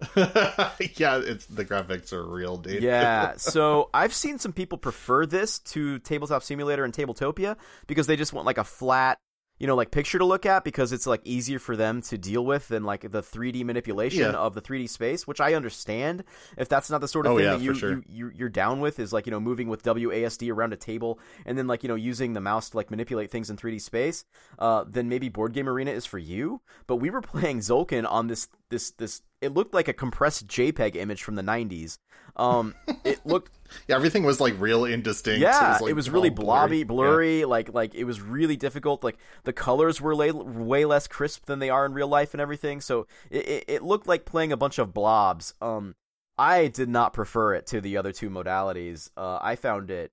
yeah, 0.16 1.20
it's 1.24 1.46
the 1.46 1.64
graphics 1.64 2.12
are 2.12 2.24
real, 2.24 2.56
dude. 2.56 2.82
Yeah. 2.82 3.34
So 3.38 3.90
I've 3.92 4.14
seen 4.14 4.38
some 4.38 4.52
people 4.52 4.78
prefer 4.78 5.26
this 5.26 5.58
to 5.60 5.98
Tabletop 6.00 6.42
Simulator 6.42 6.84
and 6.84 6.94
Tabletopia 6.94 7.56
because 7.86 8.06
they 8.06 8.16
just 8.16 8.32
want 8.32 8.46
like 8.46 8.58
a 8.58 8.64
flat, 8.64 9.18
you 9.58 9.66
know, 9.66 9.74
like 9.74 9.90
picture 9.90 10.18
to 10.18 10.24
look 10.24 10.46
at 10.46 10.64
because 10.64 10.92
it's 10.92 11.06
like 11.06 11.20
easier 11.24 11.58
for 11.58 11.76
them 11.76 12.00
to 12.02 12.16
deal 12.18 12.44
with 12.44 12.68
than 12.68 12.84
like 12.84 13.02
the 13.10 13.22
3D 13.22 13.64
manipulation 13.64 14.20
Yeah. 14.20 14.32
of 14.32 14.54
the 14.54 14.60
3D 14.62 14.88
space, 14.88 15.26
which 15.26 15.40
I 15.40 15.54
understand. 15.54 16.24
If 16.56 16.68
that's 16.68 16.90
not 16.90 17.00
the 17.00 17.08
sort 17.08 17.26
of 17.26 17.32
Oh, 17.32 17.36
thing 17.36 17.44
yeah, 17.46 17.52
that 17.56 17.60
you, 17.62 17.74
sure. 17.74 17.90
you, 17.90 18.02
you, 18.08 18.30
you're 18.34 18.48
down 18.48 18.80
with, 18.80 18.98
is 18.98 19.12
like 19.12 19.26
you 19.26 19.30
know 19.32 19.40
moving 19.40 19.68
with 19.68 19.82
WASD 19.82 20.52
around 20.52 20.72
a 20.72 20.76
table 20.76 21.18
and 21.46 21.58
then 21.58 21.66
like 21.66 21.82
you 21.82 21.88
know 21.88 21.94
using 21.94 22.32
the 22.32 22.40
mouse 22.40 22.70
to 22.70 22.76
like 22.76 22.90
manipulate 22.90 23.30
things 23.30 23.50
in 23.50 23.56
3D 23.56 23.80
space, 23.80 24.24
uh, 24.58 24.84
then 24.88 25.08
maybe 25.08 25.28
Board 25.28 25.52
Game 25.52 25.68
Arena 25.68 25.90
is 25.90 26.06
for 26.06 26.18
you. 26.18 26.60
But 26.86 26.96
we 26.96 27.10
were 27.10 27.20
playing 27.32 27.58
Tzolk'in 27.60 28.06
on 28.10 28.26
this 28.28 28.48
this 28.70 28.90
this. 28.92 29.22
It 29.40 29.54
looked 29.54 29.72
like 29.74 29.88
a 29.88 29.92
compressed 29.92 30.46
JPEG 30.48 30.96
image 30.96 31.22
from 31.22 31.36
the 31.36 31.42
90s. 31.42 31.98
Um, 32.36 32.74
it 33.04 33.20
looked 33.24 33.52
Yeah, 33.88 33.96
everything 33.96 34.22
was 34.24 34.40
like 34.40 34.54
real 34.60 34.84
indistinct. 34.84 35.40
yeah, 35.40 35.78
like, 35.80 35.90
it 35.90 35.94
was 35.94 36.10
really 36.10 36.30
blobby, 36.30 36.84
blurry. 36.84 37.42
blurry. 37.42 37.44
Like 37.44 37.72
like 37.72 37.94
it 37.94 38.04
was 38.04 38.20
really 38.20 38.56
difficult. 38.56 39.02
Like 39.04 39.18
the 39.44 39.52
colors 39.52 40.00
were 40.00 40.14
lay, 40.14 40.30
way 40.32 40.84
less 40.84 41.06
crisp 41.08 41.46
than 41.46 41.58
they 41.58 41.70
are 41.70 41.84
in 41.86 41.92
real 41.92 42.08
life 42.08 42.34
and 42.34 42.40
everything. 42.40 42.80
So 42.80 43.06
it, 43.30 43.48
it, 43.48 43.64
it 43.68 43.82
looked 43.82 44.06
like 44.06 44.24
playing 44.24 44.52
a 44.52 44.56
bunch 44.56 44.78
of 44.78 44.92
blobs. 44.94 45.54
Um, 45.60 45.94
I 46.36 46.68
did 46.68 46.88
not 46.88 47.12
prefer 47.12 47.54
it 47.54 47.66
to 47.68 47.80
the 47.80 47.96
other 47.96 48.12
two 48.12 48.30
modalities. 48.30 49.10
Uh, 49.16 49.38
I 49.42 49.56
found 49.56 49.90
it. 49.90 50.12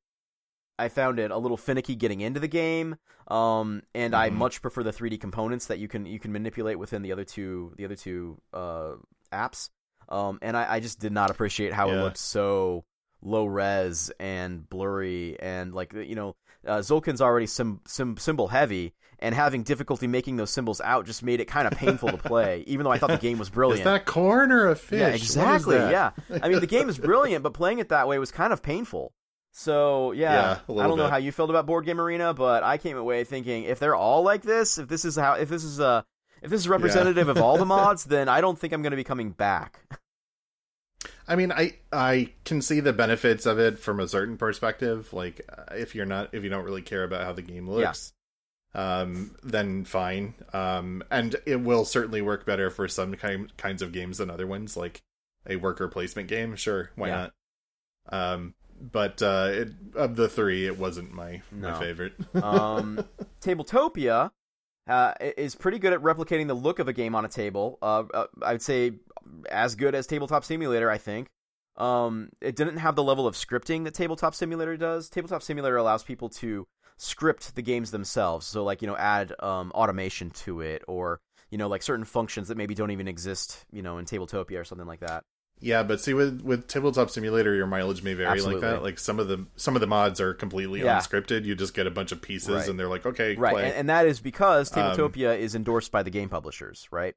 I 0.77 0.89
found 0.89 1.19
it 1.19 1.31
a 1.31 1.37
little 1.37 1.57
finicky 1.57 1.95
getting 1.95 2.21
into 2.21 2.39
the 2.39 2.47
game, 2.47 2.97
um, 3.27 3.81
and 3.93 4.13
I 4.15 4.29
Mhm. 4.29 4.33
much 4.33 4.61
prefer 4.61 4.83
the 4.83 4.91
3D 4.91 5.17
components 5.19 5.67
that 5.67 5.79
you 5.79 5.87
can 5.87 6.05
you 6.05 6.19
can 6.19 6.31
manipulate 6.31 6.77
within 6.79 7.01
the 7.01 7.11
other 7.11 7.23
two 7.23 7.73
the 7.77 7.85
other 7.85 7.95
two 7.95 8.41
uh, 8.53 8.93
apps. 9.31 9.69
Um, 10.09 10.37
and 10.41 10.55
I, 10.55 10.75
I 10.75 10.79
just 10.81 10.99
did 10.99 11.11
not 11.13 11.31
appreciate 11.31 11.73
how 11.73 11.89
it 11.89 11.93
looked 12.03 12.17
so 12.17 12.83
low 13.23 13.45
res 13.45 14.11
and 14.19 14.69
blurry 14.69 15.35
and 15.39 15.73
like 15.73 15.93
you 15.93 16.13
know 16.13 16.35
uh, 16.67 16.77
Tzolk'in's 16.79 17.21
already 17.21 17.47
sim, 17.47 17.79
sim, 17.87 18.17
symbol 18.17 18.47
heavy 18.49 18.93
and 19.17 19.33
having 19.33 19.63
difficulty 19.63 20.05
making 20.05 20.35
those 20.35 20.51
symbols 20.51 20.79
out 20.81 21.05
just 21.07 21.23
made 21.23 21.39
it 21.39 21.45
kind 21.45 21.65
of 21.67 21.73
painful 21.73 22.09
to 22.09 22.17
play 22.17 22.63
even 22.67 22.83
though 22.83 22.91
I 22.91 22.99
thought 22.99 23.09
the 23.09 23.17
game 23.17 23.39
was 23.39 23.49
brilliant. 23.49 23.79
Is 23.79 23.85
that 23.85 24.05
corn 24.05 24.51
or 24.51 24.67
a 24.67 24.75
fish? 24.75 24.99
yeah, 24.99 25.07
exactly. 25.07 25.77
Yeah. 25.77 26.11
I 26.29 26.49
mean 26.49 26.59
the 26.59 26.67
game 26.67 26.87
is 26.89 26.97
brilliant 27.09 27.41
but 27.41 27.53
playing 27.55 27.79
it 27.79 27.89
that 27.89 28.07
way 28.07 28.19
was 28.19 28.31
kind 28.31 28.53
of 28.53 28.61
painful. 28.61 29.11
So, 29.57 30.11
yeah, 30.11 30.33
Yeah, 30.67 30.75
a 30.75 30.79
I 30.79 30.87
don't 30.87 30.97
know 30.97 31.07
how 31.07 31.15
you 31.15 31.31
felt 31.31 31.49
about 31.49 31.65
Board 31.65 31.85
Game 31.85 32.01
Arena, 32.01 32.33
but 32.33 32.61
I 32.61 32.77
came 32.77 32.97
away 32.97 33.23
thinking 33.23 33.63
if 33.63 33.79
they're 33.79 33.95
all 33.95 34.21
like 34.21 34.41
this, 34.41 34.77
if 34.77 34.89
this 34.89 35.05
is 35.05 35.15
how 35.15 35.35
if 35.35 35.47
this 35.47 35.63
is 35.63 35.79
uh 35.79 36.01
if 36.41 36.49
this 36.49 36.59
is 36.59 36.67
representative 36.67 37.29
of 37.29 37.37
all 37.37 37.57
the 37.57 37.65
mods, 37.75 38.03
then 38.03 38.27
I 38.27 38.41
don't 38.41 38.59
think 38.59 38.73
I'm 38.73 38.81
going 38.81 38.91
to 38.91 38.97
be 38.97 39.05
coming 39.05 39.31
back. 39.31 39.79
I 41.25 41.37
mean, 41.37 41.53
I 41.53 41.75
I 41.93 42.31
can 42.43 42.61
see 42.61 42.81
the 42.81 42.91
benefits 42.91 43.45
of 43.45 43.57
it 43.57 43.79
from 43.79 44.01
a 44.01 44.09
certain 44.09 44.35
perspective. 44.35 45.13
Like, 45.13 45.41
uh, 45.49 45.73
if 45.75 45.95
you're 45.95 46.05
not 46.05 46.33
if 46.33 46.43
you 46.43 46.49
don't 46.49 46.65
really 46.65 46.81
care 46.81 47.05
about 47.05 47.23
how 47.23 47.31
the 47.31 47.41
game 47.41 47.69
looks, 47.69 48.11
um, 48.73 49.37
then 49.41 49.85
fine. 49.85 50.33
Um, 50.51 51.01
and 51.09 51.33
it 51.45 51.61
will 51.61 51.85
certainly 51.85 52.21
work 52.21 52.45
better 52.45 52.69
for 52.69 52.89
some 52.89 53.15
kind 53.15 53.55
kinds 53.55 53.81
of 53.81 53.93
games 53.93 54.17
than 54.17 54.29
other 54.29 54.47
ones, 54.47 54.75
like 54.75 55.01
a 55.47 55.55
worker 55.55 55.87
placement 55.87 56.27
game. 56.27 56.57
Sure, 56.57 56.91
why 56.95 57.07
Yeah. 57.07 57.15
not? 57.15 57.33
Um, 58.11 58.53
but 58.91 59.21
uh, 59.21 59.49
it, 59.51 59.69
of 59.95 60.15
the 60.15 60.27
three, 60.27 60.65
it 60.65 60.77
wasn't 60.77 61.13
my 61.13 61.41
No. 61.51 61.71
my 61.71 61.79
favorite. 61.79 62.13
um, 62.41 63.03
Tabletopia 63.41 64.31
uh, 64.87 65.13
is 65.19 65.55
pretty 65.55 65.79
good 65.79 65.93
at 65.93 66.01
replicating 66.01 66.47
the 66.47 66.53
look 66.53 66.79
of 66.79 66.87
a 66.87 66.93
game 66.93 67.15
on 67.15 67.25
a 67.25 67.29
table. 67.29 67.77
Uh, 67.81 68.03
uh, 68.13 68.27
I'd 68.43 68.61
say 68.61 68.93
as 69.49 69.75
good 69.75 69.95
as 69.95 70.07
Tabletop 70.07 70.43
Simulator. 70.43 70.89
I 70.89 70.97
think. 70.97 71.27
Um, 71.77 72.29
it 72.39 72.55
didn't 72.55 72.77
have 72.77 72.95
the 72.95 73.03
level 73.03 73.27
of 73.27 73.35
scripting 73.35 73.83
that 73.83 73.93
Tabletop 73.93 74.33
Simulator 74.33 74.77
does. 74.77 75.09
Tabletop 75.09 75.43
Simulator 75.43 75.75
allows 75.75 76.03
people 76.03 76.29
to 76.29 76.65
script 76.97 77.55
the 77.55 77.61
games 77.61 77.91
themselves. 77.91 78.45
So, 78.45 78.63
like 78.63 78.81
you 78.81 78.87
know, 78.87 78.95
add 78.95 79.33
um, 79.39 79.71
automation 79.71 80.29
to 80.31 80.61
it, 80.61 80.83
or 80.87 81.19
you 81.49 81.57
know, 81.57 81.67
like 81.67 81.83
certain 81.83 82.05
functions 82.05 82.47
that 82.47 82.57
maybe 82.57 82.75
don't 82.75 82.91
even 82.91 83.07
exist, 83.07 83.65
you 83.71 83.81
know, 83.81 83.97
in 83.97 84.05
Tabletopia 84.05 84.59
or 84.59 84.63
something 84.63 84.87
like 84.87 85.01
that. 85.01 85.23
Yeah, 85.61 85.83
but 85.83 86.01
see 86.01 86.13
with 86.13 86.41
with 86.41 86.67
tabletop 86.67 87.09
simulator, 87.09 87.55
your 87.55 87.65
mileage 87.65 88.03
may 88.03 88.13
vary 88.13 88.27
Absolutely. 88.29 88.61
like 88.61 88.71
that. 88.75 88.83
Like 88.83 88.99
some 88.99 89.19
of 89.19 89.27
the 89.27 89.45
some 89.55 89.75
of 89.75 89.79
the 89.81 89.87
mods 89.87 90.19
are 90.19 90.33
completely 90.33 90.81
Yeah. 90.83 90.97
unscripted. 90.99 91.45
You 91.45 91.55
just 91.55 91.73
get 91.73 91.87
a 91.87 91.91
bunch 91.91 92.11
of 92.11 92.21
pieces, 92.21 92.49
Right. 92.49 92.67
and 92.69 92.77
they're 92.79 92.89
like, 92.89 93.05
okay, 93.05 93.35
Right, 93.35 93.63
and, 93.65 93.73
and 93.73 93.89
that 93.89 94.05
is 94.05 94.19
because 94.19 94.75
Um, 94.75 94.83
Tabletopia 94.83 95.37
is 95.37 95.55
endorsed 95.55 95.91
by 95.91 96.03
the 96.03 96.09
game 96.11 96.29
publishers, 96.29 96.87
right? 96.91 97.15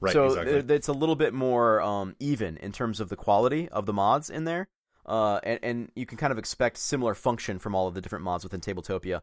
right, 0.00 0.12
so 0.12 0.26
exactly. 0.26 0.52
th- 0.62 0.70
it's 0.70 0.88
a 0.88 0.92
little 0.92 1.16
bit 1.16 1.34
more 1.34 1.80
um, 1.82 2.16
even 2.18 2.56
in 2.56 2.72
terms 2.72 2.98
of 2.98 3.08
the 3.08 3.16
quality 3.16 3.68
of 3.68 3.84
the 3.86 3.92
mods 3.92 4.30
in 4.30 4.44
there, 4.44 4.68
uh, 5.04 5.38
and, 5.42 5.60
and 5.62 5.92
you 5.94 6.06
can 6.06 6.16
kind 6.18 6.32
of 6.32 6.38
expect 6.38 6.78
similar 6.78 7.14
function 7.14 7.58
from 7.58 7.74
all 7.74 7.86
of 7.88 7.94
the 7.94 8.00
different 8.00 8.24
mods 8.24 8.42
within 8.42 8.60
Tabletopia. 8.60 9.20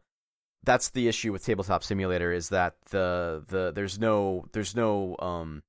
That's 0.62 0.88
the 0.90 1.08
issue 1.08 1.32
with 1.32 1.44
Tabletop 1.44 1.84
Simulator 1.84 2.32
is 2.32 2.48
that 2.48 2.76
the 2.90 3.44
the 3.48 3.72
there's 3.74 3.98
no 3.98 4.46
there's 4.52 4.74
no 4.74 5.16
um, 5.18 5.62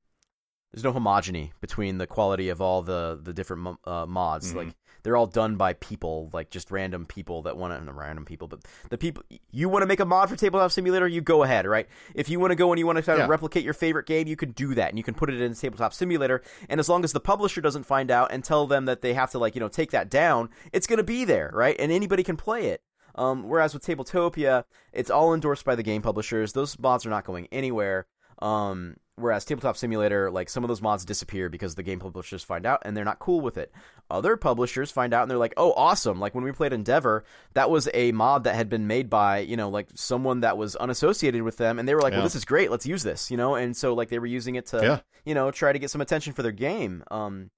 there's 0.76 0.84
no 0.84 0.93
homogeny 0.93 1.51
between 1.61 1.97
the 1.99 2.05
quality 2.05 2.49
of 2.49 2.61
all 2.61 2.82
the 2.82 3.17
the 3.23 3.34
different 3.34 3.78
uh, 3.86 4.05
mods. 4.05 4.51
Mhm. 4.53 4.57
Like 4.57 4.76
they're 5.03 5.15
all 5.15 5.28
done 5.28 5.55
by 5.55 5.73
people, 5.73 6.30
like 6.34 6.49
just 6.49 6.69
random 6.71 7.05
people 7.05 7.43
that 7.43 7.55
want 7.55 7.86
to 7.86 7.93
random 7.93 8.26
people, 8.26 8.47
but 8.49 8.59
the 8.89 8.97
people 8.97 9.23
you 9.51 9.69
want 9.69 9.84
to 9.84 9.86
make 9.88 9.99
a 9.99 10.05
mod 10.05 10.30
for 10.30 10.36
Tabletop 10.36 10.71
Simulator, 10.71 11.07
you 11.07 11.21
go 11.21 11.43
ahead, 11.43 11.65
right? 11.65 11.88
If 12.13 12.28
you 12.28 12.39
want 12.39 12.51
to 12.51 12.55
go 12.55 12.71
and 12.71 12.80
you 12.80 12.86
want 12.86 12.97
to 12.97 13.01
try 13.03 13.15
Yeah. 13.15 13.23
to 13.23 13.30
replicate 13.30 13.63
your 13.63 13.73
favorite 13.76 14.05
game, 14.07 14.28
you 14.28 14.36
can 14.36 14.51
do 14.51 14.73
that, 14.76 14.89
and 14.89 14.97
you 14.97 15.03
can 15.03 15.13
put 15.13 15.30
it 15.30 15.39
in 15.39 15.53
Tabletop 15.53 15.93
Simulator. 15.93 16.41
And 16.67 16.80
as 16.80 16.89
long 16.89 17.03
as 17.05 17.13
the 17.13 17.19
publisher 17.21 17.61
doesn't 17.61 17.84
find 17.86 18.11
out 18.11 18.32
and 18.32 18.43
tell 18.43 18.67
them 18.67 18.86
that 18.86 19.01
they 19.01 19.13
have 19.13 19.32
to 19.32 19.39
like 19.39 19.55
you 19.55 19.61
know 19.61 19.69
take 19.69 19.91
that 19.91 20.09
down, 20.09 20.49
it's 20.73 20.88
going 20.88 20.97
to 20.97 21.03
be 21.03 21.23
there, 21.23 21.51
right? 21.53 21.76
And 21.80 21.91
anybody 21.91 22.23
can 22.23 22.36
play 22.36 22.67
it. 22.67 22.82
Um, 23.17 23.47
whereas 23.47 23.73
with 23.73 23.86
Tabletopia, 23.86 24.65
it's 24.91 25.09
all 25.09 25.34
endorsed 25.34 25.63
by 25.63 25.76
the 25.76 25.84
game 25.84 26.01
publishers. 26.01 26.51
Those 26.51 26.78
mods 26.78 27.05
are 27.05 27.09
not 27.09 27.23
going 27.26 27.47
anywhere. 27.49 28.07
Um, 28.39 28.97
whereas 29.15 29.45
Tabletop 29.45 29.77
Simulator, 29.77 30.29
like 30.29 30.49
some 30.49 30.63
of 30.63 30.67
those 30.67 30.81
mods 30.81 31.05
disappear 31.05 31.47
because 31.49 31.75
the 31.75 31.83
game 31.83 31.99
publishers 31.99 32.43
find 32.43 32.65
out 32.65 32.81
and 32.83 32.95
they're 32.95 33.05
not 33.05 33.19
cool 33.19 33.39
with 33.41 33.57
it. 33.57 33.71
Other 34.09 34.36
publishers 34.38 34.91
find 34.91 35.13
out 35.13 35.21
and 35.23 35.31
they're 35.31 35.38
like, 35.38 35.53
"Oh, 35.57 35.71
awesome!" 35.73 36.19
Like 36.19 36.36
when 36.36 36.43
we 36.43 36.51
played 36.51 36.73
Endeavor, 36.73 37.23
that 37.53 37.69
was 37.69 37.88
a 37.93 38.11
mod 38.11 38.43
that 38.43 38.55
had 38.55 38.69
been 38.69 38.88
made 38.88 39.09
by 39.09 39.39
you 39.39 39.57
know 39.57 39.69
like 39.69 39.88
someone 39.95 40.41
that 40.41 40.57
was 40.57 40.75
unassociated 40.75 41.41
with 41.43 41.57
them, 41.57 41.79
and 41.79 41.88
they 41.88 41.95
were 41.95 42.01
like, 42.01 42.11
Yeah. 42.11 42.17
"Well, 42.17 42.25
this 42.25 42.36
is 42.36 42.45
great. 42.45 42.69
Let's 42.69 42.86
use 42.86 43.03
this," 43.03 43.31
you 43.31 43.38
know. 43.38 43.55
And 43.55 43.75
so 43.75 43.93
like 43.93 44.09
they 44.09 44.19
were 44.19 44.25
using 44.25 44.55
it 44.55 44.67
to 44.67 44.81
Yeah. 44.83 44.99
you 45.25 45.33
know 45.33 45.49
try 45.51 45.73
to 45.73 45.79
get 45.79 45.89
some 45.89 46.01
attention 46.01 46.33
for 46.33 46.43
their 46.43 46.51
game. 46.51 47.03
Um, 47.09 47.49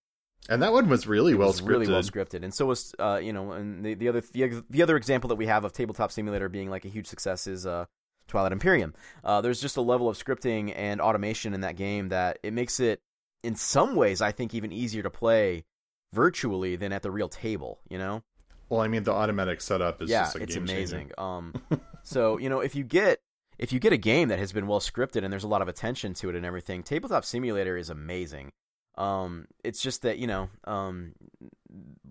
and 0.49 0.61
that 0.61 0.71
one 0.71 0.87
was 0.87 1.07
really 1.07 1.33
well 1.33 1.47
was 1.49 1.59
scripted. 1.59 1.67
really 1.67 1.87
well 1.89 2.03
scripted, 2.03 2.43
and 2.43 2.53
so 2.53 2.65
was 2.67 2.93
uh, 2.99 3.19
you 3.21 3.33
know, 3.33 3.51
and 3.51 3.83
the, 3.83 3.95
the 3.95 4.07
other 4.07 4.21
the, 4.21 4.63
the 4.69 4.83
other 4.83 4.95
example 4.95 5.27
that 5.29 5.35
we 5.35 5.47
have 5.47 5.65
of 5.65 5.73
Tabletop 5.73 6.11
Simulator 6.13 6.47
being 6.47 6.69
like 6.69 6.85
a 6.85 6.89
huge 6.89 7.07
success 7.07 7.47
is 7.47 7.65
uh, 7.65 7.85
Twilight 8.27 8.51
Imperium. 8.51 8.93
Uh, 9.23 9.41
there's 9.41 9.61
just 9.61 9.77
a 9.77 9.81
level 9.81 10.09
of 10.09 10.17
scripting 10.17 10.73
and 10.75 11.01
automation 11.01 11.53
in 11.53 11.61
that 11.61 11.75
game 11.75 12.09
that 12.09 12.39
it 12.43 12.53
makes 12.53 12.79
it, 12.79 13.01
in 13.43 13.55
some 13.55 13.95
ways, 13.95 14.21
I 14.21 14.31
think 14.31 14.53
even 14.53 14.71
easier 14.71 15.03
to 15.03 15.09
play 15.09 15.65
virtually 16.13 16.75
than 16.75 16.91
at 16.91 17.03
the 17.03 17.11
real 17.11 17.29
table. 17.29 17.79
You 17.89 17.97
know? 17.97 18.23
Well, 18.69 18.81
I 18.81 18.87
mean, 18.87 19.03
the 19.03 19.13
automatic 19.13 19.61
setup 19.61 20.01
is 20.01 20.09
yeah, 20.09 20.29
it's 20.35 20.55
game 20.55 20.63
amazing. 20.63 21.11
Um, 21.17 21.53
so 22.03 22.37
you 22.37 22.49
know, 22.49 22.59
if 22.59 22.75
you 22.75 22.83
get 22.83 23.19
if 23.57 23.71
you 23.71 23.79
get 23.79 23.93
a 23.93 23.97
game 23.97 24.29
that 24.29 24.39
has 24.39 24.51
been 24.51 24.67
well 24.67 24.79
scripted 24.79 25.23
and 25.23 25.31
there's 25.31 25.43
a 25.43 25.47
lot 25.47 25.61
of 25.61 25.67
attention 25.67 26.13
to 26.15 26.29
it 26.29 26.35
and 26.35 26.45
everything, 26.45 26.83
Tabletop 26.83 27.25
Simulator 27.25 27.77
is 27.77 27.89
amazing. 27.89 28.51
Um, 28.97 29.47
it's 29.63 29.81
just 29.81 30.01
that 30.01 30.17
you 30.17 30.27
know, 30.27 30.49
um, 30.65 31.13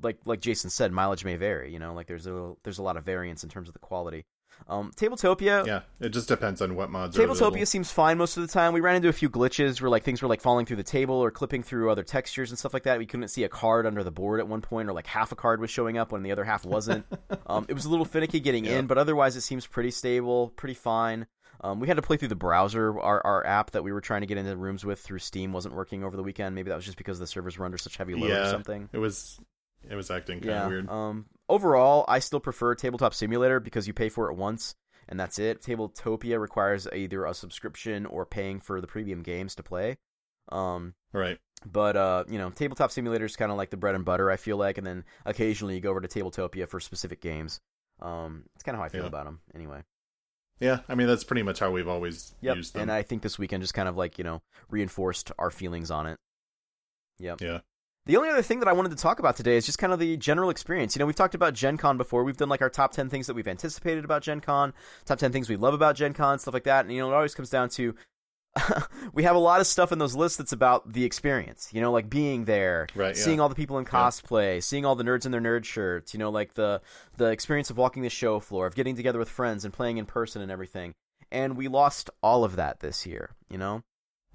like 0.03 0.19
like 0.25 0.41
Jason 0.41 0.71
said, 0.71 0.93
mileage 0.93 1.25
may 1.25 1.37
vary. 1.37 1.73
You 1.73 1.79
know, 1.79 1.95
like 1.95 2.07
there's 2.07 2.27
a 2.27 2.55
there's 2.63 2.79
a 2.79 2.83
lot 2.83 2.97
of 2.97 3.05
variance 3.05 3.43
in 3.43 3.51
terms 3.51 3.69
of 3.69 3.75
the 3.75 3.81
quality. 3.81 4.25
Um, 4.69 4.91
Tabletopia, 4.97 5.65
Yeah, 5.65 5.83
it 6.01 6.09
just 6.09 6.27
depends 6.29 6.61
on 6.61 6.75
what 6.75 6.91
mods. 6.91 7.17
are. 7.17 7.23
Tabletopia 7.23 7.67
seems 7.69 7.93
fine 7.93 8.19
most 8.19 8.37
of 8.37 8.43
the 8.45 8.53
time. 8.53 8.73
We 8.73 8.81
ran 8.81 8.97
into 8.97 9.09
a 9.09 9.13
few 9.13 9.31
glitches 9.31 9.81
where 9.81 9.89
like 9.91 10.03
things 10.03 10.21
were 10.23 10.29
like 10.29 10.41
falling 10.41 10.67
through 10.67 10.79
the 10.79 10.83
table 10.83 11.15
or 11.15 11.31
clipping 11.31 11.63
through 11.63 11.91
other 11.91 12.03
textures 12.03 12.51
and 12.51 12.59
stuff 12.59 12.75
like 12.75 12.83
that. 12.83 12.99
We 12.99 13.07
couldn't 13.07 13.29
see 13.29 13.45
a 13.45 13.49
card 13.49 13.87
under 13.87 14.03
the 14.03 14.11
board 14.11 14.41
at 14.41 14.49
one 14.49 14.63
point, 14.63 14.89
or 14.89 14.93
like 14.93 15.07
half 15.07 15.31
a 15.31 15.37
card 15.37 15.61
was 15.61 15.71
showing 15.71 15.99
up 15.99 16.11
when 16.11 16.23
the 16.25 16.33
other 16.33 16.43
half 16.45 16.65
wasn't. 16.65 17.07
um, 17.47 17.67
it 17.69 17.75
was 17.75 17.85
a 17.85 17.89
little 17.91 18.05
finicky 18.05 18.41
getting 18.41 18.65
Yeah. 18.65 18.79
in, 18.79 18.87
but 18.89 18.99
otherwise 18.99 19.37
it 19.37 19.43
seems 19.43 19.67
pretty 19.67 19.93
stable, 19.93 20.49
pretty 20.57 20.75
fine. 20.75 21.27
Um, 21.61 21.79
we 21.81 21.87
had 21.87 21.97
to 21.97 22.03
play 22.03 22.17
through 22.17 22.29
the 22.29 22.35
browser. 22.37 22.99
Our 23.01 23.25
our 23.25 23.47
app 23.47 23.71
that 23.71 23.83
we 23.85 23.93
were 23.93 24.01
trying 24.01 24.21
to 24.23 24.27
get 24.27 24.37
into 24.37 24.55
rooms 24.57 24.85
with 24.85 25.01
through 25.01 25.21
Steam 25.21 25.53
wasn't 25.53 25.75
working 25.75 26.03
over 26.05 26.17
the 26.17 26.23
weekend. 26.23 26.55
Maybe 26.55 26.69
that 26.71 26.77
was 26.77 26.85
just 26.85 26.99
because 26.99 27.19
the 27.19 27.27
servers 27.27 27.57
were 27.57 27.65
under 27.65 27.79
such 27.79 27.97
heavy 27.97 28.15
load 28.15 28.29
yeah, 28.31 28.49
or 28.49 28.51
something. 28.51 28.89
It 28.93 28.99
was 28.99 29.39
it 29.89 29.95
was 29.95 30.11
acting 30.11 30.41
kind 30.41 30.53
of 30.55 30.69
weird. 30.69 30.91
Um. 30.91 31.27
Overall, 31.49 32.05
I 32.09 32.19
still 32.19 32.41
prefer 32.41 32.75
Tabletop 32.75 33.15
Simulator 33.15 33.61
because 33.61 33.87
you 33.87 33.93
pay 33.95 34.09
for 34.09 34.31
it 34.31 34.37
once 34.37 34.75
and 35.09 35.19
that's 35.21 35.39
it. 35.39 35.63
Tabletopia 35.63 36.41
requires 36.41 36.89
either 36.93 37.25
a 37.25 37.35
subscription 37.35 38.07
or 38.07 38.27
paying 38.27 38.61
for 38.61 38.81
the 38.81 38.87
premium 38.87 39.23
games 39.23 39.55
to 39.57 39.63
play. 39.63 39.99
Um. 40.51 40.95
Right. 41.13 41.39
But 41.65 41.97
uh, 41.97 42.25
you 42.29 42.39
know, 42.39 42.51
tabletop 42.51 42.91
simulator 42.93 43.25
is 43.25 43.37
kind 43.37 43.51
of 43.51 43.57
like 43.59 43.71
the 43.71 43.77
bread 43.77 43.95
and 43.95 44.05
butter. 44.05 44.31
I 44.31 44.37
feel 44.37 44.57
like, 44.57 44.79
and 44.79 44.87
then 44.87 45.05
occasionally 45.25 45.75
you 45.75 45.81
go 45.81 45.91
over 45.91 46.01
to 46.01 46.09
Tabletopia 46.09 46.69
for 46.69 46.81
specific 46.81 47.21
games. 47.21 47.61
Um, 48.01 48.45
it's 48.55 48.63
kind 48.63 48.75
of 48.77 48.81
how 48.81 48.85
I 48.85 48.89
feel 48.91 49.03
Yeah. 49.03 49.09
about 49.09 49.25
them, 49.25 49.41
anyway. 49.55 49.83
Yeah, 50.61 50.81
I 50.89 50.95
mean 50.95 51.07
that's 51.07 51.25
pretty 51.25 51.43
much 51.43 51.59
how 51.59 51.71
we've 51.71 51.89
always 51.89 52.35
Yep. 52.43 52.57
used 52.57 52.75
them. 52.75 52.83
And 52.83 52.93
I 52.93 53.03
think 53.03 53.23
this 53.23 53.39
weekend 53.39 53.63
just 53.63 53.75
kind 53.75 53.89
of 53.89 53.97
like 53.97 54.19
you 54.19 54.25
know 54.25 54.43
reinforced 54.69 55.33
our 55.39 55.51
feelings 55.51 55.91
on 55.91 56.07
it. 56.07 56.19
Yep. 57.19 57.41
Yeah. 57.41 57.61
The 58.07 58.17
only 58.17 58.29
other 58.29 58.43
thing 58.43 58.61
that 58.61 58.69
I 58.69 58.73
wanted 58.73 58.91
to 58.91 58.97
talk 58.97 59.19
about 59.19 59.37
today 59.37 59.57
is 59.57 59.67
just 59.67 59.79
kind 59.79 59.93
of 59.93 59.99
the 59.99 60.17
general 60.17 60.49
experience. 60.49 60.95
You 60.95 61.01
know, 61.01 61.07
we've 61.07 61.17
talked 61.17 61.35
about 61.35 61.55
Gen 61.55 61.77
Con 61.77 61.97
before. 61.97 62.23
We've 62.23 62.37
done 62.37 62.49
like 62.49 62.63
our 62.63 62.71
top 62.71 62.93
10 62.93 63.09
things 63.09 63.27
that 63.27 63.35
we've 63.35 63.49
anticipated 63.49 64.05
about 64.05 64.23
Gen 64.23 64.41
Con, 64.41 64.73
top 65.05 65.19
10 65.19 65.33
things 65.33 65.49
we 65.49 65.57
love 65.57 65.75
about 65.75 65.97
Gen 65.97 66.15
Con, 66.15 66.39
stuff 66.39 66.55
like 66.55 66.65
that. 66.65 66.85
And, 66.85 66.95
you 66.95 67.01
know, 67.01 67.11
it 67.11 67.15
always 67.15 67.35
comes 67.35 67.51
down 67.51 67.69
to 67.71 67.97
we 69.13 69.25
have 69.25 69.37
a 69.37 69.41
lot 69.41 69.61
of 69.61 69.67
stuff 69.67 69.93
in 69.93 69.99
those 69.99 70.15
lists 70.15 70.39
that's 70.39 70.53
about 70.53 70.93
the 70.93 71.05
experience, 71.05 71.71
you 71.73 71.81
know, 71.81 71.91
like 71.91 72.09
being 72.09 72.45
there, 72.45 72.87
Right, 72.95 73.17
yeah. 73.17 73.23
seeing 73.23 73.41
all 73.41 73.49
the 73.49 73.55
people 73.55 73.79
in 73.79 73.85
cosplay, 73.85 74.63
seeing 74.63 74.85
all 74.85 74.95
the 74.95 75.05
nerds 75.05 75.27
in 75.27 75.33
their 75.33 75.41
nerd 75.41 75.65
shirts, 75.65 76.15
you 76.15 76.19
know, 76.19 76.31
like 76.31 76.55
the 76.55 76.81
the 77.17 77.27
experience 77.27 77.71
of 77.71 77.77
walking 77.77 78.03
the 78.03 78.09
show 78.09 78.41
floor, 78.41 78.67
of 78.67 78.75
getting 78.75 78.97
together 78.97 79.19
with 79.19 79.29
friends 79.29 79.65
and 79.65 79.75
playing 79.75 79.99
in 79.99 80.07
person 80.07 80.43
and 80.43 80.51
everything. 80.51 80.93
And 81.31 81.57
we 81.57 81.69
lost 81.69 82.09
all 82.23 82.45
of 82.45 82.57
that 82.57 82.81
this 82.81 83.05
year, 83.05 83.31
you 83.51 83.59
know? 83.59 83.83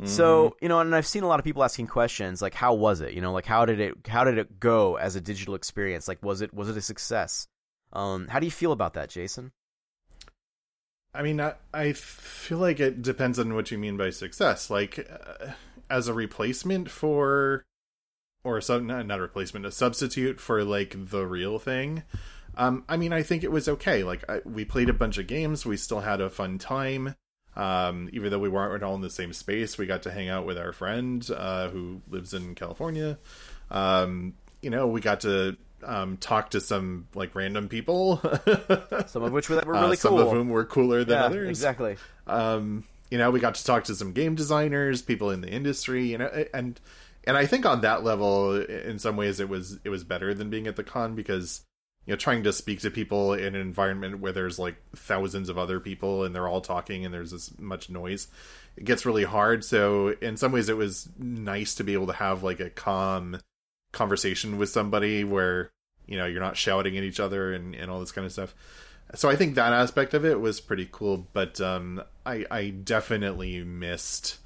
Mm-hmm. 0.01 0.07
So 0.07 0.55
you 0.61 0.67
know, 0.67 0.79
and 0.79 0.95
I've 0.95 1.05
seen 1.05 1.21
a 1.21 1.27
lot 1.27 1.39
of 1.39 1.45
people 1.45 1.63
asking 1.63 1.87
questions 1.87 2.41
like, 2.41 2.55
"How 2.55 2.73
was 2.73 3.01
it? 3.01 3.13
You 3.13 3.21
know, 3.21 3.33
like 3.33 3.45
how 3.45 3.65
did 3.65 3.79
it 3.79 4.07
how 4.07 4.23
did 4.23 4.39
it 4.39 4.59
go 4.59 4.95
as 4.95 5.15
a 5.15 5.21
digital 5.21 5.53
experience? 5.53 6.07
Like, 6.07 6.23
was 6.23 6.41
it 6.41 6.53
was 6.53 6.69
it 6.69 6.77
a 6.77 6.81
success? 6.81 7.47
Um, 7.93 8.27
how 8.27 8.39
do 8.39 8.45
you 8.45 8.51
feel 8.51 8.71
about 8.71 8.95
that, 8.95 9.09
Jason? 9.09 9.51
I 11.13 11.23
mean, 11.23 11.41
I, 11.41 11.55
I 11.73 11.93
feel 11.93 12.57
like 12.57 12.79
it 12.79 13.01
depends 13.01 13.37
on 13.37 13.53
what 13.53 13.69
you 13.69 13.77
mean 13.77 13.97
by 13.97 14.11
success. 14.11 14.69
Like, 14.69 15.07
uh, 15.11 15.51
as 15.89 16.07
a 16.07 16.13
replacement 16.13 16.89
for, 16.89 17.65
or 18.43 18.57
a 18.57 18.61
sub, 18.61 18.83
not, 18.83 19.05
not 19.05 19.19
a 19.19 19.23
replacement, 19.23 19.65
a 19.65 19.71
substitute 19.71 20.39
for 20.39 20.63
like 20.63 20.95
the 21.09 21.27
real 21.27 21.59
thing. 21.59 22.03
Um, 22.55 22.85
I 22.87 22.97
mean, 22.97 23.11
I 23.11 23.23
think 23.23 23.43
it 23.43 23.51
was 23.51 23.67
okay. 23.67 24.03
Like, 24.03 24.23
I, 24.29 24.39
we 24.45 24.63
played 24.63 24.89
a 24.89 24.93
bunch 24.93 25.17
of 25.17 25.27
games. 25.27 25.65
We 25.65 25.77
still 25.77 26.01
had 26.01 26.21
a 26.21 26.29
fun 26.29 26.57
time. 26.57 27.15
Um, 27.55 28.09
even 28.13 28.31
though 28.31 28.39
we 28.39 28.49
weren't 28.49 28.81
all 28.83 28.95
in 28.95 29.01
the 29.01 29.09
same 29.09 29.33
space, 29.33 29.77
we 29.77 29.85
got 29.85 30.03
to 30.03 30.11
hang 30.11 30.29
out 30.29 30.45
with 30.45 30.57
our 30.57 30.71
friend 30.71 31.27
uh, 31.35 31.69
who 31.69 32.01
lives 32.09 32.33
in 32.33 32.55
California. 32.55 33.17
Um, 33.69 34.33
you 34.61 34.69
know, 34.69 34.87
we 34.87 35.01
got 35.01 35.21
to 35.21 35.57
um, 35.83 36.17
talk 36.17 36.51
to 36.51 36.61
some 36.61 37.07
like 37.15 37.35
random 37.35 37.67
people. 37.67 38.17
Some 39.07 39.23
of 39.23 39.31
which 39.31 39.49
were, 39.49 39.61
were 39.65 39.75
Uh, 39.75 39.81
really 39.83 39.95
some 39.97 40.11
cool. 40.11 40.21
of 40.21 40.31
whom 40.31 40.49
were 40.49 40.63
cooler 40.65 41.03
than 41.03 41.17
yeah, 41.17 41.25
others. 41.25 41.49
exactly. 41.49 41.97
Um, 42.27 42.85
you 43.09 43.17
know, 43.17 43.31
we 43.31 43.39
got 43.39 43.55
to 43.55 43.65
talk 43.65 43.85
to 43.85 43.95
some 43.95 44.13
game 44.13 44.35
designers, 44.35 45.01
people 45.01 45.31
in 45.31 45.41
the 45.41 45.49
industry, 45.49 46.05
you 46.07 46.17
know, 46.17 46.45
and 46.53 46.79
and 47.25 47.37
I 47.37 47.45
think 47.45 47.65
on 47.65 47.81
that 47.81 48.03
level, 48.03 48.61
in 48.61 48.97
some 48.99 49.15
ways, 49.17 49.39
it 49.39 49.49
was 49.49 49.79
it 49.83 49.89
was 49.89 50.03
better 50.03 50.33
than 50.33 50.49
being 50.49 50.67
at 50.67 50.75
the 50.75 50.83
con 50.83 51.15
because 51.15 51.61
you 52.05 52.13
know 52.13 52.17
trying 52.17 52.43
to 52.43 52.53
speak 52.53 52.79
to 52.81 52.91
people 52.91 53.33
in 53.33 53.55
an 53.55 53.61
environment 53.61 54.19
where 54.19 54.31
there's 54.31 54.59
like 54.59 54.75
thousands 54.95 55.49
of 55.49 55.57
other 55.57 55.79
people 55.79 56.23
and 56.23 56.33
they're 56.33 56.47
all 56.47 56.61
talking 56.61 57.05
and 57.05 57.13
there's 57.13 57.31
this 57.31 57.57
much 57.59 57.89
noise, 57.89 58.27
it 58.75 58.85
gets 58.85 59.05
really 59.05 59.23
hard. 59.23 59.63
So 59.63 60.15
in 60.21 60.37
some 60.37 60.51
ways, 60.51 60.69
it 60.69 60.77
was 60.77 61.09
nice 61.17 61.75
to 61.75 61.83
be 61.83 61.93
able 61.93 62.07
to 62.07 62.13
have 62.13 62.43
like 62.43 62.59
a 62.59 62.69
calm 62.69 63.39
conversation 63.91 64.57
with 64.57 64.69
somebody 64.69 65.23
where 65.23 65.71
you 66.07 66.17
know 66.17 66.25
you're 66.25 66.41
not 66.41 66.57
shouting 66.57 66.97
at 66.97 67.03
each 67.03 67.19
other 67.19 67.53
and, 67.53 67.75
and 67.75 67.91
all 67.91 67.99
this 67.99 68.11
kind 68.11 68.25
of 68.25 68.31
stuff 68.31 68.55
so 69.13 69.29
i 69.29 69.35
think 69.35 69.55
that 69.55 69.73
aspect 69.73 70.13
of 70.13 70.25
it 70.25 70.39
was 70.39 70.61
pretty 70.61 70.87
cool 70.91 71.27
but 71.33 71.59
um 71.59 72.01
i 72.25 72.45
i 72.49 72.69
definitely 72.69 73.63
missed 73.63 74.37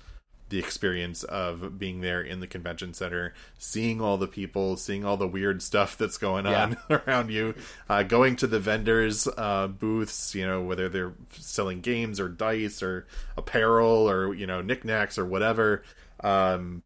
the 0.55 0.59
experience 0.59 1.23
of 1.23 1.77
being 1.77 2.01
there 2.01 2.21
in 2.21 2.39
the 2.39 2.47
convention 2.47 2.93
center 2.93 3.33
seeing 3.57 3.99
all 3.99 4.17
the 4.17 4.27
people 4.27 4.77
seeing 4.77 5.03
all 5.03 5.17
the 5.17 5.27
weird 5.27 5.61
stuff 5.61 5.97
that's 5.97 6.17
going 6.17 6.45
on 6.45 6.77
around 6.89 7.29
you 7.29 7.53
uh, 7.89 8.03
going 8.03 8.35
to 8.35 8.47
the 8.47 8.59
vendors 8.59 9.27
uh, 9.37 9.67
booths 9.67 10.33
you 10.33 10.45
know 10.45 10.61
whether 10.61 10.87
they're 10.87 11.13
selling 11.31 11.81
games 11.81 12.19
or 12.19 12.29
dice 12.29 12.81
or 12.81 13.05
apparel 13.37 14.09
or 14.09 14.33
you 14.33 14.47
know 14.47 14.61
knickknacks 14.61 15.17
or 15.17 15.25
whatever 15.25 15.83
um 16.23 16.81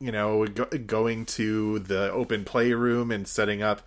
you 0.00 0.12
know, 0.12 0.46
go, 0.46 0.64
going 0.64 1.24
to 1.24 1.78
the 1.80 2.10
open 2.12 2.44
playroom 2.44 3.10
and 3.10 3.26
setting 3.26 3.62
up, 3.62 3.82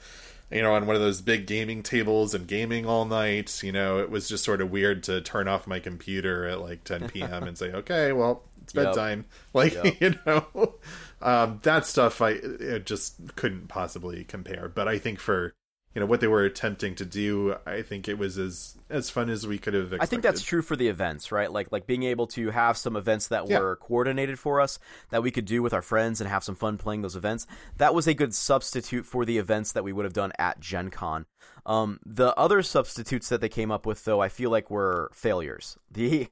you 0.51 0.61
know, 0.61 0.73
on 0.73 0.87
one 0.87 0.95
of 0.95 1.01
those 1.01 1.21
big 1.21 1.45
gaming 1.45 1.83
tables 1.83 2.33
and 2.33 2.47
gaming 2.47 2.85
all 2.85 3.05
night. 3.05 3.61
You 3.63 3.71
know, 3.71 3.99
it 3.99 4.09
was 4.09 4.27
just 4.27 4.43
sort 4.43 4.61
of 4.61 4.71
weird 4.71 5.03
to 5.03 5.21
turn 5.21 5.47
off 5.47 5.67
my 5.67 5.79
computer 5.79 6.45
at 6.47 6.61
like 6.61 6.83
10 6.83 7.09
p.m. 7.09 7.43
and 7.43 7.57
say, 7.57 7.71
okay, 7.73 8.11
well, 8.11 8.43
it's 8.69 8.75
Yep. 8.75 8.85
bedtime. 8.85 9.25
Like, 9.53 9.73
Yep. 9.73 10.01
you 10.01 10.15
know, 10.25 10.75
um, 11.21 11.59
that 11.63 11.85
stuff 11.85 12.21
I 12.21 12.31
it 12.31 12.85
just 12.85 13.35
couldn't 13.35 13.67
possibly 13.67 14.23
compare. 14.23 14.69
But 14.69 14.87
I 14.87 14.97
think 14.99 15.19
for 15.19 15.53
you 15.95 15.99
know 16.01 16.05
what 16.05 16.21
they 16.21 16.27
were 16.27 16.43
attempting 16.43 16.93
to 16.95 17.03
do, 17.05 17.55
I 17.65 17.81
think 17.81 18.07
it 18.07 18.19
was 18.19 18.37
as 18.37 18.77
as 18.91 19.09
fun 19.09 19.27
as 19.29 19.47
we 19.47 19.57
could 19.57 19.73
have. 19.73 19.85
Expected. 19.85 20.03
I 20.03 20.05
think 20.05 20.21
that's 20.21 20.43
true 20.43 20.61
for 20.61 20.75
the 20.75 20.87
events, 20.87 21.31
right? 21.31 21.51
Like 21.51 21.71
like 21.71 21.87
being 21.87 22.03
able 22.03 22.27
to 22.27 22.51
have 22.51 22.77
some 22.77 22.95
events 22.95 23.27
that 23.29 23.49
Yeah. 23.49 23.59
were 23.59 23.75
coordinated 23.75 24.37
for 24.37 24.61
us 24.61 24.77
that 25.09 25.23
we 25.23 25.31
could 25.31 25.45
do 25.45 25.63
with 25.63 25.73
our 25.73 25.81
friends 25.81 26.21
and 26.21 26.29
have 26.29 26.43
some 26.43 26.55
fun 26.55 26.77
playing 26.77 27.01
those 27.01 27.15
events. 27.15 27.47
That 27.77 27.95
was 27.95 28.05
a 28.07 28.13
good 28.13 28.35
substitute 28.35 29.05
for 29.07 29.25
the 29.25 29.39
events 29.39 29.71
that 29.71 29.83
we 29.83 29.91
would 29.91 30.05
have 30.05 30.13
done 30.13 30.31
at 30.37 30.59
Gen 30.59 30.91
Con. 30.91 31.25
Um, 31.65 31.99
the 32.05 32.35
other 32.37 32.61
substitutes 32.61 33.29
that 33.29 33.41
they 33.41 33.49
came 33.49 33.71
up 33.71 33.85
with, 33.85 34.05
though, 34.05 34.21
I 34.21 34.29
feel 34.29 34.49
like 34.51 34.69
were 34.71 35.09
failures. 35.13 35.75
The 35.91 36.27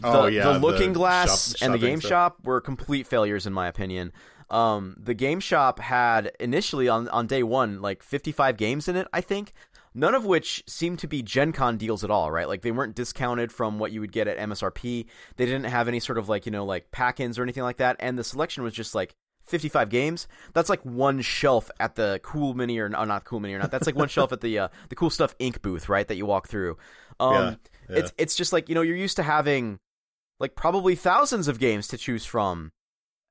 the, 0.00 0.08
Oh, 0.08 0.26
yeah, 0.26 0.52
the 0.52 0.58
looking 0.58 0.92
the 0.92 0.98
glass 0.98 1.50
shop- 1.52 1.64
and 1.64 1.74
the 1.74 1.78
game 1.78 2.00
stuff. 2.00 2.08
shop 2.08 2.36
were 2.44 2.60
complete 2.60 3.06
failures 3.06 3.46
in 3.46 3.52
my 3.52 3.68
opinion. 3.68 4.12
Um, 4.50 4.96
the 4.98 5.14
game 5.14 5.40
shop 5.40 5.78
had 5.78 6.32
initially 6.40 6.88
on 6.88 7.08
on 7.08 7.26
day 7.26 7.42
one 7.42 7.80
like 7.80 8.02
55 8.02 8.56
games 8.56 8.88
in 8.88 8.96
it, 8.96 9.08
I 9.12 9.20
think. 9.20 9.52
None 9.94 10.14
of 10.14 10.24
which 10.24 10.64
seemed 10.66 10.98
to 11.00 11.06
be 11.06 11.22
Gen 11.22 11.52
Con 11.52 11.76
deals 11.76 12.02
at 12.02 12.10
all, 12.10 12.30
right? 12.30 12.48
Like 12.48 12.62
they 12.62 12.70
weren't 12.70 12.94
discounted 12.94 13.52
from 13.52 13.78
what 13.78 13.92
you 13.92 14.00
would 14.00 14.12
get 14.12 14.26
at 14.26 14.38
MSRP. 14.38 15.06
They 15.36 15.44
didn't 15.44 15.64
have 15.64 15.86
any 15.86 16.00
sort 16.00 16.16
of 16.16 16.30
like, 16.30 16.46
you 16.46 16.52
know, 16.52 16.64
like 16.64 16.90
pack-ins 16.92 17.38
or 17.38 17.42
anything 17.42 17.62
like 17.62 17.76
that. 17.76 17.96
And 18.00 18.18
the 18.18 18.24
selection 18.24 18.62
was 18.62 18.72
just 18.72 18.94
like 18.94 19.14
55 19.46 19.90
games. 19.90 20.28
That's 20.54 20.70
like 20.70 20.80
one 20.82 21.20
shelf 21.20 21.70
at 21.78 21.94
the 21.96 22.20
Cool 22.22 22.54
Mini 22.54 22.78
or 22.78 22.88
no, 22.88 23.04
not 23.04 23.24
Cool 23.24 23.40
Mini 23.40 23.52
or 23.52 23.58
not. 23.58 23.70
That's 23.70 23.84
like 23.84 23.94
one 23.96 24.08
shelf 24.08 24.32
at 24.32 24.40
the 24.40 24.58
uh, 24.60 24.68
the 24.88 24.96
Cool 24.96 25.10
Stuff 25.10 25.36
Inc 25.38 25.60
booth, 25.60 25.90
right? 25.90 26.08
That 26.08 26.16
you 26.16 26.24
walk 26.24 26.48
through. 26.48 26.78
Um, 27.20 27.32
Yeah, 27.34 27.54
yeah. 27.90 27.96
It's 27.98 28.12
it's 28.16 28.34
just 28.36 28.52
like 28.54 28.70
you 28.70 28.74
know 28.74 28.80
you're 28.82 28.96
used 28.96 29.16
to 29.16 29.22
having 29.22 29.78
like 30.42 30.54
probably 30.56 30.94
thousands 30.94 31.48
of 31.48 31.58
games 31.58 31.88
to 31.88 31.96
choose 31.96 32.26
from 32.26 32.72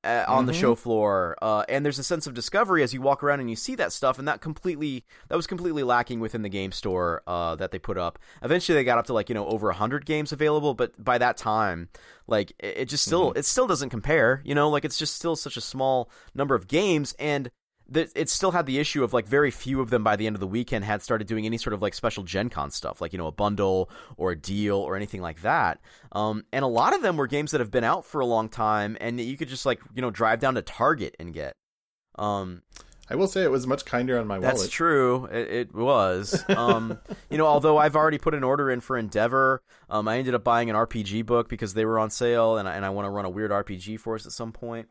uh, 0.04 0.24
on 0.26 0.46
the 0.46 0.52
Mhm. 0.52 0.56
show 0.60 0.74
floor, 0.74 1.36
uh, 1.40 1.64
and 1.68 1.84
there's 1.84 2.00
a 2.00 2.02
sense 2.02 2.26
of 2.26 2.34
discovery 2.34 2.82
as 2.82 2.92
you 2.92 3.00
walk 3.00 3.22
around 3.22 3.38
and 3.38 3.48
you 3.48 3.54
see 3.54 3.76
that 3.76 3.92
stuff, 3.92 4.18
and 4.18 4.26
that 4.26 4.40
completely 4.40 5.04
that 5.28 5.36
was 5.36 5.46
completely 5.46 5.84
lacking 5.84 6.18
within 6.18 6.42
the 6.42 6.48
game 6.48 6.72
store 6.72 7.22
uh, 7.28 7.54
that 7.54 7.70
they 7.70 7.78
put 7.78 7.96
up. 7.96 8.18
Eventually, 8.42 8.74
they 8.74 8.82
got 8.82 8.98
up 8.98 9.06
to 9.06 9.12
like 9.12 9.28
you 9.28 9.34
know 9.36 9.46
over 9.46 9.70
hundred 9.70 10.04
games 10.04 10.32
available, 10.32 10.74
but 10.74 10.92
by 11.04 11.18
that 11.18 11.36
time, 11.36 11.88
like 12.26 12.50
it, 12.58 12.78
it 12.78 12.84
just 12.86 13.04
still 13.04 13.30
it 13.34 13.44
still 13.44 13.68
doesn't 13.68 13.90
compare. 13.90 14.42
You 14.44 14.56
know, 14.56 14.68
like 14.70 14.84
it's 14.84 14.98
just 14.98 15.14
still 15.14 15.36
such 15.36 15.56
a 15.56 15.60
small 15.60 16.10
number 16.34 16.56
of 16.56 16.66
games, 16.66 17.14
and 17.20 17.48
th- 17.94 18.10
it 18.14 18.28
still 18.28 18.50
had 18.50 18.66
the 18.66 18.78
issue 18.78 19.04
of 19.04 19.12
like 19.12 19.26
very 19.26 19.50
few 19.50 19.80
of 19.80 19.90
them 19.90 20.04
by 20.04 20.16
the 20.16 20.26
end 20.26 20.36
of 20.36 20.40
the 20.40 20.46
weekend 20.46 20.84
had 20.84 21.02
started 21.02 21.26
doing 21.26 21.46
any 21.46 21.58
sort 21.58 21.74
of 21.74 21.82
like 21.82 21.94
special 21.94 22.22
Gen 22.22 22.48
Con 22.48 22.70
stuff, 22.70 23.00
like 23.00 23.12
you 23.12 23.18
know 23.18 23.26
a 23.26 23.32
bundle 23.32 23.90
or 24.16 24.32
a 24.32 24.36
deal 24.36 24.76
or 24.76 24.96
anything 24.96 25.20
like 25.20 25.42
that. 25.42 25.80
Um, 26.12 26.44
and 26.52 26.64
a 26.64 26.68
lot 26.68 26.94
of 26.94 27.02
them 27.02 27.16
were 27.16 27.26
games 27.26 27.50
that 27.52 27.60
have 27.60 27.70
been 27.70 27.84
out 27.84 28.04
for 28.04 28.20
a 28.20 28.26
long 28.26 28.48
time, 28.48 28.96
and 29.00 29.18
that 29.18 29.24
you 29.24 29.36
could 29.36 29.48
just 29.48 29.66
like 29.66 29.80
you 29.94 30.02
know 30.02 30.10
drive 30.10 30.40
down 30.40 30.54
to 30.54 30.62
Target 30.62 31.16
and 31.18 31.32
get. 31.32 31.56
Um, 32.16 32.62
I 33.10 33.14
will 33.14 33.26
say 33.26 33.42
it 33.42 33.50
was 33.50 33.66
much 33.66 33.84
kinder 33.84 34.18
on 34.18 34.26
my 34.26 34.38
wallet. 34.38 34.56
that's 34.56 34.68
true. 34.68 35.26
It, 35.26 35.50
it 35.50 35.74
was. 35.74 36.44
Um, 36.48 36.98
you 37.30 37.36
know, 37.36 37.46
although 37.46 37.76
I've 37.76 37.96
already 37.96 38.18
put 38.18 38.34
an 38.34 38.44
order 38.44 38.70
in 38.70 38.80
for 38.80 38.96
Endeavor, 38.96 39.62
um, 39.90 40.08
I 40.08 40.18
ended 40.18 40.34
up 40.34 40.44
buying 40.44 40.70
an 40.70 40.76
RPG 40.76 41.26
book 41.26 41.48
because 41.48 41.74
they 41.74 41.84
were 41.84 41.98
on 41.98 42.10
sale, 42.10 42.56
and 42.56 42.68
I, 42.68 42.74
and 42.74 42.86
I 42.86 42.90
want 42.90 43.06
to 43.06 43.10
run 43.10 43.24
a 43.24 43.30
weird 43.30 43.50
RPG 43.50 44.00
for 44.00 44.14
us 44.14 44.24
at 44.24 44.32
some 44.32 44.52
point. 44.52 44.88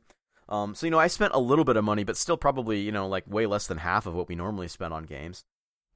Um, 0.51 0.75
so 0.75 0.85
you 0.85 0.91
know, 0.91 0.99
I 0.99 1.07
spent 1.07 1.33
a 1.33 1.39
little 1.39 1.65
bit 1.65 1.77
of 1.77 1.83
money, 1.83 2.03
but 2.03 2.17
still 2.17 2.37
probably 2.37 2.81
you 2.81 2.91
know 2.91 3.07
like 3.07 3.23
way 3.27 3.45
less 3.45 3.67
than 3.67 3.79
half 3.79 4.05
of 4.05 4.13
what 4.13 4.27
we 4.27 4.35
normally 4.35 4.67
spend 4.67 4.93
on 4.93 5.05
games. 5.05 5.43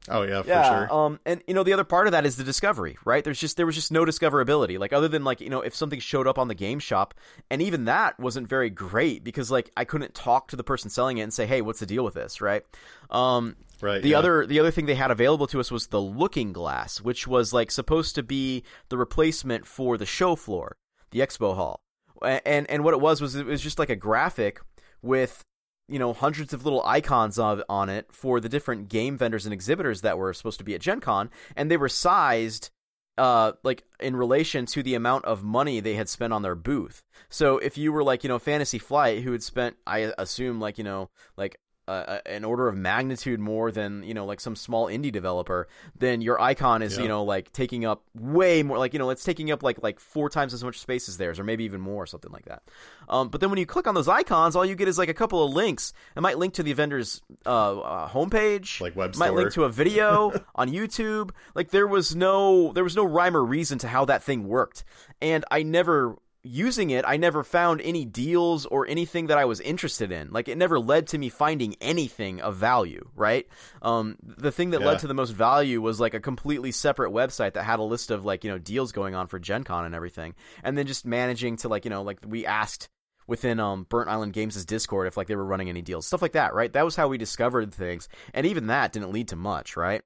Oh 0.08 0.22
yeah, 0.22 0.44
for 0.44 0.48
yeah. 0.48 0.88
sure. 0.88 0.94
Um, 0.94 1.20
and 1.26 1.42
you 1.48 1.54
know, 1.54 1.64
the 1.64 1.74
other 1.74 1.84
part 1.84 2.08
of 2.08 2.12
that 2.12 2.26
is 2.26 2.38
the 2.38 2.44
discovery, 2.44 2.98
right? 3.06 3.24
There's 3.24 3.40
just 3.40 3.58
there 3.58 3.66
was 3.66 3.76
just 3.76 3.92
no 3.92 4.06
discoverability. 4.06 4.80
Like 4.80 4.94
other 4.94 5.08
than 5.08 5.24
like 5.24 5.42
you 5.42 5.50
know, 5.50 5.62
if 5.62 5.76
something 5.76 6.00
showed 6.00 6.28
up 6.28 6.38
on 6.38 6.48
the 6.48 6.56
game 6.56 6.80
shop, 6.80 7.14
and 7.50 7.62
even 7.62 7.86
that 7.86 8.20
wasn't 8.20 8.48
very 8.48 8.70
great 8.70 9.24
because 9.24 9.52
like 9.52 9.72
I 9.76 9.84
couldn't 9.84 10.14
talk 10.14 10.48
to 10.50 10.56
the 10.56 10.64
person 10.64 10.90
selling 10.90 11.18
it 11.18 11.24
and 11.24 11.34
say, 11.34 11.46
hey, 11.46 11.62
what's 11.62 11.80
the 11.80 11.86
deal 11.86 12.04
with 12.04 12.14
this, 12.14 12.42
right? 12.42 12.64
Um, 13.10 13.56
Right. 13.82 14.02
The 14.02 14.10
yeah. 14.10 14.20
other 14.20 14.46
the 14.46 14.60
other 14.60 14.72
thing 14.72 14.86
they 14.86 14.96
had 14.96 15.12
available 15.12 15.48
to 15.48 15.60
us 15.60 15.70
was 15.70 15.88
the 15.88 16.02
Looking 16.02 16.54
Glass, 16.54 17.02
which 17.02 17.28
was 17.28 17.54
like 17.54 17.72
supposed 17.72 18.16
to 18.16 18.24
be 18.24 18.64
the 18.90 18.98
replacement 18.98 19.66
for 19.66 19.98
the 19.98 20.06
show 20.06 20.36
floor, 20.36 20.78
the 21.12 21.20
expo 21.20 21.56
hall. 21.56 21.82
And 22.22 22.70
and 22.70 22.84
what 22.84 22.94
it 22.94 23.02
was 23.02 23.22
was 23.22 23.36
it 23.36 23.46
was 23.46 23.62
just 23.62 23.80
like 23.80 23.90
a 23.90 23.96
graphic 23.96 24.60
with 25.02 25.44
you 25.88 26.00
know 26.00 26.14
hundreds 26.14 26.54
of 26.54 26.64
little 26.64 26.84
icons 26.86 27.38
of, 27.38 27.62
on 27.70 27.90
it 27.90 28.12
for 28.12 28.40
the 28.40 28.50
different 28.50 28.90
game 28.90 29.18
vendors 29.18 29.46
and 29.46 29.54
exhibitors 29.54 30.02
that 30.02 30.18
were 30.18 30.34
supposed 30.34 30.58
to 30.60 30.66
be 30.66 30.76
at 30.76 30.82
Gen 30.82 31.00
Con, 31.00 31.30
and 31.56 31.70
they 31.70 31.78
were 31.78 31.90
sized 31.90 32.70
uh 33.18 33.54
like 33.64 33.84
in 34.00 34.16
relation 34.16 34.66
to 34.66 34.84
the 34.84 34.94
amount 34.94 35.24
of 35.24 35.44
money 35.44 35.80
they 35.80 35.96
had 35.96 36.10
spent 36.10 36.34
on 36.34 36.42
their 36.42 36.56
booth. 36.56 37.04
So 37.30 37.58
if 37.60 37.78
you 37.78 37.94
were 37.94 38.04
like, 38.04 38.24
you 38.24 38.28
know, 38.28 38.40
Fantasy 38.40 38.80
Flight 38.80 39.24
who 39.24 39.32
had 39.32 39.44
spent 39.44 39.78
I 39.88 40.12
assume 40.18 40.60
like, 40.60 40.78
you 40.78 40.84
know, 40.84 41.10
like 41.38 41.58
uh, 41.88 42.20
an 42.26 42.44
order 42.44 42.68
of 42.68 42.76
magnitude 42.76 43.40
more 43.40 43.72
than 43.72 44.02
you 44.04 44.14
know 44.14 44.26
like 44.26 44.40
some 44.40 44.56
small 44.56 44.88
indie 44.88 45.12
developer 45.12 45.68
then 45.98 46.22
your 46.22 46.40
icon 46.42 46.82
is 46.82 46.96
Yeah. 46.98 47.04
you 47.04 47.08
know 47.10 47.24
like 47.24 47.52
taking 47.52 47.86
up 47.86 48.04
way 48.16 48.64
more 48.64 48.78
like 48.78 48.94
you 48.94 49.00
know 49.00 49.10
it's 49.12 49.24
taking 49.24 49.52
up 49.52 49.62
like 49.64 49.82
like 49.84 50.00
four 50.00 50.30
times 50.30 50.54
as 50.54 50.64
much 50.64 50.80
space 50.80 51.08
as 51.08 51.18
theirs 51.18 51.40
or 51.40 51.44
maybe 51.44 51.64
even 51.64 51.82
more 51.82 52.04
or 52.04 52.06
something 52.08 52.32
like 52.32 52.46
that. 52.46 52.64
Um, 53.08 53.30
but 53.30 53.40
then 53.42 53.50
when 53.52 53.60
you 53.60 53.66
click 53.66 53.86
on 53.88 53.94
those 53.96 54.08
icons 54.08 54.56
all 54.56 54.66
you 54.66 54.76
get 54.76 54.88
is 54.88 54.98
like 54.98 55.10
a 55.10 55.14
couple 55.14 55.44
of 55.46 55.54
links. 55.54 55.94
It 56.16 56.22
might 56.22 56.38
link 56.38 56.56
to 56.56 56.64
the 56.64 56.74
vendor's 56.74 57.22
uh, 57.46 57.80
uh, 57.80 58.10
homepage. 58.10 58.82
Like 58.82 58.96
web 58.96 59.12
it 59.12 59.18
might 59.18 59.34
link 59.34 59.52
to 59.54 59.64
a 59.66 59.70
video 59.70 60.32
on 60.56 60.70
youtube. 60.70 61.30
Like 61.54 61.70
there 61.70 61.88
was 61.88 62.16
no 62.16 62.72
there 62.74 62.84
was 62.84 62.96
no 62.96 63.04
rhyme 63.06 63.36
or 63.38 63.44
reason 63.44 63.78
to 63.80 63.88
how 63.88 64.06
that 64.06 64.24
thing 64.24 64.48
worked. 64.48 64.84
And 65.22 65.46
i 65.52 65.62
never 65.64 66.18
using 66.46 66.92
it, 66.92 67.04
I 67.08 67.18
never 67.18 67.44
found 67.44 67.82
any 67.82 68.06
deals 68.06 68.66
or 68.68 68.88
anything 68.88 69.28
that 69.28 69.38
I 69.38 69.46
was 69.46 69.60
interested 69.60 70.12
in. 70.12 70.32
Like 70.32 70.48
it 70.48 70.58
never 70.58 70.80
led 70.80 71.08
to 71.08 71.18
me 71.18 71.30
finding 71.30 71.76
anything 71.82 72.40
of 72.40 72.56
value, 72.56 73.10
right? 73.16 73.48
Um, 73.82 74.18
the 74.22 74.52
thing 74.52 74.70
that 74.70 74.82
Yeah. 74.82 74.88
led 74.88 75.00
to 75.00 75.08
the 75.08 75.14
most 75.14 75.32
value 75.32 75.82
was 75.82 76.00
like 76.00 76.14
a 76.14 76.20
completely 76.20 76.72
separate 76.72 77.12
website 77.12 77.54
that 77.54 77.64
had 77.64 77.80
a 77.80 77.84
list 77.84 78.12
of 78.12 78.24
like, 78.24 78.44
you 78.44 78.52
know, 78.52 78.58
deals 78.60 78.92
going 78.92 79.16
on 79.16 79.28
for 79.28 79.40
Gen 79.40 79.64
Con 79.64 79.86
and 79.86 79.96
everything. 79.96 80.36
And 80.64 80.78
then 80.78 80.86
just 80.88 81.06
managing 81.06 81.58
to 81.58 81.68
like, 81.68 81.84
you 81.84 81.90
know, 81.90 82.04
like 82.04 82.20
we 82.26 82.46
asked 82.46 82.90
within 83.28 83.60
um 83.60 83.88
Burnt 83.90 84.10
Island 84.10 84.34
Games' 84.34 84.64
Discord 84.66 85.08
if 85.08 85.18
like 85.18 85.28
they 85.28 85.36
were 85.36 85.44
running 85.44 85.70
any 85.70 85.82
deals. 85.82 86.06
Stuff 86.06 86.22
like 86.22 86.34
that, 86.34 86.54
right? 86.54 86.72
That 86.72 86.86
was 86.86 86.96
how 86.96 87.08
we 87.08 87.18
discovered 87.18 87.74
things. 87.74 88.08
And 88.36 88.46
even 88.46 88.68
that 88.68 88.94
didn't 88.94 89.12
lead 89.12 89.30
to 89.30 89.36
much, 89.36 89.76
right? 89.76 90.04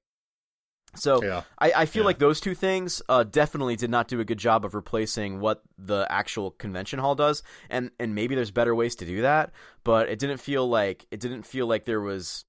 So 0.94 1.22
Yeah. 1.22 1.42
I, 1.58 1.72
I 1.76 1.86
feel 1.86 2.02
Yeah. 2.02 2.06
like 2.06 2.18
those 2.18 2.40
two 2.40 2.54
things 2.54 3.00
uh, 3.08 3.24
definitely 3.24 3.76
did 3.76 3.90
not 3.90 4.08
do 4.08 4.20
a 4.20 4.24
good 4.24 4.38
job 4.38 4.64
of 4.64 4.74
replacing 4.74 5.40
what 5.40 5.62
the 5.78 6.06
actual 6.10 6.50
convention 6.50 6.98
hall 6.98 7.14
does, 7.14 7.42
and 7.68 7.90
and 8.00 8.14
maybe 8.14 8.34
there's 8.34 8.50
better 8.50 8.74
ways 8.74 8.96
to 8.96 9.06
do 9.06 9.22
that, 9.22 9.52
but 9.84 10.08
it 10.08 10.18
didn't 10.18 10.38
feel 10.38 10.68
like 10.68 11.06
it 11.10 11.20
didn't 11.20 11.42
feel 11.44 11.66
like 11.66 11.84
there 11.84 12.00
was 12.00 12.44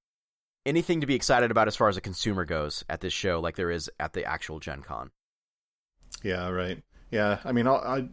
anything 0.65 1.01
to 1.01 1.07
be 1.07 1.15
excited 1.15 1.51
about 1.51 1.67
as 1.67 1.75
far 1.75 1.89
as 1.89 1.97
a 1.97 2.01
consumer 2.01 2.45
goes 2.45 2.83
at 2.89 3.01
this 3.01 3.13
show, 3.13 3.39
like 3.39 3.55
there 3.55 3.71
is 3.71 3.89
at 3.99 4.13
the 4.13 4.25
actual 4.25 4.59
Gen 4.59 4.81
Con. 4.81 5.11
Yeah, 6.23 6.49
right. 6.49 6.81
Yeah, 7.09 7.39
I 7.43 7.51
mean, 7.51 7.67
I'll, 7.67 7.75
I, 7.75 8.07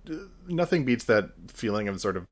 nothing 0.46 0.84
beats 0.84 1.04
that 1.04 1.30
feeling 1.48 1.88
of 1.88 2.00
sort 2.00 2.16
of 2.16 2.26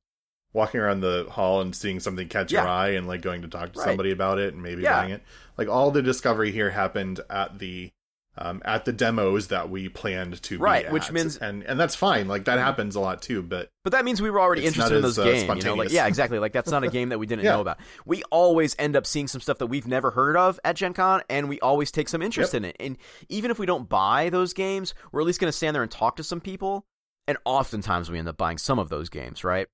walking 0.57 0.81
around 0.81 1.01
the 1.01 1.27
hall 1.31 1.61
and 1.61 1.77
seeing 1.77 2.01
something 2.01 2.27
catch 2.29 2.51
your 2.51 2.67
eye 2.67 2.91
and 2.91 3.07
like 3.07 3.23
going 3.23 3.43
to 3.43 3.49
talk 3.49 3.73
to 3.75 3.79
Right. 3.79 3.85
somebody 3.87 4.11
about 4.11 4.39
it 4.39 4.55
and 4.55 4.63
maybe 4.63 4.83
Yeah. 4.83 5.01
buying 5.01 5.13
it. 5.13 5.23
Like 5.59 5.69
all 5.69 5.91
the 5.91 6.03
discovery 6.03 6.51
here 6.51 6.71
happened 6.71 7.21
at 7.31 7.59
the 7.59 7.91
um, 8.39 8.61
at 8.67 8.85
the 8.85 8.93
demos 8.93 9.49
that 9.49 9.71
we 9.71 9.89
planned 9.89 10.43
to 10.43 10.59
Right, 10.59 10.85
be 10.87 10.93
which 10.93 11.07
at. 11.07 11.13
means- 11.15 11.39
and 11.39 11.63
and 11.63 11.81
that's 11.81 11.95
fine. 11.95 12.29
Like 12.29 12.45
that 12.45 12.59
happens 12.59 12.95
a 12.95 13.01
lot 13.01 13.23
too. 13.23 13.43
But 13.43 13.71
But 13.83 13.93
that 13.93 14.05
means 14.05 14.21
we 14.21 14.31
were 14.31 14.41
already 14.43 14.67
interested 14.67 14.97
in 14.97 15.01
those 15.03 15.19
as, 15.19 15.25
uh, 15.27 15.31
games. 15.31 15.65
You 15.65 15.71
know, 15.71 15.75
like 15.75 15.91
yeah, 15.91 16.07
exactly. 16.07 16.39
Like 16.39 16.53
that's 16.53 16.71
not 16.71 16.85
a 16.85 16.89
game 16.89 17.09
that 17.09 17.19
we 17.19 17.27
didn't 17.27 17.45
Yeah. 17.47 17.53
know 17.53 17.63
about. 17.63 17.79
We 18.05 18.23
always 18.25 18.77
end 18.79 18.95
up 18.95 19.07
seeing 19.07 19.27
some 19.27 19.41
stuff 19.41 19.57
that 19.59 19.69
we've 19.69 19.87
never 19.87 20.11
heard 20.11 20.37
of 20.37 20.61
at 20.65 20.77
Gen 20.77 20.93
Con, 20.93 21.23
and 21.31 21.49
we 21.49 21.61
always 21.61 21.91
take 21.91 22.11
some 22.11 22.21
interest 22.21 22.53
Yep. 22.53 22.59
in 22.63 22.65
it. 22.67 22.77
And 22.79 22.99
even 23.31 23.51
if 23.51 23.59
we 23.59 23.65
don't 23.65 23.89
buy 23.89 24.29
those 24.29 24.53
games, 24.53 24.93
we're 25.13 25.21
at 25.23 25.27
least 25.27 25.41
going 25.41 25.49
to 25.51 25.57
stand 25.57 25.75
there 25.75 25.83
and 25.83 25.91
talk 25.91 26.17
to 26.17 26.23
some 26.23 26.41
people. 26.43 26.85
And 27.27 27.39
oftentimes 27.47 28.11
we 28.11 28.19
end 28.19 28.29
up 28.29 28.37
buying 28.37 28.59
some 28.59 28.79
of 28.79 28.91
those 28.91 29.09
games, 29.09 29.45
right? 29.45 29.67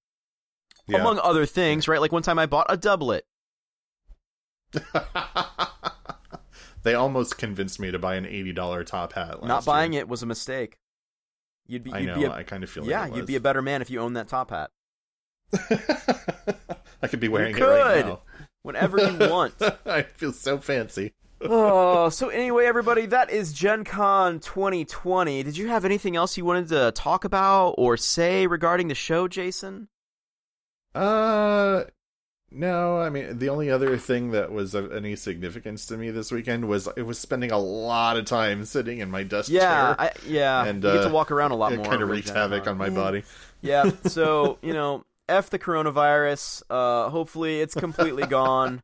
Yeah. 0.87 0.99
Among 0.99 1.19
other 1.21 1.47
things, 1.47 1.87
right? 1.89 2.01
Like 2.01 2.13
one 2.13 2.23
time 2.23 2.39
I 2.39 2.47
bought 2.47 2.67
a 2.69 2.77
doublet. 2.77 3.25
they 6.83 6.95
almost 6.95 7.39
convinced 7.39 7.79
me 7.79 7.91
to 7.91 7.99
buy 7.99 8.15
an 8.17 8.27
eighty 8.27 8.53
dollar 8.53 8.85
top 8.85 9.13
hat. 9.13 9.43
Not 9.45 9.65
buying 9.65 9.93
year. 9.93 10.03
it 10.03 10.09
was 10.09 10.23
a 10.23 10.27
mistake. 10.27 10.79
You'd 11.67 11.85
be, 11.85 11.93
I 11.93 11.99
you'd 12.01 12.07
know. 12.07 12.15
be 12.17 12.25
a, 12.25 12.33
I 12.33 12.43
kind 12.43 12.65
of 12.65 12.71
feel 12.71 12.85
yeah, 12.87 13.03
like 13.03 13.13
it 13.13 13.17
you'd 13.17 13.27
be 13.27 13.37
a 13.37 13.41
better 13.41 13.63
man 13.63 13.83
if 13.83 13.91
you 13.91 14.01
owned 14.01 14.17
that 14.17 14.29
top 14.29 14.51
hat. 14.51 14.71
I 17.03 17.09
could 17.09 17.21
be 17.21 17.29
wearing 17.29 17.57
You 17.57 17.65
it 17.65 17.67
right 17.67 18.07
now. 18.07 18.21
whenever 18.63 18.99
you 18.99 19.29
want. 19.29 19.55
I 19.87 20.03
feel 20.03 20.33
so 20.33 20.59
fancy. 20.59 21.13
oh, 21.41 22.09
so 22.09 22.29
anyway, 22.29 22.67
everybody, 22.67 23.07
that 23.07 23.31
is 23.31 23.53
Gen 23.53 23.85
Con 23.85 24.41
2020. 24.41 25.43
Did 25.43 25.57
you 25.57 25.69
have 25.69 25.85
anything 25.85 26.17
else 26.17 26.37
you 26.37 26.45
wanted 26.45 26.69
to 26.69 26.93
talk 26.93 27.25
about 27.25 27.75
or 27.79 27.97
say 27.97 28.47
regarding 28.47 28.89
the 28.89 28.95
show, 28.95 29.29
Jason? 29.29 29.89
Uh, 30.95 31.85
no. 32.51 32.99
I 32.99 33.09
mean, 33.09 33.39
the 33.39 33.49
only 33.49 33.71
other 33.71 33.97
thing 33.97 34.33
that 34.33 34.53
was 34.53 34.75
of 34.75 34.93
any 34.93 35.17
significance 35.17 35.87
to 35.87 35.97
me 35.97 36.11
this 36.11 36.31
weekend 36.31 36.69
was 36.69 36.89
it 36.97 37.03
was 37.03 37.19
spending 37.19 37.51
a 37.51 37.59
lot 37.59 38.17
of 38.17 38.25
time 38.25 38.65
sitting 38.65 38.99
in 38.99 39.11
my 39.11 39.23
desk 39.23 39.51
Yeah, 39.51 39.61
chair. 39.61 39.97
I, 39.99 40.13
yeah. 40.27 40.65
And, 40.65 40.83
you 40.83 40.93
get 40.93 41.03
to 41.03 41.09
uh, 41.09 41.13
walk 41.13 41.31
around 41.31 41.53
a 41.53 41.57
lot 41.57 41.73
it 41.73 41.77
more. 41.77 41.87
kind 41.87 42.03
of 42.03 42.09
with 42.09 42.17
wreaked 42.19 42.31
havoc 42.31 42.65
Con. 42.65 42.73
on 42.73 42.79
my 42.79 42.91
body. 42.91 43.25
Yeah, 43.61 43.91
so, 44.07 44.59
you 44.63 44.73
know, 44.73 45.05
F 45.29 45.51
the 45.51 45.59
coronavirus. 45.59 46.63
Uh, 46.69 47.09
hopefully 47.11 47.61
it's 47.61 47.75
completely 47.75 48.27
gone. 48.27 48.83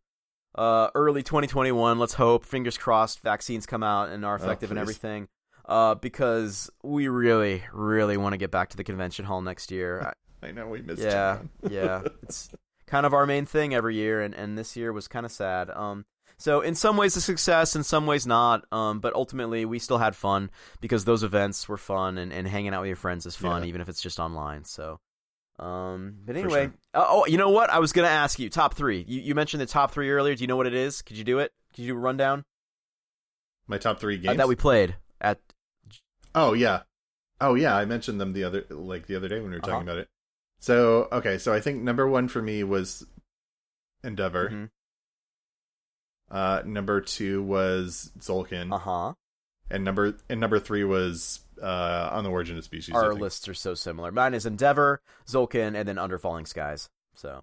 Uh, 0.55 0.89
early 0.95 1.23
2021, 1.23 1.99
let's 1.99 2.15
hope. 2.15 2.45
Fingers 2.45 2.77
crossed 2.79 3.21
vaccines 3.21 3.67
come 3.67 3.83
out 3.83 4.09
and 4.09 4.25
are 4.25 4.35
effective 4.35 4.71
and 4.71 4.79
everything. 4.81 5.29
Uh, 5.65 5.95
because 5.95 6.71
we 6.83 7.07
really, 7.09 7.63
really 7.73 8.17
want 8.17 8.33
to 8.33 8.39
get 8.39 8.51
back 8.51 8.71
to 8.71 8.77
the 8.77 8.83
convention 8.85 9.25
hall 9.27 9.43
next 9.43 9.71
year. 9.71 10.15
I 10.43 10.53
know 10.53 10.69
we 10.69 10.83
missed. 10.83 11.03
yeah, 11.03 11.39
yeah. 11.69 12.03
It's 12.23 12.51
kind 12.87 13.05
of 13.07 13.13
our 13.15 13.27
main 13.27 13.45
thing 13.47 13.75
every 13.75 13.97
year, 13.97 14.21
and, 14.23 14.35
and 14.35 14.57
this 14.57 14.77
year 14.77 14.93
was 14.93 15.09
kind 15.09 15.27
of 15.27 15.33
sad. 15.33 15.69
Um, 15.71 16.05
so 16.37 16.61
in 16.61 16.75
some 16.75 16.97
ways 16.97 17.17
a 17.17 17.21
success, 17.21 17.75
in 17.77 17.83
some 17.83 18.07
ways 18.07 18.27
not. 18.27 18.65
Um, 18.73 19.01
but 19.01 19.13
ultimately 19.15 19.65
we 19.65 19.79
still 19.79 19.99
had 19.99 20.15
fun 20.17 20.51
because 20.81 21.05
those 21.05 21.23
events 21.23 21.69
were 21.69 21.77
fun, 21.77 22.17
and, 22.19 22.33
and 22.33 22.47
hanging 22.47 22.73
out 22.75 22.81
with 22.83 22.89
your 22.89 22.97
friends 22.97 23.27
is 23.27 23.35
fun, 23.37 23.63
Yeah. 23.63 23.69
even 23.69 23.81
if 23.81 23.89
it's 23.89 24.01
just 24.01 24.19
online. 24.21 24.65
So, 24.65 25.01
um, 25.59 26.19
but 26.25 26.37
anyway, 26.37 26.67
sure. 26.67 26.73
uh, 26.95 27.05
oh, 27.09 27.27
you 27.27 27.37
know 27.37 27.51
what? 27.51 27.69
I 27.71 27.81
was 27.81 27.93
gonna 27.93 28.07
ask 28.09 28.39
you 28.39 28.49
top 28.49 28.75
three. 28.75 29.05
You 29.09 29.21
you 29.21 29.35
mentioned 29.35 29.61
the 29.61 29.67
top 29.67 29.91
three 29.91 30.11
earlier. 30.11 30.35
Do 30.37 30.43
you 30.43 30.47
know 30.47 30.57
what 30.57 30.67
it 30.69 30.75
is? 30.75 31.03
Could 31.03 31.17
you 31.19 31.25
do 31.25 31.41
it? 31.41 31.53
Could 31.75 31.83
you 31.85 31.93
do 31.95 31.97
a 31.97 32.01
rundown 32.01 32.45
My 33.67 33.79
top 33.79 33.99
three 34.01 34.17
uh, 34.19 34.23
games 34.23 34.37
that 34.39 34.49
we 34.49 34.55
played 34.57 34.95
at? 35.21 35.41
Oh 36.35 36.53
yeah, 36.53 36.83
oh 37.41 37.55
yeah. 37.55 37.75
I 37.77 37.85
mentioned 37.85 38.21
them 38.21 38.33
the 38.33 38.45
other 38.45 38.65
like 38.71 39.07
the 39.09 39.17
other 39.17 39.29
day 39.29 39.41
when 39.41 39.51
we 39.51 39.57
were 39.57 39.61
talking 39.61 39.75
Uh-huh. 39.75 39.83
about 39.83 39.99
it. 39.99 40.09
So 40.61 41.09
okay, 41.13 41.39
so 41.39 41.53
I 41.53 41.61
think 41.61 41.83
number 41.83 42.07
one 42.09 42.29
for 42.29 42.43
me 42.43 42.65
was 42.65 43.07
Endeavor. 44.03 44.49
Mhm. 44.51 44.71
Uh, 46.31 46.63
number 46.67 47.01
two 47.01 47.43
was 47.43 48.11
Tzolk'in, 48.19 48.73
Uh 48.75 48.79
huh. 48.79 49.15
and 49.71 49.85
number 49.85 50.15
and 50.29 50.41
number 50.41 50.59
three 50.61 50.85
was 50.85 51.41
uh, 51.63 52.11
on 52.13 52.23
the 52.25 52.31
origin 52.31 52.59
of 52.59 52.65
species. 52.65 52.95
Our 52.95 53.15
lists 53.15 53.49
are 53.49 53.55
so 53.55 53.75
similar. 53.75 54.13
Mine 54.13 54.35
is 54.35 54.47
Endeavor, 54.47 55.01
Tzolk'in, 55.27 55.75
and 55.75 55.89
then 55.89 55.99
Under 55.99 56.19
Falling 56.19 56.47
Skies. 56.47 56.89
So. 57.15 57.43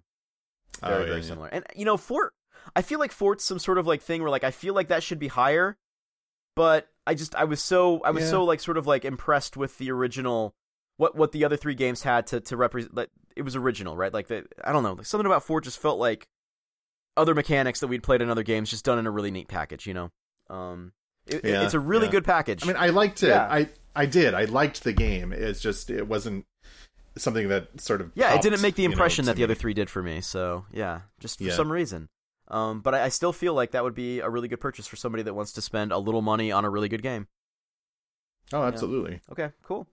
Oh, 0.84 0.88
very 0.89 1.01
yeah, 1.03 1.07
very 1.07 1.22
yeah. 1.22 1.28
similar. 1.28 1.47
And 1.47 1.66
you 1.76 1.86
know, 1.86 1.97
Fort, 1.97 2.34
I 2.76 2.82
feel 2.82 2.99
like 2.99 3.11
Fort's 3.13 3.43
some 3.45 3.59
sort 3.59 3.78
of 3.78 3.88
like 3.88 4.01
thing 4.01 4.22
where 4.22 4.30
like 4.30 4.43
I 4.43 4.51
feel 4.51 4.74
like 4.74 4.89
that 4.89 5.03
should 5.03 5.20
be 5.20 5.30
higher, 5.30 5.78
but 6.55 6.88
I 7.07 7.16
just 7.16 7.34
I 7.36 7.45
was 7.45 7.61
so 7.63 8.01
I 8.03 8.11
was 8.11 8.24
Yeah. 8.26 8.30
so 8.32 8.43
like 8.43 8.59
sort 8.59 8.78
of 8.78 8.86
like 8.86 9.03
impressed 9.05 9.55
with 9.57 9.78
the 9.78 9.89
original 9.91 10.53
what 10.97 11.15
what 11.15 11.31
the 11.31 11.45
other 11.45 11.57
three 11.57 11.75
games 11.75 12.01
had 12.03 12.27
to 12.27 12.39
to 12.41 12.57
represent. 12.57 12.95
Like, 12.95 13.09
it 13.36 13.41
was 13.43 13.55
original, 13.55 13.95
right? 13.97 14.13
Like 14.13 14.28
the 14.28 14.45
I 14.63 14.71
don't 14.71 14.83
know, 14.83 14.93
like, 14.93 15.05
something 15.05 15.25
about 15.25 15.43
Fort 15.43 15.63
just 15.63 15.79
felt 15.79 15.99
like 15.99 16.28
other 17.17 17.33
mechanics 17.36 17.79
that 17.79 17.87
we'd 17.87 18.03
played 18.03 18.21
in 18.21 18.29
other 18.29 18.43
games, 18.43 18.70
just 18.70 18.86
done 18.86 18.99
in 18.99 19.07
a 19.07 19.11
really 19.11 19.32
neat 19.32 19.47
package. 19.47 19.87
You 19.87 19.93
know, 19.93 20.11
um, 20.49 20.91
it, 21.28 21.36
it- 21.36 21.45
Yeah, 21.45 21.63
it's 21.63 21.74
a 21.74 21.79
really 21.79 22.05
yeah. 22.07 22.11
good 22.11 22.25
package. 22.25 22.63
I 22.63 22.67
mean, 22.67 22.75
I 22.78 22.87
liked 22.87 23.24
it. 23.24 23.28
Yeah. 23.29 23.47
I 23.49 23.70
I 23.95 24.05
did. 24.05 24.33
I 24.33 24.45
liked 24.45 24.83
the 24.83 24.93
game. 24.93 25.32
It's 25.32 25.61
just 25.61 25.89
it 25.89 26.07
wasn't 26.07 26.45
something 27.17 27.47
that 27.47 27.79
sort 27.79 28.01
of 28.01 28.11
yeah, 28.15 28.36
it 28.36 28.41
didn't 28.41 28.61
make 28.61 28.75
the 28.75 28.82
you 28.83 28.89
know, 28.89 28.93
impression 28.93 29.24
to 29.24 29.28
that 29.32 29.37
the 29.37 29.43
other 29.45 29.55
three 29.55 29.74
did 29.74 29.89
for 29.89 30.03
me. 30.03 30.20
So 30.21 30.65
yeah, 30.71 31.01
just 31.20 31.37
for 31.37 31.45
Yeah. 31.45 31.53
some 31.53 31.71
reason. 31.71 32.09
Um, 32.49 32.82
but 32.82 32.93
I, 32.93 33.05
I 33.05 33.09
still 33.09 33.33
feel 33.33 33.53
like 33.53 33.71
that 33.71 33.83
would 33.83 33.95
be 33.95 34.20
a 34.20 34.29
really 34.29 34.47
good 34.47 34.59
purchase 34.59 34.86
for 34.86 34.97
somebody 34.97 35.24
that 35.24 35.33
wants 35.33 35.53
to 35.53 35.61
spend 35.61 35.91
a 35.91 35.97
little 35.97 36.21
money 36.21 36.51
on 36.51 36.63
a 36.65 36.70
really 36.70 36.89
good 36.89 37.01
game. 37.01 37.28
Oh, 38.53 38.63
absolutely. 38.63 39.21
Okay, 39.32 39.49
cool. 39.63 39.87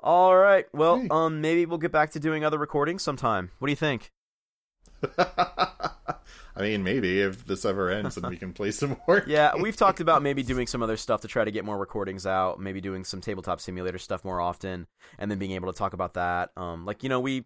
All 0.00 0.36
right. 0.36 0.66
Well, 0.72 1.00
Hey. 1.00 1.08
um, 1.10 1.40
maybe 1.40 1.66
we'll 1.66 1.78
get 1.78 1.92
back 1.92 2.10
to 2.12 2.20
doing 2.20 2.44
other 2.44 2.58
recordings 2.58 3.02
sometime. 3.02 3.50
What 3.58 3.66
do 3.66 3.72
you 3.72 3.76
think? 3.76 4.10
I 5.18 6.62
mean, 6.62 6.82
maybe 6.82 7.20
if 7.20 7.46
this 7.46 7.64
ever 7.64 7.90
ends 7.90 8.16
and 8.16 8.26
we 8.28 8.36
can 8.36 8.52
play 8.52 8.70
some 8.72 8.96
more. 9.06 9.22
Yeah, 9.28 9.54
we've 9.60 9.76
talked 9.76 10.00
about 10.00 10.22
maybe 10.22 10.42
doing 10.42 10.66
some 10.66 10.82
other 10.82 10.96
stuff 10.96 11.20
to 11.20 11.28
try 11.28 11.44
to 11.44 11.50
get 11.52 11.64
more 11.64 11.78
recordings 11.78 12.26
out. 12.26 12.58
Maybe 12.60 12.80
doing 12.80 13.04
some 13.04 13.20
tabletop 13.20 13.60
simulator 13.60 13.98
stuff 13.98 14.24
more 14.24 14.40
often, 14.40 14.86
and 15.18 15.30
then 15.30 15.38
being 15.38 15.52
able 15.52 15.72
to 15.72 15.78
talk 15.78 15.92
about 15.92 16.14
that. 16.14 16.50
Um, 16.56 16.84
like 16.84 17.02
you 17.04 17.08
know, 17.08 17.20
we 17.20 17.44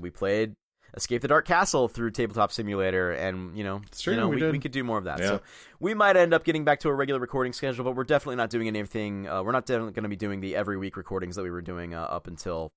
we 0.00 0.08
played 0.10 0.54
escape 0.96 1.22
the 1.22 1.28
dark 1.28 1.46
castle 1.46 1.88
through 1.88 2.10
tabletop 2.10 2.52
simulator 2.52 3.12
and 3.12 3.56
you 3.56 3.64
know, 3.64 3.82
true, 3.98 4.14
you 4.14 4.20
know 4.20 4.28
we 4.28 4.36
we, 4.42 4.50
we 4.52 4.58
could 4.58 4.72
do 4.72 4.84
more 4.84 4.98
of 4.98 5.04
that. 5.04 5.18
Yeah. 5.18 5.26
so 5.28 5.40
we 5.80 5.92
might 5.94 6.16
end 6.16 6.32
up 6.32 6.44
getting 6.44 6.64
back 6.64 6.80
to 6.80 6.88
a 6.88 6.94
regular 6.94 7.20
recording 7.20 7.52
schedule 7.52 7.84
but 7.84 7.96
we're 7.96 8.04
definitely 8.04 8.36
not 8.36 8.50
doing 8.50 8.68
anything 8.68 9.28
uh, 9.28 9.42
we're 9.42 9.52
not 9.52 9.66
definitely 9.66 9.92
going 9.92 10.04
to 10.04 10.08
be 10.08 10.16
doing 10.16 10.40
the 10.40 10.54
every 10.56 10.76
week 10.78 10.96
recordings 10.96 11.36
that 11.36 11.42
we 11.42 11.50
were 11.50 11.62
doing 11.62 11.94
uh, 11.94 12.02
up 12.02 12.26
until 12.26 12.72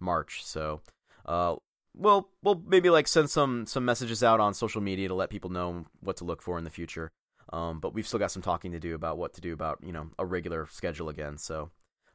march. 0.00 0.44
So 0.44 0.80
uh, 1.26 1.56
we'll 1.94 2.28
we'll 2.42 2.62
maybe 2.66 2.90
like 2.90 3.08
send 3.08 3.30
some 3.30 3.66
some 3.66 3.84
messages 3.84 4.22
out 4.22 4.40
on 4.40 4.54
social 4.54 4.80
media 4.80 5.08
to 5.08 5.14
let 5.14 5.30
people 5.30 5.50
know 5.50 5.84
what 6.00 6.16
to 6.18 6.24
look 6.24 6.42
for 6.42 6.58
in 6.58 6.64
the 6.64 6.70
future. 6.70 7.10
Um, 7.52 7.80
but 7.80 7.92
we've 7.94 8.06
still 8.06 8.18
got 8.18 8.30
some 8.30 8.42
talking 8.42 8.72
to 8.72 8.80
do 8.80 8.94
about 8.94 9.18
what 9.18 9.34
to 9.34 9.40
do 9.40 9.52
about 9.52 9.78
you 9.82 9.92
know 9.92 10.08
a 10.18 10.24
regular 10.26 10.66
schedule 10.70 11.08
again. 11.08 11.38
So 11.38 11.70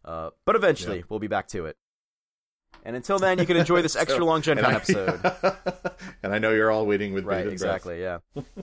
uh, 0.06 0.30
but 0.46 0.56
eventually 0.56 0.98
Yeah. 0.98 1.04
we'll 1.10 1.20
be 1.20 1.28
back 1.28 1.48
to 1.50 1.66
it 1.66 1.78
and 2.86 2.96
until 2.96 3.20
then 3.20 3.38
you 3.40 3.46
can 3.46 3.58
enjoy 3.58 3.82
this 3.82 3.96
extra 4.04 4.20
So- 4.20 4.26
long 4.26 4.42
gen 4.42 4.58
con 4.58 4.74
I- 4.74 4.76
episode 4.76 5.20
and 6.24 6.34
I 6.34 6.40
know 6.40 6.52
you're 6.52 6.72
all 6.72 6.86
waiting 6.86 7.14
with 7.14 7.26
right 7.26 7.48
exactly 7.48 8.02
yeah 8.02 8.20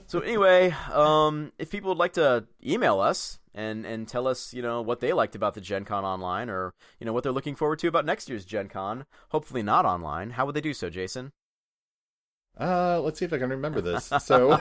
so 0.07 0.19
anyway 0.19 0.71
um 0.91 1.51
if 1.59 1.69
people 1.71 1.89
would 1.89 1.97
like 1.97 2.13
to 2.13 2.45
email 2.65 2.99
us 2.99 3.39
and 3.53 3.85
and 3.85 4.07
tell 4.07 4.27
us 4.27 4.53
you 4.53 4.61
know 4.61 4.81
what 4.81 4.99
they 4.99 5.13
liked 5.13 5.35
about 5.35 5.53
the 5.53 5.61
gen 5.61 5.85
con 5.85 6.03
online 6.03 6.49
or 6.49 6.73
you 6.99 7.05
know 7.05 7.13
what 7.13 7.23
they're 7.23 7.31
looking 7.31 7.55
forward 7.55 7.79
to 7.79 7.87
about 7.87 8.05
next 8.05 8.27
year's 8.29 8.45
gen 8.45 8.67
con 8.67 9.05
hopefully 9.29 9.63
not 9.63 9.85
online 9.85 10.31
how 10.31 10.45
would 10.45 10.55
they 10.55 10.61
do 10.61 10.73
so 10.73 10.89
jason 10.89 11.31
breath. 12.57 12.69
Uh, 12.69 13.01
let's 13.01 13.19
see 13.19 13.25
if 13.25 13.33
I 13.33 13.37
can 13.37 13.49
remember 13.49 13.81
this. 13.81 14.11
So, 14.23 14.57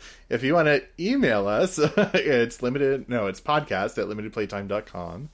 if 0.30 0.42
you 0.42 0.54
want 0.54 0.66
to 0.68 0.82
email 0.98 1.46
us, 1.46 1.78
it's 1.78 2.62
limited. 2.62 3.06
No, 3.06 3.26
it's 3.26 3.38
podcast 3.38 3.98
at 3.98 4.08
limitedplaytime.com. 4.08 5.28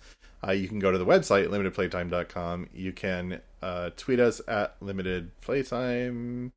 Uh, 0.47 0.53
you 0.53 0.69
can 0.69 0.79
go 0.79 0.91
to 0.91 0.99
the 0.99 1.07
website 1.07 1.49
limitedplaytime.com. 1.49 2.69
You 2.73 2.93
can 2.93 3.41
uh, 3.63 3.91
tweet 3.97 4.21
us 4.21 4.41
at 4.49 4.79
limitedplaytime, 4.81 6.53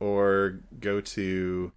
or 0.00 0.60
go 0.78 1.00
to 1.00 1.72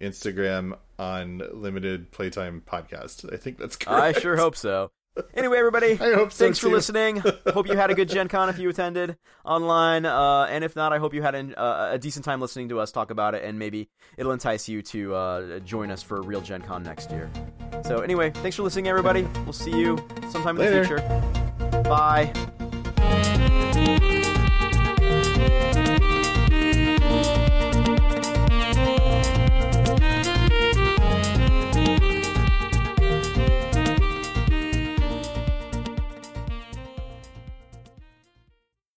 Instagram 0.00 0.76
on 0.98 1.42
Limited 1.52 2.10
Playtime 2.10 2.62
Podcast. 2.66 3.32
I 3.32 3.36
think 3.36 3.58
that's 3.58 3.76
correct. 3.76 4.18
i 4.18 4.20
sure 4.20 4.36
hope 4.36 4.56
so 4.56 4.90
anyway 5.34 5.58
everybody 5.58 5.92
I 5.92 6.14
hope 6.14 6.32
so. 6.32 6.44
thanks 6.44 6.58
for 6.58 6.66
too. 6.68 6.72
listening 6.74 7.16
hope 7.52 7.66
you 7.68 7.76
had 7.76 7.90
a 7.90 7.94
good 7.94 8.08
gen 8.08 8.28
con 8.28 8.48
if 8.48 8.58
you 8.58 8.68
attended 8.68 9.16
online 9.44 10.04
uh, 10.06 10.46
and 10.50 10.64
if 10.64 10.76
not 10.76 10.92
i 10.92 10.98
hope 10.98 11.14
you 11.14 11.22
had 11.22 11.34
an, 11.34 11.54
uh, 11.54 11.90
a 11.92 11.98
decent 11.98 12.24
time 12.24 12.40
listening 12.40 12.68
to 12.70 12.80
us 12.80 12.92
talk 12.92 13.10
about 13.10 13.34
it 13.34 13.44
and 13.44 13.58
maybe 13.58 13.88
it'll 14.16 14.32
entice 14.32 14.68
you 14.68 14.82
to 14.82 15.14
uh, 15.14 15.58
join 15.60 15.90
us 15.90 16.02
for 16.02 16.16
a 16.18 16.22
real 16.22 16.40
gen 16.40 16.60
con 16.62 16.82
next 16.82 17.10
year 17.10 17.30
so 17.84 17.98
anyway 18.00 18.30
thanks 18.30 18.56
for 18.56 18.62
listening 18.62 18.88
everybody 18.88 19.22
we'll 19.44 19.52
see 19.52 19.76
you 19.76 19.96
sometime 20.30 20.56
in 20.60 20.62
Later. 20.64 20.80
the 20.82 20.86
future 21.66 21.82
bye 21.88 22.32